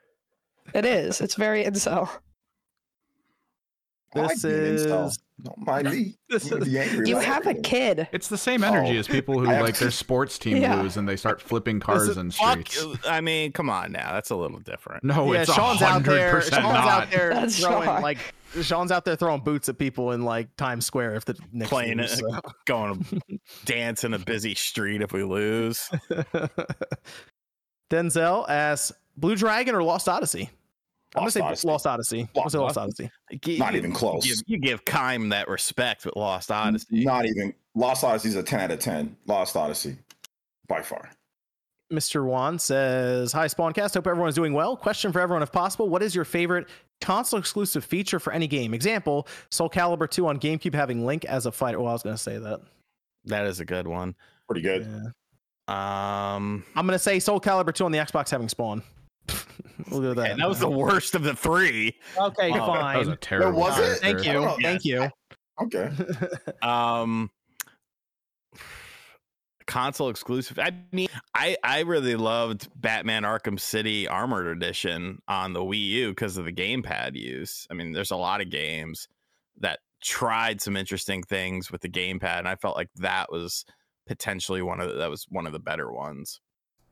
It 0.72 0.84
is. 0.84 1.20
It's 1.20 1.34
very 1.34 1.64
incel. 1.64 2.08
I 4.14 4.28
This 4.28 4.42
being 4.42 4.54
is 4.54 5.18
Don't 5.42 5.66
mind 5.66 5.90
me. 5.90 6.14
This 6.28 6.50
I'm 6.52 6.62
is- 6.62 6.68
the 6.72 6.78
angry 6.78 7.08
You 7.08 7.16
like 7.16 7.26
have 7.26 7.46
a 7.48 7.54
kid. 7.54 8.08
It's 8.12 8.28
the 8.28 8.38
same 8.38 8.62
energy 8.62 8.96
Oh, 8.96 9.00
as 9.00 9.08
people 9.08 9.38
who 9.40 9.46
I 9.50 9.54
have 9.54 9.62
like 9.64 9.76
their 9.78 9.90
sports 9.90 10.38
team 10.38 10.58
Yeah. 10.58 10.80
lose 10.80 10.96
and 10.96 11.08
they 11.08 11.16
start 11.16 11.42
flipping 11.42 11.80
cars 11.80 12.08
is- 12.08 12.16
in 12.16 12.30
Fuck, 12.30 12.68
streets. 12.68 12.98
I 13.08 13.20
mean, 13.20 13.50
come 13.52 13.68
on 13.68 13.90
now. 13.90 14.12
That's 14.12 14.30
a 14.30 14.36
little 14.36 14.60
different. 14.60 15.02
No, 15.02 15.32
yeah, 15.32 15.42
it's 15.42 15.52
Sean's 15.52 15.80
hundred 15.80 16.12
out 16.12 16.16
there. 16.16 16.30
percent 16.36 16.62
Sean's 16.62 16.74
not. 16.74 16.86
out 17.02 17.10
there 17.10 17.30
That's 17.34 17.58
throwing 17.60 17.84
Sean. 17.84 18.02
like 18.02 18.18
Sean's 18.62 18.92
out 18.92 19.04
there 19.04 19.16
throwing 19.16 19.40
boots 19.40 19.68
at 19.68 19.76
people 19.76 20.12
in 20.12 20.22
like 20.22 20.54
Times 20.56 20.86
Square 20.86 21.16
if 21.16 21.24
the 21.24 21.36
Knicks 21.52 21.68
Playing 21.68 21.98
lose, 21.98 22.12
it. 22.12 22.18
so. 22.20 22.40
Going 22.66 23.02
to 23.04 23.20
dance 23.64 24.04
in 24.04 24.14
a 24.14 24.18
busy 24.20 24.54
street 24.54 25.02
if 25.02 25.12
we 25.12 25.24
lose. 25.24 25.90
Denzel 27.90 28.48
asks 28.48 28.92
Blue 29.16 29.36
Dragon 29.36 29.74
or 29.74 29.82
Lost 29.82 30.08
Odyssey. 30.08 30.50
I'm 31.14 31.20
gonna 31.20 31.30
say 31.30 31.40
Odyssey. 31.40 31.68
Lost 31.68 31.86
Odyssey. 31.86 32.20
I'm 32.20 32.48
say 32.50 32.58
Lost 32.58 32.76
Lost 32.76 32.78
Odyssey. 32.78 33.10
You- 33.44 33.58
Not 33.58 33.72
you- 33.72 33.78
even 33.78 33.92
close. 33.92 34.26
You, 34.26 34.34
you 34.46 34.58
give 34.58 34.84
Kime 34.84 35.30
that 35.30 35.48
respect 35.48 36.04
with 36.04 36.16
Lost 36.16 36.50
Odyssey. 36.50 37.04
Not 37.04 37.26
even 37.26 37.54
Lost 37.74 38.02
Odyssey 38.04 38.28
is 38.30 38.36
a 38.36 38.42
10 38.42 38.60
out 38.60 38.70
of 38.70 38.78
10. 38.80 39.16
Lost 39.26 39.56
Odyssey, 39.56 39.96
by 40.68 40.82
far. 40.82 41.10
Mr. 41.92 42.24
Juan 42.24 42.58
says, 42.58 43.30
Hi, 43.32 43.46
Spawncast. 43.46 43.94
Hope 43.94 44.06
everyone's 44.06 44.34
doing 44.34 44.52
well. 44.54 44.76
Question 44.76 45.12
for 45.12 45.20
everyone, 45.20 45.42
if 45.42 45.52
possible. 45.52 45.88
What 45.88 46.02
is 46.02 46.14
your 46.14 46.24
favorite 46.24 46.68
console 47.00 47.38
exclusive 47.38 47.84
feature 47.84 48.18
for 48.18 48.32
any 48.32 48.46
game? 48.46 48.74
Example, 48.74 49.28
Soul 49.50 49.68
Calibur 49.70 50.10
2 50.10 50.26
on 50.26 50.40
GameCube 50.40 50.74
having 50.74 51.04
Link 51.06 51.24
as 51.26 51.46
a 51.46 51.52
fighter. 51.52 51.78
Well, 51.78 51.90
I 51.90 51.92
was 51.92 52.02
going 52.02 52.16
to 52.16 52.22
say 52.22 52.38
that. 52.38 52.60
That 53.26 53.46
is 53.46 53.60
a 53.60 53.64
good 53.64 53.86
one. 53.86 54.14
Pretty 54.48 54.62
good. 54.62 54.82
Yeah. 54.88 55.10
Um, 56.36 56.64
I'm 56.74 56.86
going 56.86 56.94
to 56.96 56.98
say 56.98 57.18
Soul 57.20 57.40
Calibur 57.40 57.72
2 57.74 57.84
on 57.84 57.92
the 57.92 57.98
Xbox 57.98 58.30
having 58.30 58.48
Spawn. 58.48 58.82
we'll 59.90 60.00
do 60.00 60.14
that. 60.14 60.30
and 60.32 60.40
that 60.40 60.48
was 60.48 60.60
the 60.60 60.68
worst 60.70 61.14
of 61.14 61.22
the 61.22 61.34
three. 61.34 61.96
Okay, 62.18 62.50
Oh, 62.52 62.72
That 62.72 62.96
was 62.98 63.06
a 63.08 63.10
fine. 63.12 63.18
terrible. 63.20 63.60
was 63.60 63.78
it? 63.78 63.98
Thank 64.00 64.24
you. 64.24 64.32
Oh, 64.38 64.56
Thank 64.60 64.84
you. 64.84 65.08
Okay. 65.62 65.90
Um, 66.62 67.30
console 69.66 70.08
exclusive. 70.10 70.58
I 70.58 70.72
mean, 70.92 71.08
I 71.34 71.56
I 71.64 71.80
really 71.80 72.16
loved 72.16 72.68
Batman 72.76 73.22
Arkham 73.22 73.58
City 73.58 74.06
Armored 74.08 74.46
Edition 74.46 75.20
on 75.28 75.52
the 75.52 75.60
Wii 75.60 75.86
U 75.86 76.08
because 76.10 76.36
of 76.36 76.44
the 76.44 76.52
gamepad 76.52 77.14
use. 77.14 77.66
I 77.70 77.74
mean, 77.74 77.92
there's 77.92 78.10
a 78.10 78.16
lot 78.16 78.40
of 78.40 78.50
games 78.50 79.08
that 79.60 79.78
tried 80.02 80.60
some 80.60 80.76
interesting 80.76 81.22
things 81.22 81.70
with 81.70 81.80
the 81.80 81.88
gamepad, 81.88 82.38
and 82.40 82.48
I 82.48 82.56
felt 82.56 82.76
like 82.76 82.90
that 82.96 83.30
was 83.32 83.64
potentially 84.06 84.60
one 84.60 84.80
of 84.80 84.88
the, 84.90 84.94
that 84.96 85.08
was 85.10 85.24
one 85.30 85.46
of 85.46 85.52
the 85.52 85.58
better 85.60 85.90
ones. 85.90 86.40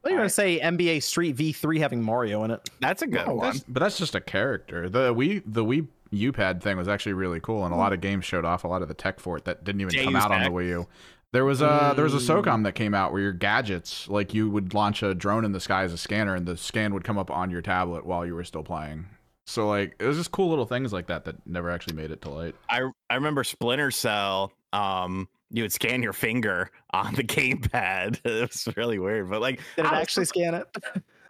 What 0.03 0.11
are 0.11 0.15
you 0.15 0.19
going 0.19 0.29
to 0.29 0.35
say 0.35 0.61
NBA 0.61 1.03
Street 1.03 1.37
V3 1.37 1.79
having 1.79 2.03
Mario 2.03 2.45
in 2.45 2.51
it? 2.51 2.69
That's 2.81 3.03
a 3.03 3.07
good 3.07 3.27
No, 3.27 3.35
one. 3.35 3.47
That's- 3.47 3.65
but 3.69 3.81
that's 3.81 3.99
just 3.99 4.15
a 4.15 4.21
character. 4.21 4.89
The 4.89 5.15
Wii 5.15 5.43
the 5.47 5.65
Wii 5.65 5.87
U 6.11 6.33
pad 6.33 6.63
thing 6.63 6.77
was 6.77 6.89
actually 6.89 7.15
really 7.15 7.41
cool, 7.41 7.65
and 7.65 7.73
a 7.73 7.77
lot 7.77 7.93
of 7.93 8.01
games 8.01 8.25
showed 8.25 8.45
off 8.45 8.65
a 8.65 8.69
lot 8.69 8.83
of 8.83 8.89
the 8.89 8.95
tech 8.95 9.19
for 9.21 9.37
it 9.39 9.45
that 9.47 9.65
didn't 9.65 9.81
even 9.81 9.95
come 10.05 10.13
Deus 10.13 10.23
out 10.25 10.31
on 10.33 10.43
the 10.43 10.51
Wii 10.51 10.69
U. 10.69 10.87
There 11.33 11.45
was 11.47 11.63
a 11.63 11.93
there 11.97 12.05
was 12.05 12.13
a 12.15 12.19
Mm. 12.19 12.43
SOCOM 12.43 12.65
that 12.65 12.75
came 12.75 12.93
out 12.95 13.13
where 13.13 13.23
your 13.23 13.33
gadgets, 13.33 14.07
like 14.09 14.35
you 14.35 14.51
would 14.51 14.75
launch 14.75 15.03
a 15.03 15.15
drone 15.15 15.45
in 15.47 15.53
the 15.53 15.61
sky 15.61 15.85
as 15.85 15.93
a 15.93 15.97
scanner, 15.99 16.35
and 16.35 16.47
the 16.47 16.57
scan 16.59 16.93
would 16.93 17.05
come 17.05 17.17
up 17.17 17.31
on 17.31 17.51
your 17.51 17.63
tablet 17.63 18.05
while 18.05 18.27
you 18.27 18.35
were 18.35 18.45
still 18.45 18.63
playing. 18.63 19.07
So 19.47 19.67
like 19.69 19.95
it 19.99 20.05
was 20.05 20.19
just 20.19 20.31
cool 20.33 20.51
little 20.51 20.67
things 20.67 20.93
like 20.93 21.07
that 21.07 21.25
that 21.25 21.37
never 21.47 21.71
actually 21.71 21.95
made 21.95 22.11
it 22.11 22.21
to 22.23 22.29
light. 22.31 22.55
I 22.69 22.83
I 23.09 23.15
remember 23.15 23.45
Splinter 23.45 23.91
Cell. 23.91 24.53
Um, 24.75 25.29
you 25.53 25.63
would 25.63 25.73
scan 25.73 26.03
your 26.03 26.13
finger 26.15 26.71
on 26.93 27.15
the 27.15 27.23
gamepad. 27.25 28.21
It 28.25 28.49
was 28.51 28.69
really 28.77 28.99
weird, 28.99 29.31
but 29.31 29.41
like, 29.41 29.61
Did 29.77 29.85
it 29.85 29.89
I 29.93 29.93
was- 29.99 30.03
actually 30.03 30.25
scan 30.27 30.55
it? 30.55 30.67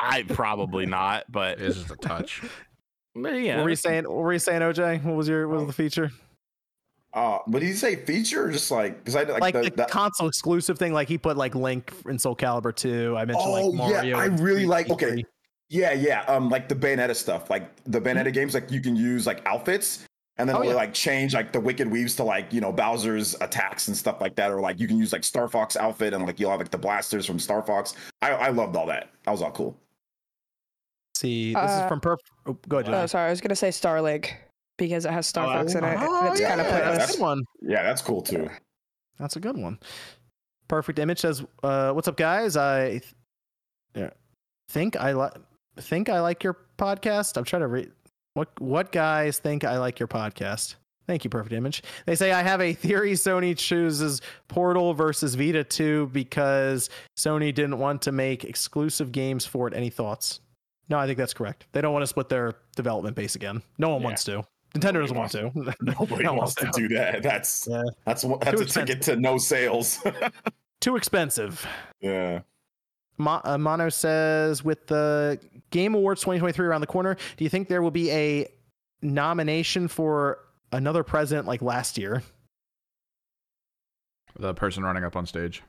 I 0.00 0.22
probably 0.24 0.86
not, 0.86 1.30
but 1.30 1.60
It's 1.60 1.76
just 1.76 1.90
a 1.90 1.96
touch. 1.96 2.42
but 3.14 3.34
yeah. 3.34 3.56
What 3.56 3.64
were 3.64 3.70
you 3.70 3.76
saying? 3.76 4.04
What 4.04 4.16
were 4.16 4.32
you 4.32 4.38
saying, 4.38 4.62
OJ? 4.62 5.02
What 5.04 5.14
was 5.16 5.28
your 5.28 5.46
what 5.48 5.58
was 5.58 5.66
the 5.66 5.72
feature? 5.72 6.10
Uh, 7.14 7.38
but 7.46 7.58
did 7.60 7.66
he 7.66 7.72
say 7.74 7.94
feature 7.96 8.46
or 8.46 8.50
just 8.50 8.70
like, 8.70 8.96
because 8.98 9.14
I 9.16 9.24
like, 9.24 9.40
Like, 9.42 9.54
the, 9.54 9.62
the, 9.64 9.70
the- 9.70 9.84
console 9.84 10.28
exclusive 10.28 10.78
thing, 10.78 10.92
like 10.94 11.08
he 11.08 11.18
put 11.18 11.36
like 11.36 11.54
Link 11.54 11.92
in 12.08 12.18
Soul 12.18 12.34
Calibur 12.34 12.74
2. 12.74 13.16
I 13.18 13.24
mentioned 13.26 13.44
Oh, 13.46 13.66
like 13.68 13.90
yeah, 13.90 13.96
Mario. 13.96 14.18
I 14.18 14.24
really 14.26 14.64
like- 14.66 14.88
okay. 14.90 15.22
Yeah, 15.68 15.92
yeah. 15.92 16.22
Um, 16.22 16.48
like 16.50 16.68
the 16.68 16.74
Bayonetta 16.74 17.14
stuff, 17.14 17.48
like 17.50 17.70
the 17.84 18.00
Bayonetta 18.00 18.24
Mm-hmm. 18.26 18.32
games, 18.32 18.54
like 18.54 18.70
you 18.70 18.80
can 18.80 18.94
use 18.96 19.26
like 19.26 19.42
outfits, 19.46 20.04
and 20.38 20.48
then 20.48 20.56
Oh, 20.56 20.60
it'll 20.60 20.72
yeah. 20.72 20.76
like 20.76 20.94
change 20.94 21.34
like 21.34 21.52
the 21.52 21.60
Wicked 21.60 21.90
Weaves 21.90 22.14
to 22.16 22.24
like 22.24 22.52
you 22.52 22.60
know 22.60 22.72
Bowser's 22.72 23.34
attacks 23.40 23.88
and 23.88 23.96
stuff 23.96 24.20
like 24.20 24.34
that, 24.36 24.50
or 24.50 24.60
like 24.60 24.80
you 24.80 24.88
can 24.88 24.96
use 24.98 25.12
like 25.12 25.24
Star 25.24 25.48
Fox 25.48 25.76
outfit 25.76 26.14
and 26.14 26.24
like 26.26 26.40
you'll 26.40 26.50
have 26.50 26.60
like 26.60 26.70
the 26.70 26.78
blasters 26.78 27.26
from 27.26 27.38
Star 27.38 27.62
Fox. 27.62 27.94
I 28.22 28.30
I 28.32 28.48
loved 28.48 28.76
all 28.76 28.86
that. 28.86 29.10
That 29.24 29.30
was 29.32 29.42
all 29.42 29.50
cool. 29.52 29.76
See, 31.16 31.54
this 31.54 31.62
is 31.62 31.70
Uh, 31.70 31.88
from 31.88 32.00
Perf. 32.00 32.16
Oh, 32.46 32.56
go 32.68 32.78
ahead, 32.78 32.92
Oh, 32.92 33.06
sorry. 33.06 33.26
I 33.28 33.30
was 33.30 33.40
gonna 33.40 33.54
say 33.56 33.70
Star 33.70 33.98
Starlink 33.98 34.32
because 34.78 35.04
it 35.04 35.12
has 35.12 35.26
Star 35.26 35.46
Oh, 35.46 35.52
Fox 35.60 35.74
in 35.74 35.84
it. 35.84 35.96
Oh, 36.00 36.20
and 36.26 36.32
it's 36.32 36.40
kind 36.40 36.60
of 36.60 36.66
yeah, 36.66 36.72
That's 36.72 36.82
a 36.82 36.86
pointless. 36.88 37.10
good 37.12 37.20
one. 37.20 37.42
Yeah, 37.60 37.82
that's 37.82 38.02
cool 38.02 38.22
too. 38.22 38.50
That's 39.18 39.36
a 39.36 39.40
good 39.40 39.56
one. 39.58 39.78
Perfect 40.68 40.98
image 40.98 41.20
says, 41.20 41.44
uh, 41.62 41.92
"What's 41.92 42.08
up, 42.08 42.16
guys? 42.16 42.56
I 42.56 42.90
th- 42.90 43.14
yeah, 43.94 44.10
think 44.70 44.96
I 44.96 45.12
like 45.12 45.34
think 45.78 46.08
I 46.08 46.20
like 46.20 46.42
your 46.42 46.56
podcast. 46.78 47.36
I'm 47.36 47.44
trying 47.44 47.60
to 47.62 47.68
read 47.68 47.92
what 48.34 48.48
what 48.60 48.92
guys 48.92 49.38
think 49.38 49.64
I 49.64 49.78
like 49.78 49.98
your 49.98 50.08
podcast. 50.08 50.76
Thank 51.06 51.24
you, 51.24 51.30
Perfect 51.30 51.52
Image. 51.52 51.82
They 52.06 52.14
say 52.14 52.30
I 52.32 52.42
have 52.42 52.60
a 52.60 52.72
theory. 52.74 53.12
Sony 53.14 53.56
chooses 53.56 54.22
Portal 54.46 54.94
versus 54.94 55.34
Vita 55.34 55.64
2 55.64 56.10
because 56.12 56.88
Sony 57.18 57.52
didn't 57.52 57.78
want 57.78 58.02
to 58.02 58.12
make 58.12 58.44
exclusive 58.44 59.10
games 59.10 59.44
for 59.44 59.66
it. 59.66 59.74
Any 59.74 59.90
thoughts? 59.90 60.40
No, 60.88 60.98
I 60.98 61.06
think 61.06 61.18
that's 61.18 61.34
correct. 61.34 61.66
They 61.72 61.80
don't 61.80 61.92
want 61.92 62.04
to 62.04 62.06
split 62.06 62.28
their 62.28 62.52
development 62.76 63.16
base 63.16 63.34
again. 63.34 63.62
No 63.78 63.88
one 63.90 64.00
Yeah. 64.00 64.04
wants 64.06 64.24
to. 64.24 64.44
Nintendo 64.76 65.00
doesn't 65.02 65.16
want 65.16 65.32
to. 65.32 65.50
Nobody 65.82 66.22
No 66.22 66.30
one 66.32 66.38
wants 66.38 66.54
to 66.54 66.70
do 66.72 66.88
that. 66.90 67.22
That's 67.22 67.66
Yeah. 67.68 67.82
that's 68.06 68.22
that's 68.22 68.52
Too 68.52 68.62
a 68.62 68.64
ticket 68.66 69.02
to 69.02 69.16
no 69.16 69.38
sales. 69.38 69.98
Too 70.80 70.96
expensive. 70.96 71.66
yeah. 72.00 72.40
Mo- 73.22 73.40
uh, 73.44 73.56
Mono 73.58 73.88
says, 73.88 74.62
with 74.64 74.86
the 74.86 75.38
Game 75.70 75.94
Awards 75.94 76.20
2023 76.20 76.66
around 76.66 76.80
the 76.82 76.86
corner, 76.86 77.16
do 77.36 77.44
you 77.44 77.50
think 77.50 77.68
there 77.68 77.80
will 77.82 77.90
be 77.90 78.10
a 78.10 78.48
nomination 79.00 79.88
for 79.88 80.38
another 80.72 81.02
president 81.02 81.46
like 81.46 81.62
last 81.62 81.96
year? 81.98 82.22
The 84.38 84.54
person 84.54 84.82
running 84.82 85.04
up 85.04 85.16
on 85.16 85.26
stage. 85.26 85.62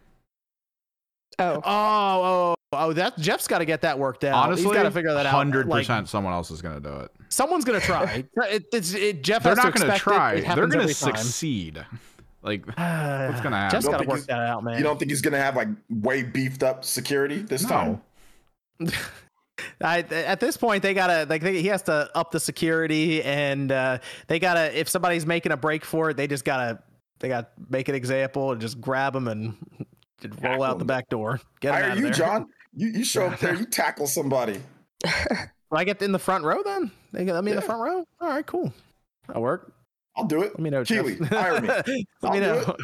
Oh, 1.39 1.61
Oh, 1.65 1.65
oh, 1.65 2.55
oh! 2.73 2.93
That 2.93 3.17
Geoff's 3.17 3.47
got 3.47 3.57
to 3.59 3.65
get 3.65 3.81
that 3.81 3.97
worked 3.99 4.23
out. 4.23 4.35
Honestly, 4.35 4.65
he's 4.65 4.73
got 4.73 4.83
to 4.83 4.91
figure 4.91 5.13
that 5.13 5.25
out. 5.25 5.31
Hundred 5.33 5.67
Like, 5.67 5.81
percent, 5.81 6.07
someone 6.07 6.31
else 6.33 6.51
is 6.51 6.61
gonna 6.61 6.79
do 6.79 6.93
it. 6.99 7.11
someone's 7.29 7.65
gonna 7.65 7.79
try. 7.79 8.23
it, 8.37 8.65
it's, 8.71 8.93
it, 8.93 9.23
Geoff 9.23 9.43
They're 9.43 9.51
has 9.55 9.57
not 9.63 9.73
to 9.75 9.79
gonna 9.81 9.93
expect 9.93 9.97
it. 9.97 10.03
try. 10.17 10.33
It 10.35 10.41
They're 10.55 10.67
gonna 10.67 10.83
every 10.83 10.93
time. 10.93 11.15
succeed. 11.15 11.85
Like 12.43 12.65
What's 12.67 12.77
gonna 12.77 13.57
happen? 13.57 13.71
Geoff's 13.71 13.85
Don't 13.85 13.91
got 13.91 13.91
to 13.91 13.97
think 13.99 14.09
work 14.09 14.25
that 14.27 14.39
out, 14.39 14.63
man. 14.63 14.77
You 14.77 14.83
don't 14.83 14.99
think 14.99 15.09
he's 15.11 15.21
gonna 15.21 15.37
have 15.37 15.55
like 15.55 15.69
way 15.89 16.23
beefed 16.23 16.61
up 16.61 16.83
security 16.85 17.37
this 17.41 17.63
No. 17.63 17.69
time? 17.69 18.01
I, 19.81 19.99
at 19.99 20.39
this 20.39 20.57
point, 20.57 20.83
they 20.83 20.93
gotta 20.93 21.25
like 21.29 21.41
they, 21.41 21.61
he 21.61 21.67
has 21.67 21.83
to 21.83 22.09
up 22.15 22.31
the 22.31 22.39
security, 22.39 23.23
and 23.23 23.71
uh, 23.71 23.99
they 24.27 24.39
gotta 24.39 24.77
if 24.77 24.89
somebody's 24.89 25.25
making 25.25 25.51
a 25.51 25.57
break 25.57 25.85
for 25.85 26.09
it, 26.09 26.17
they 26.17 26.27
just 26.27 26.43
gotta 26.43 26.79
they 27.19 27.27
gotta 27.29 27.47
make 27.69 27.87
an 27.87 27.95
example 27.95 28.51
and 28.51 28.59
just 28.61 28.81
grab 28.81 29.13
them 29.13 29.27
and 29.27 29.55
just 30.21 30.33
roll 30.41 30.41
Tackle 30.51 30.63
out 30.63 30.79
the 30.79 30.85
back 30.85 31.07
door. 31.09 31.39
Get 31.59 31.71
Why 31.71 31.79
him 31.79 31.85
are 31.85 31.91
out 31.91 31.97
you, 31.97 32.03
there. 32.03 32.11
John? 32.13 32.47
You 32.75 32.87
you 32.89 33.05
show 33.05 33.27
up 33.27 33.39
there, 33.39 33.53
you 33.59 33.65
tackle 33.65 34.07
somebody. 34.07 34.59
Do 35.03 35.09
I 35.71 35.83
get 35.83 36.01
in 36.01 36.11
the 36.11 36.19
front 36.19 36.43
row 36.43 36.61
then? 36.63 36.91
They 37.11 37.25
let 37.25 37.43
me 37.43 37.51
in 37.51 37.55
the 37.55 37.61
front 37.61 37.81
row. 37.81 38.05
All 38.21 38.29
right, 38.29 38.45
cool. 38.45 38.73
That'll 39.27 39.41
work. 39.41 39.72
I'll 40.15 40.25
do 40.25 40.41
it. 40.43 40.51
Let 40.51 40.59
me 40.59 40.69
know. 40.69 40.83
Geoff. 40.83 41.07
Hire 41.29 41.59
me. 41.61 41.67
let 41.67 41.87
me 41.87 42.05
I'll 42.23 42.33
do 42.33 42.39
know. 42.39 42.75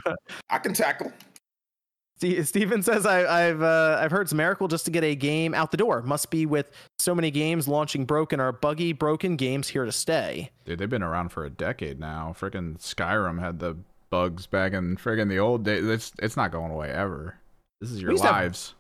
I 0.50 0.58
can 0.60 0.74
tackle. 0.74 1.12
Ste- 2.18 2.44
Steven 2.46 2.84
says 2.84 3.06
I, 3.06 3.48
I've 3.50 3.62
uh, 3.62 3.98
I've 4.02 4.12
heard 4.12 4.24
it's 4.24 4.32
a 4.34 4.36
miracle 4.36 4.68
just 4.68 4.84
to 4.86 4.92
get 4.92 5.04
a 5.04 5.16
game 5.16 5.54
out 5.54 5.72
the 5.72 5.78
door. 5.78 6.02
Must 6.02 6.30
be 6.30 6.46
with 6.46 6.70
so 6.98 7.16
many 7.16 7.32
games 7.32 7.68
launching 7.68 8.04
broken 8.06 8.40
or 8.42 8.52
buggy 8.52 8.92
broken 8.94 9.36
games 9.38 9.70
here 9.70 9.86
to 9.86 9.92
stay. 9.92 10.50
Dude, 10.66 10.80
they've 10.80 10.90
been 10.90 11.04
around 11.04 11.30
for 11.30 11.46
a 11.46 11.50
decade 11.50 12.00
now. 12.00 12.36
Freaking 12.38 12.78
Skyrim 12.80 13.40
had 13.40 13.60
the 13.60 13.78
bugs 14.10 14.48
back 14.48 14.74
in 14.74 14.98
friggin' 14.98 15.30
the 15.30 15.40
old 15.40 15.64
days. 15.64 15.86
It's 15.88 16.12
it's 16.22 16.36
not 16.36 16.52
going 16.52 16.72
away 16.72 16.90
ever. 16.90 17.36
This 17.80 17.92
is 17.92 18.02
your 18.02 18.12
We 18.12 18.20
have- 18.20 18.32
lives. 18.32 18.74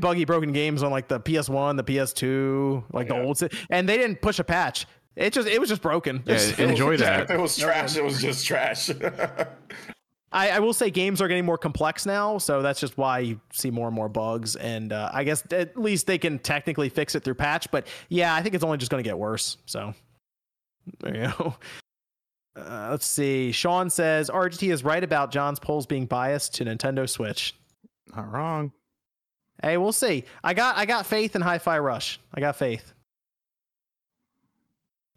buggy 0.00 0.24
broken 0.24 0.52
games 0.52 0.82
on 0.82 0.90
like 0.90 1.06
the 1.06 1.20
PS1, 1.20 1.76
the 1.76 1.84
PS2, 1.84 2.84
like 2.92 3.08
Yeah. 3.08 3.20
the 3.20 3.24
old, 3.24 3.40
and 3.70 3.88
they 3.88 3.96
didn't 3.96 4.20
push 4.20 4.38
a 4.40 4.44
patch. 4.44 4.86
It 5.18 5.32
just 5.32 5.48
it 5.48 5.60
was 5.60 5.68
just 5.68 5.82
broken. 5.82 6.22
Yeah, 6.24 6.34
It's- 6.34 6.58
enjoy 6.58 6.92
Yeah, 6.92 7.24
that. 7.24 7.30
It 7.30 7.40
was 7.40 7.56
trash. 7.56 7.96
It 7.96 8.04
was 8.04 8.22
just 8.22 8.46
trash. 8.46 8.88
I, 10.30 10.50
I 10.50 10.58
will 10.58 10.74
say 10.74 10.90
games 10.90 11.22
are 11.22 11.28
getting 11.28 11.46
more 11.46 11.56
complex 11.56 12.04
now, 12.04 12.36
so 12.36 12.60
that's 12.60 12.78
just 12.80 12.98
why 12.98 13.20
you 13.20 13.40
see 13.50 13.70
more 13.70 13.86
and 13.88 13.96
more 13.96 14.10
bugs. 14.10 14.56
And 14.56 14.92
uh, 14.92 15.10
I 15.12 15.24
guess 15.24 15.42
at 15.52 15.76
least 15.76 16.06
they 16.06 16.18
can 16.18 16.38
technically 16.38 16.90
fix 16.90 17.14
it 17.14 17.24
through 17.24 17.34
patch. 17.34 17.70
But 17.70 17.86
yeah, 18.10 18.34
I 18.34 18.42
think 18.42 18.54
it's 18.54 18.62
only 18.62 18.76
just 18.76 18.90
going 18.90 19.02
to 19.02 19.08
get 19.08 19.18
worse. 19.18 19.56
So 19.66 19.94
there 21.00 21.16
you 21.16 21.32
go. 21.38 21.54
Uh, 22.56 22.88
let's 22.90 23.06
see. 23.06 23.52
Sean 23.52 23.88
says 23.88 24.30
RGT 24.30 24.72
is 24.72 24.82
right 24.82 25.04
about 25.04 25.30
John's 25.30 25.60
polls 25.60 25.86
being 25.86 26.06
biased 26.06 26.56
to 26.56 26.64
Nintendo 26.64 27.08
Switch. 27.08 27.54
Not 28.16 28.32
wrong. 28.32 28.72
Hey, 29.62 29.76
we'll 29.76 29.92
see. 29.92 30.24
I 30.42 30.54
got 30.54 30.76
I 30.76 30.84
got 30.84 31.06
faith 31.06 31.36
in 31.36 31.42
Hi-Fi 31.42 31.78
Rush. 31.78 32.18
I 32.34 32.40
got 32.40 32.56
faith. 32.56 32.94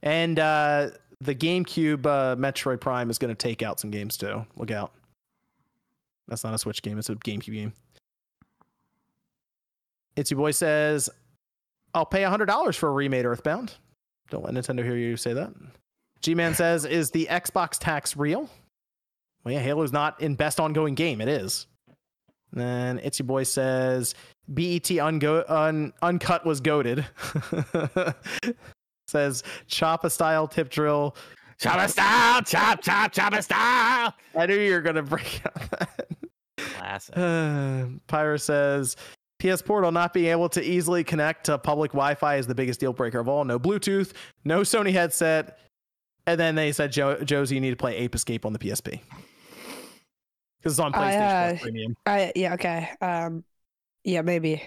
And 0.03 0.39
uh, 0.39 0.89
the 1.19 1.35
GameCube 1.35 2.05
uh, 2.05 2.35
Metroid 2.35 2.81
Prime 2.81 3.09
is 3.09 3.17
going 3.17 3.33
to 3.33 3.35
take 3.35 3.61
out 3.61 3.79
some 3.79 3.91
games 3.91 4.17
too. 4.17 4.45
Look 4.57 4.71
out. 4.71 4.91
That's 6.27 6.43
not 6.43 6.53
a 6.53 6.57
Switch 6.57 6.81
game, 6.81 6.97
it's 6.97 7.09
a 7.09 7.15
GameCube 7.15 7.53
game. 7.53 7.73
It's 10.15 10.31
boy 10.31 10.51
says, 10.51 11.09
I'll 11.93 12.05
pay 12.05 12.21
$100 12.21 12.75
for 12.75 12.89
a 12.89 12.91
remade 12.91 13.25
Earthbound. 13.25 13.73
Don't 14.29 14.43
let 14.45 14.53
Nintendo 14.53 14.83
hear 14.83 14.95
you 14.95 15.17
say 15.17 15.33
that. 15.33 15.53
G 16.21 16.35
Man 16.35 16.53
says, 16.53 16.85
Is 16.85 17.11
the 17.11 17.27
Xbox 17.29 17.77
tax 17.79 18.15
real? 18.15 18.49
Well, 19.43 19.53
yeah, 19.53 19.59
Halo's 19.59 19.91
not 19.91 20.21
in 20.21 20.35
best 20.35 20.59
ongoing 20.59 20.95
game. 20.95 21.19
It 21.19 21.27
is. 21.27 21.67
And 22.51 22.61
then 22.61 22.99
It's 22.99 23.19
your 23.19 23.25
boy 23.25 23.43
says, 23.43 24.13
BET 24.47 24.83
ungo- 24.83 25.49
un- 25.49 25.93
Uncut 26.01 26.45
was 26.45 26.61
goaded. 26.61 27.05
says, 29.11 29.43
Choppa 29.67 30.09
style 30.09 30.47
tip 30.47 30.69
drill. 30.69 31.15
Choppa 31.59 31.88
style, 31.89 32.41
chop, 32.41 32.81
chop, 32.81 33.13
choppa 33.13 33.43
style. 33.43 34.15
I 34.35 34.45
knew 34.47 34.57
you 34.57 34.73
were 34.73 34.81
going 34.81 34.95
to 34.95 35.03
break 35.03 35.41
out 35.45 35.69
that. 35.71 36.17
Classic. 36.57 37.15
Uh, 37.17 37.85
Pyro 38.07 38.38
says 38.38 38.95
PS 39.39 39.61
Portal 39.61 39.91
not 39.91 40.13
being 40.13 40.27
able 40.27 40.49
to 40.49 40.63
easily 40.63 41.03
connect 41.03 41.45
to 41.45 41.57
public 41.57 41.91
Wi-Fi 41.91 42.35
is 42.35 42.47
the 42.47 42.55
biggest 42.55 42.79
deal 42.79 42.93
breaker 42.93 43.19
of 43.19 43.27
all. 43.27 43.43
No 43.43 43.59
Bluetooth, 43.59 44.13
no 44.45 44.61
Sony 44.61 44.91
headset, 44.91 45.59
and 46.27 46.39
then 46.39 46.55
they 46.55 46.71
said, 46.71 46.91
jo- 46.91 47.23
"Josie, 47.23 47.55
you 47.55 47.61
need 47.61 47.71
to 47.71 47.75
play 47.75 47.95
Ape 47.97 48.15
Escape 48.15 48.45
on 48.45 48.53
the 48.53 48.59
PSP 48.59 48.99
because 50.59 50.73
it's 50.73 50.79
on 50.79 50.93
I, 50.93 50.97
PlayStation 50.97 51.55
uh, 51.55 51.59
Premium." 51.61 51.97
I 52.05 52.31
yeah 52.35 52.53
okay. 52.53 52.89
Um, 53.01 53.43
yeah 54.03 54.21
maybe. 54.21 54.61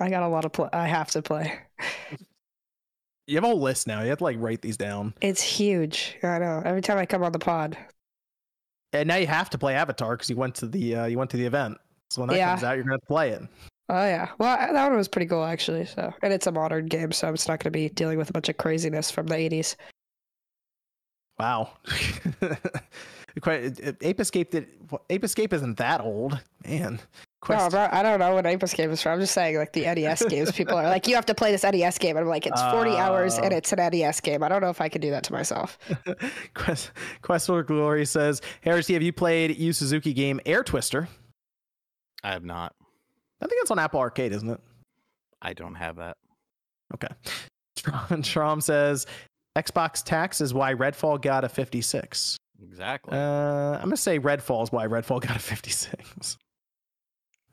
I 0.00 0.10
got 0.10 0.22
a 0.22 0.28
lot 0.28 0.44
of 0.44 0.52
play. 0.52 0.68
I 0.72 0.86
have 0.86 1.10
to 1.12 1.22
play. 1.22 1.58
You 3.26 3.36
have 3.36 3.44
a 3.44 3.48
whole 3.48 3.60
list 3.60 3.86
now. 3.86 4.02
You 4.02 4.08
have 4.08 4.18
to 4.18 4.24
like 4.24 4.36
write 4.40 4.62
these 4.62 4.76
down, 4.76 5.14
It's 5.20 5.42
huge. 5.42 6.16
I 6.22 6.38
know. 6.38 6.62
Every 6.64 6.80
time 6.82 6.98
I 6.98 7.06
come 7.06 7.22
on 7.22 7.32
the 7.32 7.38
pod, 7.38 7.76
and 8.92 9.06
now 9.08 9.16
you 9.16 9.26
have 9.26 9.48
to 9.50 9.58
play 9.58 9.74
Avatar 9.74 10.16
because 10.16 10.28
you 10.28 10.36
went 10.36 10.54
to 10.56 10.66
the 10.66 10.96
uh, 10.96 11.06
you 11.06 11.18
went 11.18 11.30
to 11.30 11.36
the 11.36 11.46
event. 11.46 11.78
So 12.10 12.20
when 12.22 12.28
that 12.30 12.36
Yeah. 12.36 12.50
comes 12.50 12.64
out, 12.64 12.74
you're 12.76 12.84
gonna 12.84 12.98
play 13.08 13.30
it. 13.30 13.42
Oh 13.88 14.04
yeah, 14.04 14.30
well 14.38 14.56
that 14.56 14.88
one 14.88 14.96
was 14.96 15.08
pretty 15.08 15.26
cool 15.26 15.44
actually. 15.44 15.86
So, 15.86 16.12
and 16.22 16.32
it's 16.32 16.46
a 16.46 16.52
modern 16.52 16.86
game, 16.86 17.12
so 17.12 17.28
it's 17.32 17.46
not 17.48 17.58
going 17.60 17.72
to 17.72 17.78
be 17.78 17.88
dealing 17.90 18.18
with 18.18 18.30
a 18.30 18.32
bunch 18.32 18.48
of 18.48 18.56
craziness 18.56 19.10
from 19.10 19.26
the 19.26 19.34
'80s. 19.34 19.76
Wow. 21.38 21.70
Quite, 23.40 23.80
Ape 24.02 24.20
Escape 24.20 24.50
did 24.50 24.68
Ape 25.10 25.24
Escape 25.24 25.52
isn't 25.52 25.78
that 25.78 26.00
old, 26.00 26.38
man. 26.66 27.00
No, 27.48 27.68
bro, 27.70 27.88
I 27.90 28.02
don't 28.02 28.20
know 28.20 28.34
what 28.34 28.46
Ape 28.46 28.62
Escape 28.62 28.90
is 28.90 29.02
from. 29.02 29.12
I'm 29.14 29.20
just 29.20 29.34
saying, 29.34 29.56
like 29.56 29.72
the 29.72 29.82
NES 29.82 30.24
games, 30.28 30.52
people 30.52 30.76
are 30.76 30.84
like, 30.84 31.06
you 31.08 31.14
have 31.16 31.26
to 31.26 31.34
play 31.34 31.50
this 31.50 31.64
NES 31.64 31.98
game. 31.98 32.16
And 32.16 32.24
I'm 32.24 32.28
like, 32.28 32.46
it's 32.46 32.60
40 32.62 32.90
hours 32.96 33.36
and 33.38 33.52
Oh. 33.52 33.56
it's 33.56 33.72
an 33.72 33.78
NES 33.90 34.20
game. 34.20 34.42
I 34.42 34.48
don't 34.48 34.60
know 34.60 34.70
if 34.70 34.80
I 34.80 34.88
can 34.88 35.00
do 35.00 35.10
that 35.10 35.24
to 35.24 35.32
myself. 35.32 35.78
Quest, 36.54 36.92
Quest 37.22 37.46
for 37.46 37.62
Glory 37.64 38.04
says, 38.06 38.40
Heresy, 38.60 38.92
have 38.94 39.02
you 39.02 39.12
played 39.12 39.56
Yu 39.58 39.72
Suzuki 39.72 40.12
game 40.12 40.40
Air 40.46 40.62
Twister? 40.62 41.08
I 42.22 42.30
have 42.32 42.44
not. 42.44 42.74
I 43.42 43.46
think 43.48 43.60
it's 43.62 43.70
on 43.72 43.78
Apple 43.80 43.98
Arcade, 43.98 44.32
isn't 44.32 44.48
it? 44.48 44.60
I 45.40 45.52
don't 45.52 45.74
have 45.74 45.96
that. 45.96 46.16
Okay. 46.94 47.08
Trom, 47.78 48.06
Trom 48.22 48.62
says, 48.62 49.06
Xbox 49.58 50.04
tax 50.04 50.40
is 50.40 50.54
why 50.54 50.74
Redfall 50.74 51.20
got 51.20 51.42
a 51.42 51.48
56. 51.48 52.36
Exactly. 52.62 53.18
Uh, 53.18 53.72
I'm 53.74 53.80
going 53.80 53.90
to 53.90 53.96
say 53.96 54.20
Redfall 54.20 54.62
is 54.62 54.70
why 54.70 54.86
Redfall 54.86 55.20
got 55.20 55.34
a 55.34 55.40
56. 55.40 56.36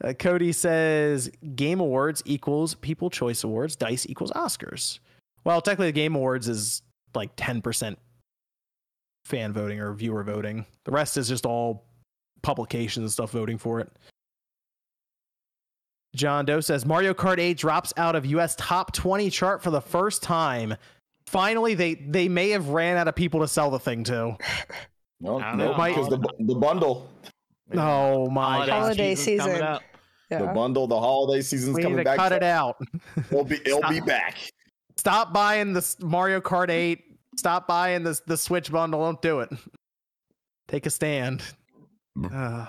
Uh, 0.03 0.13
Cody 0.13 0.51
says, 0.51 1.29
Game 1.55 1.79
Awards 1.79 2.23
equals 2.25 2.75
People 2.75 3.09
Choice 3.09 3.43
Awards, 3.43 3.75
DICE 3.75 4.05
equals 4.07 4.31
Oscars. 4.31 4.99
Well, 5.43 5.61
technically, 5.61 5.87
the 5.87 5.93
Game 5.93 6.15
Awards 6.15 6.47
is 6.47 6.81
like 7.15 7.35
10% 7.35 7.95
fan 9.25 9.53
voting 9.53 9.79
or 9.79 9.93
viewer 9.93 10.23
voting. 10.23 10.65
The 10.85 10.91
rest 10.91 11.17
is 11.17 11.27
just 11.27 11.45
all 11.45 11.85
publications 12.41 13.03
and 13.03 13.11
stuff 13.11 13.31
voting 13.31 13.57
for 13.57 13.79
it. 13.79 13.91
John 16.15 16.45
Doe 16.45 16.59
says 16.59 16.85
Mario 16.85 17.13
Kart 17.13 17.37
8 17.39 17.57
drops 17.57 17.93
out 17.97 18.15
of 18.15 18.25
US 18.25 18.55
top 18.55 18.93
20 18.93 19.29
chart 19.29 19.61
for 19.61 19.69
the 19.69 19.81
first 19.81 20.23
time. 20.23 20.75
Finally, 21.27 21.75
they 21.75 21.93
they 21.93 22.27
may 22.27 22.49
have 22.49 22.69
ran 22.69 22.97
out 22.97 23.07
of 23.07 23.15
people 23.15 23.41
to 23.41 23.47
sell 23.47 23.69
the 23.69 23.79
thing 23.79 24.03
to. 24.05 24.35
No, 25.21 25.37
no, 25.53 25.73
because 25.73 26.07
the 26.07 26.17
the 26.39 26.55
bundle, 26.55 27.09
Oh 27.73 28.29
my 28.29 28.41
Holiday 28.55 28.71
god. 28.71 28.79
Holiday 28.79 29.15
season's 29.15 29.41
coming 29.41 29.55
season. 29.57 29.79
Up. 30.31 30.39
the 30.41 30.47
bundle, 30.53 30.87
the 30.87 30.99
holiday 30.99 31.41
season's 31.41 31.75
We 31.75 31.81
need 31.81 31.83
coming 31.83 31.97
to 31.99 32.03
back. 32.03 32.17
cut 32.17 32.31
it 32.31 32.43
out. 32.43 32.77
It'll 33.31 33.43
be 33.43 33.59
it'll 33.65 33.89
be 33.89 33.99
back. 34.01 34.37
Stop 34.97 35.33
buying 35.33 35.73
the 35.73 35.95
Mario 36.01 36.41
Kart 36.41 36.69
8. 36.69 37.01
Stop 37.37 37.67
buying 37.67 38.03
the 38.03 38.19
the 38.27 38.37
Switch 38.37 38.71
bundle. 38.71 39.01
Don't 39.03 39.21
do 39.21 39.39
it. 39.39 39.49
Take 40.67 40.85
a 40.85 40.89
stand. 40.89 41.41
Uh, 42.33 42.65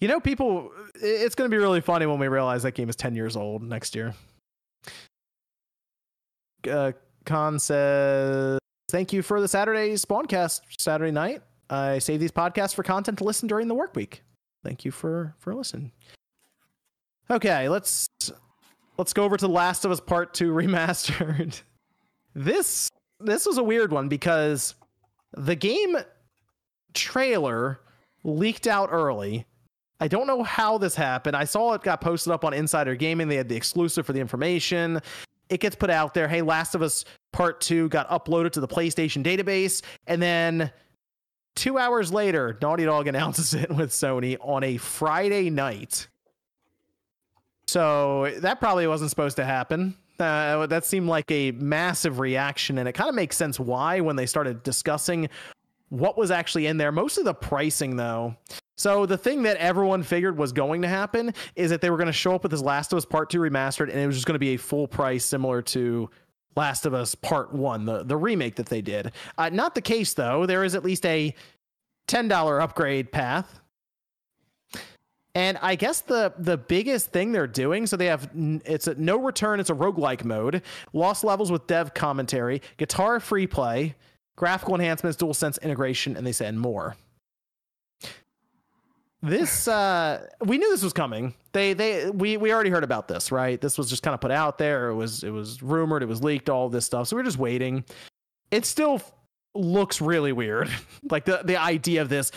you 0.00 0.08
know, 0.08 0.20
people. 0.20 0.70
It's 0.94 1.34
going 1.34 1.50
to 1.50 1.54
be 1.54 1.60
really 1.60 1.80
funny 1.80 2.06
when 2.06 2.18
we 2.18 2.28
realize 2.28 2.62
that 2.62 2.72
game 2.72 2.88
is 2.88 2.96
10 2.96 3.14
years 3.14 3.36
old 3.36 3.62
next 3.62 3.94
year. 3.94 4.14
Uh, 6.68 6.92
Khan 7.26 7.58
says, 7.58 8.58
"Thank 8.90 9.12
you 9.12 9.22
for 9.22 9.40
the 9.40 9.48
Saturday 9.48 9.92
Spawncast 9.94 10.60
Saturday 10.78 11.12
night. 11.12 11.42
I 11.68 11.98
save 11.98 12.20
these 12.20 12.32
podcasts 12.32 12.74
for 12.74 12.82
content 12.82 13.18
to 13.18 13.24
listen 13.24 13.48
during 13.48 13.68
the 13.68 13.74
work 13.74 13.94
week. 13.96 14.22
Thank 14.64 14.84
you 14.84 14.90
for 14.90 15.34
for 15.38 15.54
listening." 15.54 15.92
Okay, 17.30 17.68
let's 17.68 18.08
let's 18.98 19.12
go 19.12 19.24
over 19.24 19.36
to 19.36 19.48
Last 19.48 19.84
of 19.84 19.90
Us 19.90 20.00
Part 20.00 20.34
2 20.34 20.52
remastered. 20.52 21.62
this 22.34 22.90
this 23.20 23.46
was 23.46 23.58
a 23.58 23.62
weird 23.62 23.92
one 23.92 24.08
because 24.08 24.74
the 25.36 25.54
game 25.54 25.96
trailer 26.92 27.80
leaked 28.22 28.66
out 28.66 28.88
early. 28.92 29.46
I 30.00 30.08
don't 30.08 30.26
know 30.26 30.42
how 30.42 30.78
this 30.78 30.94
happened. 30.94 31.36
I 31.36 31.44
saw 31.44 31.72
it 31.74 31.82
got 31.82 32.00
posted 32.00 32.32
up 32.32 32.44
on 32.44 32.52
Insider 32.52 32.94
Gaming. 32.94 33.28
They 33.28 33.36
had 33.36 33.48
the 33.48 33.56
exclusive 33.56 34.04
for 34.04 34.12
the 34.12 34.20
information. 34.20 35.00
It 35.48 35.60
gets 35.60 35.76
put 35.76 35.90
out 35.90 36.14
there. 36.14 36.26
Hey, 36.26 36.42
Last 36.42 36.74
of 36.74 36.82
Us 36.82 37.04
Part 37.32 37.60
2 37.60 37.88
got 37.90 38.08
uploaded 38.08 38.52
to 38.52 38.60
the 38.60 38.68
PlayStation 38.68 39.24
database. 39.24 39.82
And 40.06 40.20
then 40.20 40.70
two 41.54 41.78
hours 41.78 42.12
later, 42.12 42.58
Naughty 42.60 42.84
Dog 42.84 43.06
announces 43.08 43.54
it 43.54 43.70
with 43.70 43.90
Sony 43.90 44.36
on 44.40 44.62
a 44.64 44.76
Friday 44.76 45.50
night. 45.50 46.08
So 47.66 48.32
that 48.38 48.60
probably 48.60 48.86
wasn't 48.86 49.10
supposed 49.10 49.36
to 49.36 49.44
happen. 49.44 49.96
Uh, 50.18 50.66
that 50.66 50.84
seemed 50.84 51.08
like 51.08 51.30
a 51.30 51.50
massive 51.52 52.20
reaction, 52.20 52.78
and 52.78 52.88
it 52.88 52.92
kind 52.92 53.08
of 53.08 53.16
makes 53.16 53.36
sense 53.36 53.58
why 53.58 54.00
when 54.00 54.14
they 54.14 54.26
started 54.26 54.62
discussing 54.62 55.28
what 55.88 56.16
was 56.16 56.30
actually 56.30 56.66
in 56.66 56.76
there. 56.76 56.92
Mostly 56.92 57.24
the 57.24 57.34
pricing, 57.34 57.96
though. 57.96 58.36
So 58.76 59.06
the 59.06 59.18
thing 59.18 59.42
that 59.44 59.56
everyone 59.56 60.02
figured 60.02 60.36
was 60.36 60.52
going 60.52 60.82
to 60.82 60.88
happen 60.88 61.34
is 61.56 61.70
that 61.70 61.80
they 61.80 61.90
were 61.90 61.96
going 61.96 62.06
to 62.06 62.12
show 62.12 62.34
up 62.34 62.42
with 62.42 62.50
this 62.50 62.62
Last 62.62 62.92
of 62.92 62.96
Us 62.96 63.04
Part 63.04 63.30
Two 63.30 63.40
remastered, 63.40 63.90
and 63.90 63.98
it 63.98 64.06
was 64.06 64.16
just 64.16 64.26
going 64.26 64.34
to 64.34 64.40
be 64.40 64.54
a 64.54 64.56
full 64.56 64.86
price, 64.86 65.24
similar 65.24 65.62
to 65.62 66.10
Last 66.56 66.86
of 66.86 66.94
Us 66.94 67.14
Part 67.14 67.52
One, 67.52 67.84
the 67.84 68.02
the 68.04 68.16
remake 68.16 68.56
that 68.56 68.66
they 68.66 68.82
did. 68.82 69.12
Uh, 69.36 69.50
not 69.50 69.74
the 69.74 69.80
case, 69.80 70.14
though. 70.14 70.46
There 70.46 70.64
is 70.64 70.74
at 70.74 70.84
least 70.84 71.04
a 71.06 71.34
ten 72.06 72.28
dollar 72.28 72.60
upgrade 72.60 73.12
path 73.12 73.60
and 75.34 75.58
I 75.60 75.74
guess 75.74 76.00
the 76.00 76.32
the 76.38 76.56
biggest 76.56 77.10
thing 77.10 77.32
they're 77.32 77.46
doing, 77.46 77.86
so 77.86 77.96
they 77.96 78.06
have 78.06 78.30
it's 78.64 78.86
a 78.86 78.94
no 78.94 79.16
return, 79.16 79.58
it's 79.58 79.70
a 79.70 79.74
roguelike 79.74 80.24
mode, 80.24 80.62
lost 80.92 81.24
levels 81.24 81.50
with 81.50 81.66
dev 81.66 81.92
commentary, 81.92 82.62
guitar 82.76 83.18
free 83.18 83.46
play, 83.46 83.96
graphical 84.36 84.74
enhancements, 84.74 85.16
dual 85.16 85.34
sense 85.34 85.58
integration, 85.58 86.16
and 86.16 86.26
they 86.26 86.32
said 86.32 86.54
more. 86.54 86.96
This 89.24 89.66
uh 89.68 90.26
we 90.44 90.58
knew 90.58 90.70
this 90.70 90.82
was 90.82 90.92
coming. 90.92 91.34
They 91.52 91.72
they 91.72 92.10
we 92.10 92.36
we 92.36 92.52
already 92.52 92.68
heard 92.70 92.84
about 92.84 93.08
this, 93.08 93.32
right? 93.32 93.58
This 93.60 93.78
was 93.78 93.88
just 93.88 94.02
kind 94.02 94.12
of 94.14 94.20
put 94.20 94.30
out 94.30 94.58
there. 94.58 94.90
It 94.90 94.94
was 94.96 95.24
it 95.24 95.30
was 95.30 95.62
rumored, 95.62 96.02
it 96.02 96.06
was 96.06 96.22
leaked, 96.22 96.50
all 96.50 96.68
this 96.68 96.84
stuff. 96.84 97.08
So 97.08 97.16
we're 97.16 97.22
just 97.22 97.38
waiting. 97.38 97.84
It 98.50 98.66
still 98.66 98.96
f- 98.96 99.12
looks 99.54 100.00
really 100.02 100.32
weird. 100.32 100.68
like 101.10 101.24
the 101.24 101.40
the 101.44 101.56
idea 101.56 102.02
of 102.02 102.08
this. 102.10 102.32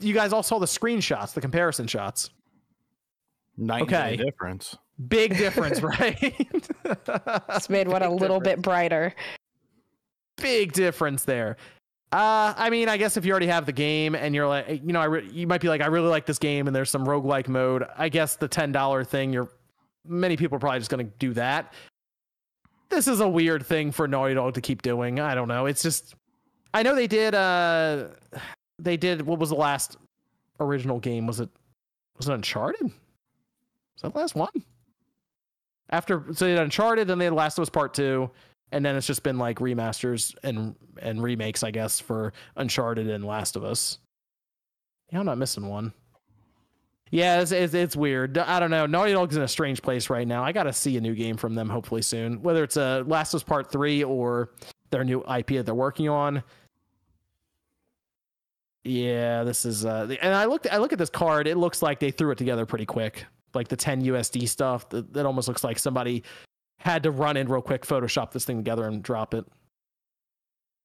You 0.00 0.14
guys 0.14 0.32
all 0.32 0.42
saw 0.42 0.58
the 0.58 0.66
screenshots, 0.66 1.34
the 1.34 1.40
comparison 1.42 1.86
shots. 1.86 2.30
Night 3.58 3.82
Okay. 3.82 4.16
day 4.16 4.24
difference. 4.24 4.76
Big 5.08 5.36
difference, 5.36 5.82
right? 5.82 6.18
It's 7.50 7.68
made 7.68 7.88
one 7.88 8.02
a 8.02 8.10
little 8.10 8.40
difference. 8.40 8.56
bit 8.56 8.62
brighter. 8.62 9.14
Big 10.36 10.72
difference 10.72 11.24
there. 11.24 11.56
Uh, 12.16 12.54
I 12.56 12.70
mean, 12.70 12.88
I 12.88 12.96
guess 12.96 13.18
if 13.18 13.26
you 13.26 13.30
already 13.32 13.48
have 13.48 13.66
the 13.66 13.72
game 13.72 14.14
and 14.14 14.34
you're 14.34 14.48
like, 14.48 14.68
you 14.70 14.94
know, 14.94 15.00
I 15.00 15.04
re- 15.04 15.28
you 15.30 15.46
might 15.46 15.60
be 15.60 15.68
like, 15.68 15.82
I 15.82 15.86
really 15.88 16.08
like 16.08 16.24
this 16.24 16.38
game, 16.38 16.66
and 16.66 16.74
there's 16.74 16.88
some 16.88 17.04
roguelike 17.04 17.46
mode. 17.46 17.84
I 17.94 18.08
guess 18.08 18.36
the 18.36 18.48
ten 18.48 18.72
dollar 18.72 19.04
thing, 19.04 19.34
you're 19.34 19.50
many 20.08 20.38
people 20.38 20.56
are 20.56 20.58
probably 20.58 20.78
just 20.78 20.90
gonna 20.90 21.04
do 21.04 21.34
that. 21.34 21.74
This 22.88 23.06
is 23.06 23.20
a 23.20 23.28
weird 23.28 23.66
thing 23.66 23.92
for 23.92 24.08
Naughty 24.08 24.32
Dog 24.32 24.54
to 24.54 24.62
keep 24.62 24.80
doing. 24.80 25.20
I 25.20 25.34
don't 25.34 25.46
know. 25.46 25.66
It's 25.66 25.82
just, 25.82 26.14
I 26.72 26.82
know 26.82 26.94
they 26.94 27.06
did. 27.06 27.34
Uh, 27.34 28.06
they 28.78 28.96
did. 28.96 29.20
What 29.20 29.38
was 29.38 29.50
the 29.50 29.56
last 29.56 29.98
original 30.58 30.98
game? 30.98 31.26
Was 31.26 31.40
it 31.40 31.50
was 32.16 32.30
it 32.30 32.32
Uncharted? 32.32 32.82
Was 32.82 32.92
that 34.00 34.14
the 34.14 34.18
last 34.18 34.34
one? 34.34 34.64
After 35.90 36.24
so 36.32 36.46
they 36.46 36.52
had 36.52 36.62
Uncharted, 36.62 37.08
then 37.08 37.18
they 37.18 37.26
had 37.26 37.34
Last 37.34 37.58
of 37.58 37.62
Us 37.62 37.68
Part 37.68 37.92
Two, 37.92 38.30
and 38.76 38.84
then 38.84 38.94
it's 38.94 39.06
just 39.06 39.22
been 39.22 39.38
like 39.38 39.58
remasters 39.58 40.34
and 40.42 40.74
and 41.00 41.22
remakes, 41.22 41.62
I 41.62 41.70
guess, 41.70 41.98
for 41.98 42.32
Uncharted 42.56 43.08
and 43.08 43.24
Last 43.24 43.56
of 43.56 43.64
Us. 43.64 43.98
Yeah, 45.10 45.20
I'm 45.20 45.26
not 45.26 45.38
missing 45.38 45.66
one. 45.66 45.92
Yeah, 47.10 47.40
it's, 47.40 47.52
it's, 47.52 47.72
it's 47.72 47.94
weird. 47.94 48.36
I 48.36 48.58
don't 48.58 48.70
know. 48.70 48.84
Naughty 48.84 49.12
Dog's 49.12 49.36
in 49.36 49.42
a 49.42 49.48
strange 49.48 49.80
place 49.80 50.10
right 50.10 50.26
now. 50.26 50.42
I 50.42 50.50
got 50.50 50.64
to 50.64 50.72
see 50.72 50.96
a 50.96 51.00
new 51.00 51.14
game 51.14 51.36
from 51.36 51.54
them 51.54 51.68
hopefully 51.68 52.02
soon, 52.02 52.42
whether 52.42 52.64
it's 52.64 52.76
a 52.76 53.04
Last 53.06 53.32
of 53.32 53.38
Us 53.38 53.42
Part 53.44 53.70
Three 53.70 54.02
or 54.02 54.50
their 54.90 55.04
new 55.04 55.20
IP 55.20 55.48
that 55.48 55.66
they're 55.66 55.74
working 55.74 56.08
on. 56.08 56.42
Yeah, 58.84 59.42
this 59.42 59.64
is 59.64 59.84
uh 59.84 60.14
and 60.22 60.32
I 60.32 60.44
looked 60.44 60.68
I 60.70 60.78
look 60.78 60.92
at 60.92 60.98
this 60.98 61.10
card, 61.10 61.48
it 61.48 61.56
looks 61.56 61.82
like 61.82 61.98
they 61.98 62.12
threw 62.12 62.30
it 62.30 62.38
together 62.38 62.66
pretty 62.66 62.86
quick. 62.86 63.24
Like 63.54 63.68
the 63.68 63.76
10 63.76 64.04
USD 64.04 64.48
stuff, 64.48 64.88
that 64.90 65.24
almost 65.26 65.48
looks 65.48 65.64
like 65.64 65.78
somebody 65.78 66.22
had 66.78 67.02
to 67.04 67.10
run 67.10 67.36
in 67.36 67.48
real 67.48 67.62
quick, 67.62 67.82
Photoshop 67.86 68.32
this 68.32 68.44
thing 68.44 68.58
together 68.58 68.86
and 68.86 69.02
drop 69.02 69.34
it. 69.34 69.44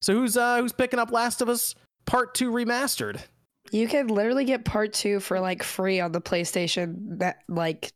So 0.01 0.13
who's 0.13 0.35
uh 0.37 0.57
who's 0.59 0.71
picking 0.73 0.99
up 0.99 1.11
Last 1.11 1.41
of 1.41 1.49
Us 1.49 1.75
Part 2.05 2.33
2 2.33 2.51
remastered? 2.51 3.21
You 3.71 3.87
can 3.87 4.07
literally 4.07 4.43
get 4.45 4.65
part 4.65 4.91
two 4.93 5.19
for 5.19 5.39
like 5.39 5.63
free 5.63 5.99
on 5.99 6.11
the 6.11 6.19
PlayStation 6.21 7.19
that 7.19 7.37
like 7.47 7.93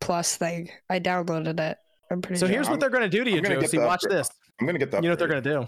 plus 0.00 0.36
thing. 0.36 0.70
I 0.90 0.98
downloaded 1.00 1.60
it. 1.60 1.78
I'm 2.10 2.20
pretty 2.20 2.34
sure. 2.38 2.40
So 2.40 2.46
sure. 2.46 2.52
here's 2.54 2.66
what 2.66 2.72
I'm- 2.72 2.80
they're 2.80 2.90
gonna 2.90 3.08
do 3.08 3.24
to 3.24 3.30
you, 3.30 3.36
I'm 3.38 3.42
gonna 3.44 3.66
See, 3.68 3.78
watch 3.78 4.02
upgrade. 4.04 4.18
this. 4.18 4.30
I'm 4.60 4.66
gonna 4.66 4.78
get 4.78 4.90
that. 4.90 5.02
You 5.02 5.08
know 5.08 5.12
what 5.12 5.18
they're 5.18 5.28
gonna 5.28 5.40
do? 5.40 5.66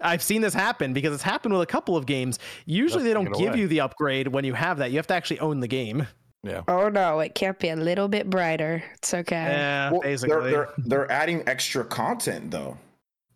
I've 0.00 0.22
seen 0.22 0.40
this 0.40 0.54
happen 0.54 0.92
because 0.94 1.14
it's 1.14 1.22
happened 1.22 1.52
with 1.54 1.62
a 1.62 1.66
couple 1.66 1.96
of 1.96 2.06
games. 2.06 2.38
Usually 2.66 3.04
they 3.04 3.10
They'll 3.12 3.22
don't 3.24 3.38
give 3.38 3.50
away. 3.50 3.60
you 3.60 3.68
the 3.68 3.80
upgrade 3.82 4.26
when 4.28 4.44
you 4.44 4.52
have 4.54 4.78
that. 4.78 4.90
You 4.90 4.96
have 4.96 5.06
to 5.08 5.14
actually 5.14 5.38
own 5.40 5.60
the 5.60 5.68
game. 5.68 6.08
Yeah. 6.44 6.62
Oh 6.66 6.88
no, 6.88 7.20
it 7.20 7.34
can't 7.34 7.58
be 7.58 7.68
a 7.68 7.76
little 7.76 8.08
bit 8.08 8.28
brighter. 8.28 8.82
It's 8.94 9.14
okay. 9.14 9.36
Yeah, 9.36 9.90
Well, 9.92 10.00
basically. 10.00 10.50
they're, 10.50 10.50
they're 10.50 10.68
they're 10.78 11.12
adding 11.12 11.42
extra 11.46 11.84
content 11.84 12.50
though. 12.50 12.76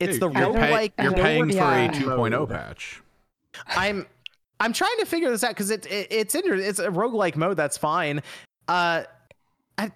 it's 0.00 0.18
Dude, 0.18 0.22
the 0.34 0.38
you're, 0.40 0.52
pay- 0.52 0.90
roguelike. 0.90 1.02
you're 1.02 1.12
paying 1.12 1.50
for 1.52 1.58
wanna- 1.58 2.42
a 2.42 2.46
2.0 2.46 2.48
patch. 2.50 3.02
I'm 3.68 4.06
I'm 4.58 4.72
trying 4.72 4.96
to 4.98 5.04
figure 5.06 5.30
this 5.30 5.44
out 5.44 5.50
because 5.50 5.70
it, 5.70 5.86
it 5.86 6.08
it's 6.10 6.34
inter- 6.34 6.54
it's 6.56 6.78
a 6.78 6.88
roguelike 6.88 7.36
mode. 7.36 7.56
That's 7.56 7.78
fine. 7.78 8.22
Uh, 8.68 9.04
I, 9.78 9.92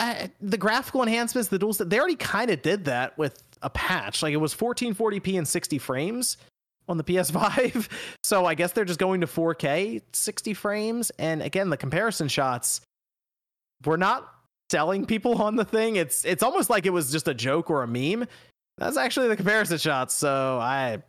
I 0.00 0.30
the 0.40 0.58
graphical 0.58 1.02
enhancements, 1.02 1.48
the 1.48 1.58
dual, 1.58 1.72
they 1.72 1.98
already 1.98 2.16
kind 2.16 2.50
of 2.50 2.60
did 2.60 2.84
that 2.84 3.16
with 3.16 3.42
a 3.62 3.70
patch. 3.70 4.22
Like 4.22 4.34
it 4.34 4.38
was 4.38 4.54
1440p 4.54 5.38
and 5.38 5.48
60 5.48 5.78
frames 5.78 6.36
on 6.88 6.96
the 6.96 7.04
PS5. 7.04 7.88
So 8.24 8.46
I 8.46 8.54
guess 8.54 8.72
they're 8.72 8.86
just 8.86 8.98
going 8.98 9.20
to 9.20 9.26
4K 9.26 10.00
60 10.12 10.54
frames. 10.54 11.10
And 11.18 11.42
again, 11.42 11.68
the 11.68 11.76
comparison 11.76 12.26
shots 12.26 12.80
we're 13.84 13.96
not 13.96 14.32
selling 14.70 15.06
people 15.06 15.40
on 15.42 15.56
the 15.56 15.64
thing. 15.64 15.96
It's 15.96 16.24
it's 16.24 16.42
almost 16.42 16.70
like 16.70 16.86
it 16.86 16.90
was 16.90 17.12
just 17.12 17.28
a 17.28 17.34
joke 17.34 17.70
or 17.70 17.82
a 17.82 17.86
meme. 17.86 18.26
That's 18.78 18.96
actually 18.96 19.28
the 19.28 19.36
comparison 19.36 19.78
shots. 19.78 20.14
So 20.14 20.58
I 20.60 21.02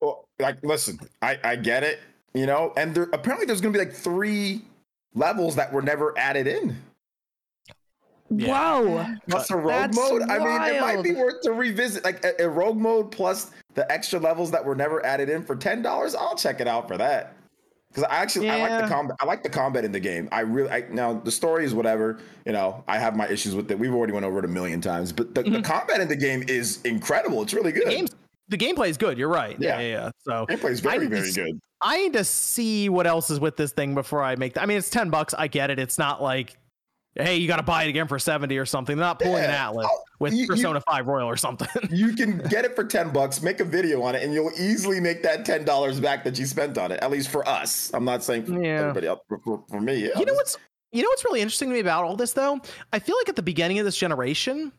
Well, 0.00 0.24
like, 0.38 0.62
listen, 0.62 0.98
I 1.22 1.38
I 1.42 1.56
get 1.56 1.82
it, 1.82 2.00
you 2.34 2.46
know, 2.46 2.72
and 2.76 2.94
there 2.94 3.08
apparently 3.12 3.46
there's 3.46 3.60
gonna 3.60 3.72
be 3.72 3.78
like 3.78 3.92
three 3.92 4.62
levels 5.14 5.56
that 5.56 5.72
were 5.72 5.82
never 5.82 6.16
added 6.18 6.46
in. 6.46 6.76
Whoa. 8.28 9.06
Plus 9.28 9.50
a 9.50 9.56
rogue 9.56 9.92
That's 9.92 9.96
mode. 9.96 10.22
I 10.22 10.38
mean, 10.38 10.74
it 10.74 10.80
might 10.80 11.02
be 11.02 11.14
worth 11.14 11.42
to 11.42 11.52
revisit, 11.52 12.04
like 12.04 12.24
a, 12.24 12.44
a 12.44 12.48
rogue 12.48 12.78
mode 12.78 13.10
plus 13.10 13.50
the 13.74 13.90
extra 13.92 14.18
levels 14.18 14.50
that 14.50 14.64
were 14.64 14.74
never 14.74 15.04
added 15.04 15.28
in 15.28 15.44
for 15.44 15.54
ten 15.56 15.82
dollars. 15.82 16.14
I'll 16.14 16.36
check 16.36 16.60
it 16.60 16.66
out 16.68 16.88
for 16.88 16.96
that. 16.96 17.34
Because 17.88 18.04
I 18.10 18.16
actually 18.16 18.50
I 18.50 18.58
like 18.58 18.82
the 18.82 18.88
combat. 18.88 19.16
I 19.20 19.24
like 19.24 19.42
the 19.44 19.48
combat 19.48 19.84
in 19.84 19.92
the 19.92 20.00
game. 20.00 20.28
I 20.32 20.40
really 20.40 20.68
I, 20.70 20.84
now 20.90 21.14
the 21.14 21.30
story 21.30 21.64
is 21.64 21.74
whatever. 21.74 22.18
You 22.44 22.52
know, 22.52 22.82
I 22.88 22.98
have 22.98 23.14
my 23.14 23.28
issues 23.28 23.54
with 23.54 23.70
it. 23.70 23.78
We've 23.78 23.94
already 23.94 24.12
went 24.12 24.26
over 24.26 24.40
it 24.40 24.44
a 24.44 24.48
million 24.48 24.80
times, 24.80 25.12
but 25.12 25.32
the, 25.34 25.42
the 25.42 25.50
mm-hmm. 25.50 25.62
combat 25.62 26.00
in 26.00 26.08
the 26.08 26.16
game 26.16 26.42
is 26.48 26.82
incredible. 26.82 27.42
It's 27.42 27.54
really 27.54 27.70
good. 27.70 27.86
the 27.86 27.90
game's 27.90 28.10
the 28.48 28.58
gameplay 28.58 28.88
is 28.88 28.96
good. 28.96 29.16
You're 29.16 29.28
right. 29.28 29.56
Yeah, 29.60 29.78
Yeah. 29.78 29.80
yeah. 29.80 29.88
yeah. 29.88 30.10
So 30.18 30.46
Gameplay 30.50 30.70
is 30.70 30.84
I 30.84 30.90
very 30.90 30.98
need 30.98 31.10
to 31.10 31.16
very 31.16 31.28
s- 31.28 31.36
good. 31.36 31.60
I 31.80 31.98
need 31.98 32.12
to 32.14 32.24
see 32.24 32.88
what 32.88 33.06
else 33.06 33.30
is 33.30 33.40
with 33.40 33.56
this 33.56 33.72
thing 33.72 33.94
before 33.94 34.22
I 34.22 34.36
make. 34.36 34.54
The, 34.54 34.62
I 34.62 34.66
mean, 34.66 34.78
it's 34.78 34.90
ten 34.90 35.10
bucks. 35.10 35.34
I 35.34 35.48
get 35.48 35.70
it. 35.70 35.78
It's 35.78 35.98
not 35.98 36.22
like, 36.22 36.56
hey, 37.16 37.36
you 37.36 37.46
got 37.48 37.56
to 37.56 37.62
buy 37.62 37.84
it 37.84 37.88
again 37.88 38.08
for 38.08 38.18
seventy 38.18 38.58
or 38.58 38.66
something. 38.66 38.96
They're 38.96 39.06
not 39.06 39.18
pulling 39.18 39.44
an 39.44 39.50
Yeah. 39.50 39.70
Atlus 39.70 39.84
Oh, 39.90 40.02
with 40.18 40.32
you- 40.32 40.42
you- 40.42 40.46
Persona 40.46 40.80
Five 40.80 41.06
Royal 41.06 41.28
or 41.28 41.36
something. 41.36 41.68
You 41.90 42.14
can 42.14 42.38
get 42.50 42.64
it 42.64 42.74
for 42.76 42.84
10 42.84 43.10
bucks, 43.12 43.42
make 43.42 43.60
a 43.60 43.64
video 43.64 44.02
on 44.02 44.14
it, 44.14 44.22
and 44.22 44.32
you'll 44.34 44.52
easily 44.58 45.00
make 45.00 45.22
that 45.22 45.44
$10 45.46 46.00
back 46.02 46.24
that 46.24 46.38
you 46.38 46.46
spent 46.46 46.76
on 46.78 46.92
it, 46.92 47.00
at 47.02 47.10
least 47.10 47.28
for 47.30 47.46
us. 47.48 47.90
I'm 47.94 48.04
not 48.04 48.22
saying 48.24 48.46
for 48.46 48.52
Yeah. 48.62 48.80
everybody 48.80 49.06
else, 49.06 49.20
for, 49.28 49.38
for, 49.44 49.64
for 49.68 49.80
me. 49.80 49.98
you 50.16 50.24
know 50.24 50.34
what's 50.34 50.56
you 50.92 51.02
know 51.02 51.08
what's 51.08 51.24
really 51.24 51.40
interesting 51.40 51.68
to 51.70 51.74
me 51.74 51.80
about 51.80 52.04
all 52.04 52.14
this 52.16 52.32
though? 52.32 52.60
I 52.92 52.98
feel 53.00 53.16
like 53.16 53.28
at 53.28 53.36
the 53.36 53.42
beginning 53.42 53.78
of 53.80 53.84
this 53.84 53.96
generation, 53.96 54.70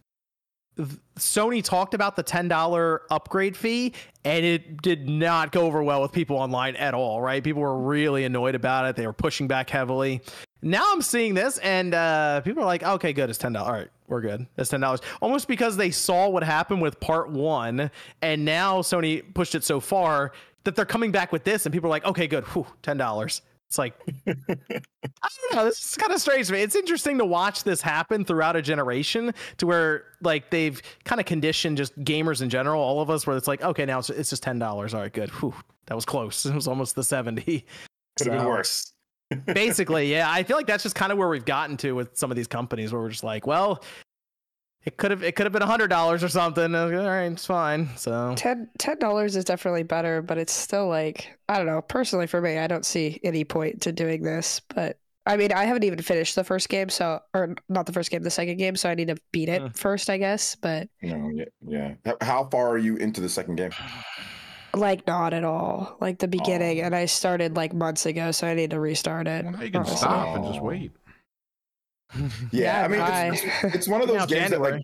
Sony 1.18 1.64
talked 1.64 1.94
about 1.94 2.16
the 2.18 2.24
ten 2.24 2.48
dollar 2.50 3.04
upgrade 3.10 3.56
fee, 3.56 3.94
and 4.26 4.46
it 4.46 4.82
did 4.82 5.08
not 5.08 5.52
go 5.54 5.62
over 5.62 5.82
well 5.82 6.02
with 6.02 6.12
people 6.12 6.36
online 6.38 6.76
at 6.76 6.94
all. 6.94 7.22
Right? 7.22 7.42
People 7.44 7.62
were 7.62 7.78
really 7.80 8.26
annoyed 8.26 8.56
about 8.56 8.86
it. 8.86 8.96
They 8.98 9.08
were 9.08 9.14
pushing 9.14 9.48
back 9.48 9.70
heavily. 9.70 10.22
Now 10.66 10.84
I'm 10.92 11.04
seeing 11.04 11.36
this, 11.36 11.60
and 11.60 11.94
uh, 11.94 12.42
people 12.42 12.64
are 12.64 12.66
like, 12.66 12.82
"Okay, 12.82 13.14
good. 13.14 13.30
It's 13.30 13.38
ten 13.38 13.54
dollars. 13.54 13.68
All 13.68 13.74
right, 13.74 13.88
we're 14.08 14.22
good. 14.22 14.48
It's 14.58 14.72
ten 14.72 14.80
dollars." 14.82 15.00
Almost 15.22 15.48
because 15.48 15.78
they 15.78 15.92
saw 15.92 16.28
what 16.28 16.44
happened 16.44 16.82
with 16.82 17.00
Part 17.00 17.30
One, 17.30 17.92
and 18.24 18.44
now 18.44 18.82
Sony 18.82 19.32
pushed 19.36 19.54
it 19.54 19.64
so 19.64 19.80
far 19.80 20.32
that 20.64 20.76
they're 20.76 20.84
coming 20.84 21.12
back 21.12 21.32
with 21.32 21.44
this, 21.44 21.68
and 21.68 21.72
people 21.72 21.88
are 21.88 21.92
like, 21.92 22.06
"Okay, 22.06 22.26
good. 22.26 22.44
Whew, 22.46 22.66
ten 22.82 22.98
dollars." 22.98 23.44
It's 23.68 23.78
like 23.78 23.94
I 24.26 24.34
don't 24.48 25.54
know. 25.54 25.66
This 25.66 25.86
is 25.86 25.96
kind 25.98 26.12
of 26.12 26.20
strange 26.20 26.48
to 26.48 26.54
me. 26.54 26.62
It's 26.62 26.76
interesting 26.76 27.20
to 27.20 27.26
watch 27.26 27.64
this 27.64 27.82
happen 27.82 28.26
throughout 28.26 28.56
a 28.56 28.62
generation 28.62 29.34
to 29.58 29.68
where 29.68 30.06
like 30.22 30.50
they've 30.50 30.82
kind 31.04 31.22
of 31.22 31.28
conditioned 31.28 31.78
just 31.78 31.96
gamers 32.04 32.42
in 32.42 32.50
general, 32.50 32.82
all 32.82 33.02
of 33.02 33.12
us, 33.12 33.28
where 33.28 33.38
it's 33.38 33.48
like, 33.48 33.62
okay, 33.64 33.86
now 33.86 34.00
it's, 34.00 34.10
it's 34.10 34.32
just 34.32 34.42
ten 34.42 34.58
dollars. 34.58 34.96
All 34.96 35.02
right, 35.02 35.14
good. 35.14 35.30
Whew, 35.30 35.54
that 35.86 35.94
was 35.94 36.06
close. 36.06 36.44
It 36.48 36.56
was 36.56 36.68
almost 36.68 36.96
the 36.96 37.04
seventy. 37.04 37.66
Could 38.18 38.28
have 38.28 38.38
been 38.38 38.48
worse. 38.48 38.94
Basically, 39.46 40.12
yeah. 40.12 40.30
I 40.30 40.44
feel 40.44 40.56
like 40.58 40.68
that's 40.68 40.84
just 40.84 40.96
kind 40.96 41.12
of 41.12 41.18
where 41.18 41.28
we've 41.30 41.46
gotten 41.46 41.78
to 41.78 41.94
with 41.94 42.16
some 42.18 42.32
of 42.32 42.38
these 42.38 42.48
companies, 42.48 42.94
where 42.94 43.02
we're 43.02 43.10
just 43.10 43.24
like, 43.24 43.48
well, 43.48 43.84
it 44.86 44.98
could 44.98 45.10
have 45.12 45.24
it 45.24 45.36
could 45.36 45.46
have 45.48 45.54
been 45.54 45.64
a 45.64 45.68
hundred 45.68 45.88
dollars 45.88 46.24
or 46.24 46.30
something. 46.30 46.76
Uh, 46.76 46.84
All 46.84 46.90
right, 46.90 47.24
it's 47.32 47.46
fine. 47.46 47.90
So 47.98 48.34
Ten 48.38 48.70
ten 48.78 49.00
dollars 49.00 49.36
is 49.36 49.44
definitely 49.44 49.84
better, 49.84 50.22
but 50.22 50.38
it's 50.38 50.54
still 50.54 50.88
like 50.88 51.36
I 51.50 51.58
don't 51.58 51.66
know. 51.66 51.82
Personally, 51.82 52.28
for 52.28 52.40
me, 52.40 52.58
I 52.60 52.68
don't 52.68 52.86
see 52.86 53.20
any 53.24 53.44
point 53.44 53.82
to 53.82 53.92
doing 53.92 54.22
this. 54.22 54.62
But 54.74 55.00
I 55.26 55.38
mean, 55.38 55.52
I 55.52 55.66
haven't 55.66 55.84
even 55.86 56.00
finished 56.04 56.36
the 56.36 56.44
first 56.44 56.70
game, 56.70 56.90
so 56.90 57.20
or 57.34 57.56
not 57.68 57.88
the 57.88 57.94
first 57.94 58.12
game, 58.12 58.22
the 58.22 58.30
second 58.30 58.58
game, 58.58 58.76
so 58.76 58.88
I 58.92 58.94
need 58.94 59.08
to 59.08 59.18
beat 59.32 59.50
it 59.50 59.60
Hmm. 59.60 59.68
first, 59.70 60.08
I 60.12 60.18
guess. 60.20 60.56
But 60.56 60.88
No, 61.02 61.32
yeah, 61.34 61.46
yeah. 61.68 61.94
How- 62.06 62.18
How 62.22 62.44
far 62.52 62.70
are 62.70 62.78
you 62.78 62.98
into 62.98 63.22
the 63.22 63.30
second 63.30 63.56
game? 63.56 63.72
Like, 64.80 65.06
not 65.08 65.34
at 65.34 65.44
all. 65.44 65.98
Like 66.00 66.20
the 66.20 66.28
beginning, 66.28 66.82
oh. 66.82 66.86
and 66.86 66.96
I 66.96 67.06
started 67.06 67.56
like 67.56 67.74
months 67.74 68.06
ago, 68.06 68.32
so 68.32 68.48
I 68.48 68.54
need 68.54 68.72
to 68.72 68.80
restart 68.80 69.28
it. 69.28 69.44
Well, 69.44 69.54
now 69.54 69.62
you 69.62 69.72
can 69.72 69.82
honestly. 69.82 69.98
stop 69.98 70.36
and 70.36 70.46
just 70.46 70.62
wait. 70.62 70.92
Yeah, 72.52 72.84
I 72.84 72.88
mean, 72.88 73.02
it's, 73.02 73.44
it's, 73.64 73.76
it's 73.76 73.88
one 73.88 74.02
of 74.02 74.08
those 74.08 74.18
Now, 74.18 74.26
games 74.26 74.52
that 74.52 74.62
like 74.62 74.82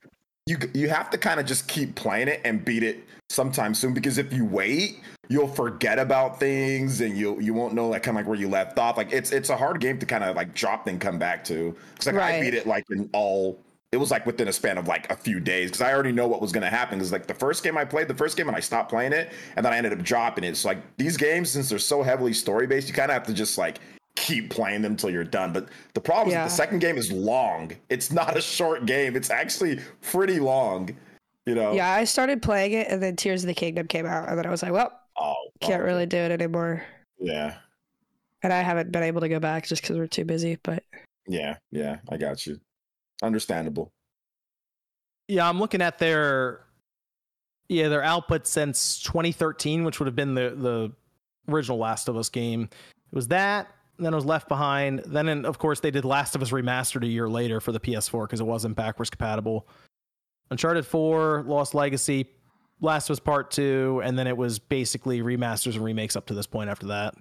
you 0.48 0.58
you 0.74 0.90
have 0.90 1.10
to 1.12 1.18
kind 1.18 1.40
of 1.40 1.46
just 1.46 1.68
keep 1.68 1.96
playing 1.96 2.28
it 2.28 2.42
and 2.44 2.66
beat 2.66 2.84
it 2.84 3.04
sometime 3.30 3.74
soon 3.74 3.94
because 3.94 4.18
if 4.18 4.34
you 4.34 4.44
wait, 4.46 5.00
you'll 5.30 5.48
forget 5.48 6.00
about 6.00 6.40
things 6.40 7.02
and 7.02 7.18
you 7.18 7.40
you 7.40 7.54
won't 7.54 7.74
know 7.74 7.88
like 7.88 8.04
kind 8.04 8.18
of 8.18 8.22
like 8.22 8.28
where 8.28 8.38
you 8.38 8.50
left 8.50 8.78
off. 8.78 8.98
Like 8.98 9.14
it's 9.14 9.32
it's 9.32 9.50
a 9.50 9.56
hard 9.56 9.80
game 9.80 9.98
to 10.00 10.06
kind 10.06 10.24
of 10.24 10.36
like 10.36 10.54
drop 10.54 10.88
and 10.88 11.00
come 11.00 11.18
back 11.18 11.44
to. 11.46 11.76
Because 11.94 12.08
like 12.08 12.16
I 12.16 12.42
beat 12.42 12.54
it 12.54 12.68
like 12.68 12.86
in 12.90 13.10
all. 13.14 13.60
It 13.92 13.98
was 13.98 14.10
like 14.10 14.26
within 14.26 14.48
a 14.48 14.54
span 14.54 14.78
of 14.78 14.88
like 14.88 15.12
a 15.12 15.16
few 15.18 15.40
days 15.42 15.70
because 15.70 15.82
I 15.82 15.94
already 15.94 16.14
know 16.14 16.26
what 16.28 16.42
was 16.42 16.54
going 16.54 16.64
to 16.64 16.70
happen. 16.70 16.98
Because 17.00 17.12
like 17.12 17.28
the 17.28 17.34
first 17.34 17.62
game 17.62 17.78
I 17.78 17.84
played, 17.84 18.08
the 18.08 18.16
first 18.16 18.38
game, 18.38 18.48
and 18.48 18.56
I 18.56 18.62
stopped 18.62 18.90
playing 18.90 19.12
it, 19.12 19.34
and 19.58 19.66
then 19.66 19.74
I 19.74 19.78
ended 19.78 19.92
up 19.92 20.02
dropping 20.02 20.46
it. 20.46 20.56
So 20.56 20.70
like 20.70 20.78
these 20.98 21.18
games, 21.18 21.50
since 21.52 21.68
they're 21.70 21.78
so 21.80 22.02
heavily 22.02 22.32
story 22.32 22.68
based, 22.68 22.88
you 22.88 22.94
kind 22.94 23.12
of 23.12 23.16
have 23.16 23.28
to 23.28 23.34
just 23.34 23.58
like 23.58 23.80
keep 24.16 24.50
playing 24.50 24.82
them 24.82 24.96
till 24.96 25.10
you're 25.10 25.26
done. 25.26 25.52
But 25.52 25.68
the 25.94 26.00
problem 26.00 26.30
is 26.30 26.34
Yeah. 26.34 26.44
that 26.44 26.50
the 26.50 26.56
second 26.56 26.80
game 26.80 26.98
is 26.98 27.12
long. 27.12 27.74
It's 27.90 28.12
not 28.12 28.38
a 28.38 28.42
short 28.42 28.86
game. 28.86 29.16
It's 29.18 29.30
actually 29.30 29.80
pretty 30.02 30.40
long. 30.40 30.96
You 31.46 31.56
know. 31.56 31.74
Yeah, 31.74 31.92
I 31.92 32.06
started 32.06 32.42
playing 32.42 32.72
it, 32.74 32.88
and 32.88 33.04
then 33.04 33.18
Tears 33.18 33.44
of 33.44 33.48
the 33.48 33.54
Kingdom 33.54 33.88
came 33.88 34.06
out, 34.06 34.30
and 34.30 34.38
then 34.38 34.46
I 34.46 34.50
was 34.52 34.64
like, 34.64 34.72
well, 34.72 34.98
Oh. 35.18 35.36
can't 35.60 35.84
really 35.84 36.06
do 36.06 36.18
it 36.18 36.32
anymore. 36.32 36.84
Yeah. 37.20 37.56
And 38.42 38.54
I 38.54 38.62
haven't 38.62 38.92
been 38.92 39.04
able 39.04 39.20
to 39.22 39.30
go 39.30 39.40
back 39.40 39.66
just 39.68 39.82
because 39.82 39.98
we're 39.98 40.08
too 40.08 40.24
busy. 40.26 40.58
But 40.64 40.84
Yeah. 41.28 41.58
Yeah. 41.72 41.98
I 42.10 42.16
got 42.18 42.46
you. 42.48 42.60
Understandable. 43.22 43.92
Yeah, 45.28 45.48
I'm 45.48 45.60
looking 45.60 45.82
at 45.82 46.00
their 46.00 46.66
yeah 47.70 47.88
their 47.88 48.04
output 48.04 48.48
since 48.48 49.02
2013, 49.04 49.84
which 49.84 50.00
would 50.00 50.08
have 50.08 50.16
been 50.16 50.36
the 50.36 50.50
the 50.56 51.54
original 51.54 51.78
Last 51.78 52.08
of 52.08 52.18
Us 52.18 52.30
game. 52.30 52.64
It 52.64 53.16
was 53.16 53.28
that, 53.30 53.68
then 53.98 54.14
it 54.14 54.16
was 54.16 54.26
Left 54.26 54.48
Behind, 54.48 55.00
then 55.06 55.28
and 55.28 55.46
of 55.46 55.60
course 55.60 55.80
they 55.80 55.92
did 55.92 56.06
Last 56.06 56.36
of 56.36 56.42
Us 56.42 56.52
remastered 56.52 57.04
a 57.04 57.08
year 57.08 57.30
later 57.30 57.60
for 57.60 57.72
the 57.72 57.80
PS4 57.80 58.24
because 58.24 58.42
it 58.42 58.46
wasn't 58.46 58.76
backwards 58.76 59.10
compatible. 59.10 59.68
Uncharted 60.50 60.86
4, 60.86 61.46
Lost 61.48 61.74
Legacy, 61.74 62.28
Last 62.82 63.10
of 63.10 63.14
Us 63.14 63.20
Part 63.20 63.52
2, 63.52 64.02
and 64.04 64.20
then 64.20 64.28
it 64.28 64.36
was 64.36 64.60
basically 64.60 65.22
remasters 65.22 65.76
and 65.76 65.84
remakes 65.84 66.16
up 66.16 66.26
to 66.26 66.34
this 66.34 66.48
point 66.48 66.70
after 66.70 66.88
that. 66.88 67.16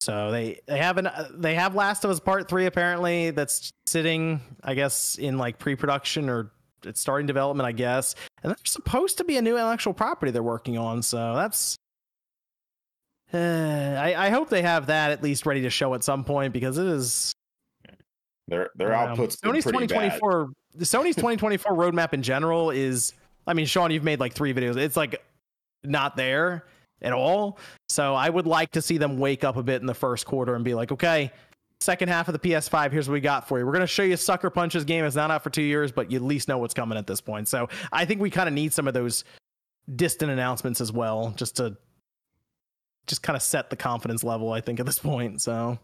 So 0.00 0.30
they 0.30 0.60
they 0.66 0.78
have 0.78 0.98
an 0.98 1.08
they 1.32 1.54
have 1.54 1.74
Last 1.74 2.04
of 2.04 2.10
Us 2.10 2.20
Part 2.20 2.48
3 2.48 2.66
apparently 2.66 3.30
that's 3.30 3.70
sitting 3.86 4.40
I 4.62 4.74
guess 4.74 5.16
in 5.16 5.38
like 5.38 5.58
pre-production 5.58 6.28
or 6.28 6.52
it's 6.86 7.00
starting 7.00 7.26
development, 7.26 7.66
I 7.66 7.72
guess. 7.72 8.14
and 8.42 8.50
there's 8.50 8.70
supposed 8.70 9.18
to 9.18 9.24
be 9.24 9.36
a 9.36 9.42
new 9.42 9.56
intellectual 9.56 9.92
property 9.92 10.32
they're 10.32 10.42
working 10.42 10.78
on. 10.78 11.02
So 11.02 11.34
that's. 11.34 11.76
Uh, 13.32 13.38
I, 13.98 14.26
I 14.26 14.30
hope 14.30 14.48
they 14.48 14.62
have 14.62 14.86
that 14.86 15.10
at 15.10 15.22
least 15.22 15.46
ready 15.46 15.62
to 15.62 15.70
show 15.70 15.94
at 15.94 16.04
some 16.04 16.24
point 16.24 16.52
because 16.52 16.78
it 16.78 16.86
is 16.86 17.32
their 18.48 18.70
their 18.76 18.94
um, 18.94 19.16
outputs. 19.16 19.38
Sony's 19.40 19.64
2024 19.64 20.50
the 20.74 20.84
Sony's 20.84 21.16
2024 21.16 21.72
roadmap 21.76 22.12
in 22.12 22.22
general 22.22 22.70
is 22.70 23.12
I 23.46 23.54
mean 23.54 23.66
Sean 23.66 23.90
you've 23.90 24.04
made 24.04 24.20
like 24.20 24.34
3 24.34 24.54
videos. 24.54 24.76
It's 24.76 24.96
like 24.96 25.22
not 25.82 26.16
there 26.16 26.66
at 27.02 27.12
all. 27.12 27.58
So 27.88 28.14
I 28.14 28.28
would 28.30 28.46
like 28.46 28.72
to 28.72 28.82
see 28.82 28.98
them 28.98 29.18
wake 29.18 29.44
up 29.44 29.56
a 29.56 29.62
bit 29.62 29.80
in 29.80 29.86
the 29.86 29.94
first 29.94 30.26
quarter 30.26 30.54
and 30.54 30.64
be 30.64 30.74
like, 30.74 30.92
"Okay, 30.92 31.30
second 31.80 32.08
half 32.08 32.28
of 32.28 32.32
the 32.32 32.38
PS5, 32.38 32.92
here's 32.92 33.08
what 33.08 33.14
we 33.14 33.20
got 33.20 33.46
for 33.46 33.58
you. 33.58 33.66
We're 33.66 33.72
going 33.72 33.80
to 33.82 33.86
show 33.86 34.02
you 34.02 34.16
Sucker 34.16 34.50
Punch's 34.50 34.84
game. 34.84 35.04
It's 35.04 35.16
not 35.16 35.30
out 35.30 35.42
for 35.42 35.50
2 35.50 35.62
years, 35.62 35.92
but 35.92 36.10
you 36.10 36.16
at 36.16 36.22
least 36.24 36.48
know 36.48 36.58
what's 36.58 36.74
coming 36.74 36.98
at 36.98 37.06
this 37.06 37.20
point." 37.20 37.48
So 37.48 37.68
I 37.92 38.04
think 38.04 38.20
we 38.20 38.30
kind 38.30 38.48
of 38.48 38.54
need 38.54 38.72
some 38.72 38.88
of 38.88 38.94
those 38.94 39.24
distant 39.94 40.30
announcements 40.30 40.80
as 40.80 40.90
well 40.92 41.32
just 41.36 41.56
to 41.56 41.76
just 43.06 43.22
kind 43.22 43.36
of 43.36 43.42
set 43.42 43.70
the 43.70 43.76
confidence 43.76 44.24
level 44.24 44.52
I 44.52 44.60
think 44.60 44.80
at 44.80 44.86
this 44.86 44.98
point. 44.98 45.40
So 45.40 45.78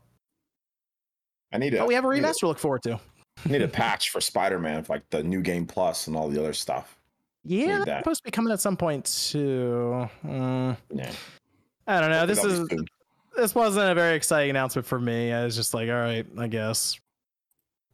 I 1.52 1.58
need 1.58 1.70
to. 1.70 1.78
Oh, 1.78 1.86
we 1.86 1.94
have 1.94 2.04
a 2.04 2.08
remaster 2.08 2.40
to 2.40 2.48
look 2.48 2.58
forward 2.58 2.82
to. 2.84 2.98
need 3.46 3.62
a 3.62 3.68
patch 3.82 4.10
for 4.10 4.20
Spider-Man, 4.20 4.86
like 4.88 5.08
the 5.10 5.22
new 5.22 5.40
game 5.40 5.66
plus 5.66 6.06
and 6.06 6.16
all 6.16 6.28
the 6.28 6.40
other 6.40 6.52
stuff. 6.52 6.98
Yeah, 7.44 7.82
that's 7.84 8.00
supposed 8.00 8.20
to 8.20 8.24
be 8.24 8.30
coming 8.30 8.52
at 8.52 8.60
some 8.60 8.76
point 8.76 9.04
too. 9.04 10.08
Mm. 10.24 10.76
Yeah. 10.92 11.12
I 11.86 12.00
don't 12.00 12.10
know. 12.10 12.26
This 12.26 12.44
is 12.44 12.68
this 13.36 13.54
wasn't 13.54 13.90
a 13.90 13.94
very 13.94 14.14
exciting 14.16 14.50
announcement 14.50 14.86
for 14.86 15.00
me. 15.00 15.32
I 15.32 15.44
was 15.44 15.56
just 15.56 15.74
like, 15.74 15.88
all 15.88 15.94
right, 15.94 16.26
I 16.38 16.46
guess. 16.46 16.98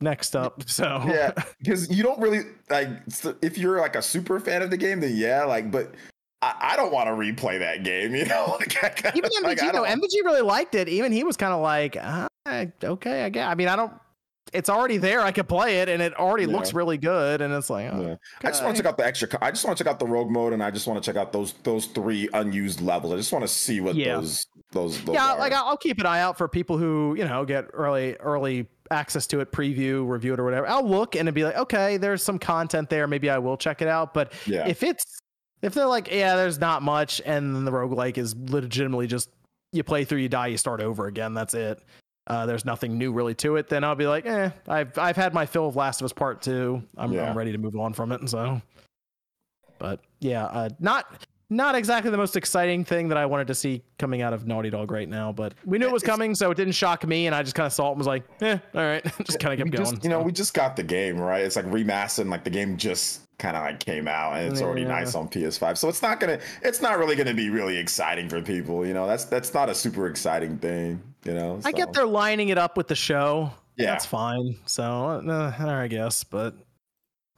Next 0.00 0.36
up, 0.36 0.62
so 0.68 1.02
yeah, 1.08 1.32
because 1.58 1.90
you 1.90 2.04
don't 2.04 2.20
really 2.20 2.42
like 2.70 2.88
if 3.42 3.58
you're 3.58 3.80
like 3.80 3.96
a 3.96 4.02
super 4.02 4.38
fan 4.38 4.62
of 4.62 4.70
the 4.70 4.76
game, 4.76 5.00
then 5.00 5.16
yeah, 5.16 5.42
like, 5.42 5.72
but 5.72 5.92
I, 6.40 6.54
I 6.60 6.76
don't 6.76 6.92
want 6.92 7.08
to 7.08 7.14
replay 7.14 7.58
that 7.58 7.82
game, 7.82 8.14
you 8.14 8.24
know. 8.26 8.58
even 8.60 9.30
MVG, 9.30 9.42
like, 9.42 9.58
though, 9.58 9.82
MVG 9.82 10.24
really 10.24 10.42
liked 10.42 10.76
it. 10.76 10.88
Even 10.88 11.10
he 11.10 11.24
was 11.24 11.36
kind 11.36 11.52
of 11.52 11.60
like, 11.62 11.96
ah, 12.00 12.28
okay, 12.46 13.24
I 13.24 13.28
guess. 13.28 13.48
I 13.48 13.56
mean, 13.56 13.66
I 13.66 13.74
don't 13.74 13.92
it's 14.52 14.68
already 14.68 14.96
there. 14.96 15.20
I 15.20 15.32
could 15.32 15.48
play 15.48 15.80
it, 15.80 15.88
and 15.88 16.02
it 16.02 16.14
already 16.18 16.44
yeah. 16.44 16.56
looks 16.56 16.72
really 16.72 16.98
good. 16.98 17.40
And 17.40 17.52
it's 17.52 17.70
like, 17.70 17.90
oh, 17.92 18.00
yeah. 18.00 18.16
I 18.42 18.50
just 18.50 18.62
want 18.62 18.76
to 18.76 18.82
check 18.82 18.88
out 18.88 18.96
the 18.96 19.06
extra. 19.06 19.28
I 19.40 19.50
just 19.50 19.64
want 19.64 19.76
to 19.76 19.84
check 19.84 19.90
out 19.90 19.98
the 19.98 20.06
rogue 20.06 20.30
mode, 20.30 20.52
and 20.52 20.62
I 20.62 20.70
just 20.70 20.86
want 20.86 21.02
to 21.02 21.08
check 21.08 21.16
out 21.16 21.32
those 21.32 21.52
those 21.64 21.86
three 21.86 22.28
unused 22.32 22.80
levels. 22.80 23.12
I 23.12 23.16
just 23.16 23.32
want 23.32 23.44
to 23.44 23.48
see 23.48 23.80
what 23.80 23.94
yeah. 23.94 24.16
those, 24.16 24.46
those 24.72 25.00
those. 25.02 25.14
yeah, 25.14 25.32
are. 25.32 25.38
like 25.38 25.52
I'll 25.52 25.76
keep 25.76 25.98
an 25.98 26.06
eye 26.06 26.20
out 26.20 26.38
for 26.38 26.48
people 26.48 26.78
who 26.78 27.14
you 27.18 27.24
know 27.24 27.44
get 27.44 27.66
early 27.72 28.16
early 28.16 28.66
access 28.90 29.26
to 29.28 29.40
it, 29.40 29.52
preview, 29.52 30.08
review 30.08 30.34
it, 30.34 30.40
or 30.40 30.44
whatever. 30.44 30.68
I'll 30.68 30.88
look 30.88 31.14
and 31.14 31.28
it'll 31.28 31.34
be 31.34 31.44
like, 31.44 31.56
okay, 31.56 31.96
there's 31.96 32.22
some 32.22 32.38
content 32.38 32.88
there. 32.88 33.06
Maybe 33.06 33.28
I 33.28 33.38
will 33.38 33.56
check 33.56 33.82
it 33.82 33.88
out. 33.88 34.14
But 34.14 34.32
yeah. 34.46 34.66
if 34.66 34.82
it's 34.82 35.04
if 35.62 35.74
they're 35.74 35.86
like, 35.86 36.10
yeah, 36.10 36.36
there's 36.36 36.58
not 36.58 36.82
much, 36.82 37.20
and 37.24 37.66
the 37.66 37.70
roguelike 37.70 38.18
is 38.18 38.34
legitimately 38.36 39.06
just 39.06 39.30
you 39.72 39.82
play 39.82 40.04
through, 40.04 40.20
you 40.20 40.28
die, 40.28 40.46
you 40.46 40.56
start 40.56 40.80
over 40.80 41.06
again. 41.06 41.34
That's 41.34 41.54
it 41.54 41.82
uh, 42.28 42.44
there's 42.44 42.64
nothing 42.64 42.98
new 42.98 43.10
really 43.10 43.34
to 43.34 43.56
it, 43.56 43.68
then 43.68 43.82
I'll 43.82 43.94
be 43.94 44.06
like, 44.06 44.26
eh, 44.26 44.50
I've 44.68 44.96
I've 44.98 45.16
had 45.16 45.32
my 45.32 45.46
fill 45.46 45.66
of 45.66 45.76
Last 45.76 46.00
of 46.00 46.04
Us 46.04 46.12
Part 46.12 46.42
Two. 46.42 46.82
I'm, 46.96 47.12
yeah. 47.12 47.28
I'm 47.28 47.36
ready 47.36 47.52
to 47.52 47.58
move 47.58 47.74
on 47.76 47.94
from 47.94 48.12
it. 48.12 48.20
And 48.20 48.28
so, 48.28 48.60
but 49.78 50.00
yeah, 50.20 50.44
uh, 50.44 50.68
not 50.78 51.26
not 51.48 51.74
exactly 51.74 52.10
the 52.10 52.18
most 52.18 52.36
exciting 52.36 52.84
thing 52.84 53.08
that 53.08 53.16
I 53.16 53.24
wanted 53.24 53.46
to 53.46 53.54
see 53.54 53.82
coming 53.98 54.20
out 54.20 54.34
of 54.34 54.46
Naughty 54.46 54.68
Dog 54.68 54.90
right 54.90 55.08
now, 55.08 55.32
but 55.32 55.54
we 55.64 55.78
knew 55.78 55.86
it 55.86 55.92
was 55.92 56.02
coming, 56.02 56.34
so 56.34 56.50
it 56.50 56.56
didn't 56.56 56.74
shock 56.74 57.06
me, 57.06 57.26
and 57.26 57.34
I 57.34 57.42
just 57.42 57.54
kind 57.54 57.66
of 57.66 57.72
saw 57.72 57.88
it 57.88 57.92
and 57.92 57.98
was 57.98 58.06
like, 58.06 58.24
eh, 58.42 58.58
all 58.74 58.82
right, 58.82 59.02
just 59.24 59.40
kind 59.40 59.54
of 59.54 59.58
kept 59.58 59.76
just, 59.76 59.92
going. 59.92 60.02
You 60.02 60.10
know, 60.10 60.20
we 60.20 60.30
just 60.30 60.52
got 60.52 60.76
the 60.76 60.82
game 60.82 61.18
right. 61.18 61.42
It's 61.42 61.56
like 61.56 61.64
remastered, 61.64 62.28
like 62.28 62.44
the 62.44 62.50
game 62.50 62.76
just 62.76 63.22
kind 63.38 63.56
of 63.56 63.62
like 63.62 63.78
came 63.78 64.08
out 64.08 64.36
and 64.36 64.50
it's 64.50 64.60
yeah. 64.60 64.66
already 64.66 64.84
nice 64.84 65.14
on 65.14 65.28
PS5. 65.28 65.78
So 65.78 65.88
it's 65.88 66.02
not 66.02 66.20
gonna, 66.20 66.40
it's 66.60 66.82
not 66.82 66.98
really 66.98 67.16
gonna 67.16 67.32
be 67.32 67.48
really 67.48 67.78
exciting 67.78 68.28
for 68.28 68.42
people. 68.42 68.86
You 68.86 68.92
know, 68.92 69.06
that's 69.06 69.24
that's 69.24 69.54
not 69.54 69.70
a 69.70 69.74
super 69.74 70.08
exciting 70.08 70.58
thing. 70.58 71.00
You 71.24 71.34
know, 71.34 71.60
so. 71.60 71.68
I 71.68 71.72
get 71.72 71.92
they're 71.92 72.06
lining 72.06 72.48
it 72.50 72.58
up 72.58 72.76
with 72.76 72.88
the 72.88 72.94
show. 72.94 73.50
Yeah, 73.76 73.86
that's 73.86 74.06
fine. 74.06 74.56
So 74.66 74.82
uh, 74.82 75.52
I 75.58 75.88
guess, 75.88 76.24
but 76.24 76.54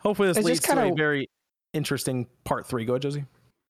hopefully 0.01 0.29
this 0.29 0.39
it's 0.39 0.47
leads 0.47 0.61
kinda, 0.61 0.87
to 0.87 0.93
a 0.93 0.95
very 0.95 1.29
interesting 1.73 2.27
part 2.45 2.67
three. 2.67 2.85
Go, 2.85 2.99
Josie. 2.99 3.25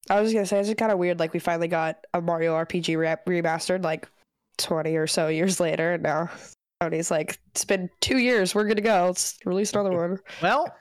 I 0.08 0.20
was 0.20 0.28
just 0.28 0.34
gonna 0.34 0.46
say 0.46 0.58
it's 0.58 0.68
just 0.68 0.78
kind 0.78 0.92
of 0.92 0.98
weird. 0.98 1.18
Like 1.18 1.32
we 1.32 1.40
finally 1.40 1.68
got 1.68 2.04
a 2.14 2.20
Mario 2.20 2.54
RPG 2.54 2.96
re- 2.96 3.40
remastered, 3.40 3.84
like 3.84 4.08
twenty 4.58 4.96
or 4.96 5.06
so 5.06 5.28
years 5.28 5.60
later, 5.60 5.92
and 5.94 6.02
now 6.02 6.30
Sony's 6.82 7.10
like, 7.10 7.38
it's 7.50 7.64
been 7.64 7.90
two 8.00 8.18
years. 8.18 8.54
We're 8.54 8.66
gonna 8.66 8.80
go. 8.80 9.06
Let's 9.06 9.38
release 9.44 9.72
another 9.72 9.96
one. 9.96 10.18
well, 10.42 10.74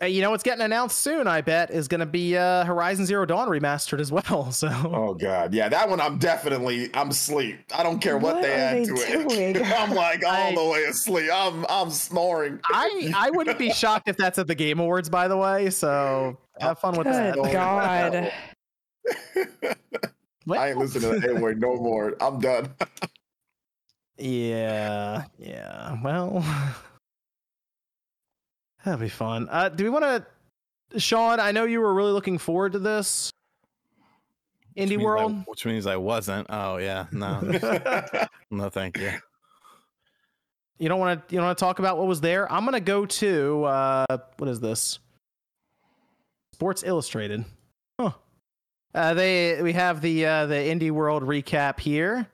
you 0.00 0.20
know 0.22 0.30
what's 0.30 0.42
getting 0.42 0.64
announced 0.64 0.98
soon? 0.98 1.26
I 1.26 1.42
bet 1.42 1.70
is 1.70 1.86
going 1.86 2.00
to 2.00 2.06
be 2.06 2.36
uh, 2.36 2.64
Horizon 2.64 3.04
Zero 3.06 3.26
Dawn 3.26 3.48
remastered 3.48 4.00
as 4.00 4.10
well. 4.10 4.50
So, 4.62 4.68
oh 4.68 5.14
god, 5.14 5.54
yeah, 5.54 5.68
that 5.68 5.88
one 5.88 6.00
I'm 6.00 6.18
definitely 6.18 6.90
I'm 6.94 7.10
asleep. 7.10 7.58
I 7.74 7.82
don't 7.82 8.00
care 8.00 8.16
what, 8.16 8.36
what 8.36 8.42
they 8.42 8.52
add 8.52 8.76
they 8.76 8.84
to 8.84 8.94
doing? 8.94 9.56
it. 9.56 9.62
I'm 9.78 9.94
like 9.94 10.24
all 10.24 10.30
I, 10.32 10.54
the 10.54 10.64
way 10.64 10.84
asleep. 10.84 11.30
I'm 11.32 11.66
I'm 11.68 11.90
snoring. 11.90 12.60
I 12.64 13.12
I 13.14 13.30
wouldn't 13.30 13.58
be 13.58 13.72
shocked 13.72 14.08
if 14.08 14.16
that's 14.16 14.38
at 14.38 14.46
the 14.46 14.54
Game 14.54 14.78
Awards, 14.78 15.08
by 15.08 15.26
the 15.26 15.36
way. 15.36 15.70
So 15.70 16.36
have 16.60 16.78
fun 16.78 16.96
with 16.96 17.06
Good 17.06 17.14
that. 17.14 17.52
God. 17.52 18.32
I 20.50 20.68
ain't 20.68 20.78
listening 20.78 21.20
to 21.20 21.20
the 21.20 21.34
that 21.34 21.58
no 21.58 21.76
more. 21.76 22.16
I'm 22.20 22.40
done. 22.40 22.70
yeah, 24.18 25.24
yeah. 25.38 25.96
Well. 26.02 26.44
That'd 28.84 29.00
be 29.00 29.08
fun. 29.08 29.48
Uh, 29.50 29.68
do 29.68 29.84
we 29.84 29.90
want 29.90 30.04
to, 30.04 31.00
Sean? 31.00 31.38
I 31.40 31.52
know 31.52 31.64
you 31.64 31.80
were 31.80 31.94
really 31.94 32.12
looking 32.12 32.38
forward 32.38 32.72
to 32.72 32.78
this. 32.78 33.30
Indie 34.76 35.00
World, 35.00 35.32
I, 35.32 35.44
which 35.46 35.66
means 35.66 35.86
I 35.86 35.96
wasn't. 35.96 36.46
Oh 36.48 36.78
yeah, 36.78 37.06
no, 37.12 37.40
no, 38.50 38.70
thank 38.70 38.98
you. 38.98 39.12
You 40.78 40.88
don't 40.88 40.98
want 40.98 41.28
to. 41.28 41.34
You 41.34 41.38
don't 41.38 41.46
want 41.46 41.58
to 41.58 41.64
talk 41.64 41.78
about 41.78 41.98
what 41.98 42.06
was 42.06 42.20
there. 42.20 42.50
I'm 42.50 42.64
gonna 42.64 42.80
go 42.80 43.04
to 43.04 43.64
uh, 43.64 44.18
what 44.38 44.48
is 44.48 44.60
this? 44.60 44.98
Sports 46.54 46.82
Illustrated. 46.84 47.44
Huh. 48.00 48.12
Uh, 48.94 49.14
they 49.14 49.60
we 49.62 49.74
have 49.74 50.00
the 50.00 50.24
uh, 50.24 50.46
the 50.46 50.54
Indie 50.54 50.90
World 50.90 51.22
recap 51.22 51.78
here. 51.78 52.26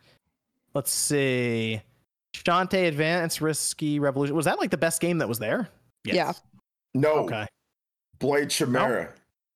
Let's 0.75 0.93
see. 0.93 1.83
Shantae 2.35 2.87
Advance 2.87 3.41
Risky 3.41 3.99
Revolution. 3.99 4.37
Was 4.37 4.45
that 4.45 4.59
like 4.61 4.70
the 4.70 4.79
best 4.79 5.01
game 5.01 5.19
that 5.19 5.29
was 5.29 5.39
there? 5.41 5.69
Yes. 6.14 6.43
Yeah. 6.94 7.01
No. 7.01 7.14
Okay. 7.24 7.47
Blade 8.18 8.51
Chimera. 8.51 9.12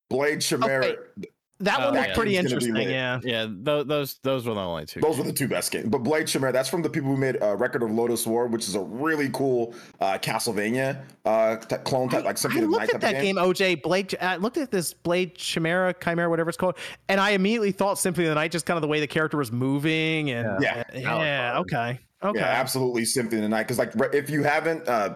Blade 0.09 0.41
Chimera. 0.41 0.85
Okay. 0.85 1.27
That 1.63 1.79
one 1.79 1.93
was 1.95 2.07
yeah. 2.07 2.13
pretty 2.13 2.35
interesting. 2.35 2.75
Yeah, 2.75 3.19
yeah. 3.23 3.45
Th- 3.45 3.87
those 3.87 4.15
those 4.23 4.45
were 4.45 4.53
the 4.53 4.59
only 4.59 4.85
two. 4.85 4.99
Those 4.99 5.17
were 5.17 5.23
the 5.23 5.31
two 5.31 5.47
best 5.47 5.71
games. 5.71 5.87
But 5.87 5.99
Blade 5.99 6.27
Chimera, 6.27 6.51
that's 6.51 6.67
from 6.67 6.81
the 6.81 6.89
people 6.89 7.09
who 7.09 7.15
made 7.15 7.41
uh, 7.41 7.55
Record 7.55 7.83
of 7.83 7.89
Lodoss 7.89 8.27
War, 8.27 8.47
which 8.47 8.67
is 8.67 8.75
a 8.75 8.81
really 8.81 9.29
cool 9.29 9.73
uh, 10.01 10.17
Castlevania 10.17 11.03
uh, 11.23 11.55
clone 11.85 12.09
type, 12.09 12.25
like 12.25 12.37
something. 12.37 12.63
I 12.63 12.65
looked 12.65 12.93
at 12.93 13.01
that 13.01 13.21
game. 13.21 13.35
game. 13.35 13.45
OJ 13.45 13.81
Blade. 13.81 14.13
I 14.19 14.35
looked 14.37 14.57
at 14.57 14.71
this 14.71 14.93
Blade 14.93 15.35
Chimera, 15.35 15.93
Chimera, 15.93 16.29
whatever 16.29 16.49
it's 16.49 16.57
called, 16.57 16.75
and 17.07 17.21
I 17.21 17.31
immediately 17.31 17.71
thought 17.71 17.97
Symphony 17.97 18.27
of 18.27 18.31
the 18.31 18.35
Night, 18.35 18.51
just 18.51 18.65
kind 18.65 18.77
of 18.77 18.81
the 18.81 18.89
way 18.89 18.99
the 18.99 19.07
character 19.07 19.37
was 19.37 19.51
moving, 19.51 20.31
and 20.31 20.61
yeah, 20.61 20.83
yeah, 20.93 21.19
yeah 21.19 21.59
okay, 21.59 21.99
okay, 22.23 22.39
yeah, 22.39 22.45
absolutely 22.45 23.05
Symphony 23.05 23.37
of 23.37 23.43
the 23.43 23.49
Night. 23.49 23.67
Because 23.67 23.77
like, 23.77 23.93
if 24.13 24.29
you 24.29 24.43
haven't 24.43 24.85
uh, 24.89 25.15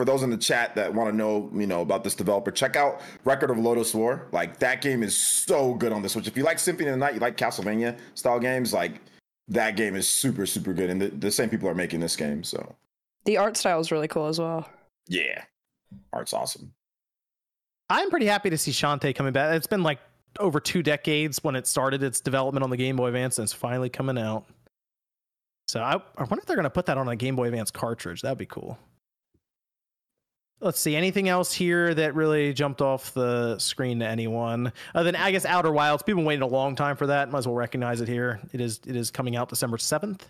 for 0.00 0.06
those 0.06 0.22
in 0.22 0.30
the 0.30 0.36
chat 0.38 0.74
that 0.76 0.94
want 0.94 1.10
to 1.10 1.14
know, 1.14 1.50
you 1.52 1.66
know, 1.66 1.82
about 1.82 2.02
this 2.02 2.14
developer, 2.14 2.50
check 2.50 2.74
out 2.74 3.02
Record 3.26 3.50
of 3.50 3.58
Lodoss 3.58 3.94
War. 3.94 4.28
Like 4.32 4.58
that 4.60 4.80
game 4.80 5.02
is 5.02 5.14
so 5.14 5.74
good 5.74 5.92
on 5.92 6.00
the 6.00 6.08
Switch. 6.08 6.26
If 6.26 6.38
you 6.38 6.42
like 6.42 6.58
Symphony 6.58 6.88
of 6.88 6.94
the 6.94 6.98
Night, 6.98 7.12
you 7.12 7.20
like 7.20 7.36
Castlevania 7.36 7.98
style 8.14 8.40
games, 8.40 8.72
like 8.72 9.02
that 9.48 9.76
game 9.76 9.94
is 9.94 10.08
super, 10.08 10.46
super 10.46 10.72
good. 10.72 10.88
And 10.88 11.02
the, 11.02 11.08
the 11.08 11.30
same 11.30 11.50
people 11.50 11.68
are 11.68 11.74
making 11.74 12.00
this 12.00 12.16
game. 12.16 12.42
So 12.42 12.74
the 13.26 13.36
art 13.36 13.58
style 13.58 13.78
is 13.78 13.92
really 13.92 14.08
cool 14.08 14.24
as 14.24 14.38
well. 14.38 14.66
Yeah. 15.06 15.44
Art's 16.14 16.32
awesome. 16.32 16.72
I'm 17.90 18.08
pretty 18.08 18.24
happy 18.24 18.48
to 18.48 18.56
see 18.56 18.70
Shantae 18.70 19.14
coming 19.14 19.34
back. 19.34 19.54
It's 19.54 19.66
been 19.66 19.82
like 19.82 19.98
over 20.38 20.60
two 20.60 20.82
decades 20.82 21.44
when 21.44 21.56
it 21.56 21.66
started 21.66 22.02
its 22.02 22.22
development 22.22 22.64
on 22.64 22.70
the 22.70 22.78
Game 22.78 22.96
Boy 22.96 23.08
Advance, 23.08 23.36
and 23.36 23.44
it's 23.44 23.52
finally 23.52 23.90
coming 23.90 24.16
out. 24.16 24.46
So 25.68 25.82
I, 25.82 25.96
I 25.96 26.22
wonder 26.22 26.38
if 26.38 26.46
they're 26.46 26.56
going 26.56 26.64
to 26.64 26.70
put 26.70 26.86
that 26.86 26.96
on 26.96 27.06
a 27.06 27.16
Game 27.16 27.36
Boy 27.36 27.48
Advance 27.48 27.70
cartridge. 27.70 28.22
That'd 28.22 28.38
be 28.38 28.46
cool 28.46 28.78
let's 30.60 30.78
see 30.78 30.94
anything 30.94 31.28
else 31.28 31.52
here 31.52 31.94
that 31.94 32.14
really 32.14 32.52
jumped 32.52 32.82
off 32.82 33.12
the 33.14 33.58
screen 33.58 33.98
to 34.00 34.06
anyone? 34.06 34.72
Other 34.94 35.10
than 35.10 35.16
i 35.16 35.30
guess 35.30 35.44
outer 35.44 35.72
wilds. 35.72 36.02
People 36.02 36.22
waiting 36.24 36.42
a 36.42 36.46
long 36.46 36.76
time 36.76 36.96
for 36.96 37.06
that. 37.06 37.30
Might 37.30 37.38
as 37.38 37.46
well 37.46 37.56
recognize 37.56 38.00
it 38.00 38.08
here. 38.08 38.40
It 38.52 38.60
is 38.60 38.80
it 38.86 38.96
is 38.96 39.10
coming 39.10 39.36
out 39.36 39.48
december 39.48 39.76
7th 39.76 40.20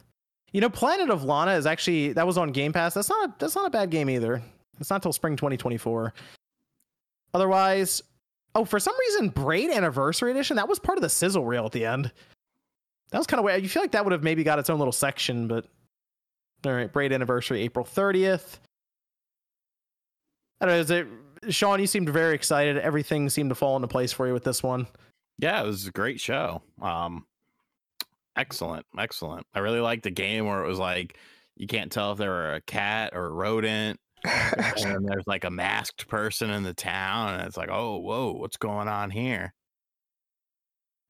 you 0.53 0.61
know 0.61 0.71
planet 0.71 1.11
of 1.11 1.25
lana 1.25 1.53
is 1.53 1.67
actually 1.67 2.13
that 2.15 2.27
was 2.27 2.39
on 2.39 2.53
game 2.53 2.73
pass. 2.73 2.95
That's 2.95 3.09
not 3.09 3.31
a, 3.31 3.35
that's 3.39 3.55
not 3.55 3.67
a 3.67 3.71
bad 3.71 3.91
game 3.91 4.11
either. 4.11 4.43
It's 4.79 4.91
not 4.91 5.03
till 5.03 5.13
spring 5.13 5.37
2024 5.37 6.15
otherwise 7.33 8.03
oh 8.55 8.65
for 8.65 8.81
some 8.81 8.95
reason 8.99 9.29
braid 9.29 9.71
anniversary 9.71 10.33
edition 10.33 10.57
that 10.57 10.69
was 10.69 10.81
part 10.81 10.99
of 10.99 11.03
the 11.03 11.09
sizzle 11.09 11.45
reel 11.45 11.67
at 11.67 11.73
the 11.73 11.85
end. 11.85 12.11
That 13.11 13.19
was 13.19 13.27
kind 13.27 13.41
of 13.41 13.45
weird. 13.45 13.63
You 13.63 13.69
feel 13.69 13.83
like 13.83 13.91
that 13.93 14.05
would 14.05 14.13
have 14.13 14.23
maybe 14.23 14.45
got 14.45 14.59
its 14.59 14.71
own 14.71 14.79
little 14.79 14.93
section 14.93 15.47
but 15.49 15.67
all 16.65 16.73
right 16.73 16.93
braid 16.93 17.13
anniversary 17.13 17.63
april 17.63 17.85
30th 17.85 18.59
I 20.61 20.67
don't 20.67 20.75
know. 20.75 20.81
Is 20.81 20.91
it 20.91 21.07
Sean, 21.49 21.81
you 21.81 21.87
seemed 21.87 22.09
very 22.09 22.35
excited. 22.35 22.77
Everything 22.79 23.29
seemed 23.29 23.51
to 23.51 23.55
fall 23.55 23.77
into 23.77 23.89
place 23.89 24.13
for 24.13 24.27
you 24.27 24.33
with 24.33 24.45
this 24.45 24.63
one. 24.63 24.87
Yeah, 25.39 25.63
it 25.63 25.67
was 25.67 25.87
a 25.87 25.91
great 25.91 26.21
show. 26.21 26.63
Um, 26.83 27.27
excellent, 28.37 28.85
excellent. 28.99 29.47
I 29.55 29.61
really 29.61 29.81
liked 29.81 30.03
the 30.03 30.11
game 30.11 30.47
where 30.47 30.63
it 30.63 30.69
was 30.69 30.79
like 30.79 31.17
you 31.57 31.67
can't 31.67 31.91
tell 31.91 32.13
if 32.13 32.19
they 32.19 32.29
were 32.29 32.55
a 32.55 32.61
cat 32.63 33.13
or 33.15 33.27
a 33.27 33.31
rodent. 33.31 33.99
and 34.25 34.77
then 34.77 35.03
there's 35.03 35.27
like 35.27 35.45
a 35.45 35.51
masked 35.51 36.07
person 36.07 36.51
in 36.51 36.63
the 36.63 36.75
town, 36.75 37.35
and 37.35 37.47
it's 37.47 37.57
like, 37.57 37.71
oh, 37.73 37.97
whoa, 37.97 38.33
what's 38.33 38.59
going 38.59 38.87
on 38.87 39.11
here? 39.11 39.55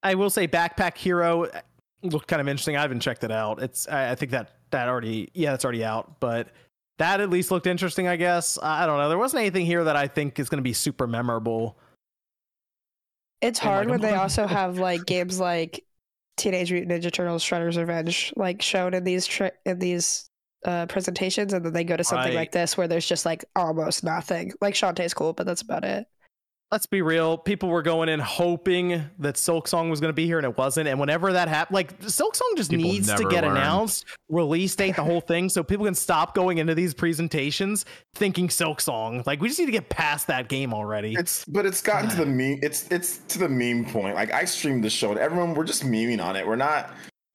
I 0.04 0.14
will 0.14 0.30
say, 0.30 0.46
Backpack 0.46 0.96
Hero 0.96 1.46
uh, 1.46 1.60
looked 2.02 2.28
kind 2.28 2.40
of 2.40 2.46
interesting. 2.46 2.76
I 2.76 2.82
haven't 2.82 3.00
checked 3.00 3.24
it 3.24 3.32
out. 3.32 3.60
It's 3.60 3.88
I, 3.88 4.12
I 4.12 4.14
think 4.14 4.30
that 4.30 4.52
that 4.70 4.88
already 4.88 5.28
yeah, 5.34 5.54
it's 5.54 5.64
already 5.64 5.84
out, 5.84 6.20
but 6.20 6.52
that 7.00 7.22
at 7.22 7.30
least 7.30 7.50
looked 7.50 7.66
interesting. 7.66 8.06
I 8.06 8.16
guess 8.16 8.58
I 8.62 8.84
don't 8.84 8.98
know. 8.98 9.08
There 9.08 9.18
wasn't 9.18 9.40
anything 9.40 9.64
here 9.64 9.84
that 9.84 9.96
I 9.96 10.06
think 10.06 10.38
is 10.38 10.50
going 10.50 10.58
to 10.58 10.62
be 10.62 10.74
super 10.74 11.06
memorable. 11.06 11.78
It's 13.40 13.58
hard 13.58 13.86
like 13.86 13.92
when 13.92 14.00
they 14.02 14.14
also 14.14 14.46
have 14.46 14.78
like 14.78 15.06
games 15.06 15.40
like 15.40 15.82
Teenage 16.36 16.70
Mutant 16.70 16.92
Ninja 16.92 17.10
Turtles: 17.10 17.42
Shredder's 17.42 17.78
Revenge, 17.78 18.34
like 18.36 18.60
shown 18.60 18.92
in 18.92 19.02
these 19.02 19.26
tri- 19.26 19.52
in 19.64 19.78
these 19.78 20.28
uh, 20.66 20.84
presentations, 20.86 21.54
and 21.54 21.64
then 21.64 21.72
they 21.72 21.84
go 21.84 21.96
to 21.96 22.04
something 22.04 22.28
right. 22.28 22.36
like 22.36 22.52
this 22.52 22.76
where 22.76 22.86
there's 22.86 23.06
just 23.06 23.24
like 23.24 23.46
almost 23.56 24.04
nothing. 24.04 24.52
Like 24.60 24.74
Shantae's 24.74 25.14
cool, 25.14 25.32
but 25.32 25.46
that's 25.46 25.62
about 25.62 25.84
it 25.84 26.06
let's 26.72 26.86
be 26.86 27.02
real. 27.02 27.36
People 27.36 27.68
were 27.68 27.82
going 27.82 28.08
in 28.08 28.20
hoping 28.20 29.04
that 29.18 29.36
Silk 29.36 29.66
Song 29.66 29.90
was 29.90 30.00
going 30.00 30.10
to 30.10 30.14
be 30.14 30.26
here, 30.26 30.38
and 30.38 30.44
it 30.44 30.56
wasn't. 30.56 30.88
And 30.88 31.00
whenever 31.00 31.32
that 31.32 31.48
happened, 31.48 31.74
like 31.74 31.94
Silk 32.02 32.36
Song 32.36 32.52
just 32.56 32.70
people 32.70 32.84
needs 32.84 33.12
to 33.12 33.24
get 33.24 33.44
learn. 33.44 33.56
announced, 33.56 34.04
release 34.28 34.74
date, 34.76 34.96
the 34.96 35.04
whole 35.04 35.20
thing, 35.20 35.48
so 35.48 35.62
people 35.62 35.84
can 35.84 35.94
stop 35.94 36.34
going 36.34 36.58
into 36.58 36.74
these 36.74 36.94
presentations 36.94 37.84
thinking 38.14 38.50
Silk 38.50 38.80
Song. 38.80 39.22
Like 39.26 39.40
we 39.40 39.48
just 39.48 39.58
need 39.58 39.66
to 39.66 39.72
get 39.72 39.88
past 39.88 40.26
that 40.28 40.48
game 40.48 40.72
already. 40.72 41.14
It's 41.14 41.44
but 41.46 41.66
it's 41.66 41.82
gotten 41.82 42.08
to 42.10 42.16
the 42.16 42.26
meme. 42.26 42.60
It's 42.62 42.88
it's 42.90 43.18
to 43.28 43.38
the 43.38 43.48
meme 43.48 43.86
point. 43.86 44.14
Like 44.14 44.32
I 44.32 44.44
streamed 44.44 44.84
the 44.84 44.90
show, 44.90 45.10
and 45.10 45.18
everyone 45.18 45.54
we're 45.54 45.64
just 45.64 45.84
memeing 45.84 46.22
on 46.22 46.36
it. 46.36 46.46
We're 46.46 46.56
not 46.56 46.90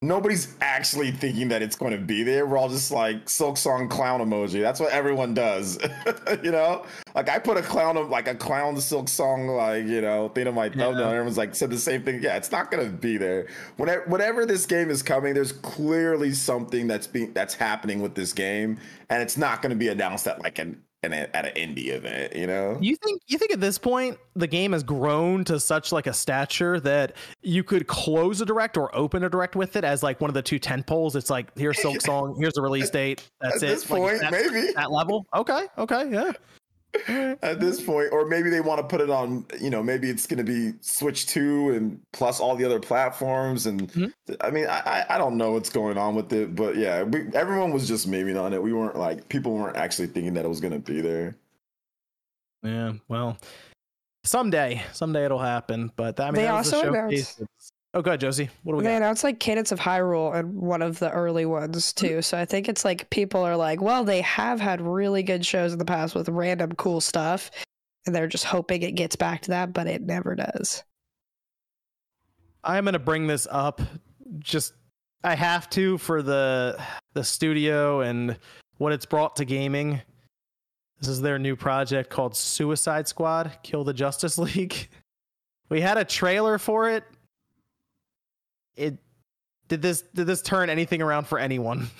nobody's 0.06 0.56
actually 0.62 1.12
thinking 1.12 1.50
that 1.50 1.62
it's 1.62 1.76
going 1.76 1.92
to 1.92 1.98
be 1.98 2.24
there. 2.24 2.46
We're 2.46 2.58
all 2.58 2.70
just 2.70 2.92
like 2.92 3.28
silk 3.30 3.58
song 3.58 3.90
clown 3.90 4.22
emoji. 4.22 4.62
That's 4.62 4.80
what 4.80 4.92
everyone 4.92 5.34
does, 5.34 5.78
you 6.44 6.52
know. 6.52 6.86
Like 7.14 7.30
I 7.30 7.40
put 7.40 7.58
a 7.58 7.62
clown 7.62 7.98
of 7.98 8.10
like 8.10 8.28
a 8.28 8.36
clown 8.36 8.80
silk 8.80 9.10
song 9.10 9.48
like 9.48 9.86
you 9.86 10.02
know 10.02 10.30
thing 10.30 10.48
on 10.48 10.54
my 10.54 10.70
thumbnail. 10.70 11.00
Yeah. 11.00 11.10
Everyone's 11.10 11.38
like 11.38 11.56
said 11.56 11.70
the 11.70 11.78
same 11.78 12.04
thing. 12.04 12.22
Yeah, 12.22 12.38
it's 12.38 12.52
not 12.52 12.72
going 12.72 12.86
to 12.86 12.96
be 12.96 13.18
there. 13.18 13.48
Whenever 13.78 14.04
whenever 14.08 14.46
this 14.46 14.66
game 14.66 14.90
is 14.90 15.02
coming, 15.02 15.34
there's 15.34 15.52
clearly 15.52 16.32
something 16.34 16.88
that's 16.88 17.08
being 17.08 17.34
that's 17.34 17.56
happening 17.56 18.02
with 18.02 18.16
this 18.16 18.34
game, 18.34 18.78
and 19.10 19.22
it's 19.22 19.38
not 19.38 19.62
going 19.62 19.72
to 19.72 19.78
be 19.78 19.88
announced 19.88 20.28
at 20.28 20.42
like 20.42 20.60
an 20.60 20.82
at 21.14 21.46
an 21.46 21.54
indie 21.56 21.88
event, 21.88 22.36
you 22.36 22.48
know? 22.48 22.78
You 22.82 22.96
think 22.98 23.22
you 23.28 23.38
think 23.38 23.52
at 23.52 23.60
this 23.60 23.78
point 23.78 24.18
the 24.36 24.48
game 24.48 24.72
has 24.74 24.84
grown 24.84 25.44
to 25.46 25.60
such 25.60 25.92
like 25.92 26.08
a 26.08 26.14
stature 26.14 26.80
that 26.82 27.14
you 27.42 27.64
could 27.64 27.88
close 27.88 28.42
a 28.42 28.46
direct 28.46 28.78
or 28.78 28.96
open 28.96 29.24
a 29.24 29.30
direct 29.30 29.56
with 29.56 29.76
it 29.76 29.84
as 29.84 30.04
like 30.04 30.22
one 30.22 30.30
of 30.30 30.34
the 30.34 30.42
two 30.42 30.60
tent 30.60 30.88
poles? 30.88 31.16
It's 31.16 31.30
like 31.30 31.48
here's 31.58 31.82
Silk 31.82 32.02
Song, 32.06 32.36
here's 32.40 32.54
the 32.54 32.62
release 32.62 32.90
date. 32.90 33.30
That's 33.42 33.58
at 33.58 33.64
it. 33.64 33.74
This 33.74 33.86
point, 33.86 34.22
like, 34.22 34.32
maybe 34.32 34.72
that 34.76 34.92
level. 34.92 35.26
Okay, 35.36 35.68
okay, 35.78 36.10
yeah. 36.12 36.32
at 37.42 37.60
this 37.60 37.82
point, 37.82 38.10
or 38.12 38.26
maybe 38.26 38.50
they 38.50 38.62
want 38.62 38.80
to 38.80 38.88
put 38.88 39.02
it 39.02 39.10
on. 39.10 39.46
You 39.60 39.70
know, 39.70 39.84
maybe 39.84 40.10
it's 40.10 40.28
going 40.28 40.44
to 40.44 40.44
be 40.44 40.74
Switch 40.82 41.28
Two 41.28 41.72
and 41.72 42.00
plus 42.14 42.40
all 42.40 42.56
the 42.56 42.66
other 42.66 42.80
platforms. 42.80 43.66
And 43.66 43.92
mm-hmm. 43.92 44.34
I 44.42 44.50
mean, 44.52 44.68
I 44.68 45.06
I 45.10 45.18
don't 45.18 45.38
know 45.38 45.52
what's 45.52 45.70
going 45.70 45.98
on 45.98 46.16
with 46.16 46.32
it, 46.34 46.56
but 46.56 46.76
yeah, 46.78 47.04
we, 47.04 47.28
everyone 47.34 47.72
was 47.72 47.88
just 47.88 48.10
memeing 48.10 48.42
on 48.42 48.54
it. 48.54 48.62
We 48.62 48.74
weren't 48.74 48.98
like 48.98 49.28
people 49.30 49.54
weren't 49.54 49.78
actually 49.78 50.08
thinking 50.08 50.34
that 50.36 50.46
it 50.46 50.50
was 50.50 50.60
going 50.60 50.74
to 50.74 50.80
be 50.80 51.02
there. 51.02 51.36
Yeah, 52.64 52.94
well, 53.08 53.38
someday, 54.24 54.84
someday 54.92 55.26
it'll 55.26 55.40
happen. 55.40 55.92
But 55.96 56.20
I 56.20 56.26
mean, 56.26 56.36
they 56.36 56.48
also 56.48 56.82
the 56.82 56.88
announced 56.90 57.42
Oh, 57.96 58.02
good, 58.02 58.20
Josie. 58.20 58.50
What 58.64 58.74
do 58.74 58.78
we 58.78 58.84
they 58.84 58.90
got? 58.90 58.98
announced 58.98 59.24
like 59.24 59.40
Cadence 59.40 59.72
of 59.72 59.80
Hyrule 59.80 60.36
and 60.38 60.54
one 60.54 60.82
of 60.82 61.00
the 61.00 61.10
early 61.12 61.46
ones 61.46 61.94
too. 61.94 62.18
Mm. 62.18 62.24
So 62.26 62.38
I 62.38 62.44
think 62.44 62.68
it's 62.68 62.84
like 62.84 63.10
people 63.10 63.42
are 63.42 63.56
like, 63.56 63.82
well, 63.82 64.04
they 64.04 64.20
have 64.22 64.60
had 64.60 64.82
really 64.82 65.24
good 65.24 65.46
shows 65.46 65.72
in 65.72 65.80
the 65.80 65.86
past 65.86 66.14
with 66.14 66.28
random 66.28 66.74
cool 66.74 67.00
stuff, 67.00 67.50
and 68.06 68.14
they're 68.14 68.28
just 68.28 68.44
hoping 68.44 68.82
it 68.82 68.96
gets 68.96 69.16
back 69.16 69.44
to 69.44 69.52
that, 69.52 69.72
but 69.72 69.88
it 69.88 70.02
never 70.02 70.36
does. 70.36 70.84
I'm 72.66 72.84
gonna 72.84 73.00
bring 73.00 73.28
this 73.28 73.48
up. 73.50 73.82
Just 74.40 74.74
I 75.24 75.36
have 75.36 75.70
to 75.70 75.98
for 75.98 76.22
the 76.22 76.78
the 77.14 77.24
studio 77.24 78.02
and 78.02 78.38
what 78.78 78.92
it's 78.92 79.06
brought 79.06 79.38
to 79.38 79.46
gaming. 79.46 80.02
This 81.00 81.08
is 81.08 81.22
their 81.22 81.40
new 81.40 81.56
project 81.56 82.10
called 82.10 82.36
Suicide 82.36 83.08
Squad: 83.08 83.58
Kill 83.64 83.86
the 83.86 83.94
Justice 83.94 84.38
League. 84.56 84.90
We 85.70 85.80
had 85.80 85.98
a 85.98 86.04
trailer 86.04 86.58
for 86.58 86.90
it 86.90 87.06
it 88.76 88.98
did 89.68 89.82
this 89.82 90.02
did 90.14 90.28
this 90.28 90.42
turn 90.42 90.70
anything 90.70 91.02
around 91.02 91.28
for 91.28 91.40
anyone? 91.40 91.90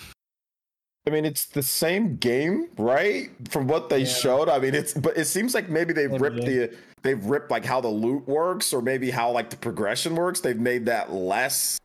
I 1.06 1.10
mean, 1.12 1.24
it's 1.24 1.46
the 1.46 1.62
same 1.62 2.16
game, 2.16 2.68
right? 2.76 3.30
From 3.48 3.68
what 3.68 3.88
they 3.88 4.00
yeah. 4.00 4.06
showed. 4.06 4.48
I 4.48 4.58
mean, 4.58 4.74
it's 4.74 4.92
but 4.92 5.16
it 5.16 5.26
seems 5.26 5.54
like 5.54 5.68
maybe 5.68 5.92
they've 5.92 6.10
ripped 6.10 6.44
the 6.44 6.74
they've 7.02 7.24
ripped 7.24 7.50
like 7.50 7.64
how 7.64 7.80
the 7.80 7.88
loot 7.88 8.26
works, 8.26 8.72
or 8.72 8.82
maybe 8.82 9.10
how 9.10 9.30
like 9.30 9.50
the 9.50 9.56
progression 9.56 10.16
works. 10.16 10.40
They've 10.40 10.58
made 10.58 10.86
that 10.86 11.12
less 11.12 11.78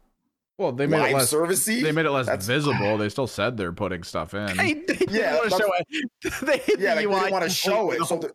well, 0.61 0.71
they 0.71 0.85
made 0.85 0.99
Live 0.99 1.11
it 1.11 1.15
less 1.15 1.33
servicey. 1.33 1.81
They 1.81 1.91
made 1.91 2.05
it 2.05 2.11
less 2.11 2.27
That's, 2.27 2.45
visible. 2.45 2.97
They 3.01 3.09
still 3.09 3.25
said 3.25 3.57
they're 3.57 3.73
putting 3.73 4.03
stuff 4.03 4.35
in. 4.35 4.55
They, 4.55 4.73
they 4.73 5.05
yeah, 5.09 5.35
want 5.35 5.51
to 5.51 5.57
show 5.57 5.71
it. 5.73 6.33
They 6.41 6.61
yeah, 6.77 6.95
the 6.95 7.07
like, 7.07 7.25
they 7.25 7.31
want 7.31 7.43
to 7.43 7.49
show 7.49 7.91
it. 7.91 8.03
So 8.05 8.17
they're, 8.17 8.31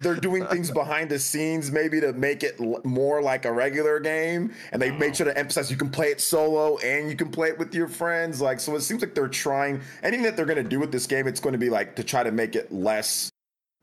they're, 0.00 0.14
doing 0.14 0.46
things 0.46 0.70
behind 0.82 1.10
the 1.10 1.18
scenes, 1.18 1.70
maybe 1.70 2.00
to 2.00 2.14
make 2.14 2.42
it 2.42 2.58
more 2.84 3.20
like 3.20 3.44
a 3.44 3.52
regular 3.52 4.00
game. 4.00 4.54
And 4.72 4.80
they 4.80 4.90
made 4.90 5.10
oh. 5.10 5.14
sure 5.14 5.26
to 5.26 5.36
emphasize 5.36 5.70
you 5.70 5.76
can 5.76 5.90
play 5.90 6.06
it 6.06 6.20
solo 6.20 6.78
and 6.78 7.10
you 7.10 7.16
can 7.16 7.30
play 7.30 7.48
it 7.48 7.58
with 7.58 7.74
your 7.74 7.88
friends. 7.88 8.40
Like, 8.40 8.58
so 8.58 8.74
it 8.74 8.80
seems 8.80 9.02
like 9.02 9.14
they're 9.14 9.28
trying 9.28 9.82
anything 10.02 10.24
that 10.24 10.36
they're 10.36 10.46
going 10.46 10.62
to 10.62 10.68
do 10.68 10.80
with 10.80 10.92
this 10.92 11.06
game. 11.06 11.26
It's 11.26 11.40
going 11.40 11.52
to 11.52 11.58
be 11.58 11.68
like 11.68 11.96
to 11.96 12.04
try 12.04 12.22
to 12.22 12.32
make 12.32 12.56
it 12.56 12.72
less 12.72 13.30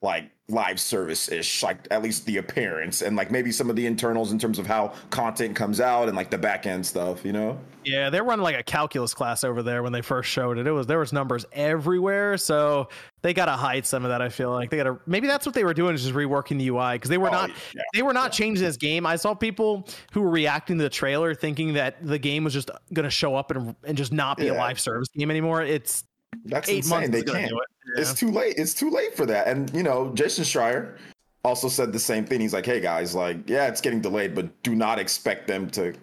like 0.01 0.29
live 0.49 0.79
service 0.79 1.29
ish, 1.29 1.61
like 1.63 1.77
at 1.91 2.01
least 2.01 2.25
the 2.25 2.37
appearance 2.37 3.01
and 3.01 3.15
like 3.15 3.31
maybe 3.31 3.51
some 3.51 3.69
of 3.69 3.75
the 3.75 3.85
internals 3.85 4.31
in 4.31 4.39
terms 4.39 4.59
of 4.59 4.65
how 4.65 4.93
content 5.09 5.55
comes 5.55 5.81
out 5.81 6.07
and 6.07 6.15
like 6.15 6.29
the 6.29 6.37
back 6.37 6.65
end 6.65 6.85
stuff, 6.85 7.25
you 7.25 7.33
know? 7.33 7.59
Yeah, 7.83 8.09
they're 8.09 8.23
running 8.23 8.43
like 8.43 8.57
a 8.57 8.63
calculus 8.63 9.13
class 9.13 9.43
over 9.43 9.63
there 9.63 9.81
when 9.81 9.91
they 9.91 10.01
first 10.01 10.29
showed 10.29 10.57
it. 10.57 10.67
It 10.67 10.71
was 10.71 10.87
there 10.87 10.99
was 10.99 11.13
numbers 11.13 11.45
everywhere, 11.53 12.37
so 12.37 12.89
they 13.21 13.33
gotta 13.33 13.53
hide 13.53 13.85
some 13.85 14.03
of 14.03 14.09
that. 14.09 14.21
I 14.21 14.29
feel 14.29 14.51
like 14.51 14.69
they 14.69 14.77
gotta 14.77 14.99
maybe 15.05 15.25
that's 15.25 15.45
what 15.45 15.55
they 15.55 15.63
were 15.63 15.73
doing 15.73 15.95
is 15.95 16.03
just 16.03 16.13
reworking 16.13 16.57
the 16.57 16.67
UI 16.67 16.95
because 16.95 17.09
they 17.09 17.17
were 17.17 17.29
oh, 17.29 17.31
not 17.31 17.49
yeah, 17.73 17.81
they 17.93 18.01
were 18.01 18.13
not 18.13 18.33
changing 18.33 18.63
this 18.63 18.77
game. 18.77 19.05
I 19.05 19.15
saw 19.15 19.33
people 19.33 19.87
who 20.11 20.21
were 20.21 20.29
reacting 20.29 20.77
to 20.77 20.83
the 20.83 20.89
trailer 20.89 21.33
thinking 21.33 21.73
that 21.73 22.05
the 22.05 22.19
game 22.19 22.43
was 22.43 22.53
just 22.53 22.69
gonna 22.93 23.09
show 23.09 23.35
up 23.35 23.51
and 23.51 23.73
and 23.85 23.97
just 23.97 24.11
not 24.11 24.37
be 24.37 24.45
yeah. 24.45 24.53
a 24.53 24.57
live 24.57 24.79
service 24.79 25.07
game 25.09 25.31
anymore. 25.31 25.61
It's 25.61 26.03
that's 26.45 26.69
eight 26.69 26.77
insane. 26.77 27.11
They 27.11 27.23
can't. 27.23 27.51
It. 27.51 27.57
Yeah. 27.95 28.01
It's 28.01 28.13
too 28.13 28.31
late. 28.31 28.55
It's 28.57 28.73
too 28.73 28.89
late 28.89 29.15
for 29.15 29.25
that. 29.25 29.47
And 29.47 29.73
you 29.73 29.83
know, 29.83 30.11
Jason 30.13 30.43
Schreier 30.43 30.97
also 31.43 31.67
said 31.67 31.93
the 31.93 31.99
same 31.99 32.25
thing. 32.25 32.41
He's 32.41 32.53
like, 32.53 32.65
"Hey 32.65 32.79
guys, 32.79 33.15
like, 33.15 33.37
yeah, 33.49 33.67
it's 33.67 33.81
getting 33.81 34.01
delayed, 34.01 34.35
but 34.35 34.61
do 34.63 34.75
not 34.75 34.99
expect 34.99 35.47
them 35.47 35.69
to, 35.71 35.93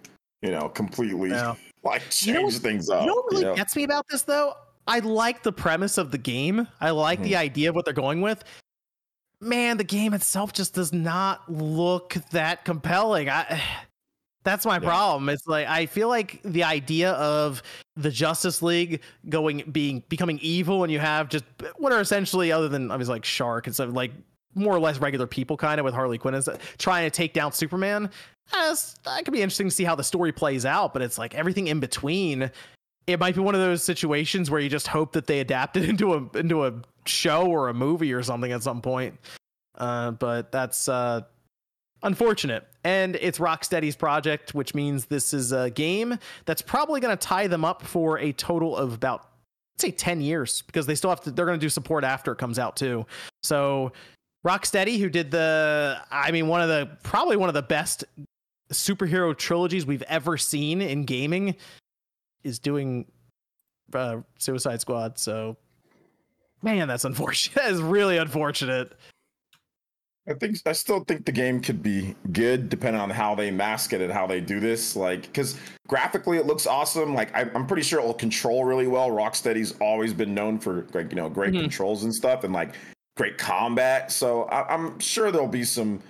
you 0.42 0.50
know, 0.50 0.68
completely 0.68 1.30
yeah. 1.30 1.54
like 1.82 2.02
change 2.10 2.36
you 2.36 2.42
know, 2.42 2.50
things 2.50 2.88
up." 2.88 3.02
You 3.02 3.08
know 3.08 3.14
what 3.14 3.32
really 3.32 3.42
you 3.42 3.48
know? 3.50 3.56
gets 3.56 3.76
me 3.76 3.84
about 3.84 4.06
this 4.08 4.22
though? 4.22 4.54
I 4.86 4.98
like 4.98 5.42
the 5.42 5.52
premise 5.52 5.98
of 5.98 6.10
the 6.10 6.18
game. 6.18 6.68
I 6.80 6.90
like 6.90 7.20
mm-hmm. 7.20 7.28
the 7.28 7.36
idea 7.36 7.70
of 7.70 7.74
what 7.74 7.84
they're 7.84 7.94
going 7.94 8.20
with. 8.20 8.44
Man, 9.40 9.76
the 9.76 9.84
game 9.84 10.14
itself 10.14 10.52
just 10.52 10.74
does 10.74 10.92
not 10.92 11.50
look 11.50 12.14
that 12.30 12.64
compelling. 12.64 13.28
I 13.28 13.62
that's 14.44 14.66
my 14.66 14.74
yeah. 14.74 14.80
problem. 14.80 15.28
It's 15.28 15.46
like 15.46 15.66
I 15.66 15.86
feel 15.86 16.08
like 16.08 16.40
the 16.44 16.64
idea 16.64 17.12
of 17.12 17.62
the 17.96 18.10
Justice 18.10 18.60
League 18.62 19.00
going 19.28 19.62
being 19.70 20.02
becoming 20.08 20.38
evil 20.42 20.82
and 20.82 20.92
you 20.92 20.98
have 20.98 21.28
just 21.28 21.44
what 21.76 21.92
are 21.92 22.00
essentially 22.00 22.50
other 22.50 22.68
than 22.68 22.90
I 22.90 22.96
was 22.96 23.08
like 23.08 23.24
Shark 23.24 23.66
and 23.66 23.74
stuff 23.74 23.90
like 23.92 24.12
more 24.54 24.74
or 24.74 24.80
less 24.80 24.98
regular 24.98 25.26
people 25.26 25.56
kind 25.56 25.78
of 25.78 25.84
with 25.84 25.94
Harley 25.94 26.18
Quinn 26.18 26.34
is 26.34 26.48
trying 26.78 27.06
to 27.06 27.10
take 27.10 27.32
down 27.32 27.52
Superman. 27.52 28.10
As, 28.52 28.94
that 29.04 29.24
could 29.24 29.32
be 29.32 29.42
interesting 29.42 29.68
to 29.68 29.74
see 29.74 29.84
how 29.84 29.94
the 29.94 30.04
story 30.04 30.32
plays 30.32 30.66
out, 30.66 30.92
but 30.92 31.02
it's 31.02 31.18
like 31.18 31.34
everything 31.34 31.68
in 31.68 31.80
between. 31.80 32.50
It 33.06 33.18
might 33.18 33.34
be 33.34 33.40
one 33.40 33.54
of 33.54 33.60
those 33.60 33.82
situations 33.82 34.50
where 34.50 34.60
you 34.60 34.68
just 34.68 34.86
hope 34.86 35.12
that 35.12 35.26
they 35.26 35.40
adapt 35.40 35.76
it 35.76 35.88
into 35.88 36.14
a 36.14 36.38
into 36.38 36.66
a 36.66 36.74
show 37.06 37.46
or 37.46 37.68
a 37.68 37.74
movie 37.74 38.12
or 38.12 38.22
something 38.22 38.52
at 38.52 38.62
some 38.62 38.80
point. 38.80 39.18
Uh, 39.76 40.12
but 40.12 40.52
that's 40.52 40.88
uh, 40.88 41.22
unfortunate. 42.02 42.66
And 42.84 43.16
it's 43.16 43.38
Rocksteady's 43.38 43.96
project, 43.96 44.54
which 44.54 44.74
means 44.74 45.06
this 45.06 45.32
is 45.32 45.52
a 45.52 45.70
game 45.70 46.18
that's 46.44 46.60
probably 46.60 47.00
going 47.00 47.16
to 47.16 47.26
tie 47.26 47.46
them 47.46 47.64
up 47.64 47.82
for 47.82 48.18
a 48.18 48.32
total 48.32 48.76
of 48.76 48.92
about 48.92 49.26
let's 49.74 49.82
say 49.82 49.90
10 49.90 50.20
years 50.20 50.62
because 50.62 50.86
they 50.86 50.94
still 50.94 51.10
have 51.10 51.20
to 51.22 51.30
they're 51.30 51.46
going 51.46 51.58
to 51.58 51.64
do 51.64 51.70
support 51.70 52.04
after 52.04 52.32
it 52.32 52.36
comes 52.36 52.58
out 52.58 52.76
too. 52.76 53.06
So 53.42 53.92
Rocksteady 54.46 54.98
who 54.98 55.08
did 55.08 55.30
the 55.30 56.00
I 56.10 56.30
mean 56.30 56.46
one 56.46 56.60
of 56.60 56.68
the 56.68 56.90
probably 57.02 57.36
one 57.36 57.48
of 57.48 57.54
the 57.54 57.62
best 57.62 58.04
superhero 58.72 59.36
trilogies 59.36 59.86
we've 59.86 60.02
ever 60.02 60.36
seen 60.36 60.80
in 60.82 61.04
gaming 61.04 61.56
is 62.42 62.58
doing 62.58 63.06
uh, 63.94 64.18
Suicide 64.38 64.80
Squad. 64.80 65.18
So 65.18 65.56
man, 66.62 66.86
that's 66.88 67.04
unfortunate. 67.04 67.54
That 67.62 67.72
is 67.72 67.80
really 67.80 68.18
unfortunate. 68.18 68.92
I 70.26 70.32
think 70.32 70.56
I 70.64 70.72
still 70.72 71.00
think 71.00 71.26
the 71.26 71.32
game 71.32 71.60
could 71.60 71.82
be 71.82 72.14
good 72.32 72.70
depending 72.70 73.00
on 73.00 73.10
how 73.10 73.34
they 73.34 73.50
mask 73.50 73.92
it 73.92 74.00
and 74.00 74.10
how 74.10 74.26
they 74.26 74.40
do 74.40 74.58
this. 74.58 74.96
Like, 74.96 75.22
because 75.22 75.58
graphically 75.86 76.38
it 76.38 76.46
looks 76.46 76.66
awesome. 76.66 77.14
Like, 77.14 77.34
I, 77.36 77.42
am 77.54 77.66
pretty 77.66 77.82
sure 77.82 78.00
it'll 78.00 78.14
control 78.14 78.64
really 78.64 78.86
well. 78.86 79.10
Rocksteady's 79.10 79.72
always 79.80 80.14
been 80.14 80.34
known 80.34 80.58
for 80.58 80.86
like 80.94 81.10
you 81.10 81.16
know 81.16 81.28
great 81.28 81.52
mm-hmm. 81.52 81.62
controls 81.62 82.04
and 82.04 82.14
stuff, 82.14 82.44
and 82.44 82.54
like 82.54 82.74
great 83.16 83.36
combat. 83.36 84.10
So 84.10 84.44
I, 84.44 84.72
I'm 84.72 84.98
sure 84.98 85.30
there'll 85.30 85.46
be 85.46 85.64
some 85.64 86.00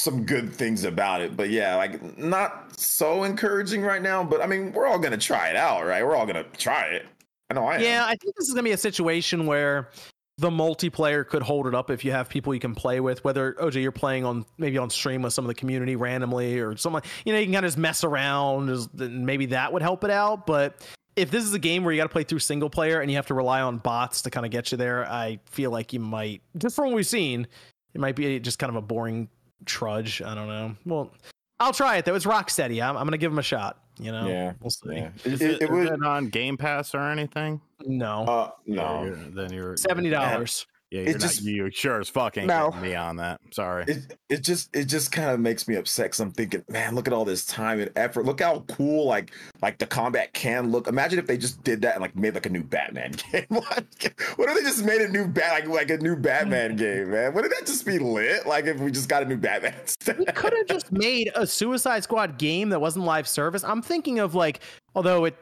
some 0.00 0.26
good 0.26 0.52
things 0.52 0.82
about 0.82 1.20
it. 1.20 1.36
But 1.36 1.50
yeah, 1.50 1.76
like 1.76 2.18
not 2.18 2.78
so 2.78 3.22
encouraging 3.22 3.82
right 3.82 4.02
now. 4.02 4.24
But 4.24 4.40
I 4.40 4.46
mean, 4.46 4.72
we're 4.72 4.86
all 4.86 4.98
gonna 4.98 5.16
try 5.16 5.48
it 5.48 5.56
out, 5.56 5.86
right? 5.86 6.04
We're 6.04 6.16
all 6.16 6.26
gonna 6.26 6.44
try 6.56 6.86
it. 6.86 7.06
I 7.50 7.54
know 7.54 7.66
I 7.66 7.78
Yeah, 7.78 8.02
am. 8.02 8.08
I 8.08 8.16
think 8.16 8.34
this 8.34 8.48
is 8.48 8.54
gonna 8.54 8.64
be 8.64 8.72
a 8.72 8.76
situation 8.76 9.46
where 9.46 9.90
the 10.38 10.50
multiplayer 10.50 11.26
could 11.26 11.42
hold 11.42 11.66
it 11.66 11.74
up 11.74 11.90
if 11.90 12.04
you 12.04 12.10
have 12.10 12.28
people 12.28 12.52
you 12.52 12.60
can 12.60 12.74
play 12.74 12.98
with. 13.00 13.22
Whether 13.24 13.52
OJ 13.54 13.82
you're 13.82 13.92
playing 13.92 14.24
on 14.24 14.44
maybe 14.58 14.78
on 14.78 14.90
stream 14.90 15.22
with 15.22 15.32
some 15.32 15.44
of 15.44 15.48
the 15.48 15.54
community 15.54 15.94
randomly 15.96 16.58
or 16.58 16.76
something, 16.76 17.02
you 17.24 17.32
know, 17.32 17.38
you 17.38 17.46
can 17.46 17.54
kind 17.54 17.64
of 17.64 17.68
just 17.68 17.78
mess 17.78 18.02
around. 18.02 18.88
Maybe 18.94 19.46
that 19.46 19.72
would 19.72 19.82
help 19.82 20.02
it 20.02 20.10
out. 20.10 20.46
But 20.46 20.84
if 21.14 21.30
this 21.30 21.44
is 21.44 21.54
a 21.54 21.58
game 21.60 21.84
where 21.84 21.92
you 21.92 22.00
got 22.00 22.04
to 22.04 22.12
play 22.12 22.24
through 22.24 22.40
single 22.40 22.68
player 22.68 23.00
and 23.00 23.08
you 23.10 23.16
have 23.16 23.26
to 23.28 23.34
rely 23.34 23.60
on 23.60 23.78
bots 23.78 24.22
to 24.22 24.30
kind 24.30 24.44
of 24.44 24.50
get 24.50 24.72
you 24.72 24.78
there, 24.78 25.08
I 25.08 25.38
feel 25.46 25.70
like 25.70 25.92
you 25.92 26.00
might 26.00 26.42
just 26.58 26.74
from 26.74 26.86
what 26.86 26.96
we've 26.96 27.06
seen, 27.06 27.46
it 27.94 28.00
might 28.00 28.16
be 28.16 28.40
just 28.40 28.58
kind 28.58 28.70
of 28.70 28.76
a 28.76 28.82
boring 28.82 29.28
trudge. 29.66 30.20
I 30.20 30.34
don't 30.34 30.48
know. 30.48 30.74
Well, 30.84 31.12
I'll 31.60 31.72
try 31.72 31.96
it 31.96 32.04
though. 32.04 32.14
It's 32.14 32.26
Rocksteady. 32.26 32.82
I'm, 32.82 32.96
I'm 32.96 33.04
gonna 33.04 33.18
give 33.18 33.32
him 33.32 33.38
a 33.38 33.42
shot. 33.42 33.78
You 33.98 34.10
know, 34.10 34.26
yeah, 34.26 34.54
we'll 34.60 34.70
see. 34.70 34.96
Yeah. 34.96 35.10
Is, 35.24 35.40
it, 35.40 35.62
it, 35.62 35.70
is 35.70 35.90
it 35.90 36.04
on 36.04 36.28
Game 36.28 36.56
Pass 36.56 36.94
or 36.94 37.00
anything? 37.00 37.60
No, 37.86 38.24
uh, 38.24 38.50
no. 38.66 39.04
You're, 39.04 39.16
then 39.16 39.52
you're 39.52 39.76
seventy 39.76 40.10
dollars. 40.10 40.66
Yeah, 40.94 41.00
you're 41.00 41.16
it 41.16 41.20
just 41.20 41.42
you 41.42 41.70
sure 41.72 41.98
as 41.98 42.08
fucking 42.08 42.46
no. 42.46 42.70
me 42.80 42.94
on 42.94 43.16
that. 43.16 43.40
Sorry. 43.52 43.84
It 43.88 44.16
it 44.28 44.42
just 44.42 44.74
it 44.76 44.84
just 44.84 45.10
kind 45.10 45.30
of 45.30 45.40
makes 45.40 45.66
me 45.66 45.74
upset 45.74 46.06
because 46.06 46.20
I'm 46.20 46.30
thinking, 46.30 46.62
man, 46.68 46.94
look 46.94 47.08
at 47.08 47.12
all 47.12 47.24
this 47.24 47.44
time 47.44 47.80
and 47.80 47.90
effort. 47.96 48.26
Look 48.26 48.40
how 48.40 48.60
cool 48.68 49.04
like 49.04 49.32
like 49.60 49.78
the 49.78 49.86
combat 49.86 50.32
can 50.34 50.70
look. 50.70 50.86
Imagine 50.86 51.18
if 51.18 51.26
they 51.26 51.36
just 51.36 51.64
did 51.64 51.82
that 51.82 51.94
and 51.94 52.00
like 52.00 52.14
made 52.14 52.34
like 52.34 52.46
a 52.46 52.48
new 52.48 52.62
Batman 52.62 53.10
game. 53.32 53.44
what 53.48 53.88
if 53.98 54.54
they 54.54 54.62
just 54.62 54.84
made 54.84 55.00
a 55.00 55.08
new 55.08 55.26
bat 55.26 55.64
like 55.64 55.66
like 55.66 55.90
a 55.90 55.98
new 55.98 56.14
Batman 56.14 56.76
game, 56.76 57.10
man? 57.10 57.34
Wouldn't 57.34 57.52
that 57.52 57.66
just 57.66 57.84
be 57.84 57.98
lit? 57.98 58.46
Like 58.46 58.66
if 58.66 58.78
we 58.78 58.92
just 58.92 59.08
got 59.08 59.24
a 59.24 59.26
new 59.26 59.36
Batman. 59.36 59.74
we 60.16 60.26
could 60.26 60.54
have 60.56 60.68
just 60.68 60.92
made 60.92 61.28
a 61.34 61.44
Suicide 61.44 62.04
Squad 62.04 62.38
game 62.38 62.68
that 62.68 62.80
wasn't 62.80 63.04
live 63.04 63.26
service. 63.26 63.64
I'm 63.64 63.82
thinking 63.82 64.20
of 64.20 64.36
like, 64.36 64.60
although 64.94 65.24
it 65.24 65.34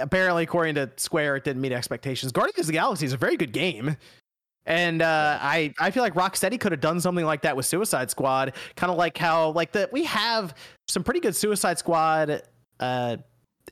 apparently 0.00 0.44
according 0.44 0.76
to 0.76 0.90
Square 0.96 1.36
it 1.36 1.44
didn't 1.44 1.60
meet 1.60 1.72
expectations. 1.72 2.32
Guardians 2.32 2.60
of 2.60 2.66
the 2.68 2.72
Galaxy 2.72 3.04
is 3.04 3.12
a 3.12 3.18
very 3.18 3.36
good 3.36 3.52
game. 3.52 3.98
And 4.66 5.02
uh, 5.02 5.38
I 5.40 5.72
I 5.78 5.90
feel 5.90 6.02
like 6.02 6.14
Rocksteady 6.14 6.60
could 6.60 6.72
have 6.72 6.80
done 6.80 7.00
something 7.00 7.24
like 7.24 7.42
that 7.42 7.56
with 7.56 7.66
Suicide 7.66 8.10
Squad, 8.10 8.54
kind 8.76 8.90
of 8.90 8.98
like 8.98 9.16
how 9.16 9.50
like 9.50 9.72
that 9.72 9.92
we 9.92 10.04
have 10.04 10.54
some 10.86 11.02
pretty 11.02 11.20
good 11.20 11.34
Suicide 11.34 11.78
Squad 11.78 12.42
uh, 12.78 13.16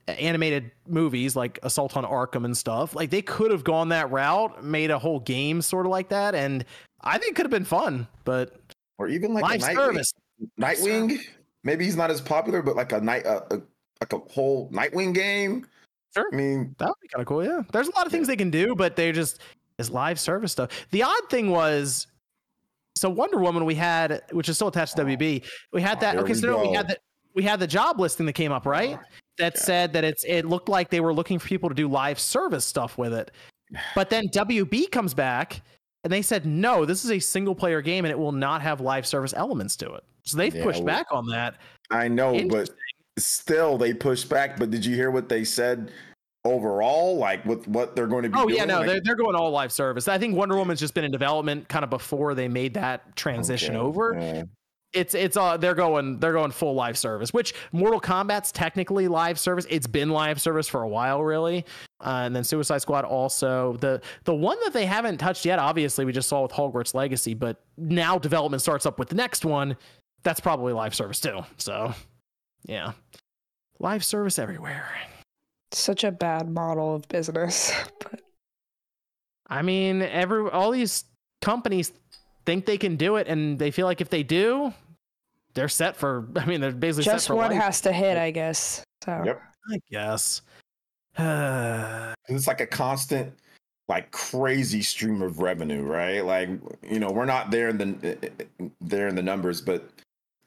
animated 0.06 0.72
movies 0.86 1.36
like 1.36 1.58
Assault 1.62 1.96
on 1.96 2.04
Arkham 2.04 2.44
and 2.44 2.56
stuff. 2.56 2.94
Like 2.94 3.10
they 3.10 3.22
could 3.22 3.50
have 3.50 3.64
gone 3.64 3.90
that 3.90 4.10
route, 4.10 4.64
made 4.64 4.90
a 4.90 4.98
whole 4.98 5.20
game 5.20 5.60
sort 5.60 5.86
of 5.86 5.90
like 5.90 6.08
that, 6.08 6.34
and 6.34 6.64
I 7.02 7.18
think 7.18 7.32
it 7.32 7.36
could 7.36 7.44
have 7.44 7.50
been 7.50 7.64
fun. 7.64 8.06
But 8.24 8.58
or 8.98 9.08
even 9.08 9.34
like 9.34 9.44
Nightwing, 9.44 9.74
service. 9.74 10.12
Nightwing. 10.58 11.20
Maybe 11.64 11.84
he's 11.84 11.96
not 11.96 12.10
as 12.10 12.20
popular, 12.20 12.62
but 12.62 12.76
like 12.76 12.92
a 12.92 13.00
night 13.00 13.26
uh, 13.26 13.42
a, 13.50 13.60
like 14.00 14.12
a 14.12 14.18
whole 14.32 14.70
Nightwing 14.70 15.14
game. 15.14 15.66
Sure. 16.14 16.28
I 16.32 16.36
mean, 16.36 16.74
that 16.78 16.88
would 16.88 16.94
be 17.02 17.08
kind 17.08 17.20
of 17.20 17.26
cool. 17.26 17.44
Yeah. 17.44 17.62
There's 17.72 17.88
a 17.88 17.94
lot 17.94 18.06
of 18.06 18.12
things 18.12 18.26
they 18.26 18.36
can 18.36 18.50
do, 18.50 18.74
but 18.74 18.96
they 18.96 19.12
just 19.12 19.40
is 19.78 19.90
live 19.90 20.18
service 20.18 20.52
stuff. 20.52 20.70
The 20.90 21.02
odd 21.02 21.30
thing 21.30 21.50
was, 21.50 22.06
so 22.96 23.08
Wonder 23.08 23.38
Woman 23.38 23.64
we 23.64 23.74
had, 23.74 24.22
which 24.32 24.48
is 24.48 24.56
still 24.56 24.68
attached 24.68 24.96
to 24.96 25.04
WB, 25.04 25.44
we 25.72 25.82
had 25.82 25.98
oh, 25.98 26.00
that. 26.00 26.16
okay, 26.18 26.32
we 26.32 26.38
so 26.38 26.60
we 26.68 26.74
had 26.74 26.88
that. 26.88 26.98
We 27.34 27.44
had 27.44 27.60
the 27.60 27.66
job 27.66 28.00
listing 28.00 28.26
that 28.26 28.32
came 28.32 28.50
up, 28.50 28.66
right? 28.66 28.98
That 29.36 29.54
yeah. 29.54 29.60
said 29.60 29.92
that 29.92 30.02
it's 30.02 30.24
it 30.24 30.44
looked 30.44 30.68
like 30.68 30.90
they 30.90 31.00
were 31.00 31.14
looking 31.14 31.38
for 31.38 31.46
people 31.46 31.68
to 31.68 31.74
do 31.74 31.86
live 31.86 32.18
service 32.18 32.64
stuff 32.64 32.98
with 32.98 33.14
it. 33.14 33.30
But 33.94 34.10
then 34.10 34.28
WB 34.28 34.90
comes 34.90 35.14
back 35.14 35.60
and 36.02 36.12
they 36.12 36.22
said, 36.22 36.46
no, 36.46 36.84
this 36.84 37.04
is 37.04 37.10
a 37.10 37.18
single 37.18 37.54
player 37.54 37.82
game 37.82 38.04
and 38.04 38.10
it 38.10 38.18
will 38.18 38.32
not 38.32 38.62
have 38.62 38.80
live 38.80 39.06
service 39.06 39.34
elements 39.36 39.76
to 39.76 39.92
it. 39.94 40.04
So 40.24 40.36
they've 40.36 40.54
yeah, 40.54 40.64
pushed 40.64 40.82
well, 40.82 40.86
back 40.86 41.06
on 41.12 41.26
that. 41.28 41.56
I 41.90 42.08
know, 42.08 42.48
but 42.48 42.70
still 43.18 43.78
they 43.78 43.94
pushed 43.94 44.28
back. 44.28 44.58
But 44.58 44.70
did 44.70 44.84
you 44.84 44.94
hear 44.94 45.10
what 45.10 45.28
they 45.28 45.44
said 45.44 45.90
overall, 46.48 47.16
like 47.16 47.44
with 47.44 47.66
what 47.68 47.94
they're 47.94 48.06
going 48.06 48.24
to 48.24 48.28
be. 48.28 48.38
Oh 48.38 48.48
yeah, 48.48 48.64
no, 48.64 48.78
like, 48.78 48.86
they're 48.86 49.00
they're 49.00 49.16
going 49.16 49.34
all 49.34 49.50
live 49.50 49.72
service. 49.72 50.08
I 50.08 50.18
think 50.18 50.34
Wonder 50.34 50.56
Woman's 50.56 50.80
just 50.80 50.94
been 50.94 51.04
in 51.04 51.12
development 51.12 51.68
kind 51.68 51.84
of 51.84 51.90
before 51.90 52.34
they 52.34 52.48
made 52.48 52.74
that 52.74 53.16
transition 53.16 53.76
okay, 53.76 53.84
over. 53.84 54.16
Yeah. 54.18 54.42
It's 54.94 55.14
it's 55.14 55.36
uh 55.36 55.58
they're 55.58 55.74
going 55.74 56.18
they're 56.18 56.32
going 56.32 56.50
full 56.50 56.74
live 56.74 56.96
service, 56.96 57.32
which 57.32 57.52
Mortal 57.72 58.00
Kombat's 58.00 58.50
technically 58.50 59.06
live 59.06 59.38
service. 59.38 59.66
It's 59.68 59.86
been 59.86 60.08
live 60.08 60.40
service 60.40 60.66
for 60.66 60.82
a 60.82 60.88
while, 60.88 61.22
really. 61.22 61.66
Uh, 62.00 62.22
and 62.24 62.34
then 62.34 62.42
Suicide 62.42 62.78
Squad 62.78 63.04
also 63.04 63.76
the 63.80 64.00
the 64.24 64.34
one 64.34 64.56
that 64.64 64.72
they 64.72 64.86
haven't 64.86 65.18
touched 65.18 65.44
yet. 65.44 65.58
Obviously, 65.58 66.06
we 66.06 66.12
just 66.12 66.28
saw 66.28 66.42
with 66.42 66.52
Hogwarts 66.52 66.94
Legacy, 66.94 67.34
but 67.34 67.62
now 67.76 68.18
development 68.18 68.62
starts 68.62 68.86
up 68.86 68.98
with 68.98 69.10
the 69.10 69.14
next 69.14 69.44
one. 69.44 69.76
That's 70.22 70.40
probably 70.40 70.72
live 70.72 70.94
service 70.94 71.20
too. 71.20 71.40
So, 71.58 71.92
yeah, 72.64 72.92
live 73.78 74.02
service 74.02 74.38
everywhere 74.38 74.88
such 75.72 76.04
a 76.04 76.12
bad 76.12 76.48
model 76.48 76.94
of 76.94 77.08
business. 77.08 77.72
But 78.00 78.20
I 79.48 79.62
mean, 79.62 80.02
every 80.02 80.48
all 80.50 80.70
these 80.70 81.04
companies 81.40 81.92
think 82.44 82.66
they 82.66 82.78
can 82.78 82.96
do 82.96 83.16
it, 83.16 83.26
and 83.28 83.58
they 83.58 83.70
feel 83.70 83.86
like 83.86 84.00
if 84.00 84.10
they 84.10 84.22
do, 84.22 84.72
they're 85.54 85.68
set 85.68 85.96
for. 85.96 86.28
I 86.36 86.44
mean, 86.46 86.60
they're 86.60 86.72
basically 86.72 87.04
just 87.04 87.30
one 87.30 87.50
life. 87.50 87.60
has 87.60 87.80
to 87.82 87.92
hit, 87.92 88.16
I 88.16 88.30
guess. 88.30 88.84
So 89.04 89.22
yep, 89.24 89.42
I 89.72 89.78
guess. 89.90 90.42
it's 92.28 92.46
like 92.46 92.60
a 92.60 92.66
constant, 92.66 93.32
like 93.88 94.10
crazy 94.12 94.82
stream 94.82 95.22
of 95.22 95.40
revenue, 95.40 95.82
right? 95.82 96.24
Like 96.24 96.48
you 96.88 97.00
know, 97.00 97.10
we're 97.10 97.24
not 97.24 97.50
there 97.50 97.70
in 97.70 97.78
the 97.78 98.08
eh, 98.08 98.14
eh, 98.22 98.44
eh, 98.60 98.68
there 98.80 99.08
in 99.08 99.14
the 99.14 99.22
numbers, 99.22 99.60
but 99.60 99.90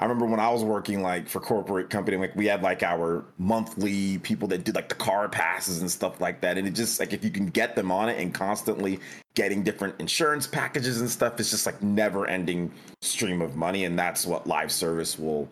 I 0.02 0.06
remember 0.06 0.26
when 0.26 0.40
I 0.40 0.49
was 0.49 0.64
working 0.64 1.03
like 1.03 1.30
for 1.30 1.40
corporate 1.40 1.91
company, 1.91 2.18
like 2.18 2.36
we 2.36 2.48
had 2.48 2.64
like 2.64 2.82
our 2.82 3.23
monthly 3.38 4.18
people 4.18 4.48
that 4.48 4.64
did 4.64 4.73
like 4.73 4.90
the 4.90 4.95
car 4.95 5.30
passes 5.30 5.80
and 5.80 5.91
stuff 5.91 6.19
like 6.19 6.41
that. 6.41 6.57
And 6.57 6.68
it 6.68 6.72
just 6.72 6.99
like 6.99 7.14
if 7.14 7.23
you 7.23 7.30
can 7.30 7.45
get 7.45 7.76
them 7.76 7.91
on 7.91 8.10
it 8.10 8.19
and 8.19 8.34
constantly 8.34 8.99
getting 9.36 9.61
different 9.61 9.94
insurance 9.99 10.48
packages 10.48 11.02
and 11.02 11.10
stuff, 11.10 11.40
it's 11.40 11.52
just 11.52 11.68
like 11.68 11.84
never 11.84 12.26
ending 12.26 12.72
stream 13.03 13.44
of 13.44 13.56
money. 13.56 13.86
And 13.86 13.98
that's 13.98 14.26
what 14.26 14.48
live 14.48 14.72
service 14.72 15.19
will 15.19 15.48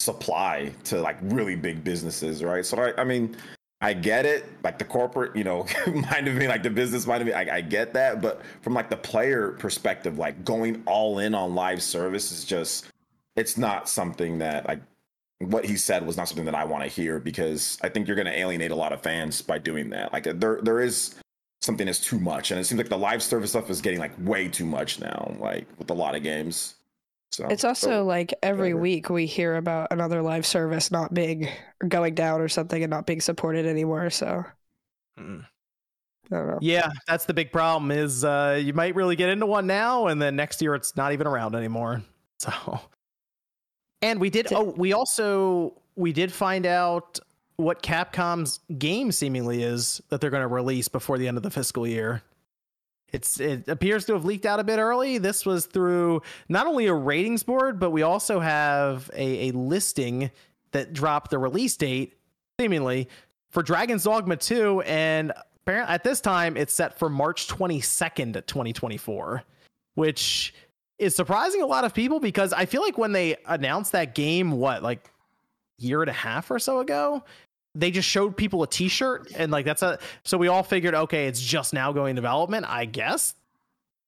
supply 0.00 0.70
to 0.84 1.00
like 1.00 1.16
really 1.22 1.56
big 1.56 1.82
businesses, 1.82 2.44
right? 2.44 2.66
So 2.66 2.76
I, 2.76 3.00
I 3.00 3.04
mean, 3.04 3.34
I 3.80 3.94
get 3.94 4.26
it, 4.26 4.44
like 4.62 4.78
the 4.78 4.84
corporate, 4.84 5.34
you 5.34 5.44
know, 5.44 5.66
mind 5.86 6.28
of 6.28 6.34
me, 6.34 6.46
like 6.46 6.62
the 6.62 6.68
business 6.68 7.06
mind 7.06 7.22
of 7.22 7.28
me, 7.28 7.32
I, 7.32 7.56
I 7.56 7.60
get 7.62 7.94
that. 7.94 8.20
But 8.20 8.42
from 8.60 8.74
like 8.74 8.90
the 8.90 8.98
player 8.98 9.52
perspective, 9.52 10.18
like 10.18 10.44
going 10.44 10.82
all 10.84 11.20
in 11.20 11.34
on 11.34 11.54
live 11.54 11.82
service 11.82 12.32
is 12.32 12.44
just 12.44 12.86
it's 13.36 13.58
not 13.58 13.88
something 13.88 14.38
that 14.38 14.66
like 14.66 14.80
what 15.40 15.64
he 15.64 15.76
said 15.76 16.06
was 16.06 16.16
not 16.16 16.28
something 16.28 16.44
that 16.44 16.54
I 16.54 16.64
want 16.64 16.84
to 16.84 16.88
hear 16.88 17.18
because 17.18 17.78
I 17.82 17.88
think 17.88 18.06
you're 18.06 18.16
going 18.16 18.26
to 18.26 18.38
alienate 18.38 18.70
a 18.70 18.76
lot 18.76 18.92
of 18.92 19.02
fans 19.02 19.42
by 19.42 19.58
doing 19.58 19.90
that. 19.90 20.12
Like 20.12 20.24
there 20.24 20.60
there 20.62 20.80
is 20.80 21.14
something 21.60 21.86
that's 21.86 22.00
too 22.00 22.18
much, 22.18 22.50
and 22.50 22.60
it 22.60 22.64
seems 22.64 22.78
like 22.78 22.88
the 22.88 22.98
live 22.98 23.22
service 23.22 23.50
stuff 23.50 23.70
is 23.70 23.80
getting 23.80 23.98
like 23.98 24.12
way 24.18 24.48
too 24.48 24.66
much 24.66 25.00
now. 25.00 25.34
Like 25.38 25.66
with 25.78 25.90
a 25.90 25.94
lot 25.94 26.14
of 26.14 26.22
games. 26.22 26.74
So 27.32 27.46
it's 27.48 27.64
also 27.64 27.88
so, 27.88 28.04
like 28.04 28.32
every 28.44 28.74
whatever. 28.74 28.82
week 28.82 29.10
we 29.10 29.26
hear 29.26 29.56
about 29.56 29.88
another 29.90 30.22
live 30.22 30.46
service 30.46 30.92
not 30.92 31.12
being 31.12 31.48
going 31.86 32.14
down 32.14 32.40
or 32.40 32.48
something 32.48 32.80
and 32.80 32.90
not 32.90 33.06
being 33.06 33.20
supported 33.20 33.66
anymore. 33.66 34.10
So. 34.10 34.44
Mm. 35.18 35.44
Yeah, 36.60 36.88
that's 37.06 37.26
the 37.26 37.34
big 37.34 37.52
problem. 37.52 37.90
Is 37.90 38.24
uh, 38.24 38.58
you 38.62 38.72
might 38.72 38.94
really 38.94 39.14
get 39.14 39.28
into 39.28 39.46
one 39.46 39.66
now, 39.66 40.06
and 40.06 40.20
then 40.20 40.36
next 40.36 40.62
year 40.62 40.74
it's 40.74 40.96
not 40.96 41.12
even 41.12 41.26
around 41.26 41.54
anymore. 41.54 42.02
So 42.40 42.80
and 44.04 44.20
we 44.20 44.30
did. 44.30 44.52
Oh, 44.52 44.74
we 44.76 44.92
also 44.92 45.80
we 45.96 46.12
did 46.12 46.32
find 46.32 46.66
out 46.66 47.18
what 47.56 47.82
Capcom's 47.82 48.60
game 48.78 49.12
seemingly 49.12 49.62
is 49.62 50.02
that 50.08 50.20
they're 50.20 50.30
going 50.30 50.42
to 50.42 50.48
release 50.48 50.88
before 50.88 51.18
the 51.18 51.26
end 51.26 51.36
of 51.36 51.42
the 51.42 51.50
fiscal 51.50 51.86
year. 51.86 52.22
It's 53.12 53.40
it 53.40 53.68
appears 53.68 54.04
to 54.06 54.12
have 54.12 54.24
leaked 54.24 54.44
out 54.44 54.60
a 54.60 54.64
bit 54.64 54.78
early. 54.78 55.18
This 55.18 55.46
was 55.46 55.66
through 55.66 56.22
not 56.48 56.66
only 56.66 56.86
a 56.86 56.94
ratings 56.94 57.42
board, 57.42 57.78
but 57.78 57.90
we 57.90 58.02
also 58.02 58.40
have 58.40 59.10
a, 59.14 59.48
a 59.48 59.52
listing 59.52 60.30
that 60.72 60.92
dropped 60.92 61.30
the 61.30 61.38
release 61.38 61.76
date 61.76 62.14
seemingly 62.60 63.08
for 63.50 63.62
Dragon's 63.62 64.04
Dogma 64.04 64.36
2 64.36 64.82
and 64.82 65.32
apparently 65.62 65.94
at 65.94 66.02
this 66.02 66.20
time 66.20 66.56
it's 66.56 66.74
set 66.74 66.98
for 66.98 67.08
March 67.08 67.46
22nd, 67.46 68.46
2024, 68.46 69.44
which 69.94 70.52
is 71.04 71.14
surprising 71.14 71.62
a 71.62 71.66
lot 71.66 71.84
of 71.84 71.92
people 71.94 72.18
because 72.18 72.52
I 72.52 72.64
feel 72.64 72.82
like 72.82 72.98
when 72.98 73.12
they 73.12 73.36
announced 73.46 73.92
that 73.92 74.14
game, 74.14 74.52
what 74.52 74.82
like 74.82 75.10
year 75.78 76.02
and 76.02 76.10
a 76.10 76.14
half 76.14 76.50
or 76.50 76.58
so 76.58 76.80
ago, 76.80 77.22
they 77.74 77.90
just 77.90 78.08
showed 78.08 78.36
people 78.36 78.62
a 78.62 78.66
T-shirt 78.66 79.32
and 79.36 79.52
like 79.52 79.64
that's 79.64 79.82
a 79.82 79.98
so 80.22 80.38
we 80.38 80.48
all 80.48 80.62
figured 80.62 80.94
okay, 80.94 81.26
it's 81.26 81.40
just 81.40 81.74
now 81.74 81.92
going 81.92 82.14
development. 82.14 82.66
I 82.68 82.86
guess 82.86 83.34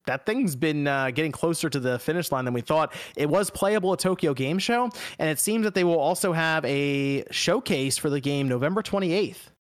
that 0.06 0.24
thing's 0.24 0.56
been 0.56 0.86
uh, 0.86 1.10
getting 1.10 1.32
closer 1.32 1.68
to 1.68 1.81
the 1.81 1.98
finish 1.98 2.32
line 2.32 2.44
than 2.44 2.55
we 2.55 2.60
thought. 2.60 2.94
It 3.16 3.28
was 3.28 3.51
playable 3.51 3.93
at 3.93 3.98
Tokyo 3.98 4.35
Game 4.35 4.59
Show, 4.59 4.89
and 5.18 5.28
it 5.28 5.39
seems 5.39 5.64
that 5.64 5.74
they 5.74 5.85
will 5.85 5.98
also 5.98 6.32
have 6.32 6.64
a 6.64 7.24
showcase 7.31 7.98
for 7.98 8.09
the 8.09 8.20
game 8.20 8.48
November 8.48 8.82
28th, 8.82 9.51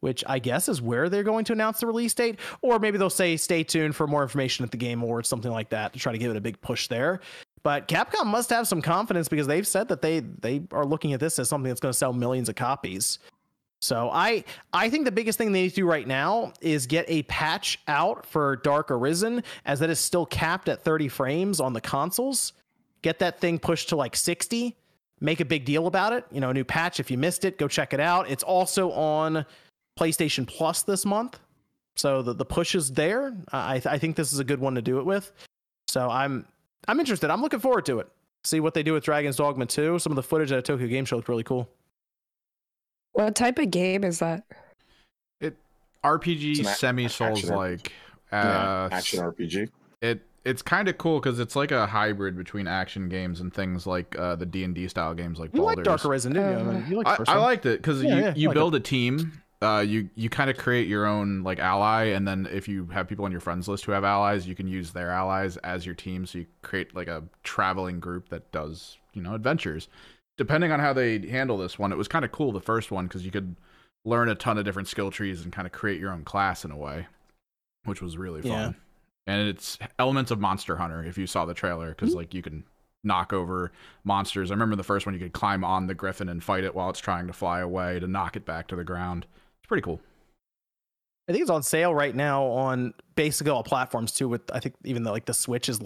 which 0.00 0.24
I 0.26 0.38
guess 0.38 0.68
is 0.68 0.80
where 0.80 1.08
they're 1.08 1.22
going 1.22 1.44
to 1.46 1.52
announce 1.52 1.80
the 1.80 1.86
release 1.86 2.14
date. 2.14 2.38
Or 2.62 2.78
maybe 2.78 2.98
they'll 2.98 3.10
say, 3.10 3.36
stay 3.36 3.64
tuned 3.64 3.96
for 3.96 4.06
more 4.06 4.22
information 4.22 4.64
at 4.64 4.70
the 4.70 4.76
Game 4.76 5.02
Awards, 5.02 5.28
something 5.28 5.50
like 5.50 5.70
that, 5.70 5.92
to 5.92 5.98
try 5.98 6.12
to 6.12 6.18
give 6.18 6.30
it 6.30 6.36
a 6.36 6.40
big 6.40 6.60
push 6.60 6.88
there. 6.88 7.20
But 7.62 7.88
Capcom 7.88 8.26
must 8.26 8.50
have 8.50 8.68
some 8.68 8.80
confidence 8.80 9.28
because 9.28 9.46
they've 9.46 9.66
said 9.66 9.88
that 9.88 10.00
they 10.02 10.20
they 10.20 10.62
are 10.72 10.86
looking 10.86 11.12
at 11.12 11.20
this 11.20 11.38
as 11.38 11.48
something 11.48 11.68
that's 11.68 11.80
going 11.80 11.92
to 11.92 11.98
sell 11.98 12.12
millions 12.12 12.48
of 12.48 12.54
copies. 12.54 13.18
So 13.80 14.10
I 14.12 14.44
I 14.72 14.90
think 14.90 15.04
the 15.04 15.12
biggest 15.12 15.38
thing 15.38 15.52
they 15.52 15.62
need 15.62 15.70
to 15.70 15.76
do 15.76 15.86
right 15.86 16.06
now 16.06 16.52
is 16.60 16.86
get 16.86 17.04
a 17.08 17.22
patch 17.24 17.78
out 17.86 18.26
for 18.26 18.56
Dark 18.56 18.90
Arisen 18.90 19.42
as 19.64 19.80
that 19.80 19.90
is 19.90 20.00
still 20.00 20.26
capped 20.26 20.68
at 20.68 20.82
30 20.82 21.08
frames 21.08 21.60
on 21.60 21.72
the 21.72 21.80
consoles. 21.80 22.52
Get 23.02 23.20
that 23.20 23.40
thing 23.40 23.58
pushed 23.58 23.90
to 23.90 23.96
like 23.96 24.16
60. 24.16 24.76
Make 25.20 25.40
a 25.40 25.44
big 25.44 25.64
deal 25.64 25.86
about 25.86 26.12
it. 26.12 26.24
You 26.32 26.40
know, 26.40 26.50
a 26.50 26.54
new 26.54 26.64
patch. 26.64 27.00
If 27.00 27.10
you 27.10 27.18
missed 27.18 27.44
it, 27.44 27.58
go 27.58 27.68
check 27.68 27.92
it 27.92 28.00
out. 28.00 28.30
It's 28.30 28.42
also 28.42 28.92
on 28.92 29.44
PlayStation 29.98 30.46
Plus 30.46 30.82
this 30.82 31.04
month. 31.04 31.38
So 31.96 32.22
the, 32.22 32.32
the 32.32 32.44
push 32.44 32.74
is 32.74 32.92
there. 32.92 33.34
I, 33.52 33.82
I 33.84 33.98
think 33.98 34.14
this 34.16 34.32
is 34.32 34.38
a 34.38 34.44
good 34.44 34.60
one 34.60 34.74
to 34.76 34.82
do 34.82 34.98
it 34.98 35.06
with. 35.06 35.32
So 35.88 36.08
I'm 36.08 36.46
I'm 36.86 37.00
interested. 37.00 37.30
I'm 37.30 37.42
looking 37.42 37.60
forward 37.60 37.86
to 37.86 37.98
it. 37.98 38.08
See 38.44 38.60
what 38.60 38.74
they 38.74 38.82
do 38.82 38.92
with 38.92 39.04
Dragon's 39.04 39.36
Dogma 39.36 39.66
2. 39.66 39.98
Some 39.98 40.12
of 40.12 40.16
the 40.16 40.22
footage 40.22 40.52
at 40.52 40.58
a 40.58 40.62
Tokyo 40.62 40.86
Game 40.86 41.04
Show 41.04 41.16
looked 41.16 41.28
really 41.28 41.42
cool. 41.42 41.68
What 43.12 43.34
type 43.34 43.58
of 43.58 43.70
game 43.70 44.04
is 44.04 44.20
that? 44.20 44.44
It 45.40 45.56
RPG 46.04 46.64
semi 46.64 47.08
Souls 47.08 47.50
like 47.50 47.92
uh, 48.30 48.36
yeah, 48.36 48.88
action 48.92 49.20
RPG. 49.24 49.68
It 50.00 50.22
it's 50.44 50.62
kind 50.62 50.88
of 50.88 50.98
cool 50.98 51.18
because 51.18 51.40
it's 51.40 51.56
like 51.56 51.72
a 51.72 51.86
hybrid 51.86 52.36
between 52.36 52.68
action 52.68 53.08
games 53.08 53.40
and 53.40 53.52
things 53.52 53.86
like 53.86 54.16
uh, 54.16 54.36
the 54.36 54.46
D 54.46 54.62
and 54.62 54.74
D 54.74 54.86
style 54.86 55.14
games 55.14 55.40
like 55.40 55.52
you 55.52 55.60
Baldur's. 55.60 55.76
like 55.78 55.84
Dark 55.84 56.04
Arisen, 56.04 56.32
didn't 56.34 56.52
you? 56.52 56.70
I, 56.70 56.74
mean, 56.74 56.90
you 56.90 57.02
I, 57.04 57.18
I 57.26 57.38
liked 57.38 57.66
it 57.66 57.82
because 57.82 58.02
yeah, 58.02 58.14
you, 58.14 58.22
yeah, 58.22 58.34
you 58.36 58.48
like 58.48 58.54
build 58.54 58.74
it. 58.76 58.78
a 58.78 58.80
team. 58.80 59.42
Uh, 59.60 59.84
you 59.86 60.08
you 60.14 60.30
kind 60.30 60.50
of 60.50 60.56
create 60.56 60.86
your 60.86 61.04
own 61.04 61.42
like 61.42 61.58
ally, 61.58 62.04
and 62.04 62.28
then 62.28 62.48
if 62.52 62.68
you 62.68 62.86
have 62.86 63.08
people 63.08 63.24
on 63.24 63.32
your 63.32 63.40
friends 63.40 63.66
list 63.66 63.84
who 63.84 63.92
have 63.92 64.04
allies, 64.04 64.46
you 64.46 64.54
can 64.54 64.68
use 64.68 64.92
their 64.92 65.10
allies 65.10 65.56
as 65.58 65.84
your 65.84 65.96
team. 65.96 66.26
So 66.26 66.38
you 66.38 66.46
create 66.62 66.94
like 66.94 67.08
a 67.08 67.24
traveling 67.42 67.98
group 67.98 68.28
that 68.28 68.52
does 68.52 68.98
you 69.14 69.22
know 69.22 69.34
adventures. 69.34 69.88
Depending 70.36 70.70
on 70.70 70.78
how 70.78 70.92
they 70.92 71.18
handle 71.26 71.58
this 71.58 71.76
one, 71.76 71.90
it 71.90 71.98
was 71.98 72.06
kind 72.06 72.24
of 72.24 72.30
cool 72.30 72.52
the 72.52 72.60
first 72.60 72.92
one 72.92 73.06
because 73.06 73.24
you 73.24 73.32
could 73.32 73.56
learn 74.04 74.28
a 74.28 74.36
ton 74.36 74.58
of 74.58 74.64
different 74.64 74.86
skill 74.86 75.10
trees 75.10 75.42
and 75.42 75.52
kind 75.52 75.66
of 75.66 75.72
create 75.72 76.00
your 76.00 76.12
own 76.12 76.22
class 76.22 76.64
in 76.64 76.70
a 76.70 76.76
way, 76.76 77.06
which 77.84 78.00
was 78.00 78.16
really 78.16 78.42
fun. 78.42 78.50
Yeah. 78.50 78.72
And 79.26 79.48
it's 79.48 79.76
elements 79.98 80.30
of 80.30 80.38
Monster 80.38 80.76
Hunter 80.76 81.02
if 81.02 81.18
you 81.18 81.26
saw 81.26 81.44
the 81.44 81.54
trailer 81.54 81.88
because 81.88 82.14
like 82.14 82.32
you 82.32 82.42
can 82.42 82.62
knock 83.04 83.32
over 83.32 83.72
monsters. 84.04 84.50
I 84.50 84.54
remember 84.54 84.76
the 84.76 84.82
first 84.82 85.04
one 85.04 85.14
you 85.14 85.20
could 85.20 85.32
climb 85.32 85.64
on 85.64 85.86
the 85.86 85.94
griffin 85.94 86.28
and 86.28 86.42
fight 86.42 86.64
it 86.64 86.74
while 86.74 86.90
it's 86.90 87.00
trying 87.00 87.26
to 87.26 87.32
fly 87.32 87.60
away 87.60 87.98
to 88.00 88.06
knock 88.06 88.36
it 88.36 88.44
back 88.44 88.68
to 88.68 88.76
the 88.76 88.84
ground. 88.84 89.26
It's 89.68 89.70
pretty 89.70 89.82
cool. 89.82 90.00
I 91.28 91.32
think 91.32 91.42
it's 91.42 91.50
on 91.50 91.62
sale 91.62 91.94
right 91.94 92.14
now 92.16 92.44
on 92.44 92.94
basically 93.14 93.50
all 93.50 93.62
platforms 93.62 94.12
too. 94.12 94.28
With 94.30 94.50
I 94.50 94.60
think 94.60 94.76
even 94.84 95.02
the 95.02 95.10
like 95.10 95.26
the 95.26 95.34
Switch 95.34 95.68
is 95.68 95.78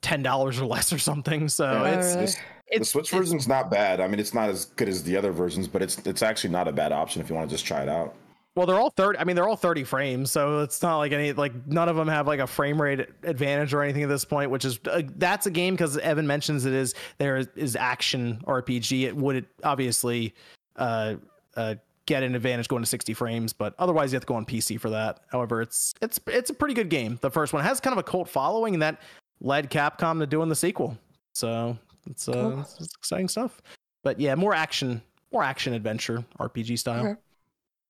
ten 0.00 0.22
dollars 0.22 0.60
or 0.60 0.66
less 0.66 0.92
or 0.92 0.98
something. 0.98 1.48
So 1.48 1.64
Yeah, 1.64 1.98
it's 1.98 2.06
really? 2.06 2.20
This- 2.20 2.34
the 2.36 2.76
it's 2.76 2.90
Switch 2.90 3.10
version's 3.10 3.48
not 3.48 3.68
bad. 3.68 4.00
I 4.00 4.06
mean, 4.06 4.20
it's 4.20 4.32
not 4.32 4.48
as 4.48 4.66
good 4.66 4.88
as 4.88 5.02
the 5.02 5.16
other 5.16 5.32
versions, 5.32 5.66
but 5.66 5.82
it's 5.82 5.98
it's 6.06 6.22
actually 6.22 6.50
not 6.50 6.68
a 6.68 6.72
bad 6.72 6.92
option 6.92 7.20
if 7.20 7.28
you 7.28 7.34
want 7.34 7.50
to 7.50 7.52
just 7.52 7.66
try 7.66 7.82
it 7.82 7.88
out. 7.88 8.14
well, 8.54 8.64
they're 8.64 8.78
all 8.78 8.90
thirty. 8.90 9.18
I 9.18 9.24
mean, 9.24 9.34
they're 9.34 9.48
all 9.48 9.56
thirty 9.56 9.82
frames, 9.82 10.30
so 10.30 10.60
it's 10.60 10.80
not 10.80 10.98
like 10.98 11.10
any 11.10 11.32
like 11.32 11.66
none 11.66 11.88
of 11.88 11.96
them 11.96 12.06
have 12.06 12.28
like 12.28 12.38
a 12.38 12.46
frame 12.46 12.80
rate 12.80 13.08
advantage 13.24 13.74
or 13.74 13.82
anything 13.82 14.04
at 14.04 14.08
this 14.08 14.24
point. 14.24 14.52
Which 14.52 14.64
is 14.64 14.78
uh, 14.88 15.02
that's 15.16 15.46
a 15.46 15.50
game 15.50 15.74
because 15.74 15.98
Evan 15.98 16.28
mentions 16.28 16.64
it 16.64 16.74
is 16.74 16.94
there 17.18 17.38
is, 17.38 17.48
is 17.56 17.74
action 17.74 18.40
RPG. 18.46 19.02
It 19.02 19.16
would 19.16 19.46
obviously 19.64 20.32
uh, 20.76 21.16
uh, 21.56 21.74
get 22.10 22.24
an 22.24 22.34
advantage 22.34 22.66
going 22.66 22.82
to 22.82 22.88
60 22.88 23.14
frames, 23.14 23.52
but 23.52 23.72
otherwise 23.78 24.12
you 24.12 24.16
have 24.16 24.22
to 24.22 24.26
go 24.26 24.34
on 24.34 24.44
PC 24.44 24.78
for 24.80 24.90
that. 24.90 25.20
However, 25.28 25.62
it's 25.62 25.94
it's 26.02 26.18
it's 26.26 26.50
a 26.50 26.54
pretty 26.54 26.74
good 26.74 26.90
game. 26.90 27.18
The 27.22 27.30
first 27.30 27.52
one 27.52 27.62
has 27.62 27.78
kind 27.80 27.92
of 27.92 27.98
a 27.98 28.02
cult 28.02 28.28
following, 28.28 28.74
and 28.74 28.82
that 28.82 29.00
led 29.40 29.70
Capcom 29.70 30.18
to 30.18 30.26
doing 30.26 30.48
the 30.48 30.56
sequel. 30.56 30.98
So 31.34 31.78
it's 32.10 32.28
uh, 32.28 32.32
Cool. 32.32 32.60
it's, 32.60 32.80
it's 32.80 32.94
exciting 32.96 33.28
stuff. 33.28 33.62
But 34.02 34.18
yeah, 34.18 34.34
more 34.34 34.52
action, 34.54 35.00
more 35.32 35.44
action 35.44 35.72
adventure 35.72 36.24
RPG 36.40 36.78
style. 36.80 37.06
Okay. 37.06 37.20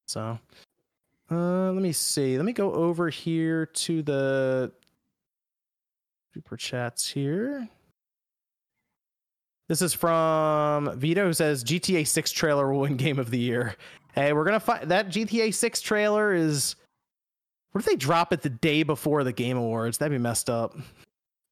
So 0.07 0.39
uh, 1.31 1.73
let 1.73 1.83
me 1.83 1.93
see. 1.93 2.37
Let 2.37 2.45
me 2.45 2.53
go 2.53 2.73
over 2.75 3.09
here 3.09 3.65
to 3.67 4.03
the 4.03 4.71
super 6.35 6.57
chats 6.59 7.09
here. 7.09 7.69
This 9.69 9.83
is 9.83 9.95
from 9.95 10.99
Vito 10.99 11.27
who 11.27 11.33
says 11.33 11.63
GTA 11.63 12.05
6 12.05 12.33
trailer 12.33 12.73
will 12.73 12.81
win 12.81 12.97
game 12.97 13.21
of 13.21 13.31
the 13.31 13.39
year. 13.39 13.77
Hey, 14.15 14.33
we're 14.33 14.45
gonna 14.45 14.61
find 14.61 14.91
that 14.91 15.09
GTA 15.09 15.55
6 15.55 15.81
trailer 15.81 16.35
is 16.35 16.77
what 17.73 17.81
if 17.81 17.87
they 17.87 17.97
drop 17.97 18.33
it 18.33 18.43
the 18.43 18.51
day 18.51 18.83
before 18.83 19.23
the 19.25 19.33
game 19.33 19.57
awards? 19.57 19.99
That'd 19.99 20.13
be 20.13 20.23
messed 20.23 20.51
up. 20.51 20.75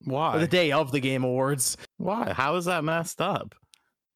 Or 0.07 0.13
Why? 0.13 0.39
the 0.39 0.49
day 0.49 0.73
of 0.73 0.91
the 0.93 1.01
game 1.01 1.25
awards. 1.25 1.77
Why? 1.97 2.33
How 2.33 2.57
is 2.57 2.65
that 2.67 2.85
messed 2.85 3.21
up? 3.21 3.55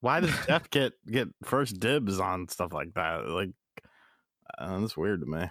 Why 0.00 0.20
does 0.20 0.30
Geoff 0.46 0.68
get 0.70 0.92
get 1.06 1.28
first 1.44 1.78
dibs 1.78 2.18
on 2.18 2.48
stuff 2.48 2.72
like 2.72 2.94
that? 2.94 3.28
Like, 3.28 3.50
uh, 4.58 4.80
that's 4.80 4.96
weird 4.96 5.20
to 5.20 5.26
me. 5.26 5.46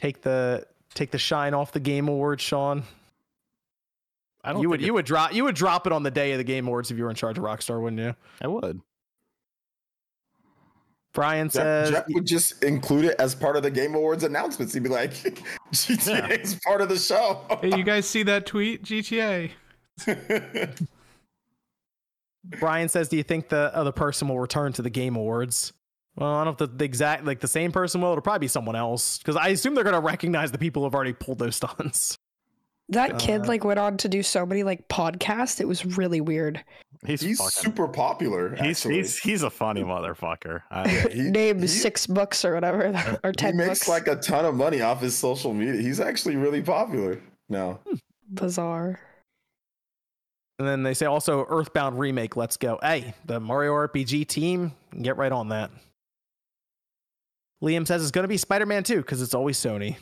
Take 0.00 0.22
the 0.22 0.64
take 0.94 1.10
the 1.10 1.18
shine 1.18 1.54
off 1.54 1.72
the 1.72 1.80
game 1.80 2.08
awards, 2.08 2.42
Sean. 2.42 2.84
I 4.42 4.52
don't. 4.52 4.62
You 4.62 4.70
would 4.70 4.80
you 4.80 4.94
would 4.94 5.06
drop 5.06 5.34
you 5.34 5.44
would 5.44 5.56
drop 5.56 5.86
it 5.86 5.92
on 5.92 6.04
the 6.04 6.10
day 6.10 6.32
of 6.32 6.38
the 6.38 6.44
game 6.44 6.66
awards 6.66 6.90
if 6.90 6.96
you 6.96 7.04
were 7.04 7.10
in 7.10 7.16
charge 7.16 7.36
of 7.36 7.44
Rockstar, 7.44 7.82
wouldn't 7.82 8.00
you? 8.00 8.14
I 8.40 8.46
would. 8.46 8.80
Brian 11.12 11.48
Jeff, 11.48 11.52
says 11.54 11.90
Geoff 11.90 12.04
would 12.10 12.26
just 12.26 12.62
include 12.62 13.06
it 13.06 13.16
as 13.18 13.34
part 13.34 13.56
of 13.56 13.62
the 13.64 13.70
Game 13.70 13.94
Awards 13.96 14.22
announcements. 14.24 14.72
He'd 14.74 14.82
be 14.84 14.88
like, 14.88 15.10
GTA 15.72 16.06
Yeah. 16.06 16.26
is 16.28 16.58
part 16.64 16.80
of 16.80 16.88
the 16.88 16.96
show. 16.98 17.44
Hey, 17.60 17.76
you 17.76 17.82
guys 17.82 18.06
see 18.08 18.22
that 18.24 18.46
tweet? 18.46 18.84
GTA. 18.84 19.50
Brian 22.58 22.88
says, 22.88 23.08
"Do 23.08 23.16
you 23.16 23.22
think 23.22 23.48
the 23.48 23.70
other 23.74 23.92
person 23.92 24.28
will 24.28 24.40
return 24.40 24.72
to 24.74 24.82
the 24.82 24.90
Game 24.90 25.16
Awards?" 25.16 25.72
Well, 26.16 26.28
I 26.28 26.44
don't 26.44 26.46
know 26.46 26.50
if 26.66 26.70
the, 26.70 26.76
the 26.78 26.84
exact 26.84 27.24
like 27.24 27.40
the 27.40 27.48
same 27.48 27.70
person 27.72 28.00
will. 28.00 28.12
It'll 28.12 28.22
probably 28.22 28.40
be 28.40 28.48
someone 28.48 28.76
else 28.76 29.18
because 29.18 29.36
I 29.36 29.48
assume 29.48 29.74
they're 29.74 29.84
gonna 29.84 30.00
recognize 30.00 30.50
the 30.52 30.58
people 30.58 30.82
who've 30.84 30.94
already 30.94 31.12
pulled 31.12 31.38
those 31.38 31.56
stunts. 31.56 32.16
That 32.88 33.18
kid 33.18 33.42
Uh, 33.42 33.46
like 33.48 33.62
went 33.64 33.78
on 33.78 33.96
to 33.98 34.08
do 34.08 34.22
so 34.22 34.44
many 34.46 34.62
like 34.62 34.88
podcasts. 34.88 35.60
It 35.60 35.68
was 35.68 35.84
really 35.98 36.20
weird. 36.20 36.64
He's, 37.06 37.22
he's 37.22 37.38
fucking. 37.38 37.50
super 37.50 37.88
popular. 37.88 38.54
he's, 38.56 38.82
he's 38.82 39.18
he's 39.18 39.42
a 39.42 39.48
funny 39.50 39.82
motherfucker. 39.82 40.62
I, 40.70 40.88
He- 40.88 41.22
Name 41.30 41.60
he- 41.60 41.66
six 41.66 42.06
books 42.06 42.44
or 42.44 42.54
whatever, 42.54 43.18
or 43.24 43.32
ten. 43.32 43.52
He 43.54 43.56
makes 43.58 43.80
books. 43.80 43.88
like 43.88 44.06
a 44.06 44.16
ton 44.16 44.44
of 44.44 44.54
money 44.54 44.82
off 44.82 45.00
his 45.00 45.16
social 45.16 45.54
media. 45.54 45.80
He's 45.80 45.98
actually 46.00 46.36
really 46.36 46.60
popular 46.62 47.20
now. 47.48 47.80
Hmm. 47.88 47.94
Bizarre. 48.32 49.00
And 50.58 50.68
then 50.68 50.82
they 50.82 50.92
say 50.92 51.06
also 51.06 51.46
Earthbound 51.48 51.98
remake. 51.98 52.36
Let's 52.36 52.58
go. 52.58 52.78
Hey, 52.82 53.14
the 53.24 53.40
Mario 53.40 53.72
RPG 53.72 54.28
team, 54.28 54.72
get 55.00 55.16
right 55.16 55.32
on 55.32 55.48
that. 55.48 55.70
Liam 57.62 57.86
says 57.86 58.02
it's 58.02 58.10
going 58.10 58.24
to 58.24 58.28
be 58.28 58.36
Spider 58.36 58.66
Man 58.66 58.82
2 58.82 58.96
because 58.98 59.22
it's 59.22 59.34
always 59.34 59.58
Sony. 59.58 59.96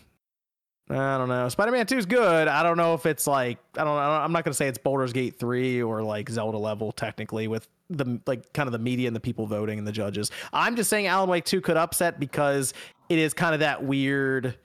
I 0.90 1.19
don't 1.19 1.28
know. 1.28 1.48
Spider 1.48 1.73
Man 1.73 1.86
2 1.86 1.98
is 1.98 2.06
good. 2.06 2.48
I 2.48 2.62
don't 2.62 2.77
know 2.78 2.94
if 2.94 3.05
it's 3.05 3.27
like, 3.27 3.59
I 3.74 3.85
don't 3.85 3.94
know. 3.94 4.01
I'm 4.01 4.32
not 4.32 4.44
going 4.44 4.52
to 4.52 4.56
say 4.56 4.69
it's 4.69 4.78
Baldur's 4.78 5.12
Gate 5.12 5.39
3 5.39 5.82
or 5.82 6.02
like 6.02 6.31
Zelda 6.31 6.56
level 6.56 6.93
technically 6.93 7.47
with 7.47 7.69
the 7.90 8.20
like 8.27 8.52
kind 8.55 8.66
of 8.66 8.73
the 8.73 8.78
media 8.78 9.06
and 9.06 9.15
the 9.15 9.20
people 9.20 9.47
voting 9.47 9.78
and 9.78 9.86
the 9.86 9.93
judges. 9.93 10.31
I'm 10.52 10.77
just 10.77 10.89
saying 10.89 11.06
Alan 11.06 11.28
Wake 11.28 11.44
2 11.44 11.60
could 11.60 11.77
upset 11.77 12.19
because 12.19 12.73
it 13.09 13.19
is 13.19 13.35
kind 13.35 13.55
of 13.55 13.60
that 13.60 13.85
weird 13.85 14.56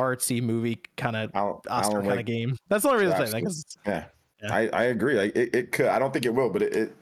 artsy 0.00 0.42
movie 0.42 0.80
kind 0.96 1.16
of 1.16 1.30
Alan- 1.34 1.60
Oscar 1.68 2.02
kind 2.02 2.20
of 2.20 2.26
game. 2.26 2.56
That's 2.68 2.82
the 2.82 2.90
only 2.90 3.04
reason 3.04 3.20
I'm 3.20 3.26
saying 3.28 3.44
that. 3.44 3.64
Yeah, 3.86 4.04
Yeah. 4.42 4.54
I, 4.54 4.68
I 4.68 4.82
agree. 4.84 5.14
Like, 5.14 5.36
it, 5.36 5.54
it 5.54 5.72
could. 5.72 5.86
I 5.86 5.98
don't 5.98 6.12
think 6.12 6.24
it 6.24 6.34
will, 6.34 6.50
but 6.50 6.62
it, 6.62 6.76
it. 6.76 6.96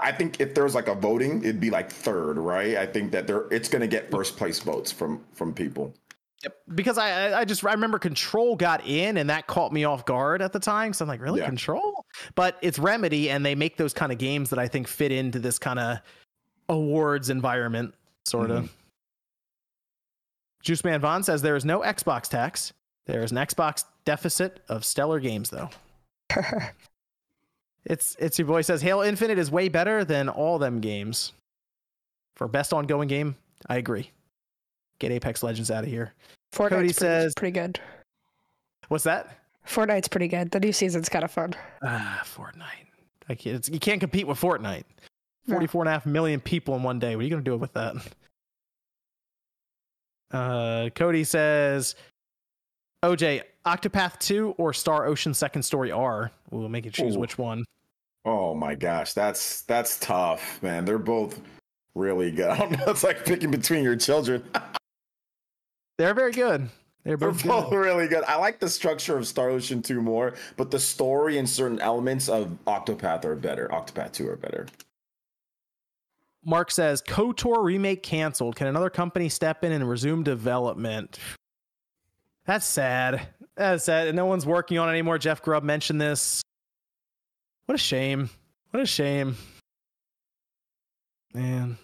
I 0.00 0.12
think 0.12 0.40
if 0.40 0.54
there 0.54 0.64
was 0.64 0.74
like 0.74 0.88
a 0.88 0.94
voting, 0.94 1.42
it'd 1.42 1.60
be 1.60 1.70
like 1.70 1.90
third, 1.90 2.38
right? 2.38 2.76
I 2.76 2.86
think 2.86 3.10
that 3.12 3.26
there 3.26 3.46
it's 3.50 3.68
going 3.68 3.80
to 3.80 3.88
get 3.88 4.10
first 4.10 4.36
place 4.36 4.60
votes 4.60 4.92
from 4.92 5.24
from 5.32 5.52
people. 5.52 5.94
Yep. 6.42 6.56
Because 6.74 6.98
I 6.98 7.40
I- 7.40 7.44
just 7.44 7.64
I 7.64 7.72
remember 7.72 7.98
Control 7.98 8.56
got 8.56 8.86
in 8.86 9.16
and 9.18 9.28
that 9.30 9.46
caught 9.46 9.72
me 9.72 9.84
off 9.84 10.04
guard 10.04 10.40
at 10.42 10.52
the 10.52 10.60
time. 10.60 10.92
So 10.92 11.04
I'm 11.04 11.08
like, 11.08 11.20
really 11.20 11.40
Yeah. 11.40 11.46
Control? 11.46 12.04
But 12.34 12.56
it's 12.62 12.78
Remedy 12.78 13.28
and 13.30 13.44
they 13.44 13.54
make 13.54 13.76
those 13.76 13.92
kind 13.92 14.10
of 14.12 14.18
games 14.18 14.50
that 14.50 14.58
I 14.58 14.66
think 14.68 14.88
fit 14.88 15.12
into 15.12 15.38
this 15.38 15.58
kind 15.58 15.78
of 15.78 15.98
awards 16.68 17.30
environment, 17.30 17.94
sort 18.24 18.50
of. 18.50 18.64
Mm-hmm. 18.64 18.72
Juice 20.62 20.84
Man 20.84 21.00
Vaughn 21.00 21.22
says 21.22 21.42
there 21.42 21.56
is 21.56 21.64
no 21.64 21.80
Xbox 21.80 22.28
tax. 22.28 22.72
There 23.06 23.22
is 23.22 23.32
an 23.32 23.38
Xbox 23.38 23.84
deficit 24.04 24.60
of 24.68 24.84
stellar 24.84 25.20
games 25.20 25.50
though. 25.50 25.70
It's 27.86 28.14
it's 28.18 28.38
your 28.38 28.46
boy 28.46 28.60
says 28.60 28.82
Halo 28.82 29.02
Infinite 29.02 29.38
is 29.38 29.50
way 29.50 29.70
better 29.70 30.04
than 30.04 30.28
all 30.28 30.58
them 30.58 30.80
games. 30.80 31.32
For 32.36 32.46
best 32.46 32.74
ongoing 32.74 33.08
game, 33.08 33.36
I 33.68 33.78
agree. 33.78 34.10
Get 35.00 35.10
Apex 35.10 35.42
Legends 35.42 35.70
out 35.70 35.82
of 35.82 35.90
here. 35.90 36.12
Fortnite's 36.52 36.68
Cody 36.68 36.76
pretty, 36.76 36.92
says- 36.92 37.34
pretty 37.36 37.52
good. 37.52 37.80
What's 38.88 39.04
that? 39.04 39.36
Fortnite's 39.66 40.08
pretty 40.08 40.28
good. 40.28 40.50
The 40.50 40.60
new 40.60 40.72
season's 40.72 41.08
kind 41.08 41.24
of 41.24 41.30
fun. 41.30 41.54
Ah, 41.82 42.22
Fortnite. 42.24 42.86
I 43.28 43.34
can't, 43.34 43.56
it's, 43.56 43.68
you 43.68 43.78
can't 43.78 44.00
compete 44.00 44.26
with 44.26 44.40
Fortnite. 44.40 44.84
No. 45.46 45.54
44 45.54 45.82
and 45.82 45.88
a 45.88 45.92
half 45.92 46.06
million 46.06 46.40
people 46.40 46.74
in 46.76 46.82
one 46.82 46.98
day. 46.98 47.14
What 47.16 47.20
are 47.20 47.24
you 47.24 47.30
going 47.30 47.44
to 47.44 47.50
do 47.50 47.56
with 47.56 47.72
that? 47.74 47.94
Uh, 50.32 50.90
Cody 50.94 51.24
says, 51.24 51.94
OJ, 53.04 53.42
Octopath 53.66 54.18
2 54.18 54.54
or 54.58 54.72
Star 54.72 55.06
Ocean 55.06 55.34
Second 55.34 55.62
Story 55.62 55.90
R? 55.92 56.30
We'll 56.50 56.68
make 56.68 56.84
you 56.84 56.90
choose 56.90 57.16
Ooh. 57.16 57.20
which 57.20 57.38
one. 57.38 57.64
Oh 58.24 58.54
my 58.54 58.74
gosh, 58.74 59.14
that's 59.14 59.62
that's 59.62 59.98
tough, 59.98 60.62
man. 60.62 60.84
They're 60.84 60.98
both 60.98 61.40
really 61.94 62.30
good. 62.30 62.48
I 62.50 62.58
don't 62.58 62.72
know. 62.72 62.84
It's 62.88 63.02
like 63.02 63.24
picking 63.24 63.50
between 63.50 63.82
your 63.82 63.96
children. 63.96 64.42
They're 66.00 66.14
very 66.14 66.32
good. 66.32 66.70
They're 67.04 67.18
They're 67.18 67.28
both 67.30 67.44
both 67.44 67.68
good. 67.68 67.76
really 67.76 68.08
good. 68.08 68.24
I 68.24 68.36
like 68.36 68.58
the 68.58 68.70
structure 68.70 69.18
of 69.18 69.26
Star 69.26 69.50
Ocean 69.50 69.82
2 69.82 70.00
more, 70.00 70.32
but 70.56 70.70
the 70.70 70.78
story 70.78 71.36
and 71.36 71.46
certain 71.46 71.78
elements 71.78 72.26
of 72.30 72.56
Octopath 72.66 73.26
are 73.26 73.36
better. 73.36 73.68
Octopath 73.70 74.12
2 74.12 74.26
are 74.30 74.36
better. 74.36 74.66
Mark 76.42 76.70
says, 76.70 77.02
KOTOR 77.02 77.62
remake 77.62 78.02
canceled. 78.02 78.56
Can 78.56 78.66
another 78.66 78.88
company 78.88 79.28
step 79.28 79.62
in 79.62 79.72
and 79.72 79.86
resume 79.86 80.22
development? 80.22 81.18
That's 82.46 82.64
sad. 82.64 83.20
That's 83.54 83.84
sad. 83.84 84.08
And 84.08 84.16
no 84.16 84.24
one's 84.24 84.46
working 84.46 84.78
on 84.78 84.88
it 84.88 84.92
anymore. 84.92 85.18
Jeff 85.18 85.42
Grubb 85.42 85.64
mentioned 85.64 86.00
this. 86.00 86.40
What 87.66 87.74
a 87.74 87.78
shame. 87.78 88.30
What 88.70 88.82
a 88.82 88.86
shame. 88.86 89.36
Man. 91.34 91.76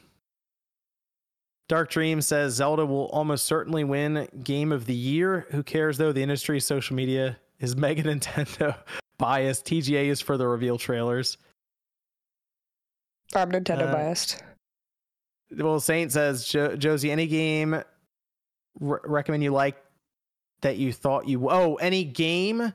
Dark 1.69 1.91
Dream 1.91 2.21
says 2.21 2.55
Zelda 2.55 2.87
will 2.87 3.07
almost 3.07 3.45
certainly 3.45 3.83
win 3.85 4.29
Game 4.45 4.71
of 4.73 4.87
the 4.87 4.95
Year. 4.95 5.47
Who 5.51 5.63
cares 5.63 5.99
though? 5.99 6.13
The 6.13 6.23
industry 6.23 6.61
social 6.61 6.95
media 6.95 7.39
is 7.59 7.77
mega 7.77 8.05
Nintendo 8.05 8.77
biased. 9.19 9.65
TGA 9.67 10.07
is 10.07 10.21
for 10.21 10.37
the 10.37 10.47
reveal 10.47 10.79
trailers. 10.79 11.39
I'm 13.35 13.51
Nintendo 13.51 13.89
Uh, 13.89 13.93
biased. 13.93 14.43
Well, 15.57 15.81
Saint 15.81 16.13
says, 16.13 16.47
jo- 16.47 16.77
Josie, 16.77 17.11
any 17.11 17.27
game 17.27 17.83
re- 18.81 18.99
recommend 19.05 19.43
you 19.43 19.51
like 19.53 19.77
that 20.63 20.77
you 20.77 20.93
thought 20.93 21.29
you 21.29 21.49
oh 21.51 21.75
any 21.77 22.05
game 22.05 22.73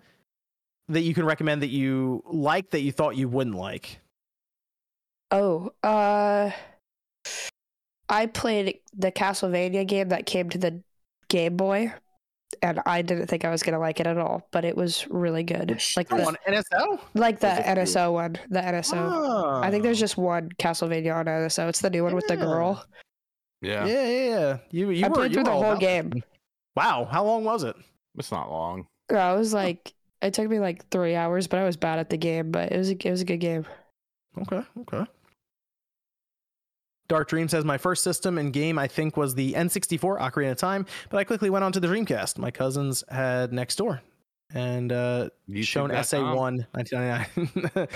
that 0.89 1.01
you 1.01 1.13
can 1.13 1.25
recommend 1.25 1.61
that 1.61 1.69
you 1.69 2.21
like 2.25 2.69
that 2.71 2.81
you 2.81 2.91
thought 2.91 3.15
you 3.15 3.29
wouldn't 3.29 3.55
like. 3.55 3.99
Oh, 5.31 5.71
uh, 5.83 6.51
I 8.11 8.25
played 8.25 8.79
the 8.93 9.11
Castlevania 9.11 9.87
game 9.87 10.09
that 10.09 10.25
came 10.25 10.49
to 10.49 10.57
the 10.57 10.83
Game 11.29 11.55
Boy, 11.55 11.93
and 12.61 12.81
I 12.85 13.01
didn't 13.01 13.27
think 13.27 13.45
I 13.45 13.49
was 13.49 13.63
gonna 13.63 13.79
like 13.79 14.01
it 14.01 14.05
at 14.05 14.17
all, 14.17 14.47
but 14.51 14.65
it 14.65 14.75
was 14.75 15.07
really 15.09 15.43
good. 15.43 15.71
Which- 15.71 15.95
like 15.95 16.09
the 16.09 16.27
on 16.27 16.35
NSO. 16.45 16.99
like 17.13 17.39
the 17.39 17.47
There's 17.47 17.95
a. 17.95 17.99
NSO 17.99 18.13
one, 18.13 18.37
the 18.49 18.59
NSO. 18.59 18.97
Oh. 18.97 19.61
I 19.63 19.71
think 19.71 19.83
there's 19.83 19.99
ah. 19.99 20.01
just 20.01 20.17
one 20.17 20.49
Castlevania 20.59 21.15
on 21.15 21.25
NSO. 21.25 21.69
It's 21.69 21.79
the 21.79 21.89
new 21.89 22.03
one 22.03 22.13
with 22.13 22.27
the 22.27 22.35
girl. 22.35 22.85
Yeah, 23.61 23.85
yeah, 23.85 24.07
yeah, 24.07 24.29
yeah. 24.29 24.57
You 24.71 24.89
you 24.89 25.05
I 25.05 25.07
were 25.07 25.15
played 25.15 25.31
you 25.31 25.35
through 25.35 25.53
were 25.53 25.59
the 25.59 25.65
whole 25.65 25.77
game. 25.77 26.09
that. 26.09 26.23
Wow, 26.75 27.07
how 27.09 27.23
long 27.23 27.45
was 27.45 27.63
it? 27.63 27.75
it's 28.17 28.31
not 28.31 28.51
long. 28.51 28.87
I 29.09 29.33
was 29.33 29.53
like, 29.53 29.93
it 30.21 30.33
took 30.33 30.49
me 30.49 30.59
like 30.59 30.87
three 30.89 31.15
hours, 31.15 31.47
but 31.47 31.59
I 31.59 31.63
was 31.63 31.77
bad 31.77 31.99
at 31.99 32.09
the 32.09 32.17
game. 32.17 32.51
But 32.51 32.71
it 32.73 32.77
was 32.77 32.89
a, 32.89 33.07
it 33.07 33.11
was 33.11 33.21
a 33.21 33.25
good 33.25 33.39
game. 33.39 33.65
Okay, 34.37 34.63
okay. 34.79 35.05
Dark 37.11 37.27
Dream 37.27 37.49
says 37.49 37.65
my 37.65 37.77
first 37.77 38.05
system 38.05 38.37
and 38.37 38.53
game 38.53 38.79
I 38.79 38.87
think 38.87 39.17
was 39.17 39.35
the 39.35 39.51
N64 39.51 40.21
Ocarina 40.21 40.51
of 40.51 40.57
Time, 40.57 40.85
but 41.09 41.17
I 41.17 41.25
quickly 41.25 41.49
went 41.49 41.65
on 41.65 41.73
to 41.73 41.81
the 41.81 41.87
Dreamcast. 41.87 42.37
My 42.37 42.51
cousins 42.51 43.03
had 43.09 43.51
next 43.51 43.75
door 43.75 44.01
and 44.53 44.93
uh 44.93 45.29
shown 45.55 45.89
SA1 45.89 46.65
1999. 46.71 47.67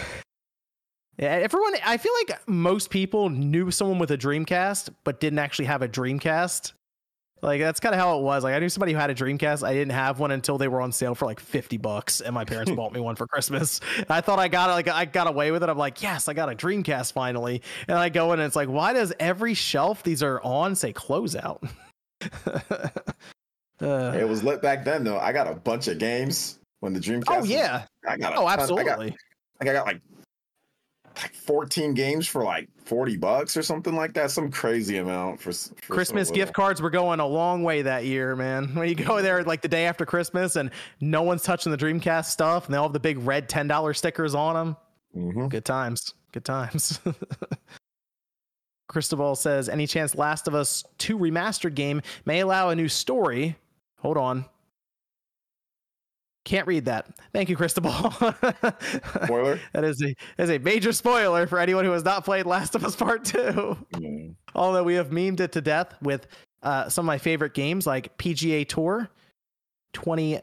yeah, 1.18 1.28
everyone 1.28 1.76
I 1.86 1.96
feel 1.96 2.12
like 2.28 2.46
most 2.46 2.90
people 2.90 3.30
knew 3.30 3.72
someone 3.72 4.00
with 4.00 4.12
a 4.12 4.18
Dreamcast 4.18 4.94
but 5.06 5.22
didn't 5.22 5.40
actually 5.40 5.66
have 5.66 5.82
a 5.82 5.88
Dreamcast. 5.88 6.74
Like 7.46 7.62
that's 7.62 7.80
kind 7.80 7.94
of 7.94 8.02
how 8.02 8.18
it 8.18 8.24
was. 8.24 8.44
Like 8.44 8.56
I 8.56 8.60
knew 8.60 8.70
somebody 8.70 8.92
who 8.94 8.98
had 8.98 9.10
a 9.12 9.16
Dreamcast. 9.16 9.66
I 9.66 9.74
didn't 9.74 9.92
have 9.94 10.20
one 10.20 10.32
until 10.32 10.58
they 10.58 10.68
were 10.68 10.82
on 10.82 10.92
sale 10.92 11.14
for 11.14 11.26
like 11.26 11.40
50 11.40 11.78
bucks 11.78 12.20
and 12.20 12.34
my 12.34 12.44
parents 12.44 12.72
bought 12.76 12.92
me 12.92 13.00
one 13.00 13.16
for 13.16 13.28
Christmas. 13.28 13.80
I 14.10 14.22
thought 14.22 14.40
I 14.40 14.48
got 14.48 14.70
it 14.72 14.74
like 14.74 14.88
I 14.88 15.06
got 15.06 15.28
away 15.28 15.52
with 15.52 15.62
it. 15.64 15.70
I'm 15.70 15.78
like, 15.78 16.02
"Yes, 16.02 16.28
I 16.28 16.34
got 16.34 16.52
a 16.52 16.56
Dreamcast 16.56 17.14
finally." 17.14 17.62
And 17.88 17.98
I 17.98 18.10
go 18.10 18.34
in 18.34 18.40
and 18.40 18.48
it's 18.48 18.56
like, 18.56 18.68
"Why 18.70 18.94
does 18.94 19.14
every 19.20 19.54
shelf 19.54 20.02
these 20.04 20.24
are 20.24 20.42
on 20.42 20.76
say 20.76 20.92
closeout?" 20.92 21.70
uh, 23.82 24.14
It 24.18 24.28
was 24.28 24.44
lit 24.44 24.62
back 24.62 24.84
then, 24.86 25.04
though. 25.04 25.20
I 25.20 25.32
got 25.32 25.48
a 25.48 25.54
bunch 25.56 25.88
of 25.88 25.98
games 26.00 26.60
when 26.80 26.94
the 26.94 27.00
Dreamcast. 27.00 27.24
oh 27.30 27.40
was- 27.42 27.50
yeah. 27.50 27.86
I 28.08 28.18
got. 28.18 28.34
Oh, 28.34 28.36
ton- 28.38 28.46
I 28.48 28.56
got, 28.56 28.60
absolutely. 28.60 29.06
like 29.60 29.70
I 29.70 29.74
got 29.74 29.86
like 29.86 30.02
like 31.16 31.34
14 31.34 31.94
games 31.94 32.28
for 32.28 32.44
like 32.44 32.68
40 32.84 33.18
bucks 33.18 33.56
or 33.58 33.64
something 33.64 33.96
like 33.96 34.14
that. 34.14 34.32
Some 34.32 34.52
crazy 34.52 34.98
amount 34.98 35.40
for, 35.40 35.52
for 35.52 35.94
Christmas 35.94 36.30
gift 36.32 36.54
cards 36.54 36.82
were 36.82 36.90
going 36.90 37.20
a 37.20 37.26
long 37.26 37.64
way 37.64 37.82
that 37.82 38.06
year, 38.06 38.36
man. 38.36 38.74
When 38.76 38.90
you 38.90 38.96
go 38.96 39.22
there 39.22 39.44
like 39.44 39.62
the 39.62 39.68
day 39.68 39.86
after 39.86 40.06
Christmas 40.06 40.56
and 40.56 40.72
no 41.00 41.22
one's 41.24 41.44
touching 41.44 41.72
the 41.72 41.78
Dreamcast 41.78 42.26
stuff 42.26 42.66
and 42.66 42.74
they 42.74 42.78
all 42.78 42.86
have 42.86 42.94
the 42.94 43.00
big 43.00 43.18
red 43.20 43.50
$10 43.50 43.96
stickers 43.96 44.36
on 44.36 44.56
them. 44.56 44.78
Mhm. 45.16 45.50
Good 45.50 45.66
times. 45.66 46.14
Good 46.32 46.46
times. 46.46 47.00
Cristobal 48.88 49.36
says, 49.36 49.68
any 49.68 49.88
chance 49.88 50.16
Last 50.16 50.48
of 50.48 50.56
Us 50.56 50.84
2 51.00 51.18
remastered 51.18 51.76
game 51.76 52.02
may 52.26 52.42
allow 52.42 52.70
a 52.70 52.76
new 52.76 52.88
story? 52.88 53.56
Hold 54.00 54.18
on. 54.18 54.46
Can't 56.46 56.68
read 56.68 56.86
that. 56.86 57.08
Thank 57.34 57.50
you, 57.50 57.56
Cristobal. 57.58 57.92
Spoiler. 59.24 59.60
that 59.74 59.84
is 59.84 60.02
a 60.04 60.16
that 60.38 60.44
is 60.44 60.50
a 60.52 60.60
major 60.60 60.94
spoiler 60.94 61.48
for 61.48 61.58
anyone 61.60 61.84
who 61.86 61.92
has 61.92 62.06
not 62.06 62.24
played 62.24 62.46
Last 62.46 62.76
of 62.76 62.86
Us 62.86 62.96
Part 62.96 63.26
2 63.26 63.78
Mm. 63.94 64.36
although 64.54 64.84
we 64.84 64.94
have 64.94 65.10
memed 65.10 65.40
it 65.40 65.52
to 65.54 65.62
death 65.62 65.96
with 66.04 66.28
uh, 66.62 66.88
some 66.88 67.04
of 67.06 67.08
my 67.08 67.18
favorite 67.18 67.54
games 67.56 67.88
like 67.88 68.16
PGA 68.20 68.68
Tour 68.68 69.10
20 69.94 70.40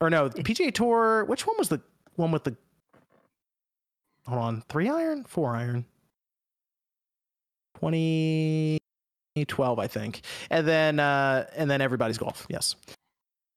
or 0.00 0.10
no, 0.10 0.28
PGA 0.30 0.72
Tour, 0.72 1.24
which 1.24 1.46
one 1.46 1.56
was 1.58 1.68
the 1.68 1.80
one 2.16 2.30
with 2.30 2.44
the 2.44 2.56
Hold 4.28 4.40
on, 4.40 4.62
3 4.68 4.88
iron, 4.88 5.24
4 5.24 5.56
iron. 5.56 5.84
2012 7.80 9.78
I 9.80 9.86
think. 9.88 10.20
And 10.50 10.66
then 10.68 11.00
uh 11.00 11.46
and 11.56 11.68
then 11.70 11.80
everybody's 11.80 12.18
golf. 12.18 12.46
Yes. 12.48 12.76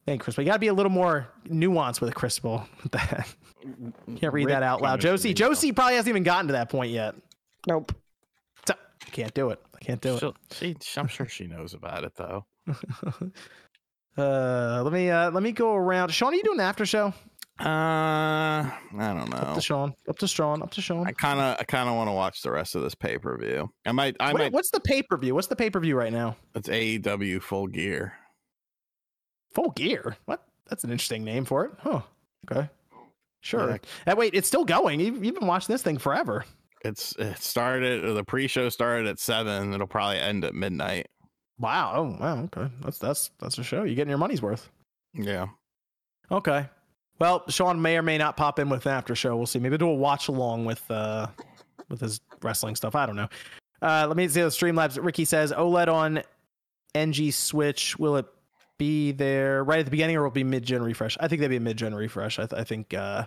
Thank 0.06 0.19
you, 0.19 0.23
Chris. 0.23 0.36
But 0.36 0.44
you 0.44 0.48
got 0.48 0.53
to 0.56 0.60
be 0.60 0.68
a 0.68 0.73
little 0.73 0.91
more 0.91 1.27
nuanced 1.48 1.99
with 1.99 2.11
a 2.11 2.14
crystal. 2.14 2.64
with 2.84 2.91
that. 2.91 3.27
Can't 4.18 4.34
read 4.34 4.49
that 4.49 4.61
out 4.61 4.82
loud. 4.82 5.02
Josie, 5.02 5.34
Josie 5.34 5.72
probably 5.72 5.95
hasn't 5.95 6.10
even 6.10 6.22
gotten 6.23 6.48
to 6.48 6.53
that 6.53 6.69
point 6.69 6.91
yet. 6.91 7.15
Nope. 7.68 7.91
So, 8.68 8.76
can't 9.11 9.34
do 9.34 9.49
it. 9.49 9.60
I 9.73 9.80
can't 9.80 9.99
do 10.02 10.14
it. 10.15 10.19
She'll- 10.19 10.36
she, 10.52 10.76
I'm 10.98 11.07
sure 11.07 11.27
she 11.27 11.48
knows 11.48 11.73
about 11.73 12.03
it 12.03 12.14
though. 12.15 12.45
uh, 14.18 14.82
let 14.84 14.94
me 14.94 15.10
uh, 15.10 15.32
let 15.32 15.41
me 15.41 15.52
go 15.52 15.73
around. 15.73 16.10
Sean, 16.14 16.34
are 16.34 16.36
you 16.36 16.44
doing 16.44 16.60
an 16.60 16.65
after 16.65 16.86
show? 16.86 17.14
Uh, 17.60 17.64
I 17.65 18.72
don't 18.94 19.30
know. 19.30 19.38
Up 19.38 19.48
know. 19.49 19.56
to 19.56 19.61
Sean. 19.61 19.94
Up 20.10 20.18
to 20.19 20.27
Sean. 20.27 20.61
Up 20.61 20.72
to 20.72 20.82
Sean. 20.82 21.07
I 21.07 21.11
kind 21.14 21.40
of, 21.40 21.57
I 21.60 21.64
kind 21.64 21.88
of 21.90 21.95
want 21.95 22.10
to 22.10 22.11
watch 22.11 22.41
the 22.41 22.52
rest 22.52 22.76
of 22.76 22.82
this 22.84 22.94
pay 22.95 23.18
per 23.18 23.38
view. 23.38 23.69
I 23.86 23.91
might, 23.94 24.15
I 24.19 24.34
What- 24.34 24.40
might. 24.40 24.52
what's 24.53 24.72
the 24.72 24.80
pay 24.82 25.02
per 25.02 25.18
view? 25.18 25.34
What's 25.34 25.48
the 25.48 25.56
pay 25.56 25.69
per 25.69 25.80
view 25.80 25.95
right 25.95 26.11
now? 26.14 26.36
It's 26.53 26.68
AEW 26.69 27.41
Full 27.41 27.68
Gear. 27.68 28.14
Full 29.56 29.72
Gear. 29.72 30.18
What? 30.26 30.44
That's 30.68 30.84
an 30.84 30.91
interesting 30.91 31.23
name 31.23 31.45
for 31.45 31.65
it. 31.65 31.72
Huh. 31.80 32.02
Okay. 32.52 32.69
Sure. 33.41 33.80
Yeah. 34.06 34.14
Uh, 34.14 34.15
wait, 34.15 34.34
it's 34.34 34.48
still 34.48 34.65
going. 34.65 34.99
You've, 34.99 35.23
you've 35.23 35.36
been 35.36 35.48
watching 35.48 35.73
this 35.73 35.82
thing 35.82 35.98
forever. 35.98 36.45
It's 36.84 37.15
it 37.18 37.38
started. 37.40 38.15
The 38.15 38.23
pre-show 38.23 38.69
started 38.69 39.07
at 39.07 39.19
seven. 39.19 39.73
It'll 39.73 39.88
probably 39.88 40.18
end 40.18 40.45
at 40.45 40.53
midnight. 40.53 41.07
Wow. 41.57 41.94
Oh, 41.95 42.18
wow. 42.19 42.44
Okay. 42.44 42.72
That's 42.84 42.99
that's 42.99 43.32
that's 43.40 43.57
a 43.57 43.64
show. 43.64 43.84
You're 43.84 43.95
getting 43.95 44.10
your 44.10 44.18
money's 44.18 44.41
worth. 44.41 44.69
Yeah. 45.14 45.48
Okay. 46.32 46.68
Well, 47.18 47.44
Sean 47.49 47.82
may 47.82 47.98
or 47.98 48.02
may 48.02 48.18
not 48.18 48.36
pop 48.36 48.60
in 48.60 48.69
with 48.69 48.86
an 48.86 48.91
after 48.91 49.15
show. 49.15 49.36
We'll 49.38 49.45
see. 49.45 49.60
Maybe 49.60 49.77
do 49.77 49.88
a 49.88 49.94
watch 49.94 50.27
along 50.27 50.65
with 50.65 50.90
uh 50.91 51.27
with 51.90 52.02
his 52.02 52.19
wrestling 52.41 52.76
stuff. 52.76 52.94
I 52.95 53.06
don't 53.06 53.15
know. 53.15 53.30
Uh 53.82 54.06
let 54.07 54.18
me 54.18 54.27
see 54.27 54.41
the 54.41 54.48
Streamlabs. 54.48 55.03
Ricky 55.03 55.26
says 55.26 55.52
OLED 55.53 55.88
on 55.88 56.23
NG 56.94 57.32
Switch. 57.32 57.98
Will 57.98 58.18
it 58.18 58.26
be 58.77 59.11
there 59.11 59.64
right 59.64 59.80
at 59.80 59.85
the 59.85 59.91
beginning 59.91 60.15
or 60.15 60.23
will 60.23 60.31
be 60.31 60.43
mid 60.43 60.64
gen 60.64 60.81
refresh? 60.81 61.18
I 61.19 61.27
think 61.27 61.39
that'd 61.41 61.49
be 61.49 61.57
a 61.57 61.60
mid 61.60 61.77
gen 61.77 61.93
refresh. 61.93 62.39
I, 62.39 62.45
th- 62.45 62.60
I 62.60 62.64
think 62.64 62.93
uh 62.93 63.26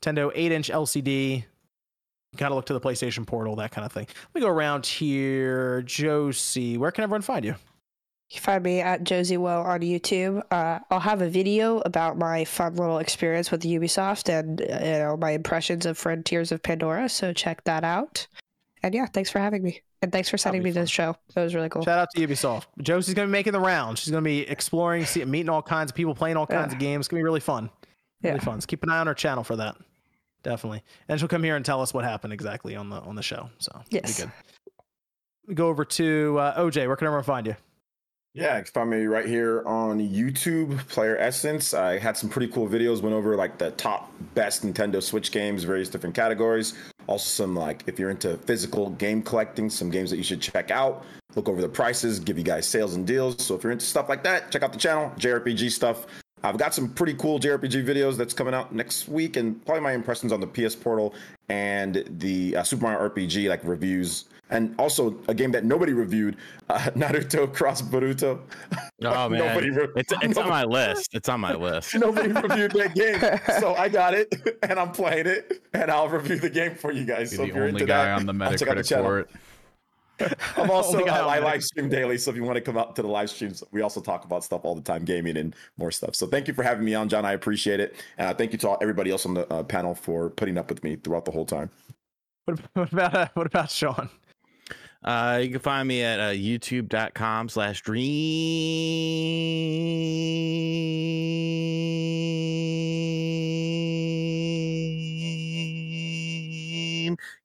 Nintendo 0.00 0.30
8 0.34 0.52
inch 0.52 0.70
LCD. 0.70 1.44
Gotta 2.36 2.54
look 2.54 2.66
to 2.66 2.74
the 2.74 2.80
PlayStation 2.80 3.26
portal, 3.26 3.56
that 3.56 3.70
kind 3.70 3.86
of 3.86 3.92
thing. 3.92 4.06
Let 4.06 4.34
me 4.34 4.40
go 4.42 4.48
around 4.48 4.84
here. 4.84 5.82
Josie, 5.82 6.76
where 6.76 6.90
can 6.90 7.04
everyone 7.04 7.22
find 7.22 7.44
you? 7.44 7.54
You 8.30 8.34
can 8.34 8.42
find 8.42 8.64
me 8.64 8.80
at 8.80 9.04
Josie 9.04 9.36
Woah 9.36 9.64
on 9.64 9.80
YouTube. 9.80 10.42
Uh, 10.50 10.80
I'll 10.90 11.00
have 11.00 11.22
a 11.22 11.28
video 11.28 11.78
about 11.78 12.18
my 12.18 12.44
fun 12.44 12.74
little 12.74 12.98
experience 12.98 13.52
with 13.52 13.62
Ubisoft 13.62 14.28
and 14.28 14.60
uh, 14.60 14.64
you 14.64 14.98
know 14.98 15.16
my 15.16 15.30
impressions 15.30 15.86
of 15.86 15.96
Frontiers 15.96 16.50
of 16.50 16.62
Pandora. 16.62 17.08
So 17.08 17.32
check 17.32 17.62
that 17.64 17.84
out. 17.84 18.26
And 18.82 18.94
yeah, 18.94 19.06
thanks 19.06 19.30
for 19.30 19.38
having 19.38 19.62
me, 19.62 19.80
and 20.02 20.12
thanks 20.12 20.28
for 20.28 20.36
sending 20.38 20.62
me 20.62 20.70
to 20.72 20.80
the 20.80 20.86
show. 20.86 21.16
That 21.34 21.42
was 21.42 21.54
really 21.54 21.68
cool. 21.68 21.82
Shout 21.82 21.98
out 21.98 22.08
to 22.14 22.26
Ubisoft. 22.26 22.66
Josie's 22.82 23.14
gonna 23.14 23.26
be 23.28 23.32
making 23.32 23.52
the 23.52 23.60
round. 23.60 23.98
She's 23.98 24.10
gonna 24.10 24.22
be 24.22 24.40
exploring, 24.48 25.04
see, 25.06 25.24
meeting 25.24 25.48
all 25.48 25.62
kinds 25.62 25.90
of 25.90 25.96
people, 25.96 26.14
playing 26.14 26.36
all 26.36 26.46
kinds 26.46 26.68
Yeah. 26.72 26.74
of 26.74 26.78
games. 26.78 27.02
It's 27.02 27.08
gonna 27.08 27.20
be 27.20 27.24
really 27.24 27.40
fun. 27.40 27.70
Really 28.22 28.38
fun. 28.40 28.60
So 28.60 28.66
keep 28.66 28.82
an 28.82 28.90
eye 28.90 28.98
on 28.98 29.08
our 29.08 29.14
channel 29.14 29.44
for 29.44 29.56
that. 29.56 29.76
Definitely. 30.42 30.82
And 31.08 31.18
she'll 31.18 31.28
come 31.28 31.42
here 31.42 31.56
and 31.56 31.64
tell 31.64 31.80
us 31.80 31.92
what 31.94 32.04
happened 32.04 32.32
exactly 32.32 32.76
on 32.76 32.90
the 32.90 33.00
on 33.00 33.14
the 33.16 33.22
show. 33.22 33.50
So 33.58 33.82
Yes. 33.90 34.16
be 34.16 34.22
good. 34.24 34.32
We 35.48 35.54
go 35.54 35.68
over 35.68 35.84
to 35.84 36.38
uh, 36.38 36.60
OJ. 36.60 36.86
Where 36.86 36.96
can 36.96 37.06
everyone 37.06 37.24
find 37.24 37.46
you? 37.46 37.56
Yeah, 38.34 38.58
you 38.58 38.64
can 38.64 38.72
find 38.72 38.90
me 38.90 39.06
right 39.06 39.24
here 39.26 39.62
on 39.66 39.98
YouTube, 39.98 40.74
Playeressence. 40.92 41.76
I 41.76 41.98
had 41.98 42.16
some 42.18 42.28
pretty 42.28 42.52
cool 42.52 42.68
videos, 42.68 43.00
went 43.00 43.14
over 43.14 43.34
like 43.36 43.56
the 43.58 43.70
top 43.72 44.12
best 44.34 44.62
Nintendo 44.64 45.02
Switch 45.02 45.32
games, 45.32 45.64
various 45.64 45.88
different 45.88 46.14
categories. 46.14 46.74
Also, 47.06 47.44
some 47.44 47.54
like 47.54 47.84
if 47.86 47.98
you're 47.98 48.10
into 48.10 48.36
physical 48.38 48.90
game 48.90 49.22
collecting, 49.22 49.70
some 49.70 49.90
games 49.90 50.10
that 50.10 50.16
you 50.16 50.24
should 50.24 50.40
check 50.40 50.70
out. 50.70 51.04
Look 51.34 51.48
over 51.48 51.60
the 51.60 51.68
prices, 51.68 52.18
give 52.18 52.38
you 52.38 52.44
guys 52.44 52.66
sales 52.66 52.94
and 52.94 53.06
deals. 53.06 53.44
So 53.44 53.54
if 53.54 53.62
you're 53.62 53.72
into 53.72 53.84
stuff 53.84 54.08
like 54.08 54.24
that, 54.24 54.50
check 54.50 54.62
out 54.62 54.72
the 54.72 54.78
channel, 54.78 55.12
JRPG 55.18 55.70
stuff. 55.70 56.06
I've 56.42 56.58
got 56.58 56.74
some 56.74 56.88
pretty 56.90 57.14
cool 57.14 57.40
JRPG 57.40 57.84
videos 57.84 58.16
that's 58.16 58.34
coming 58.34 58.54
out 58.54 58.74
next 58.74 59.08
week, 59.08 59.36
and 59.36 59.64
probably 59.64 59.82
my 59.82 59.92
impressions 59.92 60.32
on 60.32 60.40
the 60.40 60.46
PS 60.46 60.76
Portal 60.76 61.14
and 61.48 62.04
the 62.18 62.56
uh, 62.56 62.62
Super 62.62 62.82
Mario 62.82 63.08
RPG 63.08 63.48
like 63.48 63.64
reviews, 63.64 64.26
and 64.50 64.74
also 64.78 65.16
a 65.28 65.34
game 65.34 65.50
that 65.52 65.64
nobody 65.64 65.94
reviewed, 65.94 66.36
uh, 66.68 66.78
Naruto 66.94 67.52
Cross 67.52 67.82
Boruto. 67.82 68.40
Oh 69.02 69.28
man, 69.30 69.38
Nobody 69.38 69.70
re- 69.70 69.88
it's 69.96 70.12
it's 70.20 70.36
on 70.36 70.48
my 70.48 70.64
list. 70.64 71.14
It's 71.14 71.28
on 71.30 71.40
my 71.40 71.54
list. 71.54 71.94
Nobody 71.98 72.28
reviewed 72.28 72.72
that 72.72 72.94
game, 72.94 73.18
so 73.58 73.74
I 73.74 73.88
got 73.88 74.12
it, 74.12 74.58
and 74.62 74.78
I'm 74.78 74.92
playing 74.92 75.26
it, 75.26 75.62
and 75.72 75.90
I'll 75.90 76.08
review 76.08 76.36
the 76.38 76.50
game 76.50 76.74
for 76.74 76.92
you 76.92 77.06
guys. 77.06 77.30
Be 77.30 77.36
so 77.36 77.42
the 77.42 77.48
if 77.48 77.54
you're 77.54 77.64
only 77.64 77.80
into 77.80 77.86
guy 77.86 78.04
that, 78.04 78.18
on 78.18 78.26
the 78.26 78.44
I'll 78.44 78.54
check 78.54 78.68
out 78.68 78.76
the 78.76 78.82
Metacritic 78.82 79.02
for 79.02 79.20
it. 79.20 79.30
I'm 80.56 80.70
also 80.70 80.98
Only 80.98 81.04
guy 81.04 81.18
uh, 81.18 81.26
I 81.26 81.38
live 81.38 81.62
stream 81.62 81.88
daily, 81.88 82.18
so 82.18 82.30
if 82.30 82.36
you 82.36 82.44
want 82.44 82.56
to 82.56 82.60
come 82.60 82.78
out 82.78 82.96
to 82.96 83.02
the 83.02 83.08
live 83.08 83.30
streams, 83.30 83.62
we 83.70 83.82
also 83.82 84.00
talk 84.00 84.24
about 84.24 84.44
stuff 84.44 84.62
all 84.64 84.74
the 84.74 84.82
time, 84.82 85.04
gaming 85.04 85.36
and 85.36 85.54
more 85.76 85.90
stuff. 85.90 86.14
So 86.14 86.26
thank 86.26 86.48
you 86.48 86.54
for 86.54 86.62
having 86.62 86.84
me 86.84 86.94
on, 86.94 87.08
John. 87.08 87.24
I 87.24 87.32
appreciate 87.32 87.80
it, 87.80 87.96
and 88.18 88.28
uh, 88.28 88.34
thank 88.34 88.52
you 88.52 88.58
to 88.58 88.68
all, 88.70 88.78
everybody 88.80 89.10
else 89.10 89.26
on 89.26 89.34
the 89.34 89.52
uh, 89.52 89.62
panel 89.62 89.94
for 89.94 90.30
putting 90.30 90.58
up 90.58 90.70
with 90.70 90.82
me 90.82 90.96
throughout 90.96 91.24
the 91.24 91.32
whole 91.32 91.46
time. 91.46 91.70
What, 92.46 92.60
what 92.74 92.92
about 92.92 93.14
uh, 93.14 93.28
what 93.34 93.46
about 93.46 93.70
Sean? 93.70 94.08
Uh, 95.04 95.40
you 95.42 95.50
can 95.50 95.60
find 95.60 95.86
me 95.86 96.02
at 96.02 96.18
uh, 96.18 96.30
youtube.com 96.30 97.48
slash 97.48 97.82
dream 97.82 98.06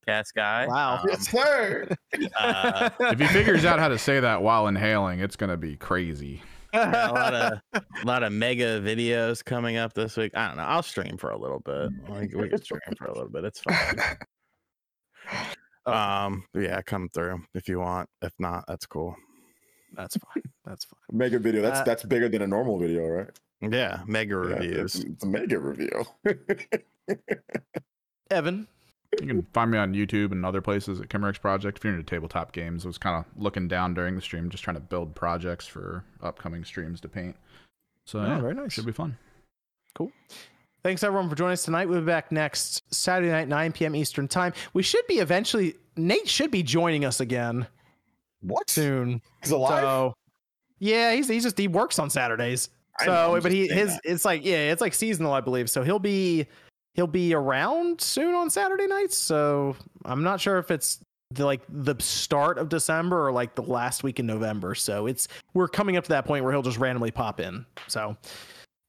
cast 0.07 0.33
guy. 0.35 0.67
Wow. 0.67 0.99
Um, 1.03 1.15
sir. 1.19 1.87
uh, 2.39 2.89
If 2.99 3.19
he 3.19 3.27
figures 3.27 3.65
out 3.65 3.79
how 3.79 3.87
to 3.87 3.97
say 3.97 4.19
that 4.19 4.41
while 4.41 4.67
inhaling, 4.67 5.19
it's 5.19 5.35
gonna 5.35 5.57
be 5.57 5.75
crazy. 5.77 6.41
got 6.73 7.09
a 7.09 7.13
lot 7.13 7.33
of 7.33 7.59
a 7.73 8.05
lot 8.05 8.23
of 8.23 8.31
mega 8.31 8.79
videos 8.81 9.43
coming 9.43 9.77
up 9.77 9.93
this 9.93 10.15
week. 10.17 10.31
I 10.35 10.47
don't 10.47 10.57
know. 10.57 10.63
I'll 10.63 10.83
stream 10.83 11.17
for 11.17 11.31
a 11.31 11.37
little 11.37 11.59
bit. 11.59 11.91
Like, 12.07 12.33
we 12.33 12.49
can 12.49 12.61
stream 12.61 12.79
for 12.97 13.05
a 13.05 13.13
little 13.13 13.29
bit. 13.29 13.43
It's 13.45 13.59
fine. 13.61 13.95
Um, 15.87 16.43
yeah, 16.53 16.79
come 16.83 17.09
through 17.09 17.41
if 17.55 17.67
you 17.67 17.79
want. 17.79 18.07
If 18.21 18.33
not, 18.37 18.65
that's 18.67 18.85
cool. 18.85 19.15
That's 19.95 20.15
fine. 20.15 20.43
That's 20.63 20.85
fine. 20.85 20.99
Mega 21.17 21.39
video. 21.39 21.63
That's 21.63 21.79
Uh, 21.79 21.83
that's 21.85 22.03
bigger 22.03 22.29
than 22.29 22.43
a 22.43 22.47
normal 22.47 22.77
video, 22.77 23.07
right? 23.07 23.29
Yeah, 23.61 24.01
mega 24.05 24.35
Yeah, 24.35 24.55
reviews. 24.57 24.95
it's, 24.95 25.03
it's 25.05 25.23
a 25.23 25.27
mega 25.27 25.57
review. 25.57 26.05
Evan. 28.29 28.67
You 29.19 29.27
can 29.27 29.47
find 29.53 29.71
me 29.71 29.77
on 29.77 29.93
YouTube 29.93 30.31
and 30.31 30.45
other 30.45 30.61
places 30.61 31.01
at 31.01 31.09
Kimerex 31.09 31.39
Projekt. 31.41 31.77
If 31.77 31.83
you're 31.83 31.93
into 31.93 32.05
tabletop 32.05 32.53
games, 32.53 32.85
I 32.85 32.87
was 32.87 32.97
kind 32.97 33.17
of 33.17 33.41
looking 33.41 33.67
down 33.67 33.93
during 33.93 34.15
the 34.15 34.21
stream, 34.21 34.49
just 34.49 34.63
trying 34.63 34.77
to 34.77 34.81
build 34.81 35.13
projects 35.15 35.67
for 35.67 36.05
upcoming 36.21 36.63
streams 36.63 37.01
to 37.01 37.09
paint. 37.09 37.35
So 38.05 38.19
Oh, 38.19 38.25
yeah, 38.25 38.39
very 38.39 38.53
nice. 38.53 38.71
Should 38.71 38.85
be 38.85 38.93
fun. 38.93 39.17
Cool. 39.95 40.11
Thanks 40.83 41.03
everyone 41.03 41.29
for 41.29 41.35
joining 41.35 41.53
us 41.53 41.63
tonight. 41.63 41.89
We'll 41.89 41.99
be 41.99 42.05
back 42.05 42.31
next 42.31 42.83
Saturday 42.93 43.29
night, 43.29 43.47
9 43.47 43.71
p.m. 43.73 43.95
Eastern 43.95 44.27
time. 44.27 44.53
We 44.73 44.81
should 44.81 45.05
be 45.07 45.15
eventually. 45.15 45.75
Nate 45.97 46.27
should 46.27 46.49
be 46.49 46.63
joining 46.63 47.03
us 47.05 47.19
again 47.19 47.67
what? 48.41 48.69
soon. 48.69 49.21
He's 49.41 49.51
alive. 49.51 49.83
So 49.83 50.13
yeah, 50.79 51.13
he's 51.13 51.27
he's 51.27 51.43
just 51.43 51.57
he 51.57 51.67
works 51.67 51.99
on 51.99 52.09
Saturdays. 52.09 52.69
So, 53.03 53.39
but 53.41 53.51
he 53.51 53.67
his 53.67 53.89
that. 53.89 54.01
it's 54.03 54.25
like 54.25 54.43
yeah, 54.43 54.71
it's 54.71 54.81
like 54.81 54.93
seasonal, 54.93 55.33
I 55.33 55.41
believe. 55.41 55.69
So 55.69 55.83
he'll 55.83 55.99
be 55.99 56.47
he'll 56.93 57.07
be 57.07 57.33
around 57.33 58.01
soon 58.01 58.35
on 58.35 58.49
Saturday 58.49 58.87
nights. 58.87 59.17
So 59.17 59.75
I'm 60.05 60.23
not 60.23 60.39
sure 60.41 60.57
if 60.57 60.71
it's 60.71 60.99
the 61.31 61.45
like 61.45 61.61
the 61.69 61.95
start 61.99 62.57
of 62.57 62.69
December 62.69 63.27
or 63.27 63.31
like 63.31 63.55
the 63.55 63.63
last 63.63 64.03
week 64.03 64.19
in 64.19 64.25
November. 64.25 64.75
So 64.75 65.07
it's 65.07 65.27
we're 65.53 65.67
coming 65.69 65.97
up 65.97 66.03
to 66.05 66.09
that 66.09 66.25
point 66.25 66.43
where 66.43 66.51
he'll 66.53 66.61
just 66.61 66.77
randomly 66.77 67.11
pop 67.11 67.39
in. 67.39 67.65
So 67.87 68.17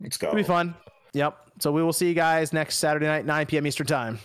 Let's 0.00 0.16
go. 0.16 0.28
it'll 0.28 0.36
be 0.36 0.42
fun. 0.42 0.74
Yep. 1.14 1.36
So 1.60 1.70
we 1.70 1.82
will 1.82 1.92
see 1.92 2.08
you 2.08 2.14
guys 2.14 2.52
next 2.52 2.76
Saturday 2.78 3.06
night, 3.06 3.26
9 3.26 3.46
p.m. 3.46 3.66
Eastern 3.66 3.86
time. 3.86 4.18